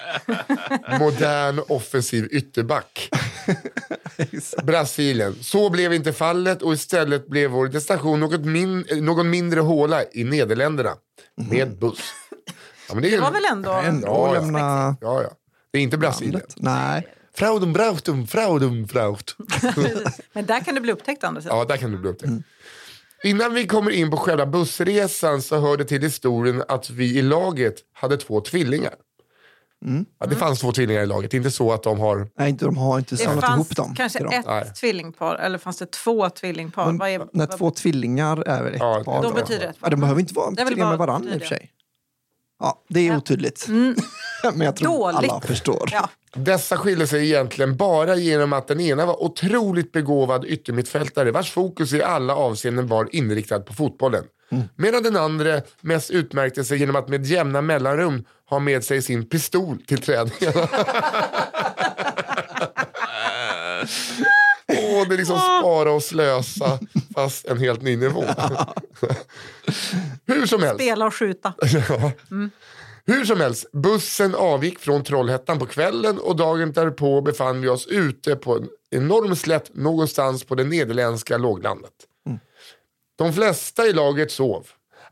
modern 1.00 1.60
offensiv 1.68 2.28
ytterback. 2.30 3.10
Brasilien. 4.62 5.34
Så 5.40 5.70
blev 5.70 5.92
inte 5.94 6.12
fallet 6.12 6.62
och 6.62 6.72
istället 6.72 7.26
blev 7.28 7.50
vår 7.50 7.68
destination 7.68 8.20
något 8.20 8.44
min 8.44 8.86
någon 8.92 9.30
mindre 9.30 9.60
håla 9.60 10.02
i 10.12 10.24
Nederländerna. 10.24 10.90
Med 11.36 11.78
buss. 11.78 12.00
Ja, 12.88 12.94
men 12.94 13.02
det, 13.02 13.08
är, 13.08 13.12
Det 13.12 13.20
var 13.20 13.30
väl 13.30 13.44
ändå... 13.52 13.72
Ändå 13.72 14.06
Ja, 14.06 14.34
ja. 14.34 14.40
lämna 14.40 14.96
ja, 15.00 15.22
ja. 15.22 15.30
det 15.72 15.78
är 15.78 15.82
inte 15.82 15.98
Brasilien. 15.98 16.42
Nej. 16.56 17.06
Fraudum, 17.34 17.72
brautum, 17.72 18.26
fraudum, 18.26 18.88
fraut. 18.88 19.36
Men 20.32 20.46
där 20.46 20.60
kan 20.60 20.74
du 20.74 20.80
bli 20.80 20.92
upptäckt 20.92 21.20
sidan. 21.20 21.42
Ja, 21.44 21.64
där 21.64 21.76
kan 21.76 21.90
du 21.90 21.98
bli 21.98 22.10
upptäckt. 22.10 22.32
Innan 23.24 23.54
vi 23.54 23.66
kommer 23.66 23.90
in 23.90 24.10
på 24.10 24.16
själva 24.16 24.46
bussresan 24.46 25.42
så 25.42 25.60
hör 25.60 25.76
det 25.76 25.84
till 25.84 26.02
historien 26.02 26.62
att 26.68 26.90
vi 26.90 27.18
i 27.18 27.22
laget 27.22 27.74
hade 27.92 28.16
två 28.16 28.40
tvillingar. 28.40 28.94
Ja, 30.20 30.26
det 30.26 30.36
fanns 30.36 30.60
två 30.60 30.72
tvillingar 30.72 31.02
i 31.02 31.06
laget, 31.06 31.30
det 31.30 31.34
är 31.34 31.38
inte 31.38 31.50
så 31.50 31.72
att 31.72 31.82
de 31.82 32.00
har... 32.00 32.28
Nej, 32.38 32.50
inte, 32.50 32.64
de 32.64 32.76
har 32.76 32.98
inte 32.98 33.14
Det 33.14 33.22
samlat 33.22 33.44
fanns 33.44 33.56
ihop 33.56 33.76
dem. 33.76 33.94
kanske 33.94 34.18
till 34.18 34.24
dem. 34.26 34.34
ett 34.34 34.46
Nej. 34.46 34.72
tvillingpar, 34.80 35.34
eller 35.36 35.58
fanns 35.58 35.76
det 35.78 35.90
två 35.90 36.30
tvillingpar? 36.30 36.92
Vad 36.92 37.08
är, 37.08 37.18
När 37.18 37.46
vad- 37.46 37.58
två 37.58 37.70
tvillingar 37.70 38.42
är 38.48 38.62
väl 38.62 38.74
ett 38.74 38.80
Ja, 38.80 39.02
par? 39.04 39.22
då 39.22 39.28
då? 39.28 39.34
betyder 39.34 39.60
det 39.60 39.66
ett 39.66 39.80
par. 39.80 39.86
Ja, 39.86 39.90
de 39.90 40.00
behöver 40.00 40.20
inte 40.20 40.34
vara 40.34 40.50
Det 40.50 40.60
är 40.60 40.64
väl 40.64 40.66
tvillingar 40.74 40.90
med 40.90 40.98
bara 40.98 41.06
varandra 41.06 41.34
i 41.34 41.36
och 41.36 41.40
för 41.40 41.48
sig. 41.48 41.70
Ja, 42.60 42.84
det 42.88 43.08
är 43.08 43.16
otydligt. 43.16 43.66
Men 44.54 44.60
jag 44.60 44.76
tror 44.76 45.12
Dåligt. 45.12 45.30
alla 45.30 45.40
förstår. 45.40 45.88
Ja. 45.92 46.08
Dessa 46.34 46.76
skiljer 46.76 47.06
sig 47.06 47.24
egentligen 47.30 47.76
bara 47.76 48.16
genom 48.16 48.52
att 48.52 48.68
den 48.68 48.80
ena 48.80 49.06
var 49.06 49.22
otroligt 49.22 49.92
begåvad 49.92 50.44
yttermittfältare 50.44 51.30
vars 51.30 51.50
fokus 51.50 51.92
i 51.92 52.02
alla 52.02 52.36
avseenden 52.36 52.86
var 52.86 53.08
inriktad 53.14 53.60
på 53.60 53.72
fotbollen. 53.72 54.24
Medan 54.76 55.02
den 55.02 55.16
andra 55.16 55.60
mest 55.80 56.10
utmärkte 56.10 56.64
sig 56.64 56.78
genom 56.78 56.96
att 56.96 57.08
med 57.08 57.26
jämna 57.26 57.60
mellanrum 57.60 58.24
ha 58.50 58.58
med 58.58 58.84
sig 58.84 59.02
sin 59.02 59.28
pistol 59.28 59.78
till 59.86 59.98
träningarna. 59.98 60.68
Åh, 64.68 65.08
det 65.08 65.14
är 65.14 65.18
liksom 65.18 65.38
spara 65.38 65.92
och 65.92 66.02
slösa 66.02 66.78
fast 67.14 67.46
en 67.46 67.58
helt 67.58 67.82
ny 67.82 67.96
nivå. 67.96 68.24
Hur 70.26 70.46
som 70.46 70.62
helst. 70.62 70.82
Spela 70.82 71.06
och 71.06 71.14
skjuta. 71.14 71.54
Hur 73.06 73.24
som 73.24 73.40
helst, 73.40 73.72
bussen 73.72 74.34
avgick 74.34 74.78
från 74.78 75.04
Trollhättan 75.04 75.58
på 75.58 75.66
kvällen 75.66 76.18
och 76.18 76.36
dagen 76.36 76.72
därpå 76.72 77.20
befann 77.20 77.60
vi 77.60 77.68
oss 77.68 77.86
ute 77.86 78.36
på 78.36 78.56
en 78.56 78.68
enorm 78.90 79.36
slätt 79.36 79.74
någonstans 79.74 80.44
på 80.44 80.54
det 80.54 80.64
nederländska 80.64 81.38
låglandet. 81.38 81.92
De 83.16 83.32
flesta 83.32 83.86
i 83.86 83.92
laget 83.92 84.30
sov. 84.30 84.66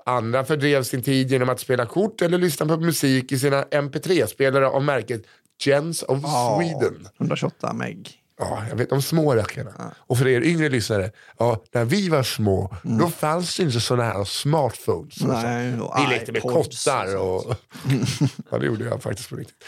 Andra 0.06 0.44
fördrev 0.44 0.82
sin 0.82 1.02
tid 1.02 1.30
genom 1.30 1.48
att 1.48 1.60
spela 1.60 1.86
kort 1.86 2.22
eller 2.22 2.38
lyssna 2.38 2.66
på 2.66 2.76
musik 2.76 3.32
i 3.32 3.38
sina 3.38 3.62
MP3-spelare 3.62 4.66
av 4.68 4.84
märket 4.84 5.22
Gens 5.64 6.02
of 6.02 6.18
Sweden. 6.20 7.08
128 7.18 7.72
meg. 7.72 8.22
Ja, 8.38 8.62
jag 8.68 8.76
vet, 8.76 8.90
de 8.90 9.02
små 9.02 9.34
rackarna. 9.34 9.94
Och 9.96 10.18
för 10.18 10.26
er 10.26 10.40
yngre 10.40 10.68
lyssnare, 10.68 11.10
ja, 11.38 11.62
när 11.72 11.84
vi 11.84 12.08
var 12.08 12.22
små, 12.22 12.76
då 12.82 13.10
fanns 13.10 13.56
det 13.56 13.62
inte 13.62 13.80
sådana 13.80 14.04
här 14.04 14.24
smartphones. 14.24 15.20
och 15.20 15.28
Nej, 15.28 15.80
och 15.80 15.94
vi 15.98 16.14
lekte 16.14 16.32
med 16.32 16.42
kottar. 16.42 17.16
Och... 17.16 17.54
ja, 18.50 18.58
det 18.58 18.66
gjorde 18.66 18.84
jag 18.84 19.02
faktiskt 19.02 19.28
på 19.28 19.36
riktigt. 19.36 19.64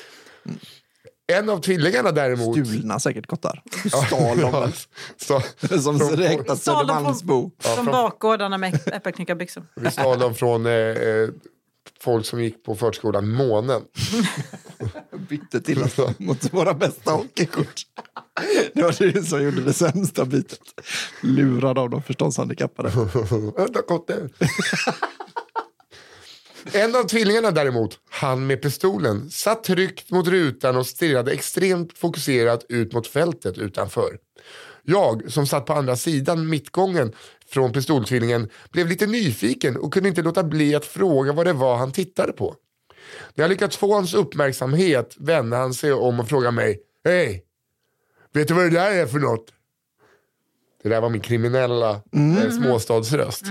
En 1.32 1.48
av 1.48 1.58
tvillingarna 1.60 2.12
däremot... 2.12 2.66
Stulna 2.68 3.00
säkert 3.00 3.26
kottar. 3.26 3.62
Du 3.82 3.90
stal 3.90 4.38
dem 4.40 4.52
väl? 4.52 4.72
så, 5.16 5.40
Som 5.80 5.98
räknas 6.00 6.62
Södermalmsbo. 6.62 7.50
från, 7.58 7.74
från 7.74 7.84
från- 7.84 7.92
bakgårdarna 7.92 8.58
med 8.58 8.80
äppelknyckarbyxor. 8.86 9.66
vi 9.76 9.90
stal 9.90 10.18
dem 10.18 10.34
från 10.34 10.66
eh, 10.66 10.72
eh, 10.72 11.28
folk 12.00 12.26
som 12.26 12.42
gick 12.42 12.64
på 12.64 12.74
förskolan 12.74 13.28
Månen. 13.30 13.82
Bytte 15.28 15.60
till 15.60 15.82
oss 15.82 15.96
mot 16.18 16.52
våra 16.52 16.74
bästa 16.74 17.10
hockeykort. 17.12 17.82
Det 18.74 18.82
var 18.82 19.12
det 19.12 19.22
som 19.22 19.42
gjorde 19.42 19.60
det 19.62 19.72
sämsta 19.72 20.24
bytet. 20.24 20.60
Lurad 21.20 21.78
av 21.78 21.90
de 21.90 22.02
förståndshandikappade. 22.02 22.90
Vänta, 23.56 23.82
kotte. 23.82 24.28
En 26.72 26.96
av 26.96 27.04
tvillingarna 27.04 27.50
däremot, 27.50 27.98
han 28.10 28.46
med 28.46 28.62
pistolen, 28.62 29.30
satt 29.30 29.64
tryckt 29.64 30.10
mot 30.10 30.28
rutan 30.28 30.76
och 30.76 30.86
stirrade 30.86 31.32
extremt 31.32 31.98
fokuserat 31.98 32.66
ut 32.68 32.92
mot 32.92 33.06
fältet 33.06 33.58
utanför. 33.58 34.18
Jag, 34.82 35.32
som 35.32 35.46
satt 35.46 35.66
på 35.66 35.72
andra 35.72 35.96
sidan 35.96 36.48
mittgången 36.48 37.12
från 37.46 37.72
pistoltvillingen, 37.72 38.48
blev 38.72 38.88
lite 38.88 39.06
nyfiken 39.06 39.76
och 39.76 39.92
kunde 39.92 40.08
inte 40.08 40.22
låta 40.22 40.42
bli 40.42 40.74
att 40.74 40.84
fråga 40.84 41.32
vad 41.32 41.46
det 41.46 41.52
var 41.52 41.76
han 41.76 41.92
tittade 41.92 42.32
på. 42.32 42.56
När 43.34 43.44
jag 43.44 43.48
lyckats 43.48 43.76
få 43.76 43.94
hans 43.94 44.14
uppmärksamhet 44.14 45.14
vände 45.18 45.56
han 45.56 45.74
sig 45.74 45.92
om 45.92 46.20
och 46.20 46.28
frågade 46.28 46.52
mig 46.52 46.80
Hej, 47.04 47.44
vet 48.32 48.48
du 48.48 48.54
vad 48.54 48.64
det 48.64 48.70
där 48.70 48.90
är 48.92 49.06
för 49.06 49.18
något? 49.18 49.52
Det 50.82 50.88
där 50.88 51.00
var 51.00 51.08
min 51.08 51.20
kriminella 51.20 51.90
eh, 51.90 52.50
småstadsröst. 52.50 53.44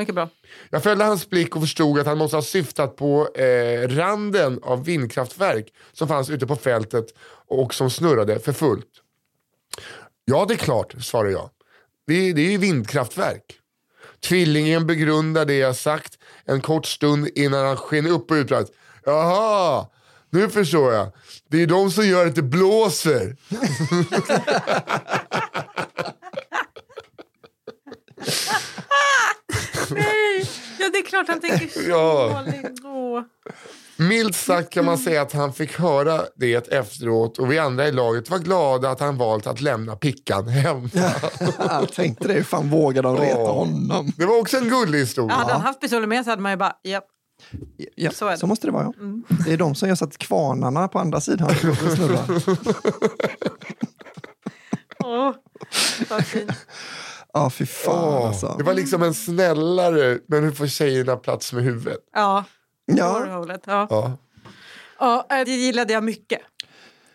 Mycket 0.00 0.14
bra. 0.14 0.28
Jag 0.70 0.82
följde 0.82 1.04
hans 1.04 1.30
blick 1.30 1.56
och 1.56 1.62
förstod 1.62 1.98
att 1.98 2.06
han 2.06 2.18
måste 2.18 2.36
ha 2.36 2.42
syftat 2.42 2.96
på 2.96 3.28
eh, 3.34 3.88
randen 3.88 4.60
av 4.62 4.84
vindkraftverk 4.84 5.72
som 5.92 6.08
fanns 6.08 6.30
ute 6.30 6.46
på 6.46 6.56
fältet 6.56 7.06
och 7.46 7.74
som 7.74 7.90
snurrade 7.90 8.38
för 8.38 8.52
fullt. 8.52 8.86
Ja, 10.24 10.44
det 10.48 10.54
är 10.54 10.58
klart, 10.58 10.94
svarade 11.00 11.30
jag. 11.30 11.50
Det, 12.06 12.32
det 12.32 12.40
är 12.40 12.50
ju 12.50 12.58
vindkraftverk. 12.58 13.58
Tvillingen 14.20 14.86
begrundar 14.86 15.44
det 15.44 15.56
jag 15.56 15.76
sagt 15.76 16.18
en 16.44 16.60
kort 16.60 16.86
stund 16.86 17.28
innan 17.34 17.66
han 17.66 17.76
sken 17.76 18.06
upp 18.06 18.30
och 18.30 18.34
utbrast. 18.34 18.72
Jaha, 19.04 19.86
nu 20.30 20.48
förstår 20.48 20.92
jag. 20.92 21.12
Det 21.48 21.62
är 21.62 21.66
de 21.66 21.90
som 21.90 22.06
gör 22.06 22.26
att 22.26 22.34
det 22.34 22.42
blåser. 22.42 23.36
Nej, 29.94 30.48
jag 30.78 30.96
är 30.96 31.02
klart 31.02 31.28
han 31.28 31.40
tänker 31.40 31.66
så. 31.68 31.80
Ja. 31.90 33.24
Milt 33.96 34.34
sagt 34.36 34.70
kan 34.72 34.84
man 34.84 34.98
säga 34.98 35.22
att 35.22 35.32
han 35.32 35.52
fick 35.52 35.78
höra 35.78 36.20
det 36.36 36.68
efteråt 36.72 37.38
och 37.38 37.52
vi 37.52 37.58
andra 37.58 37.88
i 37.88 37.92
laget 37.92 38.30
var 38.30 38.38
glada 38.38 38.90
att 38.90 39.00
han 39.00 39.16
valt 39.16 39.46
att 39.46 39.60
lämna 39.60 39.96
pickan 39.96 40.48
hemma. 40.48 40.88
Jag 41.58 41.92
tänkte 41.92 42.28
det, 42.28 42.34
hur 42.34 42.42
fan 42.42 42.70
vågade 42.70 43.08
de 43.08 43.16
reta 43.16 43.38
Åh. 43.38 43.54
honom? 43.58 44.12
Det 44.16 44.26
var 44.26 44.38
också 44.38 44.56
en 44.56 44.68
gullig 44.68 44.98
Ja, 44.98 45.02
historia. 45.02 45.36
hade 45.36 45.52
han 45.52 45.60
haft 45.62 45.80
pistolen 45.80 46.08
med 46.08 46.24
så 46.24 46.30
hade 46.30 46.42
man 46.42 46.52
ju 46.52 46.56
bara, 46.56 46.72
japp. 46.84 47.04
Ja, 47.94 48.10
Så 48.10 48.16
så, 48.16 48.28
det. 48.30 48.46
måste 48.46 48.66
det 48.66 48.72
vara. 48.72 48.92
Ja. 49.28 49.36
Det 49.46 49.52
är 49.52 49.56
de 49.56 49.74
som 49.74 49.88
gör 49.88 49.96
så 49.96 50.04
att 50.04 50.18
kvarnarna 50.18 50.88
på 50.88 50.98
andra 50.98 51.20
sidan 51.20 51.54
snurrar. 51.96 52.42
Åh, 55.04 55.32
vad 56.10 56.24
fint. 56.26 56.50
Ja, 57.32 57.50
fy 57.50 57.66
fan 57.66 58.14
Åh, 58.14 58.26
alltså. 58.28 58.54
Det 58.58 58.64
var 58.64 58.74
liksom 58.74 59.02
en 59.02 59.14
snällare, 59.14 60.18
men 60.26 60.44
hur 60.44 60.52
får 60.52 60.66
tjejerna 60.66 61.16
plats 61.16 61.52
med 61.52 61.64
huvudet? 61.64 61.98
Ja, 62.14 62.44
Ja. 62.86 63.44
Ja. 63.66 63.86
Ja. 63.90 64.18
Ja, 64.98 65.26
eh, 65.30 65.44
det 65.44 65.50
gillade 65.50 65.92
jag 65.92 66.04
mycket. 66.04 66.40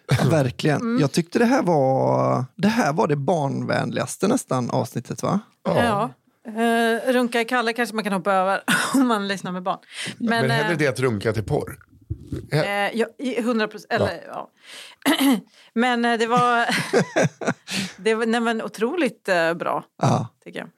ja, 0.07 0.29
verkligen. 0.29 0.81
Mm. 0.81 1.01
Jag 1.01 1.11
tyckte 1.11 1.39
det 1.39 1.45
här 1.45 1.63
var 1.63 2.45
det, 2.55 2.67
här 2.67 2.93
var 2.93 3.07
det 3.07 3.15
barnvänligaste 3.15 4.27
nästan 4.27 4.69
avsnittet 4.71 5.23
va? 5.23 5.39
Ja. 5.63 6.09
Eh, 6.47 7.13
runka 7.13 7.41
i 7.41 7.45
Kalle 7.45 7.73
kanske 7.73 7.95
man 7.95 8.03
kan 8.03 8.13
hoppa 8.13 8.33
över 8.33 8.63
om 8.93 9.07
man 9.07 9.27
lyssnar 9.27 9.51
med 9.51 9.63
barn. 9.63 9.79
Men, 10.17 10.29
Men 10.29 10.51
hellre 10.51 10.71
eh, 10.71 10.77
det 10.77 10.87
att 10.87 10.99
runka 10.99 11.33
till 11.33 11.43
porr. 11.43 11.79
Eh, 12.51 12.97
ja, 12.97 13.07
100 13.19 13.67
procent. 13.67 13.91
Eller, 13.91 14.23
ja. 14.27 14.49
men 15.73 16.05
eh, 16.05 16.17
det 16.19 16.27
var, 16.27 16.65
det 17.97 18.15
var 18.15 18.25
nej, 18.25 18.41
men 18.41 18.61
otroligt 18.61 19.29
eh, 19.29 19.53
bra, 19.53 19.83
Ja. 20.01 20.27
tycker 20.43 20.59
jag. 20.59 20.69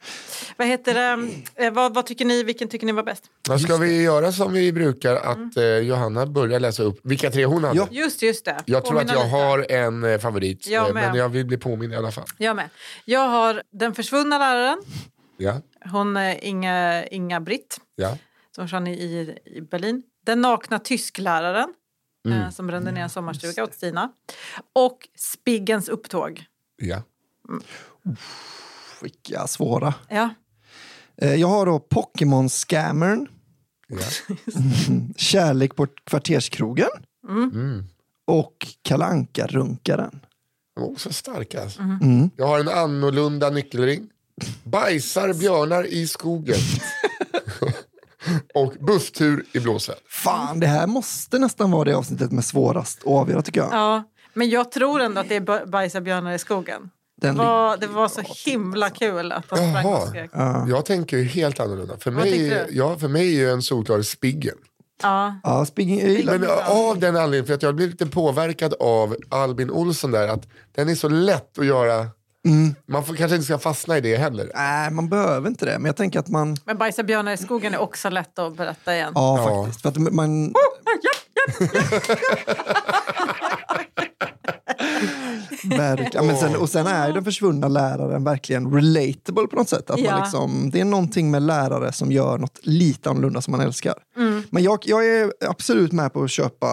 Vad 0.57 0.67
heter 0.67 0.93
det? 0.93 1.65
Eh, 1.65 1.73
vad, 1.73 1.93
vad 1.93 2.05
tycker 2.05 2.25
ni? 2.25 2.43
Vilken 2.43 2.67
tycker 2.67 2.85
ni 2.85 2.91
var 2.91 3.03
bäst? 3.03 3.23
Ja, 3.49 3.59
ska 3.59 3.77
vi 3.77 4.01
göra 4.03 4.31
som 4.31 4.53
vi 4.53 4.73
brukar, 4.73 5.15
att 5.15 5.57
eh, 5.57 5.63
Johanna 5.63 6.25
börjar 6.25 6.59
läsa 6.59 6.83
upp 6.83 6.99
vilka 7.03 7.31
tre 7.31 7.45
hon 7.45 7.63
hade? 7.63 7.77
Ja. 7.77 7.87
Just, 7.91 8.21
just 8.21 8.45
det. 8.45 8.57
Jag 8.65 8.85
tror 8.85 8.99
att 9.01 9.09
jag 9.11 9.23
lite. 9.25 9.35
har 9.35 9.71
en 9.71 10.19
favorit, 10.19 10.67
Jag 10.67 10.93
men 10.93 11.15
jag 11.15 11.29
vill 11.29 11.45
bli 11.45 11.57
påmind 11.57 11.93
i 11.93 11.95
alla 11.95 12.11
fall. 12.11 12.25
Jag 12.37 12.55
med. 12.55 12.69
Jag 13.05 13.27
har 13.27 13.61
Den 13.71 13.93
försvunna 13.95 14.37
läraren. 14.37 14.77
Ja, 15.37 15.61
Hon 15.91 16.17
eh, 16.17 16.47
Inga, 16.47 17.05
Inga 17.07 17.39
Britt, 17.41 17.77
ja. 17.95 18.17
som 18.55 18.65
försvann 18.65 18.87
i, 18.87 18.91
i, 18.93 19.37
i 19.57 19.61
Berlin. 19.61 20.03
Den 20.25 20.41
nakna 20.41 20.79
tyskläraren, 20.79 21.73
Mm. 22.27 22.41
eh, 22.41 22.49
som 22.49 22.67
brände 22.67 22.91
ner 22.91 23.01
en 23.03 23.09
sommarstuga 23.09 23.63
åt 23.63 23.73
Stina. 23.73 24.11
Och 24.73 25.07
Spiggens 25.15 25.89
upptåg. 25.89 26.45
ja. 26.81 27.01
Vilka 29.01 29.47
svåra. 29.47 29.93
Ja. 30.09 30.29
Eh, 31.21 31.35
Jag 31.35 31.47
har 31.47 31.65
då 31.65 31.79
Pokémon-scammern, 31.79 33.27
ja. 33.87 33.97
Kärlek 35.17 35.75
på 35.75 35.87
kvarterskrogen 36.03 36.87
Mm. 37.29 37.83
och 38.27 38.67
kalanka 38.81 39.47
runkaren 39.47 40.19
De 40.75 40.81
var 40.81 40.89
också 40.91 41.13
starka. 41.13 41.61
Alltså. 41.61 41.81
Mm. 41.81 42.29
Jag 42.35 42.47
har 42.47 42.59
en 42.59 42.67
annorlunda 42.69 43.49
nyckelring. 43.49 44.09
Bajsar 44.63 45.33
björnar 45.33 45.83
i 45.87 46.07
skogen. 46.07 46.55
och 48.53 48.73
busstur 48.79 49.45
i 49.53 49.59
Blåsväder. 49.59 50.01
Fan, 50.09 50.59
det 50.59 50.67
här 50.67 50.87
måste 50.87 51.39
nästan 51.39 51.71
vara 51.71 51.83
det 51.83 51.97
avsnittet 51.97 52.31
med 52.31 52.45
svårast 52.45 52.99
att 53.01 53.07
avgöra 53.07 53.41
tycker 53.41 53.59
jag. 53.61 53.69
ja. 53.73 54.03
Men 54.33 54.49
jag 54.49 54.71
tror 54.71 55.01
ändå 55.01 55.21
att 55.21 55.29
det 55.29 55.35
är 55.35 55.41
ba- 55.41 55.65
bajsa 55.65 56.01
björnar 56.01 56.33
i 56.33 56.39
skogen. 56.39 56.89
Det 57.21 57.27
Den 57.27 57.37
var, 57.37 57.77
det 57.77 57.87
var 57.87 58.07
så 58.07 58.21
himla 58.45 58.89
kul 58.89 59.31
att 59.31 59.49
de 59.49 59.55
sprang 59.55 59.85
och 59.85 60.07
skrek. 60.07 60.31
Jag 60.67 60.85
tänker 60.85 61.23
helt 61.23 61.59
annorlunda. 61.59 61.97
För 61.97 62.11
Vad 62.11 62.23
mig, 62.23 62.65
ja, 62.71 62.97
för 62.97 63.07
mig 63.07 63.27
är 63.27 63.39
ju 63.39 63.51
en 63.51 63.61
solklar 63.61 64.01
Spiggen. 64.01 64.55
Ja. 65.01 65.39
Ja, 65.43 65.65
Spiggen, 65.65 66.25
Men 66.25 66.47
av 66.65 66.99
den 66.99 67.15
anledningen, 67.15 67.45
för 67.45 67.53
att 67.53 67.63
jag 67.63 67.75
blev 67.75 67.89
lite 67.89 68.05
påverkad 68.05 68.73
av 68.79 69.15
Albin 69.29 69.71
Olsson 69.71 70.11
där, 70.11 70.27
att 70.27 70.47
den 70.75 70.89
är 70.89 70.95
så 70.95 71.09
lätt 71.09 71.59
att 71.59 71.65
göra. 71.65 72.07
Man 72.86 73.06
får, 73.06 73.15
kanske 73.15 73.36
inte 73.36 73.45
ska 73.45 73.57
fastna 73.57 73.98
i 73.98 74.02
det 74.02 74.18
heller. 74.18 74.52
Nej, 74.56 74.91
man 74.91 75.10
behöver 75.10 75.48
inte 75.49 75.65
det. 75.65 75.80
Men 75.80 75.86
jag 75.86 75.95
tänker 75.95 76.19
att 76.19 76.28
man... 76.30 76.57
Men 76.65 76.78
bajsa 76.78 77.03
björnar 77.03 77.32
i 77.34 77.38
skogen 77.38 77.74
är 77.74 77.78
också 77.78 78.10
lätt 78.10 78.40
att 78.40 78.57
berätta 78.57 78.95
igen. 78.95 79.11
Ja, 79.15 79.38
Ja. 79.38 79.64
faktiskt. 79.65 79.82
För 79.82 79.90
att 79.90 80.14
man... 80.14 80.53
Verkligen. 85.78 86.28
Men 86.28 86.38
sen, 86.38 86.56
och 86.56 86.69
sen 86.69 86.88
är 86.88 87.14
den 87.14 87.24
försvunna 87.24 87.68
läraren 87.68 88.24
verkligen 88.24 88.72
relatable 88.74 89.48
på 89.48 89.56
något 89.56 89.69
sätt. 89.69 89.90
Att 89.90 89.99
Ja. 89.99 90.11
man 90.11 90.22
liksom, 90.22 90.69
det 90.74 90.80
är 90.82 90.86
någonting 90.86 91.32
med 91.32 91.41
lärare 91.44 91.91
som 91.91 92.11
gör 92.11 92.38
något 92.38 92.60
lite 92.61 93.10
annorlunda 93.10 93.41
som 93.41 93.52
man 93.52 93.61
älskar. 93.61 93.94
Mm. 94.18 94.44
Men 94.49 94.64
jag, 94.64 94.80
jag 94.86 95.06
är 95.07 95.32
absolut 95.49 95.91
med 95.91 96.14
på 96.14 96.24
att 96.24 96.32
köpa 96.32 96.68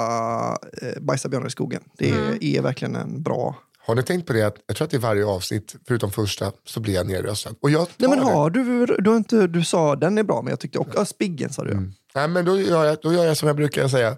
eh, 0.83 1.03
Bajsa 1.03 1.29
björnar 1.29 1.47
i 1.47 1.51
skogen. 1.51 1.83
Det 1.99 2.11
Mm. 2.11 2.39
är 2.41 2.61
verkligen 2.63 2.97
en 2.97 3.23
bra... 3.23 3.57
Har 3.87 3.95
ni 3.95 4.03
tänkt 4.03 4.27
på 4.27 4.33
det? 4.33 4.43
Att 4.43 4.57
jag 4.67 4.77
tror 4.77 4.87
att 4.87 4.95
i 4.95 4.99
varje 4.99 5.25
avsnitt, 5.27 5.75
förutom 5.89 6.11
första, 6.13 6.53
så 6.65 6.81
blir 6.81 6.95
jag 6.95 7.07
nerröstad. 7.07 7.51
Och 7.61 7.71
jag 7.71 7.89
Nej 7.97 8.11
men 8.11 8.19
har 8.19 8.51
du, 8.51 8.87
du, 8.87 9.11
har 9.11 9.17
inte, 9.17 9.47
du 9.47 9.65
sa 9.65 9.97
den 9.97 10.19
är 10.19 10.23
bra, 10.23 10.43
men 10.43 10.51
jag 10.51 10.61
tyckte 10.61 10.79
också, 10.79 10.93
ja, 10.99 11.05
Spiggen 11.05 11.53
sa 11.53 11.65
du 11.65 11.71
ja. 11.73 11.81
Nej, 12.15 12.29
men 12.29 12.45
då 12.45 12.61
gör, 12.61 12.85
jag, 12.85 12.99
då 13.03 13.13
gör 13.13 13.25
jag 13.25 13.37
som 13.37 13.47
jag 13.47 13.57
brukar 13.57 13.89
säga. 13.89 14.17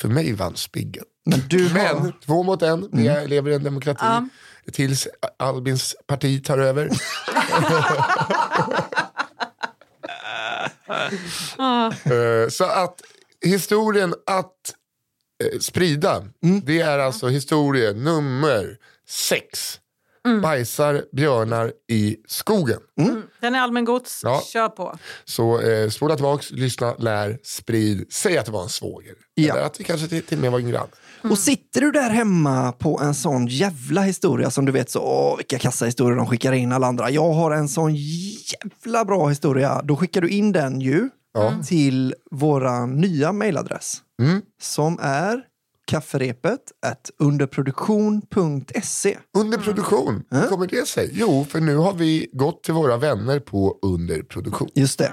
För 0.00 0.08
mig 0.08 0.32
vann 0.32 0.56
Spiggen. 0.56 1.04
Men 1.26 1.40
du 1.48 1.70
Men 1.74 1.98
har... 1.98 2.12
två 2.26 2.42
mot 2.42 2.62
en, 2.62 2.88
vi 2.92 3.08
Mm. 3.08 3.28
lever 3.28 3.50
i 3.50 3.54
en 3.54 3.62
demokrati. 3.64 4.00
Ja. 4.04 4.28
Tills 4.72 5.08
Albins 5.38 5.96
parti 6.06 6.44
tar 6.44 6.58
över. 6.58 6.90
Eh, 12.04 12.48
Så 12.50 12.64
att 12.64 13.02
historien 13.44 14.14
att 14.26 14.52
eh, 15.44 15.58
sprida, 15.60 16.24
Mm. 16.42 16.60
det 16.66 16.80
är 16.80 16.98
alltså 16.98 17.28
historie 17.28 17.92
nummer 17.92 18.76
sex. 19.08 19.78
Mm. 20.26 20.40
Bajsar 20.40 21.04
björnar 21.12 21.72
i 21.88 22.16
skogen. 22.28 22.78
Den 23.40 23.54
är 23.54 23.58
allmängods, 23.60 24.20
Ja. 24.24 24.42
kör 24.52 24.68
på. 24.68 24.98
Så 25.24 25.60
eh, 25.60 25.88
spola 25.88 26.14
tillbaks, 26.14 26.50
lyssna, 26.50 26.94
lär, 26.98 27.38
sprid. 27.42 28.06
Säg 28.12 28.38
att 28.38 28.46
det 28.46 28.52
var 28.52 28.62
en 28.62 28.68
svåger. 28.68 29.14
Ja. 29.34 29.54
Eller 29.54 29.66
att 29.66 29.74
det 29.74 29.84
kanske 29.84 30.08
till, 30.08 30.22
till 30.22 30.38
och 30.38 30.42
med 30.42 30.52
var 30.52 30.58
en 30.58 30.70
grann. 30.70 30.88
Och 31.22 31.38
sitter 31.38 31.80
du 31.80 31.90
där 31.92 32.10
hemma 32.10 32.72
på 32.72 33.00
en 33.00 33.14
sån 33.14 33.46
jävla 33.46 34.00
historia 34.02 34.50
som 34.50 34.64
du 34.64 34.72
vet 34.72 34.90
så, 34.90 35.00
åh 35.00 35.36
vilka 35.36 35.58
kassahistorier 35.58 36.16
de 36.16 36.26
skickar 36.26 36.52
in 36.52 36.72
alla 36.72 36.86
andra. 36.86 37.10
Jag 37.10 37.32
har 37.32 37.50
en 37.50 37.68
sån 37.68 37.94
jävla 37.94 39.04
bra 39.04 39.28
historia. 39.28 39.82
Då 39.84 39.96
skickar 39.96 40.20
du 40.20 40.28
in 40.28 40.52
den 40.52 40.80
ju 40.80 41.10
till 41.66 42.14
våra 42.30 42.86
nya 42.86 43.32
mejladress. 43.32 43.96
Mm. 44.22 44.42
Som 44.62 44.98
är 45.02 45.42
kafferepet 45.88 46.60
at 46.86 47.10
underproduktion.se. 47.18 49.18
Under 49.38 49.58
produktion, 49.58 50.24
hur 50.30 50.46
kommer 50.46 50.66
det 50.66 50.88
sig? 50.88 51.10
Jo, 51.12 51.46
för 51.50 51.60
nu 51.60 51.76
har 51.76 51.94
vi 51.94 52.28
gått 52.32 52.62
till 52.62 52.74
våra 52.74 52.96
vänner 52.96 53.40
på 53.40 53.78
underproduktion. 53.82 54.68
Just 54.74 54.98
det. 54.98 55.12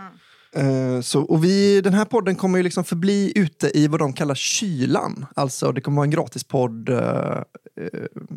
Eh, 0.55 1.01
Så, 1.01 1.21
och 1.21 1.43
vi, 1.43 1.81
den 1.81 1.93
här 1.93 2.05
podden 2.05 2.35
kommer 2.35 2.57
ju 2.57 2.63
liksom 2.63 2.83
förbli 2.83 3.31
ute 3.35 3.77
i 3.77 3.87
vad 3.87 3.99
de 3.99 4.13
kallar 4.13 4.35
kylan. 4.35 5.25
Alltså 5.35 5.71
det 5.71 5.81
kommer 5.81 5.95
vara 5.95 6.05
en 6.05 6.11
gratispodd. 6.11 6.89
Uh, 6.89 6.97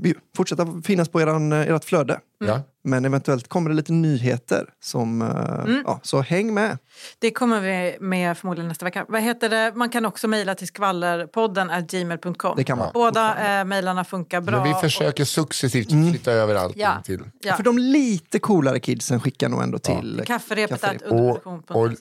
uh, 0.05 0.13
fortsätta 0.37 0.67
finnas 0.85 1.09
på 1.09 1.21
eran, 1.21 1.53
eh, 1.53 1.75
ert 1.75 1.85
flöde. 1.85 2.21
Ja. 2.47 2.61
Men 2.89 3.05
eventuellt 3.05 3.49
kommer 3.49 3.71
det 3.71 3.77
lite 3.77 3.93
nyheter. 3.93 4.69
Som, 4.81 5.23
eh, 5.23 5.75
ja, 5.85 6.01
så 6.03 6.21
häng 6.21 6.55
med. 6.55 6.79
Det 7.19 7.31
kommer 7.31 7.61
vi 7.61 7.97
med 8.01 8.39
förmodligen 8.39 8.69
nästa 8.69 8.85
vecka. 8.85 9.07
Vad 9.09 9.23
heter 9.23 9.49
det? 9.49 9.73
Man 9.77 9.89
kan 9.91 10.05
också 10.07 10.29
mejla 10.29 10.55
till 10.55 10.67
skvallerpodden 10.67 11.71
at 11.71 11.91
gmail.com. 11.91 12.55
Det 12.57 12.65
kan 12.65 12.79
man. 12.79 12.91
Båda 12.95 13.59
eh, 13.61 13.65
mejlarna 13.65 14.05
funkar 14.05 14.41
bra. 14.41 14.57
Men 14.65 14.69
vi 14.69 14.75
försöker 14.81 15.25
successivt 15.25 15.93
Mm. 15.93 16.11
flytta 16.11 16.33
över 16.33 16.55
allting 16.55 16.83
Ja. 16.83 17.03
till... 17.05 17.21
Ja. 17.41 17.57
För 17.57 17.63
de 17.63 17.79
lite 17.79 18.39
coolare 18.39 18.81
kidsen 18.81 19.21
skickar 19.21 19.49
nog 19.49 19.63
ändå 19.63 19.79
till... 19.79 20.23
Kafferepet 20.27 20.81
Kaffe. 20.81 20.97
at 20.97 21.03
Och, 21.03 21.47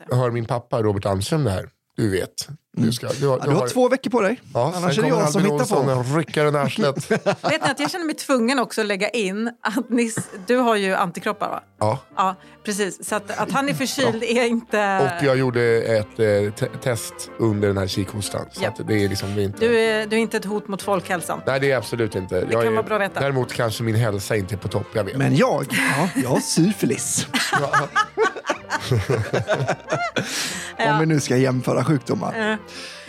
och 0.09 0.17
hör 0.17 0.31
min 0.31 0.45
pappa 0.45 0.81
Robert 0.83 1.05
Almström 1.05 1.43
det 1.43 1.51
här? 1.51 1.69
Du 1.97 2.09
vet. 2.11 2.47
Du, 2.85 2.91
ska, 2.91 3.07
du, 3.19 3.27
har- 3.27 3.37
Ja, 3.37 3.43
du 3.49 3.55
har 3.55 3.67
två 3.67 3.89
veckor 3.89 4.09
på 4.11 4.21
dig. 4.21 4.41
Ja, 4.53 4.73
Annars 4.75 4.97
är 4.97 5.01
det 5.01 5.07
jag 5.07 5.29
som 5.29 5.41
hittar 5.43 5.65
på. 5.95 5.99
Och 5.99 6.15
rycker 6.17 6.45
den 6.45 6.55
arslet. 6.65 7.11
Vet 7.11 7.41
ni 7.43 7.57
att 7.61 7.79
jag 7.79 7.91
känner 7.91 8.05
mig 8.05 8.15
tvungen 8.15 8.59
också 8.59 8.81
att 8.81 8.87
lägga 8.87 9.09
in 9.09 9.47
att 9.61 9.89
ni, 9.89 10.11
du 10.47 10.55
har 10.57 10.75
ju 10.75 10.93
antikroppar 10.95 11.49
va? 11.49 11.63
Ja. 11.79 11.99
Ja, 12.15 12.35
precis. 12.65 13.07
Så 13.07 13.15
att, 13.15 13.39
att 13.39 13.51
han 13.51 13.69
är 13.69 13.73
förkyld 13.73 14.23
är 14.23 14.43
inte... 14.45 14.97
Och 15.19 15.25
jag 15.25 15.37
gjorde 15.37 15.61
ett 15.81 16.19
eh, 16.19 16.53
te 16.53 16.65
test 16.83 17.13
under 17.39 17.67
den 17.67 17.77
här 17.77 17.87
kikhostan. 17.87 18.45
Så 18.51 18.63
Ja. 18.63 18.69
att 18.69 18.87
det 18.87 19.03
är 19.03 19.09
liksom 19.09 19.29
är 19.37 19.41
inte... 19.41 19.59
Du 19.59 19.79
är, 19.79 20.05
du 20.07 20.15
är 20.15 20.19
inte 20.19 20.37
ett 20.37 20.45
hot 20.45 20.67
mot 20.67 20.81
folkhälsan. 20.81 21.41
Nej, 21.47 21.59
det 21.59 21.71
är 21.71 21.77
absolut 21.77 22.15
inte. 22.15 22.41
Det 22.41 22.51
kan 22.63 22.73
vara 22.73 22.83
bra 22.83 22.95
att 22.95 23.01
veta. 23.01 23.19
Däremot 23.19 23.53
kanske 23.53 23.83
min 23.83 23.95
hälsa 23.95 24.35
inte 24.35 24.55
är 24.55 24.57
på 24.57 24.67
topp, 24.67 24.87
jag 24.93 25.03
vet. 25.03 25.17
Men 25.17 25.35
jag, 25.35 25.65
ja, 25.69 26.09
jag 26.15 26.29
har 26.29 26.39
syfilis. 26.39 27.27
Om 30.91 30.99
vi 30.99 31.05
nu 31.05 31.19
ska 31.19 31.37
jämföra 31.37 31.83
sjukdomar. 31.85 32.57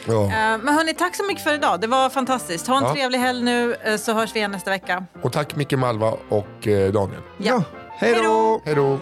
Ja. 0.07 0.23
Eh, 0.25 0.29
Men 0.59 0.69
hörni, 0.75 0.95
tack 0.95 1.17
så 1.17 1.25
mycket 1.25 1.45
för 1.45 1.55
idag. 1.55 1.81
Det 1.81 1.87
var 1.87 2.11
fantastiskt. 2.11 2.67
Ha 2.67 2.79
en 2.79 2.85
Ja. 2.85 2.95
trevlig 2.95 3.19
helg 3.19 3.43
nu 3.45 3.77
eh, 3.85 3.97
så 3.97 4.13
hörs 4.13 4.35
vi 4.35 4.39
igen 4.39 4.51
nästa 4.51 4.71
vecka. 4.71 5.05
Och 5.23 5.33
tack 5.33 5.57
Micke 5.57 5.73
Malva 5.73 6.13
och 6.29 6.67
eh, 6.69 6.93
Daniel. 6.93 7.21
Ja. 7.39 7.63
Hej 8.01 8.15
då! 8.25 8.63
Hej 8.65 8.75
då! 8.75 8.99